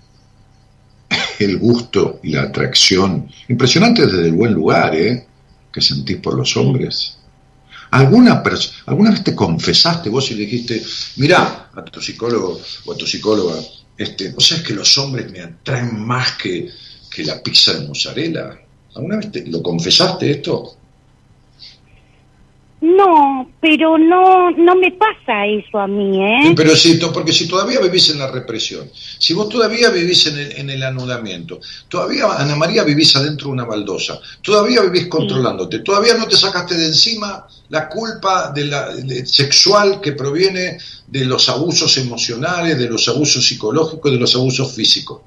el 1.38 1.58
gusto 1.58 2.20
y 2.22 2.30
la 2.30 2.42
atracción? 2.42 3.28
Impresionante 3.48 4.06
desde 4.06 4.26
el 4.26 4.34
buen 4.34 4.52
lugar, 4.52 4.94
¿eh? 4.94 5.26
Que 5.72 5.80
sentís 5.80 6.18
por 6.18 6.34
los 6.34 6.56
hombres. 6.56 7.18
¿Alguna, 7.90 8.42
¿Alguna 8.86 9.10
vez 9.10 9.22
te 9.22 9.34
confesaste 9.34 10.10
vos 10.10 10.30
y 10.30 10.34
le 10.34 10.46
dijiste, 10.46 10.82
mirá 11.16 11.70
a 11.74 11.84
tu 11.84 12.00
psicólogo 12.00 12.60
o 12.86 12.92
a 12.92 12.96
tu 12.96 13.06
psicóloga, 13.06 13.54
este, 13.96 14.34
sabés 14.38 14.64
que 14.64 14.74
los 14.74 14.98
hombres 14.98 15.30
me 15.30 15.40
atraen 15.40 16.00
más 16.00 16.32
que, 16.32 16.70
que 17.08 17.24
la 17.24 17.40
pizza 17.40 17.72
de 17.72 17.86
mozzarella? 17.86 18.58
¿Alguna 18.96 19.16
vez 19.18 19.30
te, 19.30 19.46
lo 19.46 19.62
confesaste 19.62 20.30
esto? 20.30 20.76
No, 22.84 23.50
pero 23.62 23.96
no, 23.96 24.50
no 24.50 24.74
me 24.76 24.92
pasa 24.92 25.46
eso 25.46 25.78
a 25.78 25.86
mí, 25.86 26.22
¿eh? 26.22 26.52
Pero 26.54 26.76
si, 26.76 26.96
porque 26.96 27.32
si 27.32 27.48
todavía 27.48 27.80
vivís 27.80 28.10
en 28.10 28.18
la 28.18 28.30
represión, 28.30 28.90
si 29.18 29.32
vos 29.32 29.48
todavía 29.48 29.88
vivís 29.88 30.26
en 30.26 30.36
el, 30.38 30.52
en 30.52 30.68
el 30.68 30.82
anudamiento, 30.82 31.60
todavía, 31.88 32.26
Ana 32.36 32.56
María, 32.56 32.84
vivís 32.84 33.16
adentro 33.16 33.46
de 33.46 33.52
una 33.54 33.64
baldosa, 33.64 34.20
todavía 34.42 34.82
vivís 34.82 35.06
controlándote, 35.06 35.78
todavía 35.78 36.12
no 36.14 36.26
te 36.28 36.36
sacaste 36.36 36.74
de 36.76 36.88
encima 36.88 37.46
la 37.70 37.88
culpa 37.88 38.52
de 38.54 38.66
la, 38.66 38.94
de- 38.94 39.24
sexual 39.24 40.02
que 40.02 40.12
proviene 40.12 40.76
de 41.06 41.24
los 41.24 41.48
abusos 41.48 41.96
emocionales, 41.96 42.78
de 42.78 42.90
los 42.90 43.08
abusos 43.08 43.46
psicológicos, 43.46 44.12
de 44.12 44.18
los 44.18 44.34
abusos 44.34 44.70
físicos. 44.74 45.22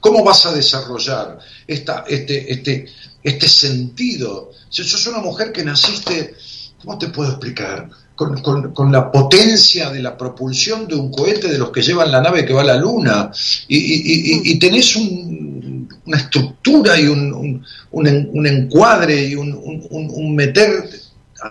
¿Cómo 0.00 0.24
vas 0.24 0.44
a 0.44 0.52
desarrollar 0.52 1.38
esta, 1.68 2.04
este, 2.08 2.52
este, 2.52 2.86
este 3.22 3.48
sentido? 3.48 4.50
Si 4.68 4.82
sos 4.82 5.06
una 5.06 5.18
mujer 5.18 5.52
que 5.52 5.62
naciste, 5.62 6.34
¿cómo 6.82 6.98
te 6.98 7.08
puedo 7.08 7.30
explicar? 7.30 7.88
Con, 8.14 8.40
con- 8.40 8.72
con 8.72 8.90
la 8.90 9.12
potencia 9.12 9.90
de 9.90 10.00
la 10.00 10.16
propulsión 10.16 10.88
de 10.88 10.94
un 10.94 11.10
cohete 11.10 11.48
de 11.48 11.58
los 11.58 11.70
que 11.70 11.82
llevan 11.82 12.10
la 12.10 12.22
nave 12.22 12.46
que 12.46 12.54
va 12.54 12.62
a 12.62 12.64
la 12.64 12.76
luna, 12.76 13.30
y, 13.68 13.76
y- 13.76 14.02
y- 14.04 14.52
y 14.52 14.58
tenés 14.58 14.96
un- 14.96 15.88
una 16.06 16.16
estructura 16.16 16.98
y 16.98 17.06
un, 17.08 17.32
un- 17.32 17.64
un 17.90 18.06
en- 18.06 18.30
un 18.32 18.46
encuadre 18.46 19.26
y 19.26 19.34
un, 19.34 19.52
un- 19.52 19.86
un- 19.90 20.10
un 20.10 20.34
meter 20.34 20.88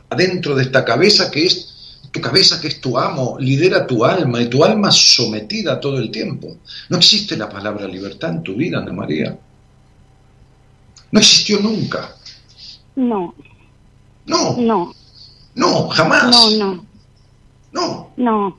adentro 0.09 0.55
de 0.55 0.63
esta 0.63 0.83
cabeza 0.83 1.29
que 1.29 1.45
es 1.45 1.71
tu 2.11 2.19
cabeza 2.21 2.59
que 2.61 2.69
es 2.69 2.79
tu 2.81 2.97
amo, 2.97 3.35
lidera 3.39 3.85
tu 3.85 4.05
alma 4.05 4.41
y 4.41 4.47
tu 4.47 4.63
alma 4.63 4.89
sometida 4.89 5.79
todo 5.81 5.97
el 5.99 6.09
tiempo. 6.11 6.57
No 6.89 6.97
existe 6.97 7.35
la 7.35 7.49
palabra 7.49 7.87
libertad 7.89 8.29
en 8.31 8.41
tu 8.41 8.55
vida, 8.55 8.77
Ana 8.79 8.93
María. 8.93 9.37
No 11.11 11.19
existió 11.19 11.59
nunca. 11.59 12.15
No, 12.95 13.35
No, 14.25 14.55
no, 14.57 14.95
no, 15.55 15.89
jamás. 15.89 16.31
no, 16.31 16.51
no, 16.51 16.85
No. 17.71 18.11
no. 18.17 18.57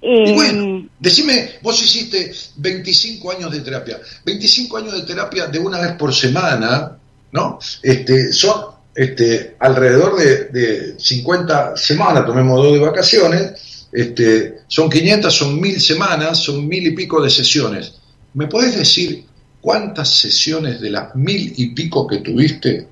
Y 0.00 0.06
Eh, 0.30 0.32
bueno, 0.32 0.88
decime, 1.00 1.54
vos 1.60 1.82
hiciste 1.82 2.32
25 2.56 3.32
años 3.32 3.50
de 3.50 3.60
terapia. 3.60 3.98
25 4.24 4.76
años 4.76 4.92
de 4.94 5.02
terapia 5.02 5.46
de 5.48 5.58
una 5.58 5.80
vez 5.80 5.92
por 5.92 6.14
semana, 6.14 6.96
¿no? 7.32 7.58
Este, 7.82 8.32
son 8.32 8.66
este, 8.94 9.56
alrededor 9.58 10.16
de, 10.16 10.44
de 10.46 10.94
50 10.98 11.76
semanas, 11.76 12.26
tomemos 12.26 12.62
dos 12.62 12.72
de 12.74 12.78
vacaciones, 12.78 13.88
este, 13.92 14.60
son 14.68 14.88
500, 14.88 15.34
son 15.34 15.60
1000 15.60 15.80
semanas, 15.80 16.38
son 16.38 16.68
mil 16.68 16.86
y 16.86 16.92
pico 16.92 17.20
de 17.20 17.30
sesiones. 17.30 17.94
¿Me 18.34 18.46
podés 18.46 18.76
decir 18.76 19.24
cuántas 19.60 20.10
sesiones 20.10 20.80
de 20.80 20.90
las 20.90 21.14
mil 21.16 21.52
y 21.56 21.70
pico 21.70 22.06
que 22.06 22.18
tuviste 22.18 22.86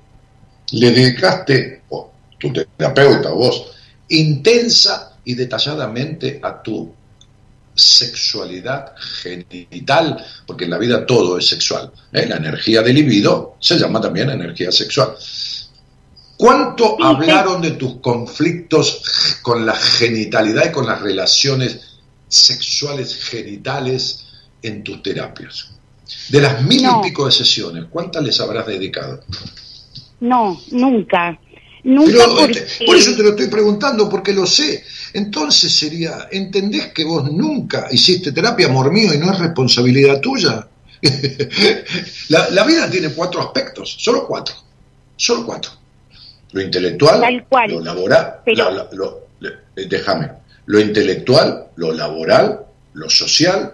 le 0.71 0.91
dedicaste, 0.91 1.83
o 1.89 2.11
tu 2.37 2.51
terapeuta, 2.53 3.29
vos, 3.31 3.71
intensa 4.09 5.17
y 5.25 5.33
detalladamente 5.35 6.39
a 6.41 6.61
tu 6.61 6.93
sexualidad 7.73 8.93
genital, 9.21 10.23
porque 10.45 10.65
en 10.65 10.71
la 10.71 10.77
vida 10.77 11.05
todo 11.05 11.37
es 11.37 11.47
sexual. 11.47 11.91
¿eh? 12.11 12.25
La 12.27 12.37
energía 12.37 12.81
del 12.81 12.95
libido 12.95 13.55
se 13.59 13.77
llama 13.77 14.01
también 14.01 14.29
energía 14.29 14.71
sexual. 14.71 15.13
¿Cuánto 16.37 17.03
hablaron 17.03 17.61
de 17.61 17.71
tus 17.71 17.97
conflictos 17.99 19.39
con 19.41 19.65
la 19.65 19.75
genitalidad 19.75 20.65
y 20.69 20.71
con 20.71 20.85
las 20.85 21.01
relaciones 21.01 21.79
sexuales 22.27 23.15
genitales 23.29 24.25
en 24.61 24.83
tus 24.83 25.01
terapias? 25.01 25.69
De 26.29 26.41
las 26.41 26.61
mil 26.63 26.83
No. 26.83 27.01
y 27.03 27.09
pico 27.09 27.25
de 27.25 27.31
sesiones, 27.31 27.85
¿cuántas 27.89 28.23
les 28.23 28.39
habrás 28.39 28.65
dedicado? 28.67 29.23
no, 30.19 30.59
nunca. 30.71 31.39
Nunca 31.83 32.11
Pero, 32.11 32.35
porque... 32.35 32.59
este, 32.59 32.85
por 32.85 32.95
eso 32.95 33.15
te 33.15 33.23
lo 33.23 33.29
estoy 33.29 33.47
preguntando, 33.47 34.09
porque 34.09 34.33
lo 34.33 34.45
sé. 34.45 34.83
Entonces 35.13 35.73
sería, 35.73 36.27
¿entendés 36.31 36.87
que 36.93 37.03
vos 37.05 37.31
nunca 37.31 37.87
hiciste 37.91 38.31
terapia, 38.31 38.67
amor 38.67 38.91
mío, 38.91 39.13
y 39.13 39.17
no 39.17 39.31
es 39.31 39.39
responsabilidad 39.39 40.19
tuya? 40.19 40.67
la, 42.29 42.49
la 42.49 42.63
vida 42.63 42.89
tiene 42.89 43.09
cuatro 43.09 43.41
aspectos, 43.41 43.95
solo 43.99 44.25
cuatro, 44.27 44.55
solo 45.15 45.45
cuatro. 45.45 45.71
Lo 46.51 46.61
intelectual, 46.61 47.21
Tal 47.21 47.45
cual. 47.45 47.71
lo 47.71 47.81
laboral, 47.81 48.35
Pero- 48.45 48.65
la- 48.65 48.71
la- 48.71 48.89
lo- 48.93 49.27
le- 49.39 49.49
eh, 49.75 49.85
déjame, 49.89 50.29
lo 50.65 50.79
intelectual, 50.79 51.67
lo 51.75 51.91
laboral, 51.93 52.61
lo 52.93 53.09
social, 53.09 53.73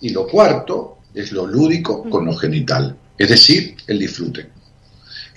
y 0.00 0.10
lo 0.10 0.26
cuarto 0.26 0.98
es 1.14 1.32
lo 1.32 1.46
lúdico 1.46 2.08
con 2.08 2.26
lo 2.26 2.34
genital, 2.36 2.96
es 3.18 3.28
decir, 3.28 3.76
el 3.86 3.98
disfrute. 3.98 4.48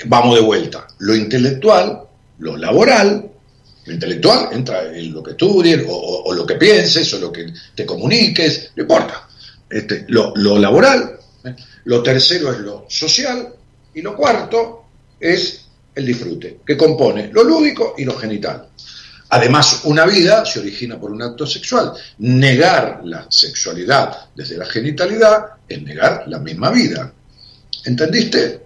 Vamos 0.05 0.35
de 0.35 0.41
vuelta. 0.41 0.87
Lo 0.99 1.15
intelectual, 1.15 2.01
lo 2.39 2.55
laboral, 2.57 3.29
lo 3.85 3.93
intelectual 3.93 4.49
entra 4.51 4.85
en 4.95 5.13
lo 5.13 5.21
que 5.23 5.31
estudies 5.31 5.83
o, 5.87 5.93
o- 6.25 6.33
lo 6.33 6.45
que 6.45 6.55
pienses 6.55 7.13
o 7.13 7.19
lo 7.19 7.31
que 7.31 7.51
te 7.75 7.85
comuniques, 7.85 8.71
no 8.75 8.83
importa. 8.83 9.27
Este, 9.69 10.05
lo, 10.07 10.33
lo 10.35 10.57
laboral, 10.57 11.19
¿eh? 11.43 11.55
lo 11.85 12.01
tercero 12.01 12.51
es 12.53 12.59
lo 12.59 12.85
social 12.87 13.49
y 13.93 14.01
lo 14.01 14.15
cuarto 14.15 14.85
es 15.19 15.65
el 15.95 16.05
disfrute, 16.05 16.59
que 16.65 16.77
compone 16.77 17.29
lo 17.33 17.43
lúdico 17.43 17.95
y 17.97 18.05
lo 18.05 18.15
genital. 18.15 18.67
Además, 19.31 19.81
una 19.83 20.05
vida 20.05 20.43
se 20.45 20.59
origina 20.59 20.99
por 20.99 21.11
un 21.11 21.21
acto 21.21 21.45
sexual. 21.45 21.93
Negar 22.19 23.01
la 23.03 23.27
sexualidad 23.29 24.29
desde 24.35 24.57
la 24.57 24.65
genitalidad 24.65 25.45
es 25.67 25.81
negar 25.83 26.23
la 26.27 26.39
misma 26.39 26.71
vida. 26.71 27.13
¿Entendiste? 27.85 28.61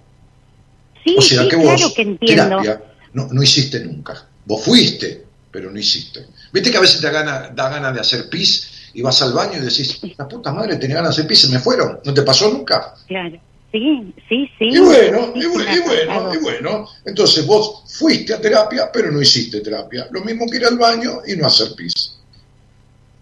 Sí, 1.04 1.16
O 1.18 1.22
sea 1.22 1.44
sí, 1.44 1.50
que 1.50 1.56
vos, 1.56 1.66
claro 1.76 1.94
que 1.96 2.02
entiendo. 2.02 2.44
terapia, 2.62 2.82
no, 3.14 3.28
no 3.32 3.44
hiciste 3.44 3.80
nunca. 3.82 4.26
Vos 4.46 4.64
fuiste, 4.64 5.24
pero 5.52 5.72
no 5.72 5.78
hiciste. 5.80 6.26
Viste 6.52 6.72
que 6.72 6.78
a 6.78 6.82
veces 6.82 7.02
te 7.02 7.08
da 7.08 7.14
gana, 7.14 7.50
da 7.54 7.70
ganas 7.70 7.94
de 7.94 8.00
hacer 8.02 8.30
pis 8.30 8.90
y 8.94 9.02
vas 9.02 9.22
al 9.22 9.34
baño 9.34 9.58
y 9.58 9.62
decís, 9.62 10.00
la 10.18 10.28
puta 10.28 10.52
madre, 10.54 10.76
tenía 10.78 10.98
ganas 10.98 11.16
de 11.16 11.22
hacer 11.22 11.28
pis, 11.28 11.42
se 11.42 11.50
me 11.50 11.60
fueron. 11.60 12.00
¿No 12.06 12.14
te 12.14 12.22
pasó 12.22 12.50
nunca? 12.52 12.94
Claro. 13.08 13.38
Sí, 13.72 14.14
sí, 14.30 14.48
sí. 14.60 14.66
Y 14.72 14.78
bueno, 14.78 15.32
Sí, 15.34 15.40
y, 15.40 15.42
sí 15.42 15.48
bu- 15.48 15.58
me 15.58 15.68
ha 15.70 15.76
y 15.76 15.80
bueno, 15.80 16.34
y 16.34 16.38
bueno. 16.38 16.88
Entonces 17.06 17.44
vos 17.48 17.84
fuiste 17.88 18.34
a 18.36 18.40
terapia, 18.40 18.90
pero 18.94 19.12
no 19.12 19.20
hiciste 19.20 19.62
terapia. 19.62 20.08
Lo 20.12 20.22
mismo 20.24 20.46
que 20.48 20.58
ir 20.58 20.66
al 20.66 20.78
baño 20.78 21.22
y 21.26 21.36
no 21.36 21.48
hacer 21.48 21.70
pis. 21.76 22.20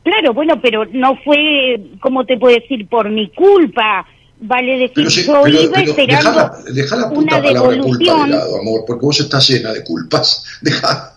Claro, 0.03 0.34
bueno, 0.34 0.60
pero 0.62 0.84
no 0.91 1.16
fue, 1.24 1.80
¿cómo 2.02 2.26
te 2.26 2.38
puedo 2.38 2.53
decir? 2.60 2.88
Por 2.90 3.10
mi 3.10 3.30
culpa. 3.32 4.06
Vale 4.43 4.72
decir, 4.80 4.93
Pero, 4.95 5.09
sí, 5.11 5.23
yo 5.23 5.34
pero, 5.43 5.47
iba 5.61 5.72
pero 5.76 5.91
esperando 5.91 6.30
dejá 6.31 6.35
la, 6.65 6.72
dejá 6.73 6.95
la 6.95 7.09
puta 7.09 7.19
una 7.19 7.43
palabra 7.43 7.61
culpa 7.61 7.69
de 7.69 7.76
devolución. 7.77 8.31
lado, 8.31 8.59
amor, 8.59 8.84
porque 8.88 9.05
vos 9.05 9.19
estás 9.19 9.47
llena 9.49 9.72
de 9.72 9.84
culpas. 9.84 10.43
Dejá. 10.61 11.13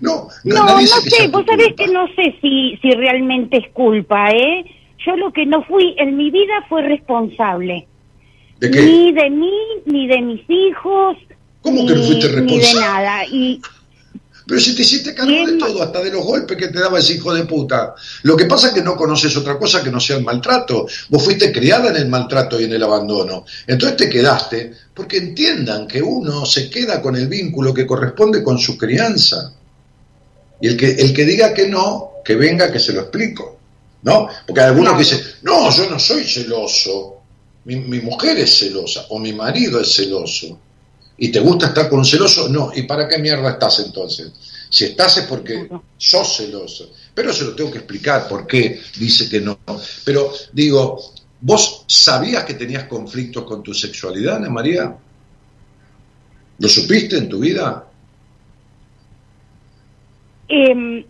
No, 0.00 0.28
no, 0.42 0.54
No, 0.56 0.80
no 0.80 0.86
sé, 0.86 1.28
vos 1.28 1.44
sabés 1.46 1.68
culpa. 1.68 1.84
que 1.84 1.92
no 1.92 2.06
sé 2.16 2.34
si, 2.40 2.76
si 2.82 2.90
realmente 2.92 3.58
es 3.58 3.68
culpa, 3.72 4.30
¿eh? 4.32 4.64
Yo 5.06 5.16
lo 5.16 5.32
que 5.32 5.46
no 5.46 5.62
fui 5.64 5.94
en 5.98 6.16
mi 6.16 6.30
vida 6.32 6.54
fue 6.68 6.82
responsable. 6.82 7.86
¿De 8.58 8.70
qué? 8.70 8.82
Ni 8.82 9.12
de 9.12 9.30
mí, 9.30 9.52
ni 9.86 10.06
de 10.08 10.20
mis 10.20 10.42
hijos, 10.50 11.16
¿Cómo 11.62 11.82
ni, 11.82 11.86
que 11.86 11.94
no 11.94 12.02
fuiste 12.02 12.28
ni 12.42 12.58
de 12.58 12.60
responsable? 12.60 12.80
nada. 12.80 13.24
Y 13.26 13.62
Pero 14.50 14.60
si 14.60 14.74
te 14.74 14.82
hiciste 14.82 15.14
cargo 15.14 15.46
de 15.46 15.58
todo, 15.58 15.80
hasta 15.80 16.02
de 16.02 16.10
los 16.10 16.24
golpes 16.24 16.56
que 16.56 16.66
te 16.66 16.80
daba 16.80 16.98
ese 16.98 17.14
hijo 17.14 17.32
de 17.32 17.44
puta. 17.44 17.94
Lo 18.24 18.36
que 18.36 18.46
pasa 18.46 18.66
es 18.66 18.74
que 18.74 18.82
no 18.82 18.96
conoces 18.96 19.36
otra 19.36 19.56
cosa 19.56 19.80
que 19.80 19.92
no 19.92 20.00
sea 20.00 20.16
el 20.16 20.24
maltrato. 20.24 20.88
Vos 21.08 21.22
fuiste 21.22 21.52
criada 21.52 21.90
en 21.90 21.96
el 21.98 22.08
maltrato 22.08 22.60
y 22.60 22.64
en 22.64 22.72
el 22.72 22.82
abandono. 22.82 23.44
Entonces 23.68 23.96
te 23.96 24.10
quedaste, 24.10 24.72
porque 24.92 25.18
entiendan 25.18 25.86
que 25.86 26.02
uno 26.02 26.44
se 26.44 26.68
queda 26.68 27.00
con 27.00 27.14
el 27.14 27.28
vínculo 27.28 27.72
que 27.72 27.86
corresponde 27.86 28.42
con 28.42 28.58
su 28.58 28.76
crianza. 28.76 29.52
Y 30.60 30.66
el 30.66 30.76
que, 30.76 30.90
el 30.94 31.12
que 31.14 31.24
diga 31.24 31.54
que 31.54 31.68
no, 31.68 32.14
que 32.24 32.34
venga 32.34 32.72
que 32.72 32.80
se 32.80 32.92
lo 32.92 33.02
explico. 33.02 33.60
¿No? 34.02 34.26
Porque 34.44 34.62
hay 34.62 34.66
algunos 34.66 34.94
que 34.94 34.98
dicen, 34.98 35.20
no, 35.42 35.70
yo 35.70 35.88
no 35.88 36.00
soy 36.00 36.24
celoso. 36.24 37.22
Mi, 37.66 37.76
mi 37.76 38.00
mujer 38.00 38.36
es 38.38 38.58
celosa 38.58 39.06
o 39.10 39.20
mi 39.20 39.32
marido 39.32 39.80
es 39.80 39.94
celoso. 39.94 40.58
¿Y 41.22 41.30
te 41.30 41.38
gusta 41.38 41.66
estar 41.66 41.90
con 41.90 41.98
un 41.98 42.04
celoso? 42.06 42.48
No. 42.48 42.70
¿Y 42.74 42.84
para 42.84 43.06
qué 43.06 43.18
mierda 43.18 43.50
estás 43.50 43.78
entonces? 43.80 44.32
Si 44.70 44.86
estás 44.86 45.18
es 45.18 45.24
porque 45.24 45.68
sos 45.98 46.36
celoso. 46.36 46.90
Pero 47.14 47.30
se 47.34 47.44
lo 47.44 47.54
tengo 47.54 47.70
que 47.70 47.78
explicar 47.78 48.26
por 48.26 48.46
qué 48.46 48.80
dice 48.98 49.28
que 49.28 49.38
no. 49.38 49.58
Pero 50.02 50.32
digo, 50.50 50.98
¿vos 51.42 51.84
sabías 51.86 52.44
que 52.44 52.54
tenías 52.54 52.84
conflictos 52.84 53.44
con 53.44 53.62
tu 53.62 53.74
sexualidad, 53.74 54.36
Ana 54.36 54.48
María? 54.48 54.96
¿Lo 56.58 56.68
supiste 56.68 57.18
en 57.18 57.28
tu 57.28 57.40
vida? 57.40 57.86
Eh, 60.48 61.04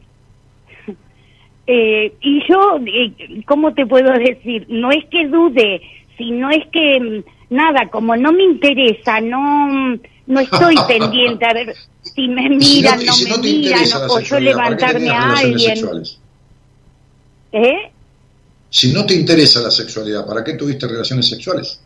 eh, 1.69 2.15
y 2.21 2.49
yo, 2.49 2.81
eh, 2.85 3.45
¿cómo 3.47 3.73
te 3.75 3.87
puedo 3.87 4.13
decir? 4.15 4.67
No 4.71 4.91
es 4.91 5.05
que 5.05 5.29
dude, 5.29 5.81
sino 6.19 6.51
es 6.51 6.67
que 6.73 6.99
mm, 6.99 7.40
nada, 7.51 7.89
como 7.91 8.17
no 8.17 8.33
me 8.33 8.45
interesa, 8.45 9.21
no 9.21 9.99
no 10.27 10.41
estoy 10.41 10.75
pendiente 10.89 11.45
a 11.45 11.53
ver 11.53 11.75
si 12.03 12.29
me 12.29 12.43
si 12.61 12.79
miran, 12.79 13.05
no, 13.05 13.13
si 13.13 13.25
me 13.25 13.31
te 13.39 13.39
miran, 13.41 13.83
o 13.83 13.87
yo 13.87 14.17
sexualidad, 14.19 14.55
¿para 14.57 14.77
qué 14.77 14.87
levantarme 14.87 15.11
a 15.11 15.21
relaciones 15.21 15.45
alguien. 15.45 15.77
sexuales? 15.77 16.19
¿Eh? 17.53 17.93
Si 18.71 18.93
no 18.93 19.05
te 19.05 19.15
interesa 19.15 19.61
la 19.61 19.71
sexualidad, 19.71 20.25
¿para 20.27 20.45
qué 20.45 20.55
tuviste 20.55 20.87
relaciones 20.87 21.29
sexuales? 21.29 21.81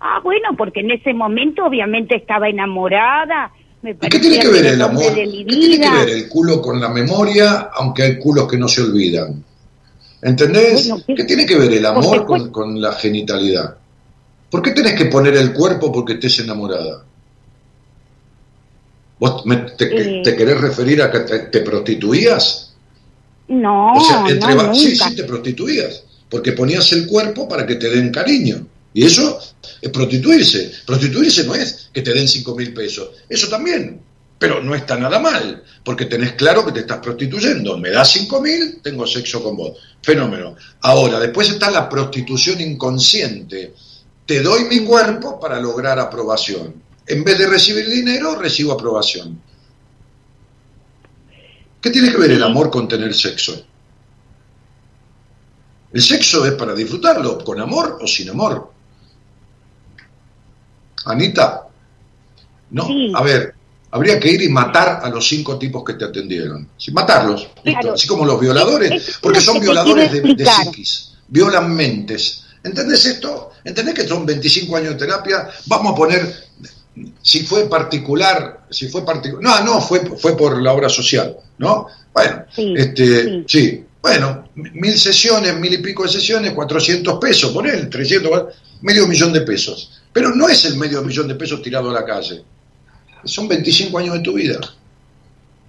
Ah, 0.00 0.20
bueno, 0.22 0.50
porque 0.56 0.80
en 0.80 0.90
ese 0.90 1.14
momento 1.14 1.64
obviamente 1.64 2.16
estaba 2.16 2.48
enamorada, 2.48 3.50
Me 3.82 3.92
¿Y 3.92 4.08
qué 4.08 4.18
tiene 4.18 4.38
que 4.38 4.48
ver 4.48 4.66
el 4.66 4.82
amor? 4.82 5.14
de 5.14 5.24
¿Qué 5.24 5.44
tiene 5.44 5.80
que 5.80 5.90
ver 5.90 6.08
el 6.10 6.28
culo 6.28 6.60
con 6.60 6.80
la 6.80 6.88
memoria, 6.90 7.70
aunque 7.74 8.02
hay 8.02 8.18
culos 8.18 8.46
que 8.48 8.58
no 8.58 8.68
se 8.68 8.82
olvidan? 8.82 9.42
¿Entendés? 10.22 10.88
Bueno, 10.88 11.04
¿qué- 11.06 11.14
¿Qué 11.14 11.24
tiene 11.24 11.46
que 11.46 11.56
ver 11.56 11.72
el 11.72 11.86
amor 11.86 12.24
con, 12.26 12.50
con 12.50 12.80
la 12.80 12.92
genitalidad? 12.92 13.76
¿Por 14.50 14.62
qué 14.62 14.70
tenés 14.72 14.94
que 14.94 15.06
poner 15.06 15.34
el 15.36 15.52
cuerpo 15.52 15.90
porque 15.92 16.14
estés 16.14 16.38
enamorada? 16.38 17.04
¿Vos 19.18 19.46
me- 19.46 19.56
te, 19.78 20.18
Eh. 20.18 20.22
te 20.22 20.36
querés 20.36 20.60
referir 20.60 21.00
a 21.02 21.10
que 21.10 21.20
te, 21.20 21.38
te 21.46 21.60
prostituías? 21.60 22.74
No, 23.48 23.94
o 23.94 24.00
sea, 24.04 24.24
entre 24.28 24.54
no, 24.54 24.56
va- 24.68 24.74
sí, 24.74 24.90
nunca. 24.90 25.08
sí, 25.08 25.16
te 25.16 25.24
prostituías, 25.24 26.02
porque 26.28 26.52
ponías 26.52 26.92
el 26.92 27.06
cuerpo 27.06 27.48
para 27.48 27.66
que 27.66 27.76
te 27.76 27.88
den 27.88 28.10
cariño. 28.10 28.66
Y 28.92 29.04
eso 29.04 29.38
es 29.80 29.90
prostituirse. 29.90 30.72
Prostituirse 30.86 31.44
no 31.44 31.54
es 31.54 31.90
que 31.92 32.02
te 32.02 32.12
den 32.14 32.26
cinco 32.28 32.54
mil 32.54 32.72
pesos. 32.72 33.10
Eso 33.28 33.48
también. 33.48 34.00
Pero 34.38 34.62
no 34.62 34.74
está 34.74 34.96
nada 34.98 35.18
mal, 35.18 35.62
porque 35.82 36.04
tenés 36.04 36.32
claro 36.32 36.64
que 36.64 36.72
te 36.72 36.80
estás 36.80 36.98
prostituyendo. 36.98 37.78
Me 37.78 37.90
das 37.90 38.12
cinco 38.12 38.40
mil, 38.42 38.80
tengo 38.82 39.06
sexo 39.06 39.42
con 39.42 39.56
vos. 39.56 39.78
Fenómeno. 40.02 40.56
Ahora, 40.82 41.18
después 41.18 41.48
está 41.48 41.70
la 41.70 41.88
prostitución 41.88 42.60
inconsciente. 42.60 43.72
Te 44.26 44.42
doy 44.42 44.64
mi 44.64 44.80
cuerpo 44.84 45.38
para 45.38 45.60
lograr 45.60 45.98
aprobación. 45.98 46.74
En 47.06 47.22
vez 47.22 47.38
de 47.38 47.46
recibir 47.46 47.88
dinero, 47.88 48.34
recibo 48.36 48.72
aprobación. 48.72 49.40
¿Qué 51.80 51.90
tiene 51.90 52.10
que 52.10 52.16
ver 52.18 52.32
el 52.32 52.42
amor 52.42 52.70
con 52.70 52.88
tener 52.88 53.14
sexo? 53.14 53.64
El 55.92 56.02
sexo 56.02 56.44
es 56.44 56.52
para 56.54 56.74
disfrutarlo, 56.74 57.38
con 57.44 57.60
amor 57.60 57.98
o 58.02 58.06
sin 58.08 58.28
amor. 58.30 58.72
Anita, 61.04 61.68
no, 62.70 62.86
Sí. 62.88 63.12
a 63.14 63.22
ver, 63.22 63.54
habría 63.92 64.18
que 64.18 64.28
ir 64.32 64.42
y 64.42 64.48
matar 64.48 65.00
a 65.04 65.08
los 65.08 65.28
cinco 65.28 65.56
tipos 65.56 65.84
que 65.84 65.94
te 65.94 66.04
atendieron. 66.04 66.68
Sí, 66.76 66.90
matarlos. 66.90 67.46
Claro. 67.62 67.92
así 67.92 68.08
como 68.08 68.24
los 68.24 68.40
violadores, 68.40 68.90
Es- 68.90 69.08
es 69.10 69.18
porque 69.18 69.40
son 69.40 69.60
violadores 69.60 70.10
de, 70.10 70.20
de 70.34 70.44
psiquis, 70.44 71.12
violan 71.28 71.72
mentes. 71.72 72.42
¿Entendés 72.66 73.04
esto? 73.06 73.52
¿Entendés 73.64 73.94
que 73.94 74.06
son 74.08 74.26
25 74.26 74.76
años 74.76 74.90
de 74.94 74.98
terapia? 75.06 75.48
Vamos 75.66 75.92
a 75.92 75.96
poner, 75.96 76.34
si 77.22 77.44
fue 77.44 77.68
particular, 77.68 78.66
si 78.70 78.88
fue 78.88 79.04
particular, 79.04 79.42
no, 79.42 79.74
no, 79.74 79.80
fue, 79.80 80.00
fue 80.16 80.36
por 80.36 80.60
la 80.60 80.72
obra 80.72 80.88
social, 80.88 81.36
¿no? 81.58 81.86
Bueno, 82.12 82.44
Sí, 82.54 82.74
este, 82.76 83.24
sí. 83.24 83.44
sí. 83.46 83.84
bueno, 84.02 84.48
mil 84.54 84.98
sesiones, 84.98 85.56
mil 85.56 85.72
y 85.74 85.78
pico 85.78 86.02
de 86.04 86.08
sesiones, 86.10 86.52
400 86.52 87.18
pesos, 87.18 87.52
poner 87.52 87.88
300, 87.90 88.54
medio 88.82 89.06
millón 89.06 89.32
de 89.32 89.42
pesos. 89.42 89.92
Pero 90.12 90.34
no 90.34 90.48
es 90.48 90.64
el 90.64 90.76
medio 90.76 91.02
millón 91.02 91.28
de 91.28 91.34
pesos 91.34 91.60
tirado 91.62 91.90
a 91.90 91.92
la 91.92 92.04
calle. 92.04 92.42
Son 93.24 93.46
25 93.46 93.98
años 93.98 94.14
de 94.14 94.20
tu 94.20 94.32
vida. 94.32 94.58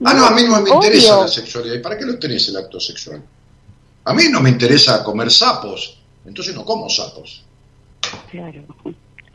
Ah, 0.03 0.14
no, 0.14 0.26
a 0.28 0.32
mí 0.32 0.44
no 0.44 0.61
me 0.61 0.69
interesa 0.69 1.15
Obvio. 1.15 1.24
la 1.24 1.28
sexualidad. 1.28 1.76
¿Y 1.76 1.80
para 1.80 1.98
qué 1.98 2.06
lo 2.06 2.18
tenés 2.19 2.48
el 2.49 2.57
acto 2.57 2.80
sexual? 2.80 3.22
A 4.06 4.14
mí 4.14 4.24
no 4.30 4.40
me 4.41 4.49
interesa 4.52 5.03
comer 5.03 5.30
sapos, 5.32 5.97
entonces 6.28 6.54
no 6.54 6.66
como 6.66 6.90
sapos. 6.90 7.44
Claro. 8.30 8.64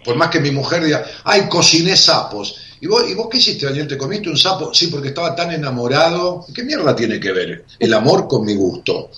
Por 0.04 0.16
más 0.16 0.28
que 0.30 0.40
mi 0.40 0.50
mujer 0.50 0.84
diga, 0.84 1.04
ay, 1.24 1.48
cociné 1.48 1.96
sapos. 1.96 2.56
¿Y 2.80 2.86
vos, 2.86 3.08
¿Y 3.08 3.14
vos 3.14 3.28
qué 3.30 3.38
hiciste, 3.38 3.66
Daniel? 3.66 3.88
¿Te 3.88 3.96
comiste 3.96 4.28
un 4.28 4.36
sapo? 4.36 4.74
Sí, 4.74 4.88
porque 4.88 5.08
estaba 5.08 5.34
tan 5.34 5.52
enamorado. 5.52 6.44
¿Qué 6.54 6.64
mierda 6.64 6.94
tiene 6.94 7.18
que 7.20 7.32
ver 7.32 7.64
el 7.78 7.94
amor 7.94 8.26
con 8.28 8.44
mi 8.44 8.54
gusto? 8.54 9.10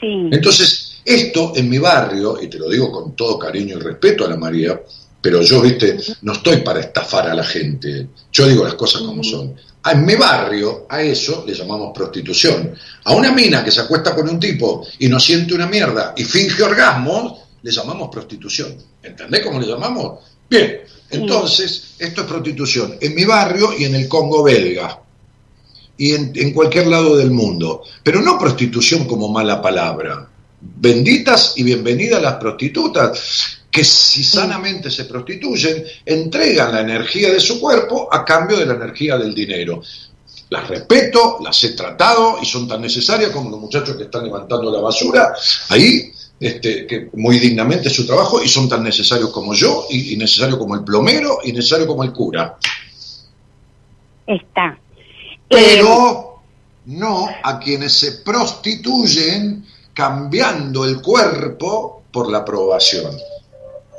Sí. 0.00 0.28
Entonces, 0.32 1.00
esto 1.04 1.52
en 1.54 1.68
mi 1.68 1.78
barrio, 1.78 2.40
y 2.42 2.48
te 2.48 2.58
lo 2.58 2.68
digo 2.68 2.90
con 2.90 3.14
todo 3.14 3.38
cariño 3.38 3.76
y 3.78 3.80
respeto 3.80 4.24
a 4.24 4.30
la 4.30 4.36
María, 4.36 4.80
pero 5.24 5.40
yo, 5.40 5.62
viste, 5.62 5.96
no 6.20 6.34
estoy 6.34 6.58
para 6.58 6.80
estafar 6.80 7.28
a 7.28 7.34
la 7.34 7.44
gente. 7.44 8.08
Yo 8.30 8.46
digo 8.46 8.62
las 8.62 8.74
cosas 8.74 9.00
como 9.00 9.24
son. 9.24 9.54
En 9.90 10.04
mi 10.04 10.16
barrio, 10.16 10.84
a 10.86 11.00
eso 11.00 11.44
le 11.46 11.54
llamamos 11.54 11.92
prostitución. 11.94 12.74
A 13.04 13.14
una 13.14 13.32
mina 13.32 13.64
que 13.64 13.70
se 13.70 13.80
acuesta 13.80 14.14
con 14.14 14.28
un 14.28 14.38
tipo 14.38 14.86
y 14.98 15.08
no 15.08 15.18
siente 15.18 15.54
una 15.54 15.66
mierda 15.66 16.12
y 16.14 16.24
finge 16.24 16.62
orgasmos, 16.62 17.38
le 17.62 17.70
llamamos 17.70 18.10
prostitución. 18.12 18.76
¿Entendés 19.02 19.40
cómo 19.40 19.58
le 19.58 19.66
llamamos? 19.66 20.18
Bien, 20.50 20.80
entonces, 21.08 21.94
esto 21.98 22.20
es 22.20 22.26
prostitución 22.26 22.98
en 23.00 23.14
mi 23.14 23.24
barrio 23.24 23.70
y 23.78 23.84
en 23.84 23.94
el 23.94 24.06
Congo 24.06 24.42
belga 24.42 25.00
y 25.96 26.12
en, 26.12 26.32
en 26.34 26.52
cualquier 26.52 26.88
lado 26.88 27.16
del 27.16 27.30
mundo. 27.30 27.82
Pero 28.02 28.20
no 28.20 28.38
prostitución 28.38 29.06
como 29.06 29.30
mala 29.30 29.62
palabra. 29.62 30.28
Benditas 30.60 31.54
y 31.56 31.62
bienvenidas 31.62 32.20
las 32.20 32.34
prostitutas, 32.34 33.63
que 33.74 33.82
si 33.82 34.22
sanamente 34.22 34.88
se 34.88 35.04
prostituyen, 35.04 35.84
entregan 36.06 36.70
la 36.72 36.82
energía 36.82 37.32
de 37.32 37.40
su 37.40 37.60
cuerpo 37.60 38.08
a 38.08 38.24
cambio 38.24 38.56
de 38.56 38.66
la 38.66 38.74
energía 38.74 39.18
del 39.18 39.34
dinero. 39.34 39.82
Las 40.48 40.68
respeto, 40.68 41.38
las 41.42 41.64
he 41.64 41.70
tratado 41.70 42.38
y 42.40 42.46
son 42.46 42.68
tan 42.68 42.80
necesarias 42.80 43.32
como 43.32 43.50
los 43.50 43.58
muchachos 43.58 43.96
que 43.96 44.04
están 44.04 44.26
levantando 44.26 44.70
la 44.70 44.80
basura 44.80 45.34
ahí, 45.70 46.12
este, 46.38 46.86
que 46.86 47.10
muy 47.14 47.40
dignamente 47.40 47.88
es 47.88 47.94
su 47.94 48.06
trabajo 48.06 48.40
y 48.40 48.46
son 48.48 48.68
tan 48.68 48.84
necesarios 48.84 49.30
como 49.30 49.54
yo, 49.54 49.88
y, 49.90 50.14
y 50.14 50.16
necesario 50.18 50.56
como 50.56 50.76
el 50.76 50.84
plomero 50.84 51.40
y 51.42 51.52
necesario 51.52 51.88
como 51.88 52.04
el 52.04 52.12
cura. 52.12 52.56
Está. 54.24 54.78
Eh, 55.16 55.38
pero 55.48 56.42
no 56.84 57.28
a 57.42 57.58
quienes 57.58 57.92
se 57.92 58.12
prostituyen 58.18 59.66
cambiando 59.92 60.84
el 60.84 61.02
cuerpo 61.02 62.04
por 62.12 62.30
la 62.30 62.38
aprobación. 62.38 63.16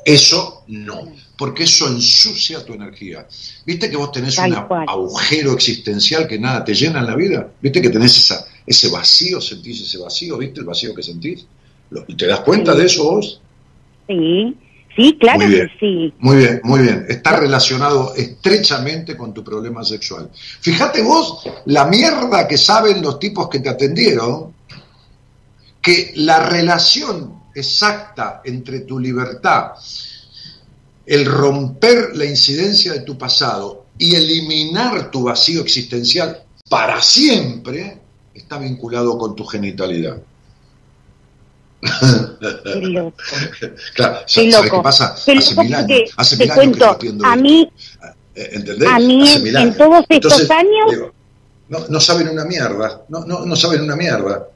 Eso 0.06 0.64
no, 0.68 1.12
porque 1.36 1.64
eso 1.64 1.88
ensucia 1.88 2.64
tu 2.64 2.74
energía. 2.74 3.28
¿Viste 3.66 3.90
que 3.90 3.98
vos 3.98 4.12
tenés 4.12 4.38
un 4.38 4.54
agujero 4.54 5.54
existencial 5.54 6.28
que 6.28 6.38
nada 6.38 6.64
te 6.64 6.76
llena 6.76 7.00
en 7.00 7.08
la 7.08 7.16
vida? 7.16 7.50
¿Viste 7.60 7.82
que 7.82 7.90
tenés 7.90 8.16
esa, 8.16 8.46
ese 8.68 8.90
vacío, 8.90 9.42
sentís 9.42 9.82
ese 9.82 9.98
vacío? 9.98 10.38
¿Viste 10.38 10.60
el 10.60 10.66
vacío 10.68 10.94
que 10.94 11.02
sentís? 11.02 11.48
¿Te 12.18 12.28
das 12.28 12.42
cuenta 12.42 12.74
Sí. 12.74 12.78
de 12.80 12.86
eso 12.86 13.04
vos? 13.04 13.42
sí, 14.08 14.56
sí, 14.96 15.18
claro 15.20 15.40
Muy 15.40 15.48
bien. 15.48 15.68
que 15.70 15.80
sí. 15.80 16.14
Muy 16.20 16.38
bien, 16.38 16.62
muy 16.64 16.82
bien. 16.84 17.06
Está 17.10 17.40
relacionado 17.40 18.14
estrechamente 18.16 19.18
con 19.18 19.34
tu 19.34 19.44
problema 19.44 19.84
sexual. 19.84 20.30
Fíjate 20.62 21.02
vos 21.02 21.50
la 21.66 21.86
mierda 21.86 22.48
que 22.48 22.58
saben 22.60 23.02
los 23.02 23.18
tipos 23.20 23.50
que 23.50 23.60
te 23.60 23.70
atendieron, 23.70 24.54
que 25.82 26.12
la 26.16 26.48
relación 26.48 27.35
exacta 27.56 28.42
entre 28.46 28.82
tu 28.82 29.00
libertad, 29.00 29.72
el 31.06 31.26
romper 31.26 32.16
la 32.16 32.26
incidencia 32.26 32.94
de 32.94 33.00
tu 33.02 33.18
pasado 33.18 33.86
y 33.98 34.16
eliminar 34.16 35.10
tu 35.12 35.24
vacío 35.24 35.62
existencial 35.62 36.44
para 36.70 37.02
siempre, 37.02 38.00
está 38.34 38.58
vinculado 38.58 39.18
con 39.18 39.36
tu 39.36 39.46
genitalidad. 39.46 40.18
Qué 41.82 42.76
loco. 42.82 43.14
Claro, 43.94 44.20
Qué 44.26 44.52
¿sabes 44.52 44.54
loco. 44.66 44.78
qué 44.78 44.84
pasa? 44.84 45.16
Qué 45.26 45.32
Hace 45.38 45.52
loco 45.52 45.64
mil 45.64 45.76
años, 45.76 46.00
hace 46.18 46.38
te 46.38 46.44
mil 46.44 46.52
años 46.52 46.60
que 46.64 46.68
cuento, 46.70 46.86
yo 46.86 46.92
atiendo 46.92 47.26
a 47.26 47.36
mí, 47.36 47.72
Eh, 48.38 48.50
¿Entendés? 48.52 48.90
a 48.90 49.00
mí 49.00 49.24
Hace 49.24 49.38
en- 49.38 49.44
mil 49.44 49.56
en 49.56 49.62
años. 49.62 49.78
todos 49.78 50.06
estos 50.10 50.52
años- 50.52 50.92
digo, 50.92 51.12
no, 51.70 51.80
no 51.88 52.00
saben 52.00 52.28
una 52.30 52.44
mierda, 52.46 53.04
no, 53.10 53.26
no, 53.26 53.46
no 53.46 53.56
saben 53.56 53.82
una 53.82 53.96
mierda, 53.96 54.48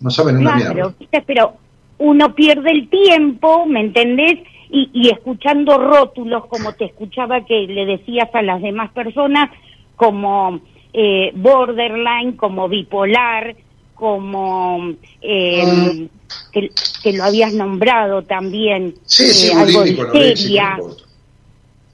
no 0.00 0.10
saben 0.10 0.36
una 0.38 0.56
claro, 0.56 0.74
mierda. 0.74 0.94
¿viste? 0.98 1.22
pero 1.26 1.56
uno 1.98 2.34
pierde 2.34 2.70
el 2.70 2.88
tiempo, 2.88 3.66
¿me 3.66 3.80
entendés? 3.80 4.40
Y, 4.70 4.90
y 4.92 5.10
escuchando 5.10 5.78
rótulos 5.78 6.46
como 6.46 6.72
te 6.74 6.86
escuchaba 6.86 7.44
que 7.44 7.66
le 7.66 7.86
decías 7.86 8.28
a 8.34 8.42
las 8.42 8.60
demás 8.60 8.90
personas, 8.92 9.50
como 9.96 10.60
eh, 10.92 11.32
borderline, 11.34 12.36
como 12.36 12.68
bipolar, 12.68 13.54
como 13.94 14.92
eh, 15.22 16.08
que, 16.52 16.70
que 17.02 17.12
lo 17.12 17.24
habías 17.24 17.52
nombrado 17.52 18.22
también, 18.22 18.94
Sí, 19.04 19.26
sí, 19.26 19.48
eh, 19.48 19.54
algo 19.56 19.82
de 19.82 19.90
histeria. 19.90 20.78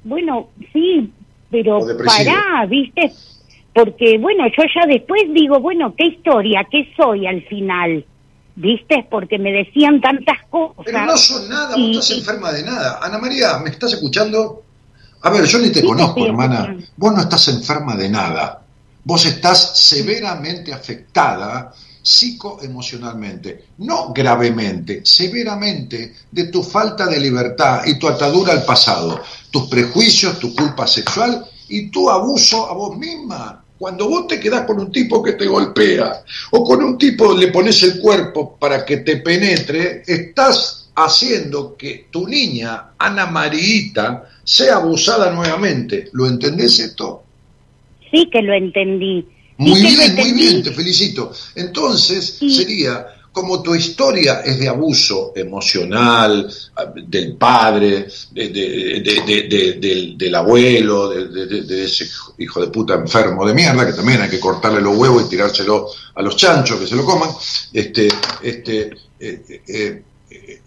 Bueno, 0.05 0.49
sí, 0.73 1.11
pero 1.51 1.81
pará, 2.05 2.67
¿viste? 2.67 3.11
Porque, 3.75 4.19
bueno, 4.19 4.47
yo 4.49 4.65
ya 4.75 4.87
después 4.87 5.23
digo, 5.33 5.61
bueno, 5.61 5.95
¿qué 5.97 6.07
historia? 6.07 6.67
¿Qué 6.71 6.89
soy 6.97 7.27
al 7.27 7.43
final? 7.43 8.05
¿Viste? 8.57 9.07
Porque 9.11 9.39
me 9.39 9.53
decían 9.53 10.01
tantas 10.01 10.39
cosas. 10.51 10.83
Pero 10.85 11.05
no 11.07 11.17
son 11.17 11.49
nada, 11.49 11.69
vos 11.71 11.79
Y- 11.79 11.91
estás 11.93 12.11
y- 12.11 12.19
enferma 12.19 12.53
de 12.53 12.63
nada. 12.65 12.99
Ana 13.03 13.19
María, 13.19 13.59
¿me 13.59 13.71
estás 13.71 13.93
escuchando? 13.95 14.63
A 15.23 15.31
ver, 15.31 15.45
yo 15.45 15.59
ni 15.59 15.71
te 15.71 15.81
Sí, 15.81 15.87
conozco, 15.87 16.25
hermana. 16.27 16.55
escuchando. 16.61 16.87
Vos 16.97 17.15
no 17.15 17.21
estás 17.23 17.49
enferma 17.49 17.97
de 17.97 18.09
nada. 18.09 18.63
Vos 19.05 19.25
estás 19.27 19.79
severamente 19.79 20.73
afectada 20.75 21.73
psicoemocionalmente, 22.03 23.67
no 23.79 24.13
gravemente, 24.13 25.03
severamente 25.05 26.15
de 26.31 26.45
tu 26.45 26.63
falta 26.63 27.07
de 27.07 27.21
libertad 27.21 27.83
y 27.87 27.99
tu 27.99 28.09
atadura 28.09 28.53
al 28.53 28.65
pasado, 28.65 29.21
tus 29.51 29.69
prejuicios, 29.69 30.39
tu 30.39 30.55
culpa 30.55 30.87
sexual 30.87 31.45
y 31.69 31.91
tu 31.91 32.11
abuso 32.11 32.67
a 32.69 32.73
vos 32.75 32.97
misma. 32.97 33.63
Cuando 33.81 34.11
vos 34.11 34.27
te 34.27 34.39
quedás 34.39 34.67
con 34.67 34.79
un 34.79 34.93
tipo 34.93 35.23
que 35.23 35.33
te 35.33 35.47
golpea 35.47 36.23
o 36.51 36.63
con 36.63 36.83
un 36.85 36.99
tipo 36.99 37.35
le 37.35 37.47
pones 37.49 37.83
el 37.83 37.99
cuerpo 37.99 38.59
para 38.61 38.85
que 38.85 38.99
te 38.99 39.17
penetre, 39.17 40.03
estás 40.07 40.91
haciendo 40.95 41.79
que 41.79 42.09
tu 42.11 42.29
niña, 42.29 42.91
Ana 42.99 43.25
Mariita, 43.25 44.29
sea 44.45 44.77
abusada 44.77 45.31
nuevamente. 45.31 46.11
¿Lo 46.13 46.27
entendés 46.27 46.79
esto? 46.79 47.23
Sí 48.11 48.29
que 48.31 48.43
lo 48.43 48.53
entendí. 48.53 49.27
Muy 49.57 49.81
bien, 49.81 50.15
muy 50.15 50.33
bien, 50.33 50.63
te 50.63 50.73
felicito. 50.73 51.33
Entonces 51.55 52.37
Sí. 52.39 52.51
sería, 52.55 53.07
como 53.33 53.63
tu 53.63 53.75
historia 53.75 54.41
es 54.41 54.59
de 54.59 54.69
abuso 54.69 55.33
emocional 55.37 56.53
del 57.07 57.37
padre, 57.37 58.09
de- 58.33 58.49
de- 58.49 59.01
de- 59.05 59.23
de- 59.49 59.73
de- 59.75 60.15
del, 60.17 60.35
abuelo, 60.35 61.09
de, 61.11 61.85
ese 61.85 62.09
hijo 62.39 62.61
de 62.61 62.69
puta 62.69 62.95
enfermo 62.95 63.47
de 63.47 63.55
mierda, 63.55 63.87
que 63.87 63.93
también 63.93 64.21
hay 64.23 64.31
que 64.31 64.41
cortarle 64.41 64.81
los 64.81 64.97
huevos 64.97 65.25
y 65.27 65.29
tirárselo 65.31 65.89
a 66.15 66.23
los 66.23 66.37
chanchos 66.37 66.81
que 66.81 66.87
se 66.87 66.97
lo 66.97 67.05
coman, 67.05 67.31
este, 67.73 68.09
este, 68.43 68.91
eh, 69.21 69.63
eh, 69.69 70.03
eh, 70.31 70.63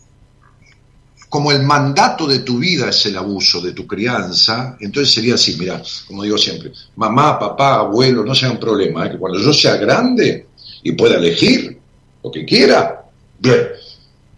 como 1.27 1.51
el 1.51 1.63
mandato 1.63 2.27
de 2.27 2.39
tu 2.39 2.59
vida 2.59 2.89
es 2.89 3.05
el 3.07 3.17
abuso 3.17 3.59
de 3.59 3.71
tu 3.73 3.85
crianza, 3.87 4.77
entonces 4.79 5.13
sería 5.13 5.33
así, 5.33 5.55
mira, 5.57 5.81
como 6.07 6.23
digo 6.23 6.37
siempre, 6.37 6.71
mamá, 6.95 7.39
papá, 7.39 7.75
abuelo, 7.79 8.23
no 8.23 8.35
sea 8.35 8.51
un 8.51 8.59
problema, 8.59 9.09
que 9.11 9.17
cuando 9.17 9.39
yo 9.39 9.51
sea 9.51 9.75
grande 9.77 10.45
y 10.83 10.91
pueda 10.93 11.15
elegir 11.17 11.79
lo 12.23 12.31
que 12.31 12.45
quiera, 12.45 13.03
bien, 13.39 13.67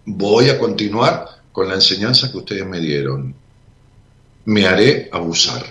voy 0.05 0.49
a 0.49 0.57
continuar 0.57 1.25
con 1.51 1.67
la 1.67 1.75
enseñanza 1.75 2.31
que 2.31 2.37
ustedes 2.37 2.65
me 2.65 2.79
dieron. 2.79 3.33
Me 4.45 4.65
haré 4.67 5.09
abusar. 5.11 5.63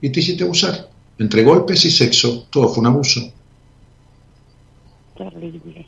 Y 0.00 0.10
te 0.10 0.20
hiciste 0.20 0.44
abusar. 0.44 0.88
Entre 1.18 1.42
golpes 1.42 1.84
y 1.84 1.90
sexo, 1.90 2.46
todo 2.50 2.68
fue 2.68 2.80
un 2.80 2.86
abuso. 2.88 3.20
Terrible, 5.16 5.86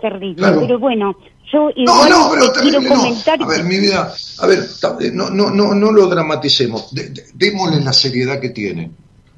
terrible. 0.00 0.36
Claro. 0.36 0.60
Pero 0.60 0.78
bueno, 0.78 1.16
yo 1.52 1.70
No, 1.76 2.08
no, 2.08 2.30
pero 2.32 2.52
terrible 2.52 2.80
no. 2.88 2.94
comentar 2.96 3.42
A 3.42 3.46
ver, 3.46 3.64
mi 3.64 3.78
vida, 3.78 4.14
a 4.38 4.46
ver, 4.46 4.66
no, 5.12 5.30
no, 5.30 5.50
no, 5.50 5.74
no 5.74 5.90
lo 5.92 6.06
dramaticemos, 6.06 6.94
De- 6.94 7.08
de- 7.10 7.24
démosle 7.34 7.80
la 7.80 7.92
seriedad 7.92 8.38
que 8.40 8.50
tiene. 8.50 8.90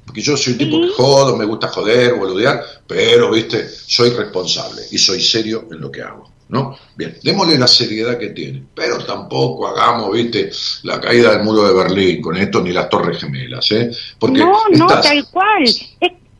Porque 0.05 0.21
yo 0.21 0.35
soy 0.35 0.53
un 0.53 0.59
tipo 0.59 0.75
Sí. 0.77 0.81
que 0.87 0.93
jodo, 0.93 1.37
me 1.37 1.45
gusta 1.45 1.67
joder, 1.69 2.15
boludear, 2.15 2.61
pero, 2.87 3.31
viste, 3.31 3.67
soy 3.69 4.09
responsable 4.11 4.81
y 4.91 4.97
soy 4.97 5.21
serio 5.21 5.67
en 5.71 5.79
lo 5.79 5.89
que 5.91 6.01
hago, 6.01 6.29
¿no? 6.49 6.75
Bien, 6.97 7.17
démosle 7.23 7.57
la 7.57 7.67
seriedad 7.67 8.17
que 8.17 8.29
tiene, 8.29 8.63
pero 8.75 8.97
tampoco 9.05 9.67
hagamos, 9.67 10.11
viste, 10.11 10.51
la 10.83 10.99
caída 10.99 11.31
del 11.33 11.43
muro 11.43 11.63
de 11.63 11.73
Berlín 11.73 12.21
con 12.21 12.35
esto 12.35 12.61
ni 12.61 12.71
las 12.73 12.89
torres 12.89 13.19
gemelas, 13.19 13.71
¿eh? 13.71 13.89
Porque 14.19 14.39
no, 14.39 14.51
no, 14.71 14.87
estás- 14.87 15.05
tal 15.05 15.25
cual. 15.29 15.63
Es, 15.63 15.77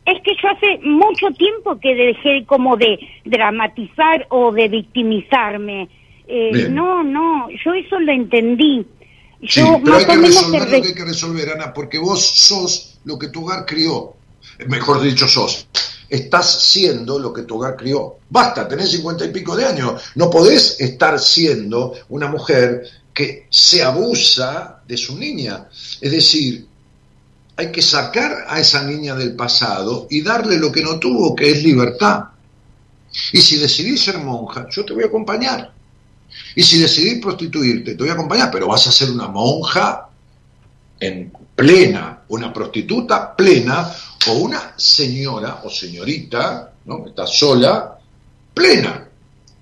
es 0.04 0.18
que 0.24 0.32
yo 0.42 0.50
hace 0.50 0.80
mucho 0.86 1.28
tiempo 1.38 1.80
que 1.80 1.94
dejé 1.96 2.46
como 2.48 2.76
de 2.76 3.00
dramatizar 3.24 4.26
o 4.30 4.52
de 4.52 4.68
victimizarme. 4.68 5.88
Eh, 6.28 6.68
no, 6.70 7.04
no, 7.04 7.48
yo 7.64 7.74
eso 7.74 8.00
lo 8.00 8.12
entendí. 8.12 8.86
Sí, 9.48 9.60
Yo 9.62 9.80
pero 9.84 9.98
hay 9.98 10.06
más 10.06 10.16
o 10.18 10.22
que 10.22 10.28
resolver 10.28 10.62
lo 10.62 10.82
que 10.82 10.88
hay 10.90 10.94
que 10.94 11.06
resolver, 11.06 11.50
Ana, 11.50 11.74
porque 11.74 11.98
vos 11.98 12.22
sos 12.24 12.91
lo 13.06 13.18
que 13.18 13.30
tu 13.30 13.44
hogar 13.44 13.66
crió. 13.66 14.14
Mejor 14.68 15.02
dicho, 15.02 15.28
sos. 15.28 15.68
Estás 16.10 16.64
siendo 16.64 17.18
lo 17.20 17.32
que 17.32 17.44
tu 17.44 17.56
hogar 17.56 17.76
crió. 17.78 18.18
Basta, 18.30 18.68
tenés 18.68 18.92
cincuenta 18.92 19.26
y 19.26 19.30
pico 19.30 19.56
de 19.56 19.66
años. 19.66 20.02
No 20.16 20.30
podés 20.30 20.80
estar 20.80 21.20
siendo 21.20 21.94
una 22.10 22.28
mujer 22.28 22.84
que 23.14 23.48
se 23.50 23.84
abusa 23.84 24.82
de 24.88 24.98
su 24.98 25.18
niña. 25.18 25.68
Es 26.02 26.12
decir, 26.12 26.68
hay 27.56 27.72
que 27.72 27.82
sacar 27.82 28.46
a 28.48 28.60
esa 28.60 28.84
niña 28.84 29.16
del 29.16 29.36
pasado 29.36 30.08
y 30.10 30.22
darle 30.22 30.58
lo 30.58 30.72
que 30.72 30.84
no 30.84 31.00
tuvo, 31.00 31.36
que 31.36 31.52
es 31.52 31.64
libertad. 31.64 32.26
Y 33.32 33.42
si 33.42 33.58
decidís 33.58 34.04
ser 34.04 34.18
monja, 34.18 34.68
yo 34.70 34.86
te 34.86 34.94
voy 34.94 35.04
a 35.04 35.08
acompañar. 35.08 35.74
Y 36.56 36.64
si 36.64 36.80
decidís 36.80 37.22
prostituirte, 37.22 37.96
te 37.96 37.98
voy 37.98 38.10
a 38.10 38.14
acompañar, 38.14 38.50
pero 38.52 38.68
vas 38.68 38.88
a 38.88 38.92
ser 38.92 39.12
una 39.12 39.28
monja 39.28 40.10
en 41.00 41.32
plena, 41.62 42.24
una 42.30 42.52
prostituta 42.52 43.36
plena, 43.36 43.94
o 44.30 44.34
una 44.34 44.74
señora 44.76 45.62
o 45.64 45.70
señorita, 45.70 46.74
¿no? 46.86 47.06
Estás 47.06 47.38
sola, 47.38 48.00
plena. 48.52 49.08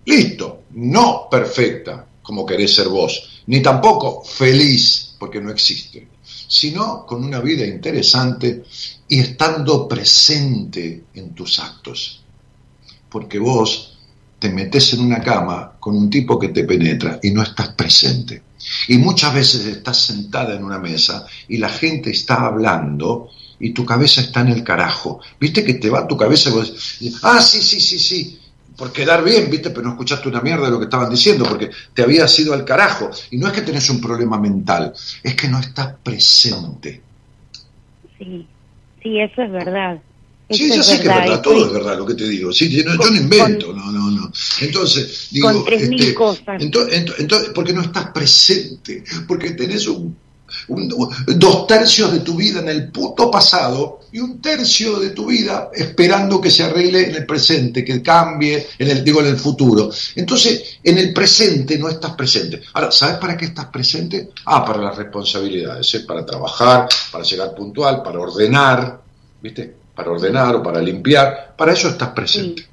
Listo. 0.06 0.64
No 0.72 1.28
perfecta, 1.30 2.06
como 2.22 2.46
querés 2.46 2.74
ser 2.76 2.88
vos, 2.88 3.44
ni 3.48 3.62
tampoco 3.62 4.24
feliz, 4.24 5.16
porque 5.20 5.42
no 5.42 5.52
existe, 5.52 6.08
sino 6.48 7.06
con 7.06 7.22
una 7.22 7.42
vida 7.42 7.66
interesante 7.66 8.64
y 9.10 9.20
estando 9.20 9.86
presente 9.86 11.04
en 11.16 11.34
tus 11.34 11.60
actos. 11.60 12.24
Porque 13.10 13.40
vos 13.40 13.98
te 14.38 14.50
metes 14.50 14.94
en 14.94 15.02
una 15.02 15.22
cama 15.22 15.74
con 15.78 15.98
un 15.98 16.10
tipo 16.10 16.40
que 16.40 16.50
te 16.50 16.64
penetra 16.64 17.20
y 17.22 17.32
no 17.32 17.44
estás 17.44 17.70
presente. 17.74 18.49
Y 18.88 18.98
muchas 18.98 19.34
veces 19.34 19.66
estás 19.66 19.98
sentada 19.98 20.56
en 20.56 20.64
una 20.64 20.80
mesa 20.80 21.26
y 21.48 21.58
la 21.58 21.70
gente 21.70 22.12
está 22.12 22.46
hablando 22.46 23.30
y 23.60 23.72
tu 23.72 23.86
cabeza 23.86 24.22
está 24.22 24.42
en 24.42 24.50
el 24.50 24.64
carajo. 24.64 25.22
¿Viste 25.40 25.64
que 25.64 25.76
te 25.76 25.90
va 25.90 26.08
tu 26.08 26.18
cabeza 26.18 26.50
y 26.50 26.54
vos 26.54 26.74
ah, 27.24 27.42
sí, 27.42 27.62
sí, 27.62 27.80
sí, 27.80 28.00
sí, 28.00 28.40
por 28.78 28.94
quedar 28.94 29.24
bien, 29.24 29.50
¿viste? 29.50 29.70
Pero 29.70 29.84
no 29.84 29.90
escuchaste 29.92 30.30
una 30.30 30.42
mierda 30.42 30.66
de 30.66 30.72
lo 30.72 30.80
que 30.80 30.86
estaban 30.86 31.10
diciendo 31.10 31.46
porque 31.46 31.70
te 31.94 32.02
habías 32.02 32.38
ido 32.40 32.54
al 32.54 32.64
carajo. 32.64 33.12
Y 33.32 33.38
no 33.38 33.48
es 33.48 33.54
que 33.54 33.62
tenés 33.62 33.90
un 33.90 34.00
problema 34.00 34.40
mental, 34.40 34.94
es 35.22 35.36
que 35.36 35.50
no 35.50 35.60
estás 35.60 35.96
presente. 36.02 37.02
Sí, 38.18 38.48
sí, 39.04 39.20
eso 39.20 39.42
es 39.42 39.52
verdad. 39.52 40.02
Sí, 40.58 40.68
yo 40.70 40.82
es 40.82 40.86
sé 40.88 41.00
que 41.00 41.08
es 41.10 41.16
verdad, 41.16 41.42
todo 41.42 41.66
es 41.68 41.74
verdad 41.74 41.98
lo 41.98 42.06
que 42.06 42.16
te 42.16 42.28
digo. 42.28 42.52
Sí, 42.52 42.70
yo 42.70 42.84
no, 42.84 43.04
yo 43.04 43.12
no 43.12 43.18
invento, 43.18 43.74
no, 43.74 43.92
no, 43.92 44.10
no. 44.12 44.32
Entonces, 44.62 45.28
digo, 45.32 45.52
Con 45.52 45.66
tres 45.66 45.88
mil 45.90 46.00
este, 46.00 46.14
cosas. 46.16 46.62
ento- 46.62 47.54
porque 47.54 47.74
no 47.74 47.82
estás 47.82 48.08
presente, 48.12 49.04
porque 49.28 49.52
tenés 49.52 49.88
un, 49.88 50.16
un- 50.70 50.90
dos 51.38 51.68
tercios 51.68 52.12
de 52.12 52.22
tu 52.22 52.34
vida 52.36 52.60
en 52.62 52.70
el 52.70 52.92
puto 52.92 53.30
pasado 53.30 54.00
y 54.12 54.20
un 54.20 54.42
tercio 54.42 55.00
de 55.00 55.12
tu 55.12 55.28
vida 55.28 55.70
esperando 55.76 56.42
que 56.42 56.50
se 56.50 56.64
arregle 56.64 57.10
en 57.10 57.16
el 57.16 57.26
presente, 57.28 57.86
que 57.86 58.02
cambie, 58.02 58.66
en 58.80 58.90
el, 58.90 59.04
digo, 59.04 59.20
en 59.22 59.28
el 59.28 59.38
futuro. 59.38 59.92
Entonces, 60.16 60.80
en 60.84 60.98
el 60.98 61.14
presente 61.14 61.78
no 61.78 61.90
estás 61.90 62.16
presente. 62.16 62.62
Ahora, 62.74 62.92
¿sabes 62.92 63.18
para 63.18 63.38
qué 63.38 63.46
estás 63.46 63.68
presente? 63.68 64.32
Ah, 64.46 64.66
para 64.66 64.82
las 64.82 64.98
responsabilidades, 64.98 65.94
¿eh? 65.94 66.00
para 66.08 66.26
trabajar, 66.26 66.90
para 67.12 67.24
llegar 67.24 67.54
puntual, 67.54 68.02
para 68.02 68.20
ordenar, 68.20 69.00
¿viste? 69.42 69.78
Para 70.00 70.12
ordenar 70.12 70.56
o 70.56 70.64
para 70.64 70.80
limpiar, 70.80 71.56
para 71.58 71.74
eso 71.74 71.90
estás 71.90 72.12
presente. 72.12 72.66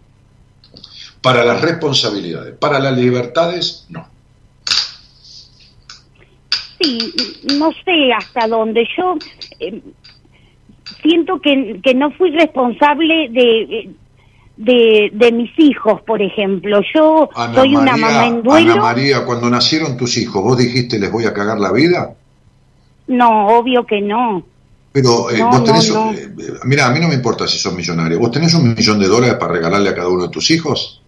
Para 1.21 1.45
las 1.45 1.61
responsabilidades, 1.61 2.55
para 2.57 2.79
las 2.79 2.97
libertades, 2.97 3.85
no. 3.89 4.07
Sí, 6.81 7.13
no 7.59 7.73
sé 7.85 8.13
hasta 8.17 8.47
dónde. 8.47 8.87
Yo 8.97 9.17
eh, 9.59 9.83
siento 11.03 11.41
que, 11.41 11.81
que 11.83 11.95
no 11.95 12.13
fui 12.13 12.31
responsable 12.31 13.29
de, 13.31 13.91
de, 14.57 15.11
de 15.13 15.33
mis 15.33 15.51
hijos, 15.59 16.01
por 16.03 16.23
ejemplo. 16.23 16.81
Yo 16.95 17.29
Ana 17.35 17.55
soy 17.55 17.75
una 17.75 17.97
mamá 17.97 18.27
en 18.29 18.45
duelo. 18.45 18.75
Ana 18.75 18.83
María, 18.83 19.25
cuando 19.25 19.51
nacieron 19.51 19.97
tus 19.97 20.17
hijos, 20.17 20.45
¿vos 20.45 20.57
dijiste 20.57 21.01
les 21.01 21.11
voy 21.11 21.25
a 21.25 21.35
cagar 21.35 21.59
la 21.59 21.73
vida? 21.73 22.15
No, 23.09 23.49
obvio 23.49 23.85
que 23.85 24.01
no. 24.01 24.45
Pero 24.97 25.29
eh, 25.31 25.37
No, 25.41 25.51
vos 25.51 25.65
tenés, 25.65 25.91
no, 25.91 26.07
no. 26.07 26.13
eh, 26.17 26.33
mira, 26.65 26.87
a 26.87 26.91
mí 26.91 26.99
no 27.01 27.09
me 27.09 27.15
importa 27.15 27.47
si 27.47 27.59
sos 27.59 27.75
millonario. 27.75 28.19
¿Vos 28.19 28.31
tenés 28.31 28.55
un 28.55 28.73
millón 28.75 28.99
de 28.99 29.07
dólares 29.09 29.37
para 29.39 29.53
regalarle 29.53 29.91
a 29.91 29.95
cada 29.95 30.09
uno 30.09 30.23
de 30.23 30.29
tus 30.31 30.51
hijos? 30.51 31.03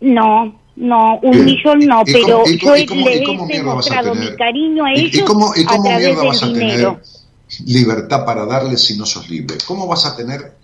No, 0.00 0.60
no, 0.74 1.18
un 1.22 1.44
millón 1.44 1.78
no, 1.86 2.02
¿Y 2.04 2.12
pero 2.12 2.42
y 2.46 2.58
cómo- 2.58 2.74
yo 2.74 2.82
y 2.82 2.86
cómo- 2.86 3.08
les 3.08 3.26
cómo 3.26 3.44
he 3.44 3.46
mierda 3.46 3.74
vas 3.74 3.86
a 3.86 3.90
demostrado 3.90 4.12
tener? 4.14 4.30
mi 4.32 4.36
cariño 4.36 4.84
a 4.84 4.92
¿Y, 4.92 5.00
ellos 5.02 5.14
y 5.14 5.20
cómo, 5.24 5.52
y 5.54 5.62
a 5.62 5.66
través 5.66 5.84
mierda 6.00 6.20
del 6.20 6.28
vas 6.28 6.42
a 6.42 6.46
dinero. 6.48 7.00
tener 7.48 7.68
libertad 7.68 8.24
para 8.24 8.44
darles 8.44 8.82
si 8.84 8.96
no 8.98 9.06
sos 9.06 9.30
libre? 9.30 9.56
¿Cómo 9.64 9.86
vas 9.86 10.04
a 10.04 10.16
tener 10.16 10.56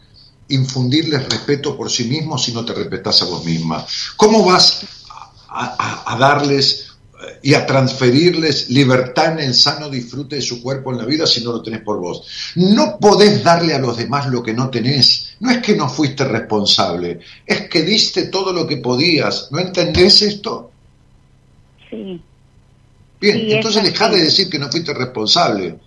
infundirles 0.48 1.28
respeto 1.28 1.76
por 1.76 1.88
sí 1.90 2.04
mismos 2.08 2.42
si 2.42 2.52
no 2.52 2.64
te 2.64 2.74
respetás 2.74 3.22
a 3.22 3.26
vos 3.26 3.44
misma? 3.44 3.86
¿Cómo 4.16 4.44
vas 4.44 4.84
a, 5.48 5.76
a- 5.78 6.12
a 6.12 6.18
darles 6.18 6.88
y 7.42 7.54
a 7.54 7.64
transferirles 7.66 8.68
libertad 8.70 9.32
en 9.32 9.46
el 9.48 9.54
sano 9.54 9.88
disfrute 9.88 10.36
de 10.36 10.42
su 10.42 10.62
cuerpo 10.62 10.90
en 10.92 10.98
la 10.98 11.04
vida 11.04 11.26
si 11.26 11.42
no 11.42 11.52
lo 11.52 11.62
tenés 11.62 11.80
por 11.82 11.98
vos? 11.98 12.26
No 12.56 12.98
podés 12.98 13.42
darle 13.42 13.74
a 13.74 13.78
los 13.78 13.96
demás 13.96 14.26
lo 14.28 14.42
que 14.42 14.52
no 14.52 14.68
tenés. 14.70 15.30
No 15.40 15.50
es 15.50 15.58
que 15.58 15.74
no 15.76 15.88
fuiste 15.88 16.24
responsable, 16.24 17.20
es 17.46 17.68
que 17.68 17.82
diste 17.82 18.24
todo 18.28 18.52
lo 18.52 18.66
que 18.66 18.76
podías. 18.78 19.48
¿No 19.50 19.58
entendés 19.58 20.22
esto? 20.22 20.70
Sí, 21.88 22.22
Bien, 23.20 23.36
Sí, 23.36 23.52
entonces 23.52 23.82
dejá 23.82 24.08
de 24.08 24.22
decir 24.24 24.48
que 24.48 24.58
no 24.58 24.70
fuiste 24.70 24.94
responsable. 24.94 25.78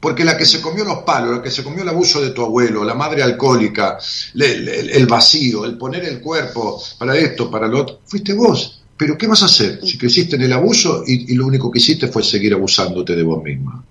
Porque 0.00 0.24
la 0.24 0.36
que 0.36 0.44
se 0.46 0.60
comió 0.60 0.84
los 0.84 0.98
palos, 1.02 1.36
la 1.38 1.42
que 1.42 1.50
se 1.50 1.64
comió 1.64 1.82
el 1.82 1.88
abuso 1.88 2.20
de 2.20 2.30
tu 2.30 2.44
abuelo, 2.44 2.84
la 2.84 2.94
madre 2.94 3.22
alcohólica, 3.22 3.98
le- 4.34 4.96
el, 4.96 5.06
vacío, 5.06 5.64
el 5.64 5.76
poner 5.76 6.04
el 6.04 6.20
cuerpo 6.20 6.80
para 6.98 7.16
esto, 7.16 7.50
para 7.50 7.66
lo 7.66 7.80
otro, 7.80 8.00
fuiste 8.06 8.32
vos. 8.34 8.77
Pero 8.98 9.16
¿qué 9.16 9.26
vas 9.26 9.42
a 9.42 9.46
hacer 9.46 9.80
si 9.82 9.96
creciste 9.96 10.36
en 10.36 10.42
el 10.42 10.52
abuso 10.52 11.04
y, 11.06 11.32
y 11.32 11.36
lo 11.36 11.46
único 11.46 11.70
que 11.70 11.78
hiciste 11.78 12.08
fue 12.08 12.22
seguir 12.22 12.52
abusándote 12.52 13.16
de 13.16 13.22
vos 13.22 13.42
misma? 13.42 13.82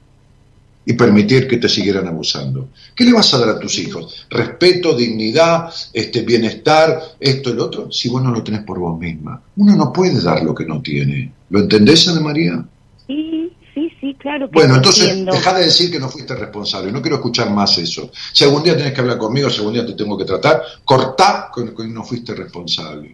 y 0.88 0.94
permitir 0.94 1.50
que 1.50 1.58
te 1.58 1.68
siguieran 1.68 2.08
abusando. 2.08 2.70
¿Qué 2.96 3.04
le 3.04 3.12
vas 3.12 3.34
a 3.34 3.40
dar 3.40 3.50
a 3.50 3.60
tus 3.60 3.78
hijos? 3.78 4.26
Respeto, 4.30 4.96
dignidad, 4.96 5.70
este 5.92 6.22
bienestar, 6.22 6.98
esto 7.20 7.50
y 7.50 7.54
lo 7.56 7.66
otro, 7.66 7.92
si 7.92 8.08
vos 8.08 8.24
no 8.24 8.32
lo 8.32 8.42
tenés 8.42 8.62
por 8.62 8.80
vos 8.80 8.98
misma. 8.98 9.42
Uno 9.58 9.76
no 9.76 9.92
puede 9.92 10.22
dar 10.22 10.44
lo 10.44 10.56
que 10.56 10.66
no 10.66 10.82
tiene. 10.82 11.34
¿Lo 11.50 11.60
entendés, 11.60 12.08
Ana 12.08 12.22
María? 12.22 12.66
Sí, 13.06 13.52
sí, 13.74 13.92
sí, 14.00 14.16
claro 14.18 14.50
que 14.50 14.60
Bueno, 14.60 14.78
entonces 14.78 15.26
deja 15.26 15.54
de 15.56 15.66
decir 15.66 15.92
que 15.92 16.00
no 16.00 16.08
fuiste 16.08 16.34
responsable. 16.36 16.90
No 16.90 17.02
quiero 17.02 17.18
escuchar 17.18 17.52
más 17.52 17.78
eso. 17.78 18.10
Si 18.32 18.46
algún 18.46 18.64
día 18.64 18.78
tenés 18.78 18.94
que 18.94 19.02
hablar 19.02 19.18
conmigo, 19.18 19.50
si 19.50 19.58
algún 19.58 19.74
día 19.74 19.86
te 19.86 19.92
tengo 19.92 20.18
que 20.18 20.24
tratar, 20.24 20.62
cortá 20.86 21.50
con 21.52 21.76
que 21.76 21.86
no 21.86 22.06
fuiste 22.06 22.34
responsable. 22.34 23.14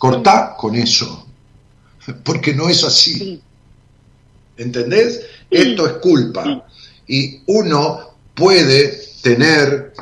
Cortá 0.00 0.56
con 0.56 0.74
eso. 0.76 1.26
Porque 2.24 2.54
no 2.54 2.70
es 2.70 2.82
así. 2.84 3.18
Sí. 3.18 3.42
¿Entendés? 4.56 5.20
Sí, 5.20 5.58
Esto 5.58 5.86
es 5.86 5.92
culpa. 5.94 6.42
sí. 6.44 6.62
Y 7.06 7.42
uno 7.48 8.14
puede 8.34 8.98
tener 9.22 9.92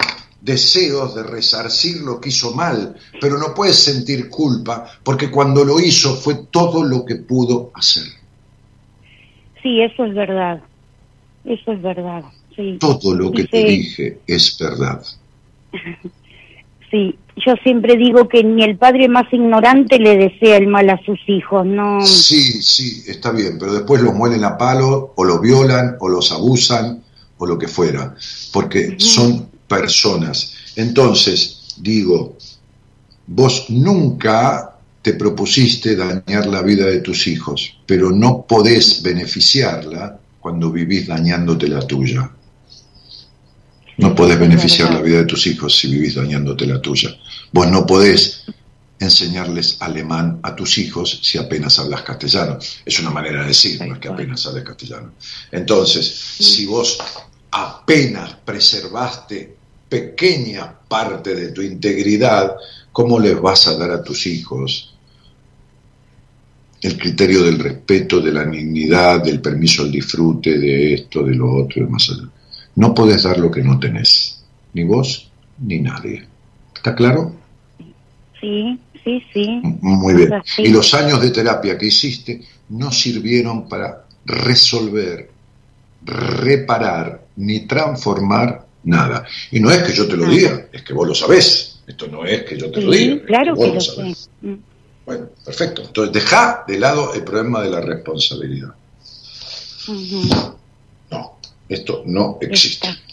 deseos 0.40 1.16
de 1.16 1.24
resarcir 1.24 1.96
lo 2.02 2.20
que 2.20 2.28
hizo 2.28 2.54
mal, 2.54 2.94
pero 3.20 3.38
no 3.38 3.52
puede 3.54 3.72
sentir 3.72 4.30
culpa 4.30 4.88
porque 5.02 5.32
cuando 5.32 5.64
lo 5.64 5.80
hizo 5.80 6.14
fue 6.14 6.46
todo 6.52 6.84
lo 6.84 7.04
que 7.04 7.16
pudo 7.16 7.72
hacer. 7.74 8.04
Sí, 9.62 9.80
eso 9.80 10.04
es 10.04 10.14
verdad. 10.14 10.62
Eso 11.44 11.72
es 11.72 11.82
verdad. 11.82 12.22
Sí. 12.54 12.76
Todo 12.78 13.14
lo 13.16 13.32
que 13.32 13.44
te 13.44 13.64
dije 13.64 14.20
es 14.28 14.56
verdad. 14.60 15.02
Sí, 16.90 17.18
yo 17.44 17.54
siempre 17.62 17.96
digo 17.96 18.28
que 18.28 18.44
ni 18.44 18.62
el 18.64 18.76
padre 18.76 19.08
más 19.08 19.32
ignorante 19.32 19.98
le 19.98 20.16
desea 20.16 20.56
el 20.56 20.66
mal 20.66 20.90
a 20.90 21.00
sus 21.04 21.18
hijos, 21.26 21.66
no. 21.66 22.04
Sí, 22.04 22.62
sí, 22.62 23.04
está 23.06 23.32
bien, 23.32 23.58
pero 23.58 23.74
después 23.74 24.02
los 24.02 24.14
muelen 24.14 24.44
a 24.44 24.56
palo 24.56 25.12
o 25.16 25.24
los 25.24 25.40
violan 25.40 25.96
o 26.00 26.08
los 26.08 26.32
abusan 26.32 27.02
o 27.38 27.46
lo 27.46 27.58
que 27.58 27.68
fuera, 27.68 28.14
porque 28.52 28.96
son 28.98 29.48
personas. 29.66 30.54
Entonces, 30.76 31.74
digo, 31.78 32.36
vos 33.26 33.66
nunca 33.68 34.78
te 35.02 35.14
propusiste 35.14 35.96
dañar 35.96 36.46
la 36.46 36.62
vida 36.62 36.86
de 36.86 37.00
tus 37.00 37.26
hijos, 37.26 37.78
pero 37.86 38.10
no 38.10 38.44
podés 38.46 39.02
beneficiarla 39.02 40.18
cuando 40.40 40.70
vivís 40.70 41.06
dañándote 41.06 41.68
la 41.68 41.80
tuya. 41.86 42.30
No 43.98 44.14
podés 44.14 44.38
beneficiar 44.38 44.94
la 44.94 45.00
vida 45.00 45.18
de 45.18 45.24
tus 45.24 45.46
hijos 45.46 45.76
si 45.76 45.88
vivís 45.88 46.14
dañándote 46.14 46.66
la 46.66 46.80
tuya. 46.80 47.10
Vos 47.52 47.68
no 47.68 47.86
podés 47.86 48.44
enseñarles 49.00 49.76
alemán 49.80 50.40
a 50.42 50.54
tus 50.56 50.78
hijos 50.78 51.20
si 51.22 51.38
apenas 51.38 51.78
hablas 51.78 52.02
castellano. 52.02 52.58
Es 52.84 52.98
una 53.00 53.10
manera 53.10 53.42
de 53.42 53.48
decir, 53.48 53.80
no 53.86 53.94
es 53.94 54.00
que 54.00 54.08
apenas 54.08 54.46
hables 54.46 54.64
castellano. 54.64 55.12
Entonces, 55.52 56.06
si 56.38 56.66
vos 56.66 56.98
apenas 57.50 58.34
preservaste 58.44 59.56
pequeña 59.88 60.74
parte 60.88 61.34
de 61.34 61.52
tu 61.52 61.62
integridad, 61.62 62.56
¿cómo 62.92 63.18
les 63.18 63.40
vas 63.40 63.66
a 63.68 63.76
dar 63.76 63.90
a 63.90 64.02
tus 64.02 64.26
hijos 64.26 64.94
el 66.80 66.96
criterio 66.96 67.42
del 67.42 67.58
respeto, 67.58 68.20
de 68.20 68.32
la 68.32 68.44
dignidad, 68.44 69.22
del 69.22 69.40
permiso 69.40 69.82
al 69.82 69.90
disfrute, 69.90 70.58
de 70.58 70.94
esto, 70.94 71.22
de 71.24 71.34
lo 71.34 71.64
otro, 71.64 71.84
de 71.84 71.90
más 71.90 72.10
allá? 72.10 72.28
No 72.76 72.94
podés 72.94 73.22
dar 73.22 73.38
lo 73.38 73.50
que 73.50 73.62
no 73.62 73.78
tenés, 73.78 74.44
ni 74.74 74.84
vos 74.84 75.30
ni 75.58 75.80
nadie. 75.80 76.28
¿Está 76.74 76.94
claro? 76.94 77.37
Sí, 78.40 78.78
sí, 79.04 79.22
sí. 79.32 79.60
Muy 79.62 80.14
bien. 80.14 80.42
Y 80.58 80.68
los 80.68 80.94
años 80.94 81.20
de 81.20 81.30
terapia 81.30 81.76
que 81.76 81.86
hiciste 81.86 82.40
no 82.70 82.92
sirvieron 82.92 83.68
para 83.68 84.04
resolver, 84.24 85.30
reparar, 86.04 87.24
ni 87.36 87.60
transformar 87.60 88.66
nada. 88.84 89.26
Y 89.50 89.60
no 89.60 89.70
es 89.70 89.82
que 89.82 89.92
yo 89.92 90.06
te 90.06 90.16
lo 90.16 90.26
diga, 90.26 90.66
es 90.72 90.82
que 90.82 90.92
vos 90.92 91.08
lo 91.08 91.14
sabés. 91.14 91.80
Esto 91.86 92.06
no 92.06 92.24
es 92.24 92.42
que 92.44 92.58
yo 92.58 92.70
te 92.70 92.82
lo 92.82 92.90
diga. 92.90 93.24
Claro 93.26 93.54
vos 93.54 93.66
que 93.66 93.74
lo 93.74 93.80
sabés. 93.80 94.18
sé. 94.18 94.46
Mm. 94.46 94.58
Bueno, 95.06 95.28
perfecto. 95.42 95.82
Entonces, 95.86 96.12
deja 96.12 96.64
de 96.68 96.78
lado 96.78 97.14
el 97.14 97.24
problema 97.24 97.62
de 97.62 97.70
la 97.70 97.80
responsabilidad. 97.80 98.74
No, 101.10 101.38
esto 101.66 102.02
no 102.04 102.38
existe. 102.42 102.88
Está. 102.88 103.07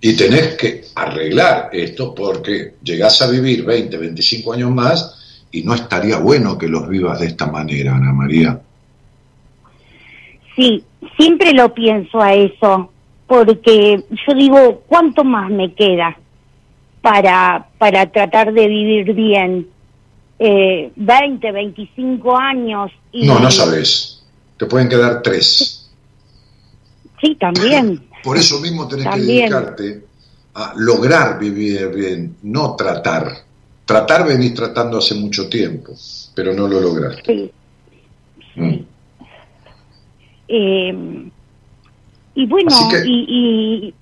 Y 0.00 0.16
tenés 0.16 0.56
que 0.56 0.84
arreglar 0.94 1.70
esto 1.72 2.14
porque 2.14 2.74
llegás 2.82 3.20
a 3.20 3.30
vivir 3.30 3.64
20, 3.64 3.96
25 3.96 4.52
años 4.52 4.70
más 4.70 5.46
y 5.50 5.62
no 5.62 5.74
estaría 5.74 6.18
bueno 6.18 6.56
que 6.56 6.68
los 6.68 6.88
vivas 6.88 7.20
de 7.20 7.26
esta 7.26 7.46
manera, 7.46 7.96
Ana 7.96 8.12
María. 8.12 8.60
Sí, 10.54 10.84
siempre 11.16 11.52
lo 11.52 11.72
pienso 11.74 12.20
a 12.20 12.34
eso, 12.34 12.92
porque 13.26 14.04
yo 14.26 14.34
digo, 14.34 14.82
¿cuánto 14.86 15.24
más 15.24 15.50
me 15.50 15.72
queda 15.74 16.16
para, 17.00 17.68
para 17.78 18.10
tratar 18.10 18.52
de 18.52 18.68
vivir 18.68 19.14
bien? 19.14 19.68
Eh, 20.38 20.92
20, 20.94 21.50
25 21.50 22.36
años. 22.36 22.92
Y, 23.10 23.26
No, 23.26 23.40
no 23.40 23.50
sabes. 23.50 24.22
Te 24.56 24.66
pueden 24.66 24.88
quedar 24.88 25.22
tres. 25.22 25.90
Sí, 27.20 27.34
también. 27.34 28.00
Por 28.22 28.36
eso 28.36 28.60
mismo 28.60 28.86
tenés 28.88 29.06
que 29.08 29.20
dedicarte 29.20 30.04
a 30.54 30.72
lograr 30.76 31.38
vivir 31.38 31.88
bien, 31.94 32.36
no 32.42 32.74
tratar. 32.76 33.32
Tratar 33.84 34.26
venís 34.26 34.54
tratando 34.54 34.98
hace 34.98 35.14
mucho 35.14 35.48
tiempo, 35.48 35.92
pero 36.34 36.52
no 36.52 36.66
lo 36.68 36.80
lograste. 36.80 37.22
Sí. 38.54 38.60
Mm. 38.60 38.74
Eh, 40.48 41.28
y 42.34 42.46
bueno, 42.46 42.70
que- 42.90 43.08
y, 43.08 43.24
y, 43.28 43.94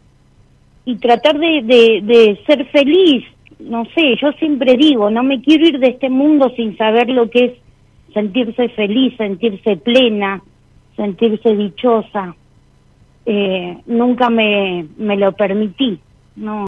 y 0.92 0.96
tratar 0.96 1.38
de, 1.38 1.62
de, 1.62 2.00
de 2.02 2.40
ser 2.46 2.66
feliz. 2.70 3.24
No 3.58 3.84
sé, 3.94 4.16
yo 4.20 4.32
siempre 4.32 4.76
digo, 4.76 5.10
no 5.10 5.22
me 5.22 5.40
quiero 5.40 5.66
ir 5.66 5.78
de 5.78 5.88
este 5.88 6.10
mundo 6.10 6.52
sin 6.56 6.76
saber 6.76 7.08
lo 7.08 7.30
que 7.30 7.44
es 7.46 7.52
sentirse 8.12 8.68
feliz, 8.70 9.14
sentirse 9.16 9.76
plena, 9.78 10.42
sentirse 10.96 11.54
dichosa. 11.56 12.34
Eh, 13.28 13.82
nunca 13.86 14.30
me, 14.30 14.86
me 14.98 15.16
lo 15.16 15.32
permití. 15.32 16.00
No, 16.36 16.64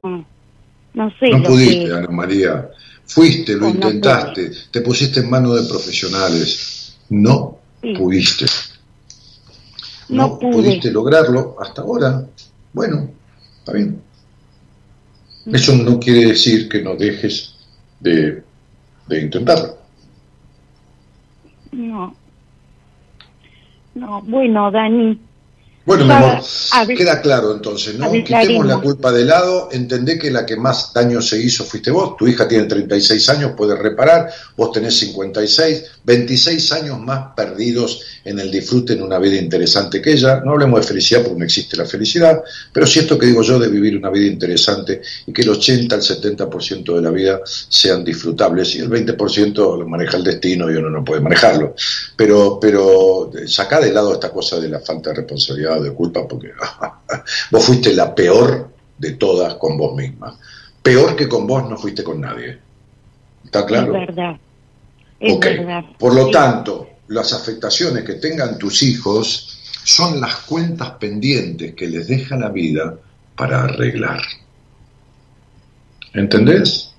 no 0.95 1.11
sé. 1.21 1.31
No 1.31 1.43
pudiste, 1.45 1.85
que- 1.87 1.93
Ana 1.93 2.09
María. 2.11 2.69
Fuiste, 3.07 3.55
lo 3.55 3.61
no 3.61 3.69
intentaste, 3.71 4.51
te 4.71 4.81
pusiste 4.83 5.21
en 5.21 5.31
manos 5.31 5.63
de 5.63 5.69
profesionales. 5.69 6.99
No 7.11 7.57
Sí. 7.81 7.95
pudiste. 7.95 8.45
No 10.11 10.29
No, 10.29 10.39
pude. 10.39 10.53
pudiste 10.53 10.91
lograrlo 10.91 11.57
hasta 11.61 11.83
ahora. 11.83 12.27
Bueno, 12.73 13.09
está 13.61 13.73
bien. 13.73 14.03
Eso 15.53 15.75
no 15.77 15.99
quiere 16.01 16.27
decir 16.27 16.69
que 16.69 16.83
no 16.83 16.97
dejes 16.97 17.55
de, 18.01 18.43
de 19.07 19.21
intentarlo. 19.23 19.79
No. 21.73 22.15
No, 23.95 24.23
bueno, 24.23 24.71
Dani. 24.71 25.19
Bueno, 25.89 26.05
mi 26.05 26.13
amor, 26.13 26.43
queda 26.95 27.23
claro 27.23 27.51
entonces, 27.51 27.99
¿no? 27.99 28.13
Quitemos 28.13 28.67
la 28.67 28.77
culpa 28.77 29.11
de 29.11 29.25
lado, 29.25 29.71
entendé 29.73 30.19
que 30.19 30.31
la 30.31 30.45
que 30.45 30.55
más 30.55 30.93
daño 30.93 31.23
se 31.23 31.41
hizo 31.41 31.65
fuiste 31.65 31.91
vos, 31.91 32.15
tu 32.15 32.29
hija 32.29 32.47
tiene 32.47 32.65
36 32.65 33.27
años, 33.31 33.53
puede 33.57 33.75
reparar, 33.75 34.29
vos 34.55 34.71
tenés 34.71 34.99
56, 34.99 35.85
26 36.05 36.73
años 36.73 37.01
más 37.01 37.35
perdidos 37.35 38.03
en 38.23 38.39
el 38.39 38.51
disfrute 38.51 38.93
en 38.93 39.03
una 39.03 39.19
vida 39.19 39.37
interesante 39.37 40.03
que 40.03 40.13
ella, 40.13 40.43
no 40.45 40.53
hablemos 40.53 40.81
de 40.81 40.87
felicidad 40.87 41.23
porque 41.23 41.39
no 41.39 41.45
existe 41.47 41.75
la 41.79 41.87
felicidad, 41.87 42.43
pero 42.71 42.87
sí 42.87 42.99
esto 42.99 43.19
que 43.19 43.25
digo 43.25 43.41
yo 43.43 43.59
de 43.59 43.69
vivir 43.69 43.97
una 43.97 44.11
vida 44.11 44.27
interesante 44.27 45.01
y 45.27 45.33
que 45.33 45.41
el 45.41 45.49
80 45.49 45.95
al 45.95 46.03
70% 46.03 46.97
de 46.97 47.01
la 47.01 47.11
vida 47.11 47.41
sean 47.47 48.05
disfrutables 48.05 48.75
y 48.75 48.81
el 48.81 48.91
20% 48.91 49.55
lo 49.55 49.89
maneja 49.89 50.19
el 50.19 50.25
destino 50.25 50.71
y 50.71 50.75
uno 50.75 50.91
no 50.91 51.03
puede 51.03 51.23
manejarlo. 51.23 51.75
Pero, 52.15 52.59
pero 52.61 53.31
sacá 53.47 53.81
de 53.81 53.91
lado 53.91 54.13
esta 54.13 54.29
cosa 54.31 54.61
de 54.61 54.69
la 54.69 54.81
falta 54.81 55.09
de 55.11 55.17
responsabilidad 55.17 55.78
de 55.81 55.93
culpa 55.93 56.27
porque 56.29 56.53
vos 57.51 57.65
fuiste 57.65 57.93
la 57.95 58.15
peor 58.15 58.71
de 58.97 59.13
todas 59.13 59.55
con 59.55 59.77
vos 59.77 59.95
misma. 59.97 60.39
Peor 60.83 61.17
que 61.17 61.29
con 61.29 61.47
vos 61.47 61.69
no 61.69 61.77
fuiste 61.77 62.03
con 62.03 62.21
nadie. 62.21 62.59
¿Está 63.45 63.65
claro? 63.67 63.95
Es 63.97 64.07
verdad. 64.07 64.37
Es 65.21 65.33
Ok. 65.35 65.45
verdad. 65.45 65.85
Por 65.99 66.15
lo 66.15 66.27
Sí. 66.27 66.33
tanto, 66.33 66.89
las 67.09 67.33
afectaciones 67.33 68.05
que 68.05 68.15
tengan 68.15 68.59
tus 68.59 68.83
hijos 68.83 69.59
son 69.85 70.21
las 70.21 70.37
cuentas 70.39 70.91
pendientes 70.93 71.75
que 71.75 71.87
les 71.87 72.07
deja 72.09 72.37
la 72.37 72.51
vida 72.51 72.95
para 73.35 73.65
arreglar. 73.65 74.21
¿Entendés? 76.15 76.95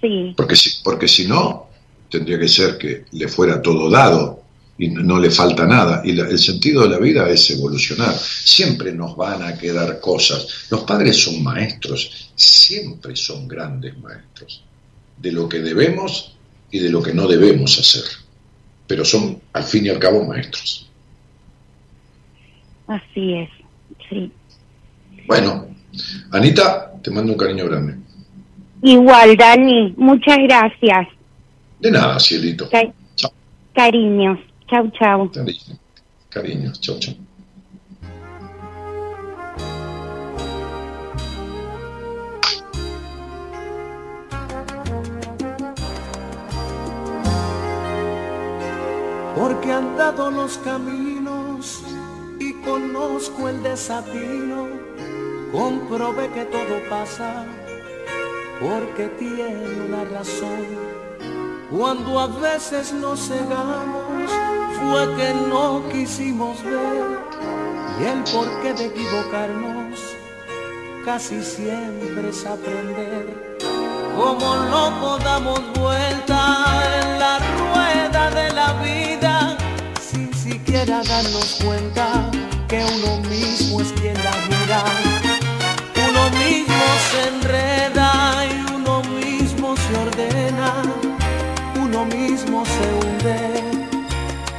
Sí, 0.00 0.34
Porque 0.36 0.56
si, 0.56 0.70
porque 0.82 1.08
si 1.08 1.26
no, 1.26 1.66
tendría 2.10 2.38
que 2.38 2.48
ser 2.48 2.78
que 2.78 3.04
le 3.12 3.28
fuera 3.28 3.60
todo 3.62 3.90
dado 3.90 4.42
y 4.78 4.88
no, 4.88 5.18
le 5.18 5.30
falta 5.30 5.66
nada. 5.66 6.02
Y 6.04 6.12
la- 6.12 6.28
el 6.28 6.38
sentido 6.38 6.82
de 6.82 6.90
la 6.90 6.98
vida 6.98 7.28
es 7.30 7.50
evolucionar. 7.50 8.14
Siempre 8.18 8.92
nos 8.92 9.16
van 9.16 9.42
a 9.42 9.56
quedar 9.56 10.00
cosas. 10.00 10.66
Los 10.70 10.82
padres 10.84 11.16
son 11.22 11.42
maestros, 11.42 12.30
siempre 12.34 13.16
son 13.16 13.48
grandes 13.48 13.96
maestros 13.98 14.62
de 15.16 15.32
lo 15.32 15.48
que 15.48 15.60
debemos 15.60 16.36
y 16.70 16.78
de 16.78 16.90
lo 16.90 17.02
que 17.02 17.14
no 17.14 17.26
debemos 17.26 17.78
hacer. 17.78 18.04
Pero 18.86 19.04
son, 19.04 19.40
al 19.54 19.64
fin 19.64 19.86
y 19.86 19.88
al 19.88 19.98
cabo, 19.98 20.24
maestros. 20.26 20.88
así 22.86 23.34
es. 23.34 23.50
Sí. 24.08 24.30
Bueno, 25.26 25.66
Anita, 26.30 26.92
te 27.02 27.10
mando 27.10 27.32
un 27.32 27.38
cariño 27.38 27.64
grande. 27.66 27.96
Igual, 28.82 29.36
Dani, 29.36 29.94
muchas 29.96 30.36
gracias. 30.46 31.08
De 31.80 31.90
nada, 31.90 32.20
cielito. 32.20 32.68
Ca- 32.70 32.92
Chao. 33.16 33.32
cariños. 33.74 34.38
Chau, 34.68 34.90
chau. 34.90 35.30
Cariño. 35.30 35.78
Cariños. 36.30 36.80
Chau, 36.80 36.98
chau. 36.98 37.14
porque 49.36 49.70
han 49.70 49.96
dado 49.96 50.30
los 50.30 50.56
caminos 50.58 51.82
y 52.40 52.54
conozco 52.62 53.48
el 53.48 53.62
desatino, 53.62 54.66
comprobé 55.52 56.28
que 56.30 56.44
todo 56.46 56.80
pasa 56.88 57.44
porque 58.60 59.08
tiene 59.18 59.86
una 59.88 60.04
razón. 60.04 60.64
Cuando 61.70 62.18
a 62.18 62.26
veces 62.28 62.92
nos 62.92 63.28
cegamos 63.28 64.15
fue 64.80 65.16
que 65.16 65.34
no 65.48 65.82
quisimos 65.90 66.62
ver 66.62 67.18
y 68.00 68.04
el 68.04 68.22
porqué 68.24 68.74
de 68.74 68.86
equivocarnos 68.86 70.00
casi 71.04 71.42
siempre 71.42 72.30
es 72.30 72.44
aprender. 72.44 73.56
Como 74.16 74.56
loco 74.56 75.18
damos 75.22 75.60
vuelta 75.78 76.82
en 77.00 77.18
la 77.18 77.38
rueda 77.38 78.30
de 78.30 78.52
la 78.52 78.72
vida 78.82 79.56
sin 80.00 80.32
siquiera 80.34 81.02
darnos 81.02 81.60
cuenta 81.64 82.30
que 82.68 82.84
uno 82.96 83.20
mismo 83.28 83.80
es 83.80 83.92
quien 83.92 84.14
la 84.24 84.32
mira. 84.48 84.82
Uno 86.08 86.30
mismo 86.30 86.84
se 87.10 87.28
enreda 87.28 88.44
y 88.46 88.74
uno 88.74 89.02
mismo 89.02 89.76
se 89.76 89.96
ordena, 89.98 90.82
uno 91.80 92.04
mismo 92.06 92.64
se 92.64 93.06
hunde, 93.06 93.55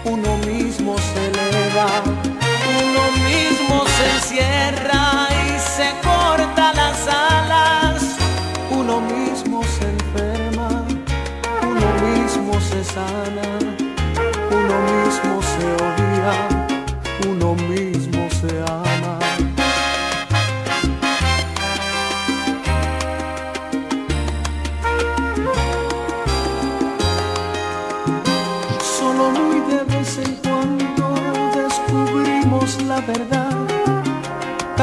uno 0.10 0.38
mismo 0.38 0.96
se 0.98 1.28
eleva, 1.28 1.88
uno 2.82 3.04
mismo 3.28 3.86
se 3.88 4.06
encierra 4.16 5.28
y 5.46 5.60
se 5.60 5.92
corta 6.02 6.74
las 6.74 7.08
alas, 7.08 8.04
uno 8.72 9.02
mismo 9.02 9.64
se 9.64 9.86
enferma, 9.90 10.86
uno 11.62 11.88
mismo 12.08 12.54
se 12.62 12.84
sana, 12.84 13.67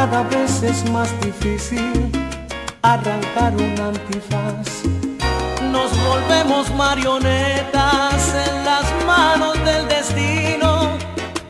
Cada 0.05 0.23
vez 0.25 0.63
es 0.63 0.85
más 0.91 1.09
difícil 1.23 2.13
arrancar 2.83 3.55
un 3.55 3.75
antifaz. 3.81 4.85
Nos 5.73 5.91
volvemos 6.05 6.71
marionetas 6.75 8.35
en 8.47 8.65
las 8.67 8.85
manos 9.07 9.55
del 9.65 9.89
destino. 9.89 10.99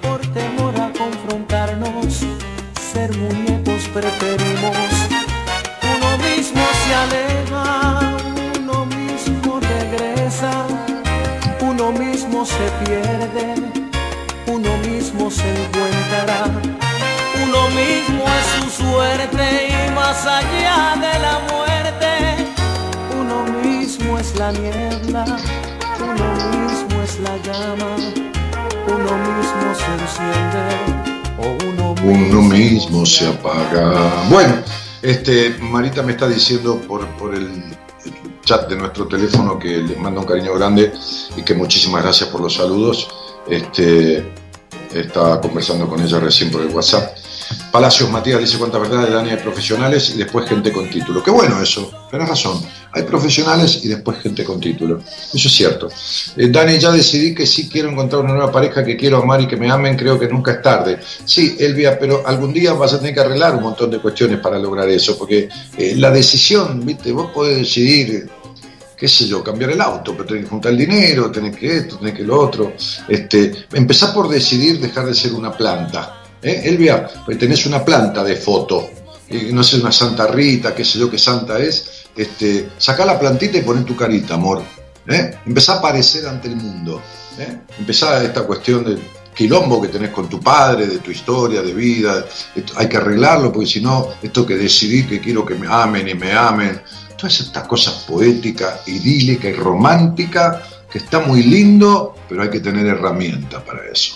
Por 0.00 0.20
temor 0.28 0.72
a 0.80 0.88
confrontarnos, 0.96 2.20
ser 2.92 3.10
muñecos 3.16 3.88
preferimos. 3.92 4.88
Uno 5.96 6.10
mismo 6.18 6.62
se 6.84 6.94
aleja, 6.94 8.16
uno 8.60 8.86
mismo 8.86 9.58
regresa, 9.58 10.52
uno 11.60 11.90
mismo 11.90 12.46
se 12.46 12.66
pierde, 12.84 13.54
uno 14.46 14.76
mismo 14.86 15.28
se 15.28 15.42
encuentra. 15.42 16.83
Uno 17.74 17.82
mismo 17.82 18.24
es 18.24 18.76
su 18.76 18.82
suerte 18.82 19.68
y 19.68 19.90
más 19.94 20.24
allá 20.26 20.94
de 20.94 21.18
la 21.18 21.40
muerte, 21.50 22.52
uno 23.18 23.44
mismo 23.64 24.16
es 24.16 24.36
la 24.36 24.52
niebla, 24.52 25.24
uno 25.98 26.34
mismo 26.52 27.02
es 27.02 27.18
la 27.18 27.36
llama, 27.38 27.96
uno 28.86 29.16
mismo 29.26 29.74
se 29.74 29.90
enciende 30.02 30.62
o 31.36 31.56
uno 31.68 31.94
mismo, 31.94 32.38
Uno 32.38 32.42
mismo 32.42 33.06
se 33.06 33.26
apaga. 33.26 34.24
Bueno, 34.30 34.54
este, 35.02 35.56
Marita 35.58 36.04
me 36.04 36.12
está 36.12 36.28
diciendo 36.28 36.80
por, 36.86 37.04
por 37.16 37.34
el, 37.34 37.64
chat 38.44 38.68
de 38.68 38.76
nuestro 38.76 39.08
teléfono 39.08 39.58
que 39.58 39.78
le 39.78 39.96
manda 39.96 40.20
un 40.20 40.26
cariño 40.26 40.54
grande 40.54 40.92
y 41.36 41.42
que 41.42 41.54
muchísimas 41.54 42.04
gracias 42.04 42.28
por 42.28 42.40
los 42.40 42.54
saludos. 42.54 43.08
Este, 43.48 44.32
estaba 44.92 45.40
conversando 45.40 45.88
con 45.88 46.00
ella 46.00 46.20
recién 46.20 46.52
por 46.52 46.60
el 46.60 46.68
WhatsApp. 46.68 47.23
Palacios 47.74 48.08
Matías 48.08 48.38
dice 48.38 48.56
cuántas 48.56 48.82
verdades 48.82 49.12
Dani 49.12 49.30
hay 49.30 49.36
profesionales 49.38 50.12
y 50.14 50.18
después 50.18 50.48
gente 50.48 50.70
con 50.70 50.88
título. 50.88 51.24
Qué 51.24 51.32
bueno 51.32 51.60
eso, 51.60 51.90
tenés 52.08 52.28
razón. 52.28 52.62
Hay 52.92 53.02
profesionales 53.02 53.80
y 53.82 53.88
después 53.88 54.16
gente 54.20 54.44
con 54.44 54.60
título. 54.60 55.00
Eso 55.34 55.48
es 55.48 55.52
cierto. 55.52 55.88
Eh, 56.36 56.50
Dani, 56.50 56.78
ya 56.78 56.92
decidí 56.92 57.34
que 57.34 57.44
sí 57.44 57.68
quiero 57.68 57.90
encontrar 57.90 58.22
una 58.22 58.34
nueva 58.34 58.52
pareja 58.52 58.84
que 58.84 58.96
quiero 58.96 59.20
amar 59.20 59.40
y 59.40 59.48
que 59.48 59.56
me 59.56 59.68
amen, 59.68 59.96
creo 59.96 60.20
que 60.20 60.28
nunca 60.28 60.52
es 60.52 60.62
tarde. 60.62 61.00
Sí, 61.24 61.56
Elvia, 61.58 61.98
pero 61.98 62.24
algún 62.24 62.52
día 62.52 62.74
vas 62.74 62.92
a 62.92 62.98
tener 63.00 63.12
que 63.12 63.20
arreglar 63.22 63.56
un 63.56 63.64
montón 63.64 63.90
de 63.90 63.98
cuestiones 63.98 64.38
para 64.38 64.56
lograr 64.56 64.88
eso, 64.88 65.18
porque 65.18 65.48
eh, 65.76 65.94
la 65.96 66.12
decisión, 66.12 66.86
viste, 66.86 67.10
vos 67.10 67.32
podés 67.32 67.58
decidir 67.58 68.30
qué 68.96 69.08
sé 69.08 69.26
yo, 69.26 69.42
cambiar 69.42 69.70
el 69.70 69.80
auto, 69.80 70.12
pero 70.12 70.26
tenés 70.26 70.44
que 70.44 70.50
juntar 70.50 70.70
el 70.70 70.78
dinero, 70.78 71.28
tenés 71.32 71.56
que 71.56 71.78
esto, 71.78 71.98
tenés 71.98 72.14
que 72.14 72.22
lo 72.22 72.38
otro. 72.38 72.72
Este, 73.08 73.66
empezá 73.72 74.14
por 74.14 74.28
decidir 74.28 74.78
dejar 74.78 75.06
de 75.06 75.14
ser 75.14 75.32
una 75.32 75.50
planta. 75.50 76.20
¿Eh? 76.44 76.62
Elvia, 76.64 77.08
pues 77.24 77.38
tenés 77.38 77.66
una 77.66 77.84
planta 77.84 78.22
de 78.22 78.36
foto, 78.36 78.90
no 79.52 79.64
sé, 79.64 79.80
una 79.80 79.90
Santa 79.90 80.26
Rita, 80.26 80.74
qué 80.74 80.84
sé 80.84 80.98
yo 80.98 81.10
qué 81.10 81.18
santa 81.18 81.58
es. 81.58 82.04
Este, 82.14 82.68
sacá 82.78 83.04
la 83.04 83.18
plantita 83.18 83.58
y 83.58 83.62
poné 83.62 83.82
tu 83.82 83.96
carita, 83.96 84.34
amor. 84.34 84.62
¿eh? 85.08 85.34
Empezá 85.46 85.74
a 85.74 85.78
aparecer 85.78 86.26
ante 86.26 86.48
el 86.48 86.56
mundo. 86.56 87.00
¿eh? 87.38 87.58
Empezá 87.78 88.22
esta 88.22 88.42
cuestión 88.42 88.84
del 88.84 89.00
quilombo 89.34 89.80
que 89.80 89.88
tenés 89.88 90.10
con 90.10 90.28
tu 90.28 90.40
padre, 90.40 90.86
de 90.86 90.98
tu 90.98 91.10
historia, 91.10 91.62
de 91.62 91.72
vida. 91.72 92.24
Hay 92.76 92.88
que 92.88 92.96
arreglarlo, 92.96 93.52
porque 93.52 93.68
si 93.68 93.80
no, 93.80 94.10
esto 94.22 94.46
que 94.46 94.56
decidí 94.56 95.04
que 95.04 95.20
quiero 95.20 95.44
que 95.44 95.54
me 95.54 95.66
amen 95.68 96.06
y 96.08 96.14
me 96.14 96.32
amen, 96.32 96.80
todas 97.16 97.40
estas 97.40 97.66
cosas 97.66 98.04
poéticas, 98.06 98.86
idílicas 98.86 99.50
y 99.50 99.54
románticas, 99.54 100.58
que 100.90 100.98
está 100.98 101.20
muy 101.20 101.42
lindo, 101.42 102.14
pero 102.28 102.42
hay 102.42 102.50
que 102.50 102.60
tener 102.60 102.86
herramientas 102.86 103.62
para 103.64 103.84
eso. 103.90 104.14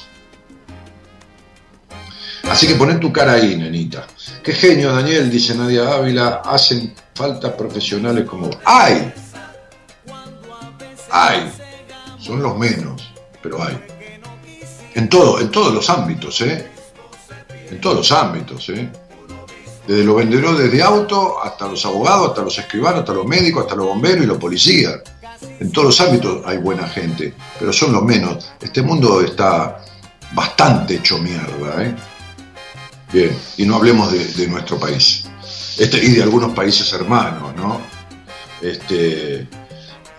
Así 2.51 2.66
que 2.66 2.75
poné 2.75 2.95
tu 2.97 3.12
cara 3.12 3.35
ahí, 3.35 3.57
nenita. 3.57 4.07
Qué 4.43 4.53
genio, 4.53 4.93
Daniel, 4.95 5.31
dice 5.31 5.55
Nadia 5.55 5.93
Ávila, 5.93 6.43
hacen 6.45 6.95
falta 7.15 7.55
profesionales 7.57 8.25
como. 8.25 8.49
¡Ay! 8.65 9.12
¡Ay! 11.11 11.53
Son 12.19 12.43
los 12.43 12.57
menos, 12.57 13.12
pero 13.43 13.62
hay. 13.62 13.79
En 14.95 15.09
todo, 15.09 15.41
en 15.41 15.51
todos 15.51 15.75
los 15.75 15.89
ámbitos, 15.91 16.41
¿eh? 16.41 16.70
En 17.70 17.81
todos 17.81 17.97
los 17.97 18.12
ámbitos, 18.12 18.69
¿eh? 18.70 18.91
Desde 19.87 20.05
los 20.05 20.16
vendedores 20.16 20.73
de 20.73 20.83
auto 20.83 21.43
hasta 21.43 21.69
los 21.69 21.85
abogados, 21.85 22.31
hasta 22.31 22.43
los 22.43 22.59
escribanos, 22.59 23.01
hasta 23.01 23.12
los 23.12 23.27
médicos, 23.27 23.65
hasta 23.65 23.77
los 23.77 23.87
bomberos 23.87 24.25
y 24.25 24.27
los 24.27 24.39
policías. 24.39 25.01
En 25.61 25.70
todos 25.70 25.87
los 25.87 26.01
ámbitos 26.01 26.43
hay 26.47 26.57
buena 26.57 26.89
gente, 26.89 27.35
pero 27.59 27.73
son 27.73 27.93
los 27.93 28.03
menos. 28.03 28.53
Este 28.61 28.83
mundo 28.83 29.20
está 29.20 29.79
bastante 30.33 30.97
hecho 30.97 31.19
mierda, 31.19 31.85
¿eh? 31.85 31.95
Bien, 33.12 33.36
y 33.56 33.64
no 33.64 33.76
hablemos 33.76 34.12
de, 34.12 34.47
nuestro 34.48 34.78
país. 34.78 35.24
Este, 35.78 36.05
y 36.05 36.12
de 36.12 36.22
algunos 36.22 36.52
países 36.52 36.93
hermanos, 36.93 37.55
¿no? 37.56 37.80
Este, 38.60 39.47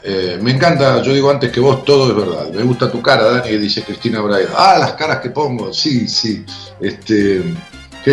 eh, 0.04 0.40
me 0.42 0.52
encanta, 0.52 1.02
yo 1.02 1.14
digo 1.14 1.30
antes 1.30 1.52
que 1.52 1.60
vos, 1.60 1.84
todo 1.84 2.10
es 2.10 2.16
verdad. 2.16 2.50
Me 2.52 2.64
gusta 2.64 2.92
tu 2.92 3.02
cara, 3.02 3.24
Dani, 3.26 3.58
dice 3.58 3.84
Cristina 3.84 4.22
Braga. 4.22 4.50
Ah, 4.56 4.78
las 4.80 4.94
caras 4.94 5.20
que 5.20 5.30
pongo, 5.30 5.74
sí, 5.74 6.08
sí. 6.08 6.46
Este, 6.80 7.44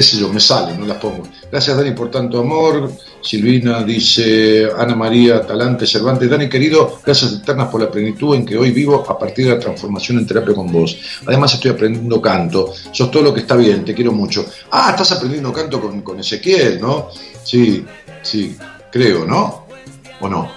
qué 0.01 0.17
yo, 0.19 0.29
me 0.33 0.41
salen, 0.41 0.79
no 0.81 0.87
las 0.87 0.99
pongo. 0.99 1.23
Gracias, 1.51 1.77
Dani, 1.77 1.93
por 1.93 2.11
tanto 2.11 2.39
amor. 2.41 2.91
Silvina 3.23 3.83
dice, 3.83 4.69
Ana 4.77 4.95
María 4.95 5.45
Talante 5.45 5.87
Cervantes, 5.87 6.29
Dani 6.31 6.49
querido, 6.49 7.01
gracias 7.05 7.33
eternas 7.33 7.69
por 7.69 7.81
la 7.81 7.91
plenitud 7.91 8.35
en 8.37 8.45
que 8.47 8.57
hoy 8.57 8.71
vivo 8.71 9.05
a 9.09 9.19
partir 9.19 9.47
de 9.47 9.55
la 9.55 9.59
transformación 9.59 10.19
en 10.19 10.27
terapia 10.27 10.55
con 10.55 10.71
vos. 10.71 10.97
Además 11.27 11.55
estoy 11.55 11.71
aprendiendo 11.73 12.21
canto, 12.21 12.73
sos 12.93 13.11
todo 13.11 13.23
lo 13.25 13.35
que 13.35 13.41
está 13.41 13.57
bien, 13.57 13.85
te 13.85 13.95
quiero 13.95 14.13
mucho. 14.13 14.47
Ah, 14.71 14.91
estás 14.91 15.13
aprendiendo 15.13 15.53
canto 15.53 15.81
con, 15.81 16.03
con 16.03 16.21
Ezequiel, 16.21 16.81
¿no? 16.81 17.09
Sí, 17.43 17.85
sí, 18.23 18.57
creo, 18.93 19.25
¿no? 19.25 19.67
¿O 20.21 20.29
no? 20.29 20.51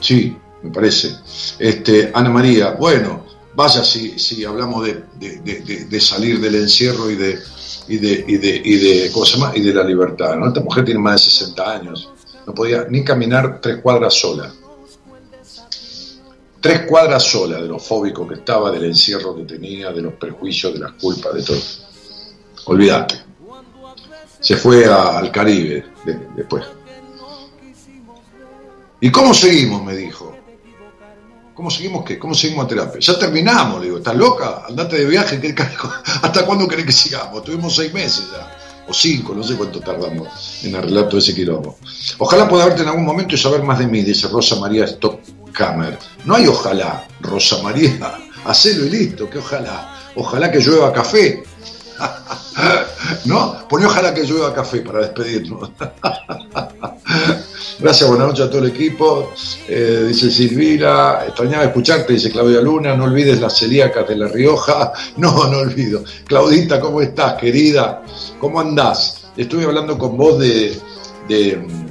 Sí, 0.00 0.36
me 0.62 0.70
parece. 0.70 1.12
Este, 1.58 2.10
Ana 2.12 2.28
María, 2.30 2.72
bueno, 2.72 3.24
vaya 3.54 3.82
si, 3.82 4.18
si 4.18 4.44
hablamos 4.44 4.84
de- 4.84 5.04
de 5.18 6.00
salir 6.00 6.40
del 6.40 6.56
encierro 6.56 7.10
y 7.10 7.14
de, 7.16 7.38
y 7.88 7.98
de, 7.98 8.24
y 8.26 8.36
de, 8.36 8.62
y 8.64 8.76
de, 8.76 9.10
¿cómo 9.12 9.24
se 9.26 9.38
llama? 9.38 9.52
Y 9.54 9.60
de 9.60 9.72
la 9.74 9.84
libertad, 9.84 10.36
¿no? 10.36 10.48
Esta 10.48 10.60
mujer 10.60 10.84
tiene 10.84 11.00
más 11.00 11.24
de 11.24 11.30
60 11.30 11.72
años, 11.72 12.10
no 12.46 12.54
podía 12.54 12.86
ni 12.90 13.04
caminar 13.04 13.60
tres 13.60 13.78
cuadras 13.80 14.14
sola. 14.14 14.52
Tres 16.60 16.82
cuadras 16.88 17.22
sola 17.22 17.60
de 17.60 17.68
lo 17.68 17.78
fóbico 17.78 18.26
que 18.26 18.34
estaba, 18.34 18.70
del 18.72 18.84
encierro 18.86 19.36
que 19.36 19.44
tenía, 19.44 19.92
de 19.92 20.02
los 20.02 20.14
prejuicios, 20.14 20.72
de 20.74 20.80
las 20.80 20.92
culpas, 20.92 21.34
de 21.34 21.42
todo. 21.42 21.60
Olvídate. 22.66 23.20
Se 24.40 24.56
fue 24.56 24.84
al 24.86 25.30
Caribe 25.30 25.84
de- 26.04 26.18
después. 26.36 26.64
¿Y 29.00 29.10
cómo 29.10 29.32
seguimos? 29.34 29.84
Me 29.84 29.94
dijo. 29.94 30.35
¿Cómo 31.56 31.70
seguimos 31.70 32.04
qué? 32.04 32.18
¿Cómo 32.18 32.34
seguimos 32.34 32.66
a 32.66 32.68
terapia? 32.68 33.00
Ya 33.00 33.18
terminamos, 33.18 33.80
le 33.80 33.86
digo, 33.86 33.96
¿estás 33.96 34.14
loca? 34.14 34.64
Andate 34.68 34.98
de 34.98 35.06
viaje, 35.06 35.40
¿qué? 35.40 35.54
¿hasta 36.22 36.44
cuándo 36.44 36.68
querés 36.68 36.84
que 36.84 36.92
sigamos? 36.92 37.42
Tuvimos 37.44 37.74
seis 37.74 37.94
meses 37.94 38.26
ya, 38.30 38.84
o 38.86 38.92
cinco, 38.92 39.34
no 39.34 39.42
sé 39.42 39.56
cuánto 39.56 39.80
tardamos 39.80 40.28
en 40.62 40.76
arreglar 40.76 41.08
todo 41.08 41.18
ese 41.18 41.34
quilombo. 41.34 41.78
Ojalá 42.18 42.46
pueda 42.46 42.66
verte 42.66 42.82
en 42.82 42.88
algún 42.88 43.06
momento 43.06 43.34
y 43.34 43.38
saber 43.38 43.62
más 43.62 43.78
de 43.78 43.86
mí, 43.86 44.02
dice 44.02 44.28
Rosa 44.28 44.56
María 44.56 44.86
Stockhammer. 44.86 45.98
No 46.26 46.34
hay 46.34 46.46
ojalá, 46.46 47.08
Rosa 47.22 47.62
María, 47.62 48.18
hacelo 48.44 48.84
y 48.84 48.90
listo, 48.90 49.30
que 49.30 49.38
ojalá. 49.38 50.10
Ojalá 50.14 50.52
que 50.52 50.60
llueva 50.60 50.92
café. 50.92 51.42
¿No? 53.24 53.66
Poné 53.66 53.86
ojalá 53.86 54.12
que 54.12 54.24
llueva 54.24 54.52
café 54.52 54.82
para 54.82 54.98
despedirnos. 55.00 55.70
Gracias, 57.78 58.08
buenas 58.08 58.28
noches 58.28 58.46
a 58.46 58.50
todo 58.50 58.62
el 58.62 58.70
equipo. 58.70 59.32
Eh, 59.68 60.06
dice 60.08 60.30
Silvira, 60.30 61.24
extrañaba 61.26 61.64
escucharte, 61.64 62.14
dice 62.14 62.30
Claudia 62.30 62.62
Luna, 62.62 62.96
no 62.96 63.04
olvides 63.04 63.38
las 63.38 63.58
celíacas 63.58 64.08
de 64.08 64.16
La 64.16 64.28
Rioja. 64.28 64.92
No, 65.16 65.46
no 65.50 65.58
olvido. 65.58 66.02
Claudita, 66.24 66.80
¿cómo 66.80 67.00
estás, 67.00 67.34
querida? 67.34 68.02
¿Cómo 68.38 68.60
andás? 68.60 69.28
Estuve 69.36 69.64
hablando 69.64 69.98
con 69.98 70.16
vos 70.16 70.38
de... 70.38 70.78
mm, 71.28 71.86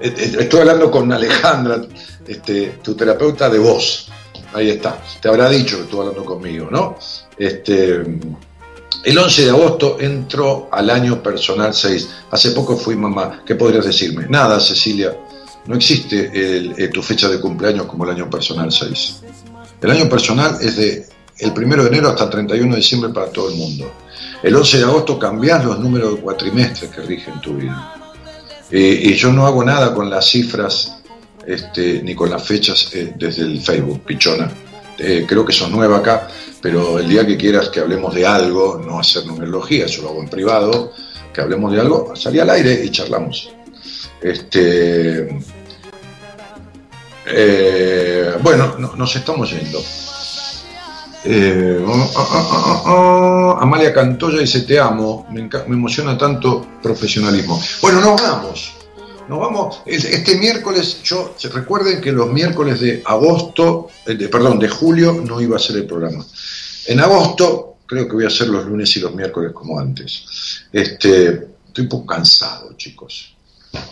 estoy 0.00 0.60
hablando 0.60 0.90
con 0.90 1.12
Alejandra, 1.12 1.82
este, 2.26 2.78
tu 2.82 2.94
terapeuta 2.94 3.50
de 3.50 3.58
voz. 3.58 4.08
Ahí 4.52 4.70
está. 4.70 5.02
Te 5.20 5.28
habrá 5.28 5.48
dicho 5.48 5.76
que 5.76 5.82
estuvo 5.84 6.02
hablando 6.02 6.24
conmigo, 6.24 6.68
¿no? 6.70 6.96
Este, 7.36 8.02
el 9.06 9.16
11 9.16 9.44
de 9.44 9.50
agosto 9.50 9.98
entró 10.00 10.68
al 10.72 10.90
año 10.90 11.22
personal 11.22 11.72
6. 11.72 12.08
Hace 12.32 12.50
poco 12.50 12.76
fui 12.76 12.96
mamá. 12.96 13.40
¿Qué 13.46 13.54
podrías 13.54 13.86
decirme? 13.86 14.26
Nada, 14.28 14.58
Cecilia. 14.58 15.16
No 15.66 15.76
existe 15.76 16.28
eh, 16.34 16.88
tu 16.88 17.02
fecha 17.02 17.28
de 17.28 17.40
cumpleaños 17.40 17.86
como 17.86 18.02
el 18.02 18.10
año 18.10 18.28
personal 18.28 18.72
6. 18.72 19.22
El 19.80 19.90
año 19.92 20.08
personal 20.08 20.58
es 20.60 20.76
de 20.76 21.06
el 21.38 21.52
1 21.52 21.84
de 21.84 21.88
enero 21.88 22.08
hasta 22.08 22.24
el 22.24 22.30
31 22.30 22.74
de 22.74 22.80
diciembre 22.80 23.12
para 23.12 23.30
todo 23.30 23.48
el 23.48 23.54
mundo. 23.54 23.92
El 24.42 24.56
11 24.56 24.78
de 24.78 24.84
agosto 24.84 25.20
cambiás 25.20 25.64
los 25.64 25.78
números 25.78 26.16
de 26.16 26.20
cuatrimestres 26.22 26.90
que 26.90 27.02
rigen 27.02 27.40
tu 27.40 27.54
vida. 27.54 27.94
Eh, 28.72 29.02
y 29.04 29.14
yo 29.14 29.32
no 29.32 29.46
hago 29.46 29.62
nada 29.62 29.94
con 29.94 30.10
las 30.10 30.26
cifras 30.26 30.96
este, 31.46 32.02
ni 32.02 32.16
con 32.16 32.28
las 32.28 32.42
fechas 32.42 32.90
eh, 32.92 33.14
desde 33.16 33.42
el 33.42 33.60
Facebook, 33.60 34.02
pichona. 34.04 34.50
Eh, 34.98 35.24
creo 35.28 35.44
que 35.44 35.52
sos 35.52 35.70
nueva 35.70 35.98
acá, 35.98 36.28
pero 36.62 36.98
el 36.98 37.08
día 37.08 37.26
que 37.26 37.36
quieras 37.36 37.68
que 37.68 37.80
hablemos 37.80 38.14
de 38.14 38.26
algo, 38.26 38.80
no 38.84 38.98
hacer 38.98 39.26
numerología, 39.26 39.86
yo 39.86 40.02
lo 40.02 40.08
hago 40.10 40.22
en 40.22 40.28
privado, 40.28 40.92
que 41.32 41.40
hablemos 41.42 41.72
de 41.72 41.80
algo, 41.80 42.16
salí 42.16 42.38
al 42.40 42.48
aire 42.50 42.82
y 42.84 42.90
charlamos. 42.90 43.50
Este, 44.22 45.28
eh, 47.26 48.34
bueno, 48.42 48.74
no- 48.78 48.96
nos 48.96 49.16
estamos 49.16 49.50
yendo. 49.50 49.80
Eh, 51.28 51.84
ah, 51.88 52.08
ah, 52.16 52.26
ah, 52.30 52.50
ah, 52.54 52.82
ah, 52.86 53.58
Amalia 53.62 53.92
Cantoya 53.92 54.38
dice 54.38 54.60
te 54.60 54.78
amo, 54.78 55.26
me 55.30 55.48
emociona 55.66 56.16
tanto 56.16 56.64
profesionalismo. 56.82 57.60
Bueno, 57.82 58.00
nos 58.00 58.22
vamos. 58.22 58.72
Nos 59.28 59.40
vamos. 59.40 59.80
Este 59.86 60.36
miércoles, 60.38 61.02
yo 61.02 61.34
recuerden 61.52 62.00
que 62.00 62.12
los 62.12 62.32
miércoles 62.32 62.80
de 62.80 63.02
agosto, 63.04 63.88
eh, 64.06 64.14
de- 64.14 64.28
perdón, 64.28 64.58
de 64.58 64.68
julio 64.68 65.12
no 65.26 65.40
iba 65.40 65.56
a 65.56 65.58
ser 65.58 65.76
el 65.76 65.86
programa. 65.86 66.24
En 66.86 67.00
agosto 67.00 67.76
creo 67.86 68.06
que 68.06 68.14
voy 68.14 68.24
a 68.24 68.28
hacer 68.28 68.48
los 68.48 68.64
lunes 68.66 68.96
y 68.96 69.00
los 69.00 69.12
miércoles 69.14 69.52
como 69.52 69.78
antes. 69.80 70.22
Este, 70.72 71.28
estoy 71.66 71.82
un 71.84 71.88
poco 71.88 72.06
cansado, 72.06 72.74
chicos. 72.76 73.34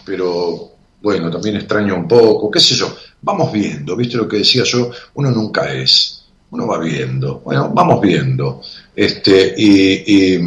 Pero 0.05 0.70
bueno, 1.02 1.31
también 1.31 1.56
extraño 1.56 1.97
un 1.97 2.06
poco, 2.09 2.51
qué 2.51 2.61
sé 2.61 2.74
yo. 2.77 2.94
Vamos 3.23 3.52
viendo, 3.52 3.97
¿viste 3.97 4.16
lo 4.16 4.28
que 4.28 4.39
decía 4.39 4.62
yo? 4.65 4.90
Uno 5.15 5.31
nunca 5.31 5.73
es. 5.73 6.24
Uno 6.51 6.69
va 6.69 6.78
viendo. 6.78 7.40
Bueno, 7.44 7.70
vamos 7.74 8.01
viendo. 8.01 8.62
Este, 8.94 9.55
y- 9.59 10.44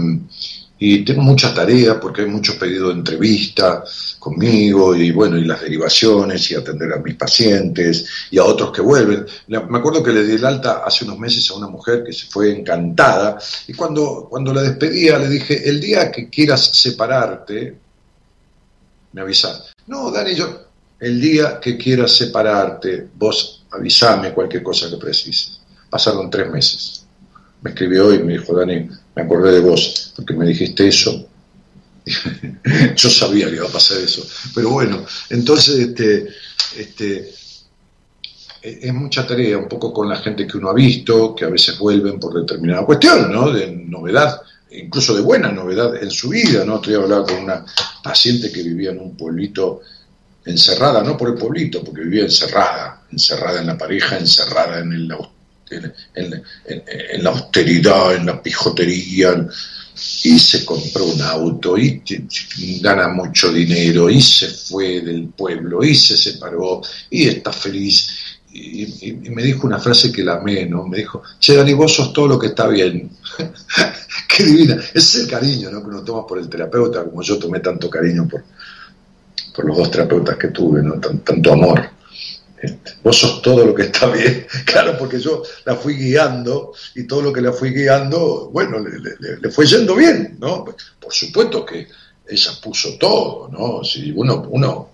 y 0.80 1.04
tengo 1.04 1.22
mucha 1.22 1.54
tarea 1.54 2.00
porque 2.00 2.22
hay 2.22 2.28
muchos 2.28 2.56
pedidos 2.56 2.90
de 2.90 3.00
entrevista 3.00 3.84
conmigo 4.20 4.96
y 4.96 5.12
bueno, 5.12 5.38
y 5.38 5.46
las 5.46 5.62
derivaciones 5.62 6.52
y 6.52 6.56
atender 6.56 6.94
a 6.94 6.98
mis 6.98 7.16
pacientes 7.16 8.06
y 8.30 8.38
a 8.38 8.44
otros 8.44 8.72
que 8.72 8.82
vuelven. 8.82 9.26
Me 9.48 9.78
acuerdo 9.78 10.04
que 10.04 10.12
le 10.12 10.24
di 10.24 10.34
el 10.34 10.46
alta 10.46 10.84
hace 10.86 11.06
unos 11.06 11.18
meses 11.18 11.50
a 11.50 11.56
una 11.56 11.68
mujer 11.68 12.04
que 12.04 12.14
se 12.14 12.28
fue 12.28 12.52
encantada 12.52 13.38
y 13.68 13.74
cuando, 13.74 14.28
cuando 14.30 14.54
la 14.54 14.62
despedía 14.62 15.18
le 15.18 15.30
dije, 15.30 15.68
el 15.68 15.80
día 15.80 16.12
que 16.12 16.30
quieras 16.30 16.66
separarte, 16.74 17.78
me 19.14 19.22
avisás. 19.22 19.74
No, 19.88 20.12
Dani, 20.12 20.36
yo, 20.36 20.68
el 21.00 21.20
día 21.20 21.60
que 21.60 21.78
quieras 21.78 22.12
separarte, 22.12 23.08
vos 23.16 23.66
avisame 23.72 24.34
cualquier 24.34 24.64
cosa 24.64 24.90
que 24.90 24.98
precises. 24.98 25.60
Pasaron 25.90 26.30
tres 26.30 26.52
meses. 26.52 27.06
Me 27.62 27.72
escribió 27.72 28.14
y 28.14 28.20
me 28.20 28.34
dijo, 28.34 28.54
Dani, 28.54 28.90
me 29.18 29.24
acordé 29.24 29.54
de 29.54 29.60
vos, 29.62 30.14
porque 30.16 30.36
me 30.36 30.46
dijiste 30.46 30.88
eso. 30.88 31.28
Yo 32.96 33.10
sabía 33.10 33.50
que 33.50 33.56
iba 33.56 33.68
a 33.68 33.72
pasar 33.72 33.98
eso. 33.98 34.24
Pero 34.54 34.70
bueno, 34.70 35.04
entonces 35.32 35.80
este, 35.80 36.28
este, 36.78 37.34
e- 38.62 38.80
es 38.84 38.94
mucha 38.94 39.26
tarea, 39.26 39.58
un 39.58 39.68
poco 39.68 39.92
con 39.92 40.08
la 40.08 40.18
gente 40.18 40.46
que 40.46 40.58
uno 40.58 40.70
ha 40.70 40.74
visto, 40.74 41.34
que 41.34 41.46
a 41.46 41.50
veces 41.50 41.80
vuelven 41.80 42.20
por 42.20 42.40
determinada 42.40 42.86
cuestión, 42.86 43.32
¿no? 43.32 43.52
De 43.52 43.72
novedad, 43.72 44.40
incluso 44.70 45.16
de 45.16 45.22
buena 45.22 45.52
novedad 45.52 45.96
en 45.96 46.12
su 46.12 46.30
vida, 46.30 46.64
¿no? 46.64 46.76
Estoy 46.76 46.94
hablando 46.94 47.26
con 47.26 47.44
una 47.44 47.66
paciente 48.04 48.52
que 48.52 48.62
vivía 48.62 48.92
en 48.92 49.00
un 49.00 49.18
pueblito 49.18 49.82
encerrada, 50.46 51.02
no 51.02 51.18
por 51.18 51.30
el 51.30 51.36
pueblito, 51.36 51.84
porque 51.84 52.02
vivía 52.02 52.26
encerrada, 52.26 53.02
encerrada 53.12 53.62
en 53.62 53.66
la 53.68 53.78
pareja, 53.80 54.16
encerrada 54.20 54.80
en, 54.80 54.94
el, 54.94 55.12
en, 55.70 55.94
en- 56.16 57.24
la 57.24 57.30
austeridad, 57.32 58.16
en 58.16 58.26
la 58.26 58.42
pijotería, 58.42 59.48
y 60.24 60.38
se 60.40 60.64
compró 60.66 61.06
un 61.06 61.22
auto, 61.22 61.78
y 61.78 62.02
gana 62.82 63.08
mucho 63.08 63.52
dinero, 63.52 64.10
y 64.10 64.22
se 64.22 64.48
fue 64.48 65.02
del 65.02 65.28
pueblo, 65.30 65.84
y 65.84 65.96
se 65.96 66.16
separó, 66.18 66.82
y 67.10 67.28
está 67.28 67.52
feliz. 67.52 68.10
Y, 68.54 69.12
me 69.30 69.44
dijo 69.44 69.68
una 69.68 69.80
frase 69.80 70.12
que 70.12 70.24
la 70.24 70.36
amé, 70.36 70.66
¿no? 70.66 70.88
Me 70.88 70.98
dijo, 71.00 71.22
che, 71.40 71.56
Dani, 71.56 71.74
vos 71.74 71.94
sos 71.94 72.12
todo 72.14 72.28
lo 72.28 72.40
que 72.40 72.48
está 72.48 72.68
bien. 72.68 73.10
Qué 74.28 74.44
divina. 74.44 74.76
Ese 74.94 74.98
es 74.98 75.16
el 75.24 75.28
cariño, 75.30 75.70
¿no? 75.70 75.82
Que 75.82 75.88
uno 75.90 76.04
toma 76.04 76.26
por 76.26 76.40
el 76.40 76.50
terapeuta, 76.50 77.04
como 77.04 77.22
yo 77.22 77.38
tomé 77.38 77.60
tanto 77.60 77.90
cariño 77.90 78.28
por, 78.28 78.44
por 79.56 79.66
los 79.66 79.78
dos 79.78 79.92
terapeutas 79.92 80.38
que 80.38 80.48
tuve, 80.50 80.82
¿no? 80.82 80.94
Tan- 81.00 81.20
tanto 81.20 81.54
amor. 81.54 81.90
Este, 82.62 82.94
vos 83.04 83.16
sos 83.18 83.42
todo 83.42 83.66
lo 83.66 83.76
que 83.76 83.84
está 83.84 84.08
bien. 84.08 84.46
Claro, 84.66 84.98
porque 84.98 85.20
yo 85.20 85.44
la 85.66 85.76
fui 85.76 85.94
guiando 85.96 86.74
y 86.96 87.04
todo 87.04 87.22
lo 87.22 87.32
que 87.34 87.42
la 87.42 87.52
fui 87.54 87.72
guiando, 87.72 88.50
bueno, 88.52 88.80
le, 88.80 89.38
le- 89.42 89.52
fue 89.52 89.66
yendo 89.68 89.96
bien, 89.96 90.38
¿no? 90.40 90.66
Por 91.00 91.14
supuesto 91.14 91.66
que 91.66 91.88
ella 92.28 92.52
puso 92.62 92.98
todo, 92.98 93.48
¿no? 93.50 93.84
Si 93.84 94.12
uno, 94.12 94.48
uno, 94.50 94.90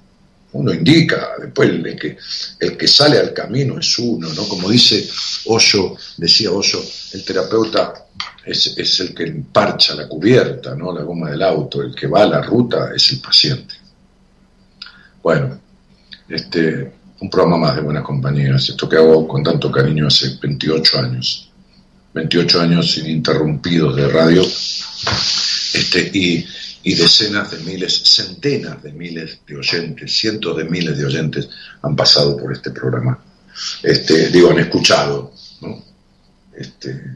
uno 0.51 0.73
indica, 0.73 1.29
después 1.41 1.69
el 1.69 1.97
que, 1.97 2.17
el 2.59 2.77
que 2.77 2.87
sale 2.87 3.17
al 3.17 3.33
camino 3.33 3.79
es 3.79 3.97
uno, 3.97 4.27
¿no? 4.33 4.47
Como 4.47 4.69
dice 4.69 5.07
Hoyo, 5.45 5.95
decía 6.17 6.51
Hoyo, 6.51 6.79
el 7.13 7.23
terapeuta 7.25 8.05
es, 8.45 8.77
es 8.77 8.99
el 8.99 9.15
que 9.15 9.25
parcha 9.51 9.95
la 9.95 10.07
cubierta, 10.07 10.75
¿no? 10.75 10.93
La 10.93 11.01
goma 11.03 11.31
del 11.31 11.41
auto, 11.41 11.81
el 11.81 11.95
que 11.95 12.07
va 12.07 12.23
a 12.23 12.27
la 12.27 12.41
ruta 12.41 12.91
es 12.95 13.09
el 13.11 13.19
paciente. 13.21 13.73
Bueno, 15.23 15.59
este, 16.29 16.91
un 17.23 17.29
programa 17.29 17.57
más 17.57 17.75
de 17.77 17.81
buenas 17.81 18.03
compañías, 18.03 18.67
esto 18.67 18.89
que 18.89 18.97
hago 18.97 19.25
con 19.25 19.41
tanto 19.41 19.71
cariño 19.71 20.07
hace 20.07 20.37
28 20.41 20.99
años, 20.99 21.49
28 22.13 22.61
años 22.61 22.97
ininterrumpidos 22.97 23.95
de 23.95 24.09
radio, 24.09 24.41
este, 24.41 26.11
y, 26.13 26.45
y 26.83 26.95
decenas 26.95 27.49
de 27.51 27.59
miles, 27.59 28.03
centenas 28.03 28.83
de 28.83 28.91
miles 28.91 29.39
de 29.47 29.55
oyentes, 29.55 30.11
cientos 30.11 30.57
de 30.57 30.65
miles 30.65 30.97
de 30.97 31.05
oyentes 31.05 31.47
han 31.81 31.95
pasado 31.95 32.35
por 32.35 32.51
este 32.51 32.71
programa, 32.71 33.17
este, 33.81 34.29
digo, 34.29 34.51
han 34.51 34.59
escuchado, 34.59 35.31
¿no? 35.61 35.81
Este, 36.57 37.15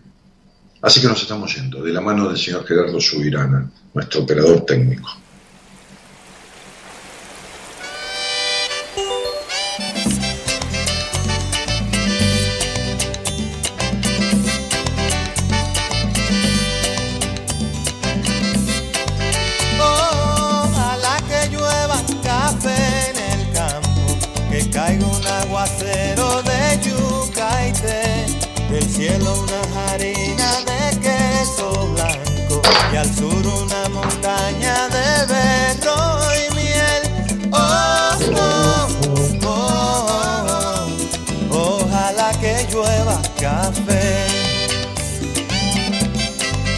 así 0.84 1.01
que 1.01 1.07
nos 1.07 1.21
estamos 1.21 1.53
yendo, 1.53 1.84
de 1.84 1.91
la 1.91 1.99
mano 1.99 2.29
del 2.29 2.38
señor 2.38 2.65
Gerardo 2.65 3.01
Subirana, 3.01 3.69
nuestro 3.93 4.21
operador 4.21 4.61
técnico. 4.61 5.26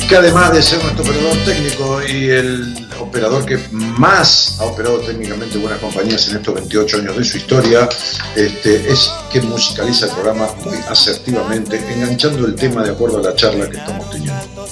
Que 0.09 0.15
además 0.15 0.51
de 0.51 0.63
ser 0.63 0.81
nuestro 0.81 1.03
operador 1.03 1.37
técnico 1.45 2.01
y 2.01 2.29
el 2.31 2.87
operador 2.99 3.45
que 3.45 3.59
más 3.71 4.57
ha 4.59 4.65
operado 4.65 4.99
técnicamente 5.01 5.59
buenas 5.59 5.79
compañías 5.79 6.27
en 6.29 6.37
estos 6.37 6.55
28 6.55 6.97
años 6.97 7.15
de 7.15 7.23
su 7.23 7.37
historia, 7.37 7.87
este, 8.35 8.91
es 8.91 9.13
quien 9.31 9.47
musicaliza 9.47 10.07
el 10.07 10.11
programa 10.13 10.49
muy 10.65 10.77
asertivamente, 10.89 11.77
enganchando 11.93 12.47
el 12.47 12.55
tema 12.55 12.83
de 12.83 12.89
acuerdo 12.89 13.19
a 13.19 13.21
la 13.21 13.35
charla 13.35 13.69
que 13.69 13.77
estamos 13.77 14.09
teniendo. 14.09 14.65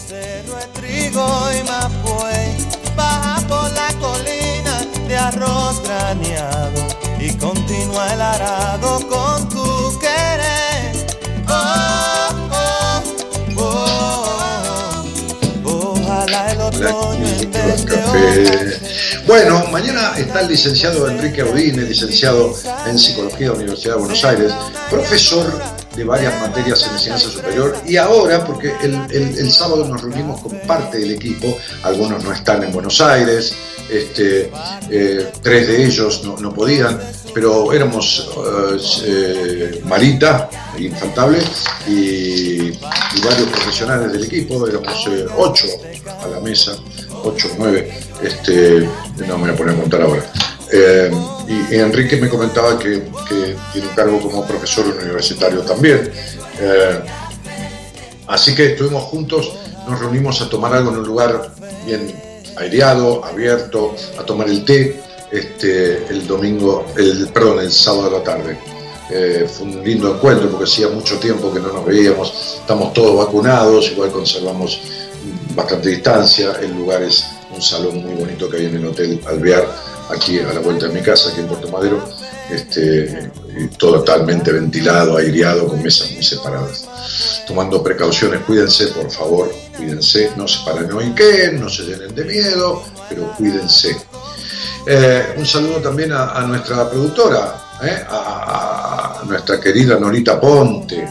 Bueno, 19.25 19.65
mañana 19.71 20.13
está 20.17 20.41
el 20.41 20.47
licenciado 20.49 21.07
Enrique 21.09 21.41
Audine, 21.41 21.83
licenciado 21.83 22.53
en 22.87 22.97
Psicología 22.97 23.39
de 23.39 23.45
la 23.47 23.53
Universidad 23.53 23.93
de 23.95 23.99
Buenos 23.99 24.23
Aires, 24.25 24.51
profesor 24.89 25.51
de 25.95 26.03
varias 26.03 26.39
materias 26.41 26.83
en 26.85 26.91
enseñanza 26.93 27.29
superior 27.29 27.75
y 27.85 27.97
ahora, 27.97 28.45
porque 28.45 28.71
el, 28.83 28.93
el- 29.11 29.37
el 29.37 29.51
sábado 29.51 29.85
nos 29.87 30.01
reunimos 30.01 30.39
con 30.41 30.57
parte 30.61 30.99
del 30.99 31.11
equipo, 31.11 31.57
algunos 31.83 32.23
no 32.23 32.31
están 32.31 32.63
en 32.63 32.71
Buenos 32.71 33.01
Aires, 33.01 33.53
este, 33.89 34.51
eh, 34.91 35.31
tres 35.41 35.67
de 35.67 35.85
ellos 35.85 36.21
no, 36.23 36.37
no 36.37 36.53
podían, 36.53 36.99
pero 37.37 37.71
éramos 37.71 38.31
eh, 38.35 38.77
eh, 39.05 39.81
Marita, 39.85 40.49
infantable, 40.79 41.37
y, 41.87 42.71
varios 43.23 43.49
profesionales 43.51 44.11
del 44.11 44.23
equipo, 44.23 44.67
éramos 44.67 45.07
eh, 45.11 45.27
ocho 45.37 45.67
a 46.23 46.27
la 46.29 46.39
mesa, 46.39 46.75
ocho, 47.23 47.47
nueve, 47.59 47.95
este, 48.23 48.89
no 49.27 49.37
me 49.37 49.43
voy 49.43 49.49
a 49.51 49.55
poner 49.55 49.75
a 49.75 49.79
contar 49.79 50.01
ahora. 50.01 50.25
Eh, 50.73 51.11
y, 51.47 51.75
Enrique 51.75 52.17
me 52.17 52.27
comentaba 52.27 52.79
que, 52.79 53.03
tiene 53.71 53.87
un 53.87 53.95
cargo 53.95 54.19
como 54.19 54.43
profesor 54.43 54.87
universitario 54.87 55.61
también. 55.61 56.11
Así 58.25 58.55
que 58.55 58.71
estuvimos 58.71 59.03
juntos, 59.03 59.53
nos 59.87 59.99
reunimos 59.99 60.41
a 60.41 60.49
tomar 60.49 60.73
algo 60.73 60.89
en 60.89 60.97
un 60.97 61.07
lugar 61.07 61.51
bien 61.85 62.15
aireado, 62.55 63.23
abierto, 63.23 63.93
a 64.19 64.23
tomar 64.23 64.49
el 64.49 64.65
té 64.65 65.05
este, 65.31 66.05
el 66.07 66.27
domingo, 66.27 66.85
el, 66.97 67.27
perdón, 67.33 67.59
el 67.59 67.71
sábado 67.71 68.07
a 68.07 68.19
la 68.19 68.23
tarde. 68.23 68.57
Eh, 69.09 69.47
fue 69.49 69.67
un 69.67 69.83
lindo 69.83 70.13
encuentro 70.13 70.49
porque 70.49 70.65
hacía 70.65 70.89
mucho 70.89 71.17
tiempo 71.17 71.53
que 71.53 71.61
no 71.61 71.71
nos 71.71 71.85
veíamos, 71.85 72.59
estamos 72.59 72.93
todos 72.93 73.25
vacunados, 73.25 73.89
igual 73.91 74.11
conservamos 74.11 74.81
bastante 75.55 75.89
distancia, 75.89 76.51
el 76.61 76.75
lugar 76.75 77.01
es 77.03 77.25
un 77.55 77.61
salón 77.61 78.03
muy 78.03 78.15
bonito 78.15 78.49
que 78.49 78.57
hay 78.57 78.65
en 78.65 78.75
el 78.75 78.85
Hotel 78.85 79.21
Alvear, 79.25 79.65
aquí 80.09 80.39
a 80.39 80.53
la 80.53 80.59
vuelta 80.59 80.87
de 80.87 80.93
mi 80.93 81.01
casa, 81.01 81.29
aquí 81.29 81.39
en 81.39 81.47
Puerto 81.47 81.69
Madero, 81.69 82.03
este, 82.49 83.31
totalmente 83.77 84.51
ventilado, 84.51 85.17
aireado, 85.17 85.67
con 85.67 85.81
mesas 85.81 86.11
muy 86.11 86.23
separadas. 86.23 86.87
Tomando 87.47 87.81
precauciones, 87.83 88.41
cuídense, 88.41 88.87
por 88.87 89.09
favor, 89.09 89.51
cuídense, 89.75 90.31
no 90.35 90.47
se 90.47 90.63
paranoiquen, 90.65 91.59
no 91.59 91.69
se 91.69 91.83
llenen 91.83 92.13
de 92.13 92.23
miedo, 92.23 92.83
pero 93.09 93.33
cuídense. 93.37 93.95
Eh, 94.89 95.33
un 95.35 95.45
saludo 95.45 95.81
también 95.81 96.13
a, 96.13 96.39
nuestra 96.47 96.89
productora, 96.89 97.77
¿eh? 97.83 98.05
a, 98.09 99.21
nuestra 99.25 99.59
querida 99.59 99.99
Norita 99.99 100.39
Ponte, 100.39 101.03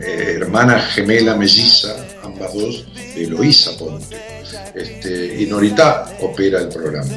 eh, 0.00 0.36
hermana 0.40 0.80
gemela 0.80 1.34
melliza, 1.36 1.94
ambas 2.24 2.54
dos, 2.54 2.86
de 2.94 3.24
Eloísa 3.24 3.72
Ponte. 3.78 4.16
Este, 4.74 5.42
y 5.42 5.46
Norita 5.46 6.16
opera 6.22 6.60
el 6.60 6.68
programa. 6.68 7.10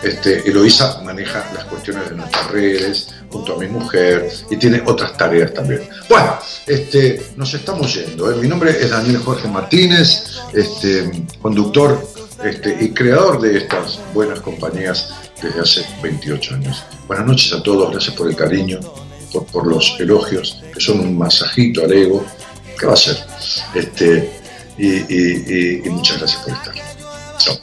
Este, 0.00 0.48
Eloísa 0.48 1.00
maneja 1.02 1.44
las 1.52 1.64
cuestiones 1.64 2.10
de 2.10 2.16
nuestras 2.16 2.50
redes 2.52 3.08
junto 3.28 3.56
a 3.56 3.58
mi 3.58 3.66
mujer 3.66 4.30
y 4.50 4.56
tiene 4.56 4.84
otras 4.86 5.16
tareas 5.16 5.52
también. 5.52 5.88
Bueno, 6.08 6.38
este, 6.64 7.32
nos 7.36 7.52
estamos 7.54 7.92
yendo. 7.92 8.26
Mi 8.36 8.46
nombre 8.46 8.70
es 8.70 8.90
Daniel 8.90 9.18
Jorge 9.18 9.48
Martínez, 9.48 10.38
este, 10.52 11.10
conductor 11.42 12.06
este, 12.44 12.76
y 12.80 12.90
creador 12.90 13.40
de 13.40 13.58
estas 13.58 13.98
buenas 14.12 14.40
compañías 14.40 15.12
desde 15.44 15.60
hace 15.60 15.86
28 16.02 16.54
años. 16.54 16.84
Buenas 17.06 17.26
noches 17.26 17.52
a 17.52 17.62
todos, 17.62 17.90
gracias 17.92 18.14
por 18.16 18.28
el 18.28 18.36
cariño, 18.36 18.80
por, 19.52 19.66
los 19.66 19.96
elogios, 19.98 20.62
que 20.72 20.80
son 20.80 21.00
un 21.00 21.18
masajito 21.18 21.84
al 21.84 21.92
ego. 21.92 22.24
¿Qué 22.78 22.86
va 22.86 22.94
a 22.94 22.96
ser? 22.96 23.16
Este, 23.74 24.30
y- 24.78 25.86
y 25.86 25.90
muchas 25.90 26.18
gracias 26.18 26.42
por 26.42 26.52
estar. 26.54 26.74
Chao. 27.38 27.56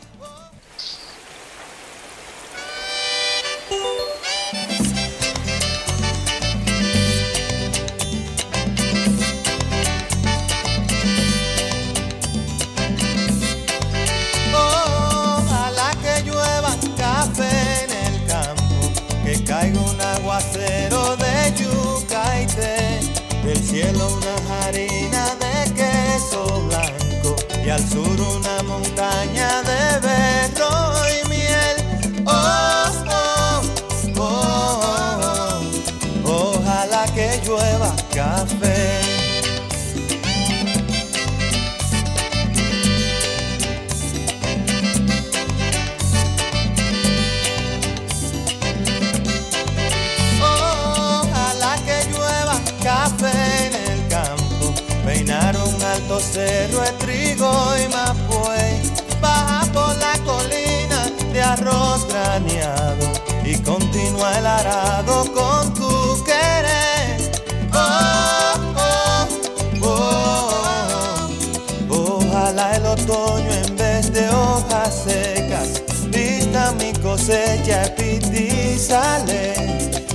Sale. 78.92 79.54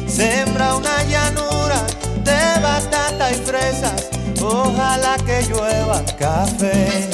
Sembra 0.06 0.74
una 0.76 1.02
llanura 1.04 1.80
de 2.28 2.42
batata 2.60 3.30
y 3.32 3.36
fresas. 3.48 4.00
Ojalá 4.42 5.16
que 5.26 5.38
llueva 5.48 5.98
café. 6.18 7.08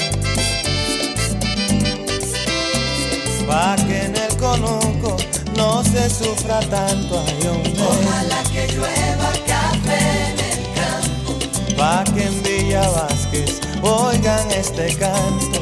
Pa' 3.47 3.77
que 3.87 3.99
en 4.07 4.17
el 4.17 4.35
conuco 4.45 5.17
no 5.57 5.85
se 5.85 6.11
sufra 6.11 6.59
tanto 6.77 7.23
ay, 7.27 7.47
hombre. 7.49 7.83
Ojalá 7.93 8.41
que 8.53 8.63
llueva 8.75 9.31
café 9.55 10.01
en 10.31 10.39
el 10.51 10.63
campo. 10.81 11.33
Pa' 11.77 12.05
que 12.13 12.25
en 12.31 12.43
Villa 12.43 12.85
Vázquez 12.97 13.61
oigan 13.83 14.51
este 14.51 14.97
canto. 14.97 15.62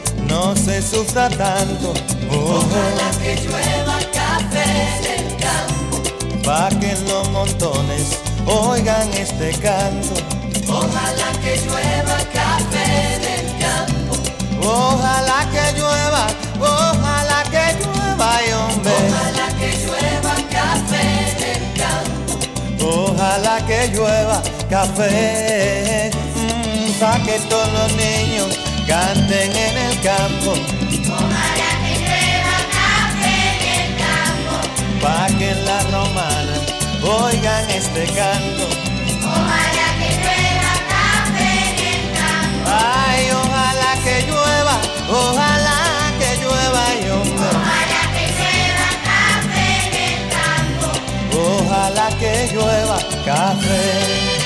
no 0.41 0.55
se 0.55 0.81
sufra 0.81 1.29
tanto. 1.29 1.93
Ojalá 2.31 3.09
que 3.21 3.35
llueva 3.43 3.97
café 4.19 4.65
en 4.97 5.05
el 5.17 5.27
campo. 5.45 5.95
Pa' 6.43 6.69
que 6.79 6.93
los 7.09 7.29
montones 7.29 8.05
oigan 8.47 9.07
este 9.13 9.51
canto. 9.65 10.15
Ojalá 10.67 11.29
que 11.43 11.53
llueva 11.65 12.17
café 12.39 12.85
en 13.15 13.23
el 13.37 13.47
campo. 13.65 14.13
Ojalá 14.63 15.39
que 15.53 15.65
llueva, 15.79 16.23
ojalá 16.59 17.39
que 17.53 17.65
llueva, 17.79 18.29
y 18.47 18.51
hombre. 18.59 18.93
Ojalá 19.11 19.47
que 19.59 19.69
llueva 19.83 20.33
café 20.57 21.03
en 21.31 21.39
el 21.53 21.63
campo. 21.81 22.31
Ojalá 22.97 23.55
que 23.67 23.79
llueva 23.93 24.41
café. 24.69 26.11
mm, 26.35 26.99
pa' 26.99 27.19
que 27.25 27.35
todos 27.47 27.69
los 27.77 27.89
niños 27.93 28.60
canten 28.91 29.55
en 29.55 29.77
el 29.77 30.01
campo. 30.01 30.51
Ojalá 30.51 31.69
que 31.83 31.93
llueva 32.03 32.57
café 32.77 33.35
en 33.53 33.61
el 33.79 33.89
campo. 34.03 34.55
Pa' 35.01 35.27
que 35.37 35.51
en 35.51 35.65
la 35.65 35.79
oigan 37.01 37.69
este 37.69 38.03
canto. 38.19 38.65
Ojalá 39.35 39.87
que 39.99 40.09
llueva 40.19 40.73
café 40.93 41.51
en 41.69 41.77
el 41.93 42.03
campo. 42.19 42.67
Ay, 42.67 43.21
ojalá 43.41 43.91
que 44.03 44.15
llueva, 44.27 44.75
ojalá 45.23 45.79
que 46.19 46.29
llueva, 46.41 46.83
y 47.01 47.09
hombre. 47.15 47.49
Ojalá 47.61 48.01
que 48.15 48.25
llueva 48.39 48.89
café 49.09 49.67
en 49.87 49.93
el 50.09 50.21
campo. 50.37 50.87
Ojalá 51.47 52.07
que 52.19 52.33
llueva 52.53 52.97
café. 53.23 54.40